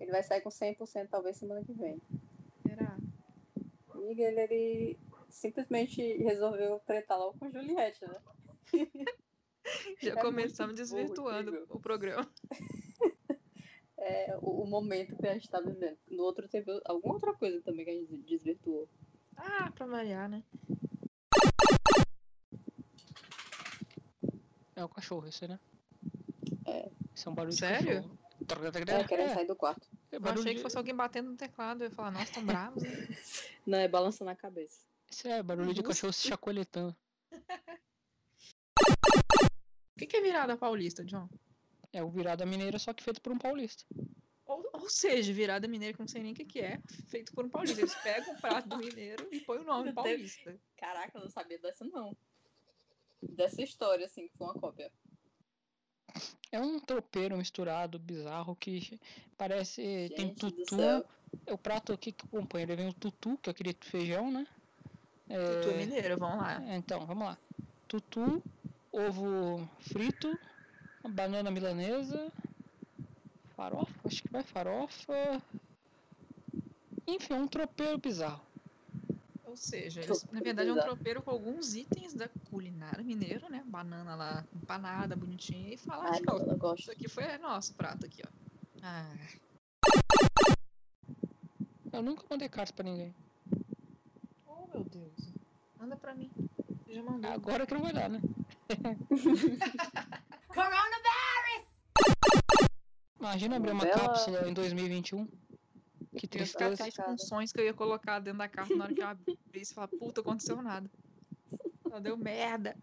Ele 0.00 0.10
vai 0.10 0.22
sair 0.22 0.40
com 0.40 0.50
100% 0.50 1.08
talvez 1.08 1.36
semana 1.36 1.64
que 1.64 1.72
vem. 1.72 2.00
Será? 2.66 2.96
Amiga, 3.90 4.22
ele, 4.22 4.40
ele 4.40 4.98
simplesmente 5.28 6.00
resolveu 6.18 6.80
tretar 6.80 7.18
logo 7.18 7.38
com 7.38 7.50
Juliette, 7.50 8.04
né? 8.04 8.20
Já 10.02 10.12
É 10.12 10.16
começamos 10.20 10.76
desvirtuando 10.76 11.50
horrível. 11.50 11.66
o 11.70 11.80
programa. 11.80 12.28
É 13.98 14.36
o, 14.40 14.62
o 14.62 14.66
momento 14.66 15.16
que 15.16 15.26
a 15.26 15.32
gente 15.32 15.48
tá 15.48 15.58
vivendo. 15.58 15.96
No 16.08 16.22
outro 16.22 16.46
teve 16.46 16.70
alguma 16.84 17.14
outra 17.14 17.32
coisa 17.32 17.60
também 17.62 17.84
que 17.84 17.90
a 17.90 17.94
gente 17.94 18.16
desvirtuou. 18.18 18.86
Ah, 19.36 19.72
pra 19.74 19.84
variar, 19.86 20.28
né? 20.28 20.44
É 24.76 24.84
o 24.84 24.88
cachorro, 24.88 25.26
esse, 25.26 25.48
né? 25.48 25.58
É. 26.66 26.88
Isso 27.14 27.28
é 27.28 27.32
um 27.32 27.34
barulho 27.34 27.52
Sério? 27.56 27.86
de 27.86 28.46
cachorro. 28.46 28.66
É, 28.68 29.04
querendo 29.04 29.30
É, 29.30 29.34
sair 29.34 29.46
do 29.46 29.56
quarto. 29.56 29.88
é 30.12 30.16
Eu 30.16 30.20
barulho 30.20 30.40
achei 30.40 30.52
que 30.52 30.58
de- 30.58 30.62
fosse 30.62 30.76
alguém 30.76 30.94
batendo 30.94 31.30
no 31.30 31.36
teclado. 31.36 31.82
Eu 31.82 31.88
ia 31.88 31.94
falar, 31.94 32.10
nossa, 32.10 32.32
tão 32.34 32.44
bravos. 32.44 32.82
né? 32.84 33.08
Não, 33.66 33.78
é 33.78 33.88
balançando 33.88 34.30
a 34.30 34.36
cabeça. 34.36 34.80
Isso 35.10 35.26
é 35.26 35.42
barulho 35.42 35.72
de 35.72 35.82
cachorro 35.82 36.12
se 36.12 36.28
chacoalhetando. 36.28 36.94
O 39.96 39.98
que, 39.98 40.06
que 40.06 40.18
é 40.18 40.20
virada 40.20 40.58
paulista, 40.58 41.02
John? 41.02 41.26
É 41.90 42.02
o 42.02 42.10
virada 42.10 42.44
mineira, 42.44 42.78
só 42.78 42.92
que 42.92 43.02
feito 43.02 43.18
por 43.22 43.32
um 43.32 43.38
paulista. 43.38 43.82
Ou, 44.44 44.62
ou 44.74 44.90
seja, 44.90 45.32
virada 45.32 45.66
mineira, 45.66 45.94
que 45.94 46.02
eu 46.02 46.04
não 46.04 46.08
sei 46.08 46.22
nem 46.22 46.32
o 46.32 46.34
que, 46.34 46.44
que 46.44 46.60
é, 46.60 46.78
feito 47.08 47.32
por 47.32 47.46
um 47.46 47.48
paulista. 47.48 47.80
Eles 47.80 47.94
pegam 47.94 48.34
o 48.34 48.40
prato 48.40 48.68
do 48.68 48.76
mineiro 48.76 49.26
e 49.32 49.40
põem 49.40 49.60
o 49.60 49.64
nome 49.64 49.94
paulista. 49.94 50.54
Caraca, 50.76 51.16
eu 51.16 51.22
não 51.22 51.30
sabia 51.30 51.58
dessa 51.58 51.82
não. 51.86 52.14
Dessa 53.22 53.62
história, 53.62 54.04
assim, 54.04 54.28
que 54.28 54.36
foi 54.36 54.48
uma 54.48 54.54
cópia. 54.54 54.92
É 56.52 56.60
um 56.60 56.78
tropeiro 56.78 57.38
misturado, 57.38 57.98
bizarro, 57.98 58.54
que 58.54 59.00
parece. 59.38 60.10
tem 60.14 60.26
Gente 60.26 60.40
do 60.40 60.52
tutu. 60.52 61.06
É 61.46 61.52
o 61.54 61.58
prato 61.58 61.94
aqui 61.94 62.12
que 62.12 62.26
acompanha. 62.26 62.64
Ele 62.64 62.76
vem 62.76 62.88
o 62.88 62.92
tutu, 62.92 63.38
que 63.38 63.48
é 63.48 63.52
aquele 63.52 63.74
feijão, 63.80 64.30
né? 64.30 64.46
É 65.28 65.72
mineiro, 65.74 66.18
vamos 66.18 66.36
lá. 66.36 66.62
É, 66.62 66.76
Então, 66.76 67.06
vamos 67.06 67.24
lá. 67.24 67.38
Tutu, 67.88 68.42
ovo 68.98 69.68
frito, 69.80 70.38
banana 71.08 71.50
milanesa, 71.50 72.32
farofa, 73.54 73.92
acho 74.04 74.22
que 74.22 74.32
vai 74.32 74.42
farofa. 74.42 75.42
Enfim, 77.06 77.34
um 77.34 77.46
tropeiro 77.46 77.98
bizarro. 77.98 78.40
Ou 79.44 79.56
seja, 79.56 80.02
eles, 80.02 80.24
na 80.32 80.40
verdade 80.40 80.68
é 80.68 80.72
um 80.72 80.80
tropeiro 80.80 81.22
com 81.22 81.30
alguns 81.30 81.74
itens 81.74 82.12
da 82.14 82.28
culinária 82.50 83.02
mineira, 83.04 83.48
né? 83.48 83.62
Banana 83.66 84.14
lá 84.14 84.44
empanada, 84.54 85.14
bonitinha, 85.14 85.72
e 85.72 85.76
falar 85.76 86.10
Ai, 86.12 86.20
ó, 86.28 86.38
eu 86.38 86.46
não 86.46 86.58
gosto. 86.58 86.80
isso 86.80 86.90
aqui 86.90 87.08
foi 87.08 87.38
nosso 87.38 87.74
prato 87.74 88.04
aqui, 88.06 88.22
ó. 88.26 88.28
Ah, 88.82 89.14
Eu 91.92 92.02
nunca 92.02 92.24
mandei 92.28 92.48
carta 92.48 92.72
pra 92.74 92.84
ninguém. 92.84 93.14
oh 94.46 94.66
meu 94.74 94.84
Deus. 94.84 95.32
Manda 95.78 95.96
pra 95.96 96.14
mim. 96.14 96.30
Você 96.84 96.94
já 96.94 97.02
mandou. 97.02 97.30
Agora 97.30 97.66
que 97.66 97.72
não 97.74 97.82
vai 97.82 97.92
dar, 97.92 98.10
né? 98.10 98.20
Imagina 103.18 103.56
abrir 103.56 103.72
uma 103.72 103.84
Bela- 103.84 103.98
cápsula 104.00 104.48
em 104.48 104.52
2021. 104.52 105.26
Que 106.16 106.24
Eu 106.24 106.24
ia 106.24 106.28
tristeza. 106.30 106.82
triste 106.84 107.02
com 107.02 107.18
sonhos 107.18 107.52
que 107.52 107.60
eu 107.60 107.64
ia 107.66 107.74
colocar 107.74 108.18
dentro 108.20 108.38
da 108.38 108.48
carta 108.48 108.74
na 108.74 108.84
hora 108.84 108.94
que 108.94 109.02
eu 109.02 109.06
abrisse 109.06 109.72
e 109.72 109.74
falar, 109.74 109.88
puta, 109.88 110.20
aconteceu 110.22 110.62
nada. 110.62 110.90
Só 111.88 112.00
deu 112.00 112.16
merda. 112.16 112.74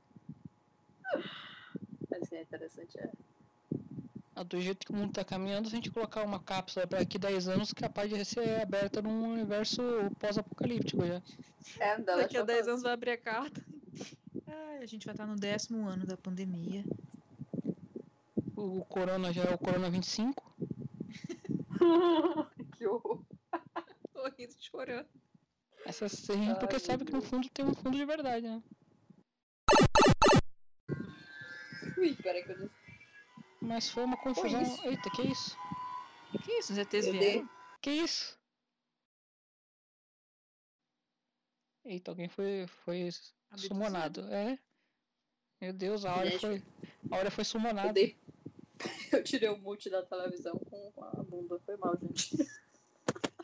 Mas 2.12 2.30
que 2.30 2.36
é 2.36 2.42
interessante, 2.44 3.00
é. 3.00 3.10
Ah, 4.36 4.44
Do 4.44 4.60
jeito 4.62 4.86
que 4.86 4.92
o 4.92 4.96
mundo 4.96 5.14
tá 5.14 5.24
caminhando, 5.24 5.68
se 5.68 5.74
a 5.76 5.78
gente 5.78 5.90
colocar 5.92 6.24
uma 6.24 6.40
cápsula 6.40 6.86
pra 6.86 7.00
daqui 7.00 7.18
10 7.18 7.48
anos, 7.48 7.74
capaz 7.74 8.10
de 8.10 8.24
ser 8.26 8.62
aberta 8.62 9.02
num 9.02 9.32
universo 9.34 9.82
pós-apocalíptico 10.20 11.06
já. 11.06 11.22
É, 11.80 11.98
Daqui 12.00 12.38
a 12.38 12.44
10 12.44 12.68
anos 12.68 12.82
vai 12.84 12.94
abrir 12.94 13.12
a 13.12 13.18
carta. 13.18 13.64
Ai, 14.54 14.84
a 14.84 14.86
gente 14.86 15.06
vai 15.06 15.14
estar 15.14 15.26
no 15.26 15.36
décimo 15.36 15.88
ano 15.88 16.06
da 16.06 16.16
pandemia. 16.16 16.86
O 18.56 18.86
Corona 18.86 19.34
já 19.34 19.44
é 19.44 19.54
o 19.54 19.58
Corona 19.58 19.90
25. 19.90 20.56
que 22.78 22.86
horror. 22.88 23.26
Tô 24.14 24.30
rindo 24.38 24.54
chorando. 24.60 25.10
Essa 25.86 26.08
sim, 26.08 26.50
Ai, 26.50 26.60
porque 26.60 26.80
sabe 26.80 27.04
que 27.04 27.12
no 27.12 27.22
fundo 27.22 27.50
tem 27.50 27.66
um 27.66 27.74
fundo 27.74 27.98
de 27.98 28.06
verdade, 28.06 28.48
né? 28.48 28.64
Ui, 31.98 32.16
peraí 32.16 32.44
que 32.44 32.52
eu 32.52 32.60
disse. 32.60 32.84
Mas 33.60 33.90
foi 33.90 34.04
uma 34.04 34.18
confusão. 34.18 34.62
isso. 34.62 34.88
Eita, 34.88 35.10
que 35.10 35.22
isso? 35.24 35.58
Que 36.44 36.52
isso? 36.60 36.74
Os 36.74 36.78
ETs 36.78 37.08
vieram? 37.08 37.50
Que 37.82 37.92
isso? 37.92 38.38
Eita, 41.86 42.12
alguém 42.12 42.30
foi, 42.30 42.66
foi 42.68 43.10
Abduzido. 43.54 43.74
sumonado. 43.76 44.22
É. 44.34 44.60
Meu 45.62 45.74
Deus, 45.74 46.04
a 46.06 46.26
Gente. 46.26 46.40
foi. 46.40 46.64
A 47.12 47.16
Áurea 47.16 47.32
foi 47.32 47.42
Eu, 47.42 47.46
sumonada. 47.46 47.94
dei... 47.94 48.18
eu 49.14 49.24
tirei 49.24 49.50
o 49.50 49.58
mute 49.58 49.90
da 49.90 50.04
televisão 50.04 50.58
com 50.60 50.92
a 51.04 51.24
bunda. 51.24 51.60
Foi 51.66 51.78
mal, 51.78 51.98
gente. 51.98 52.36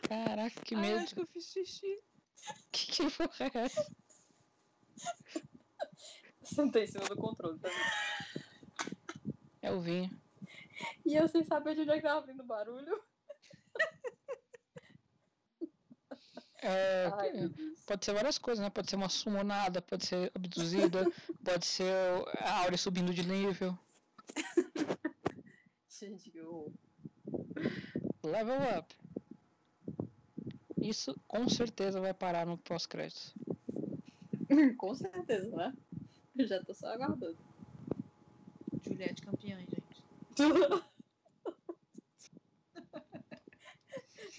Caraca, 0.02 0.62
que 0.62 0.76
Ai, 0.76 0.82
medo. 0.82 1.00
acho 1.00 1.16
que 1.16 1.22
eu 1.22 1.28
fiz 1.28 1.46
xixi. 1.52 2.00
Que 2.72 2.88
que 2.88 3.12
porra 3.12 3.52
é 3.54 3.58
essa? 3.66 3.92
Sentei 6.42 6.84
em 6.86 6.88
cima 6.88 7.06
do 7.06 7.16
controle 7.18 7.60
também. 7.60 7.78
É 9.62 9.72
o 9.72 9.82
vinho. 9.82 10.10
E 11.06 11.16
eu 11.16 11.28
sem 11.28 11.44
saber 11.44 11.76
de 11.76 11.82
onde 11.82 11.92
é 11.92 11.96
que 11.98 12.02
tava 12.02 12.26
vindo 12.26 12.42
o 12.42 12.46
barulho. 12.46 13.04
É, 16.62 17.10
Ai, 17.14 17.50
pode 17.86 18.06
ser 18.06 18.14
várias 18.14 18.38
coisas, 18.38 18.64
né? 18.64 18.70
Pode 18.70 18.90
ser 18.90 18.96
uma 18.98 19.10
sumonada, 19.10 19.82
pode 19.82 20.06
ser 20.06 20.32
abduzida, 20.36 21.04
pode 21.44 21.66
ser 21.66 21.94
a 22.38 22.60
Áurea 22.60 22.78
subindo 22.78 23.14
de 23.14 23.26
nível. 23.26 23.78
Gente, 25.90 26.30
que 26.30 26.40
horror. 26.42 26.72
Level 28.24 28.58
up. 28.78 28.96
Isso 30.82 31.14
com 31.28 31.48
certeza 31.50 32.00
vai 32.00 32.14
parar 32.14 32.46
no 32.46 32.58
pós-crédito. 32.58 33.34
Com 34.78 34.96
certeza, 34.96 35.56
né? 35.56 35.74
Eu 36.38 36.48
já 36.48 36.64
tô 36.64 36.74
só 36.74 36.88
aguardando. 36.88 37.38
Juliette 38.84 39.22
campeã, 39.22 39.58
gente. 39.58 40.04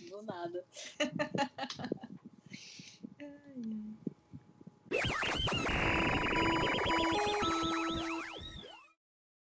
Do 0.09 0.23
nada. 0.23 0.65
Ay, 3.21 3.27
ay. 3.57 5.01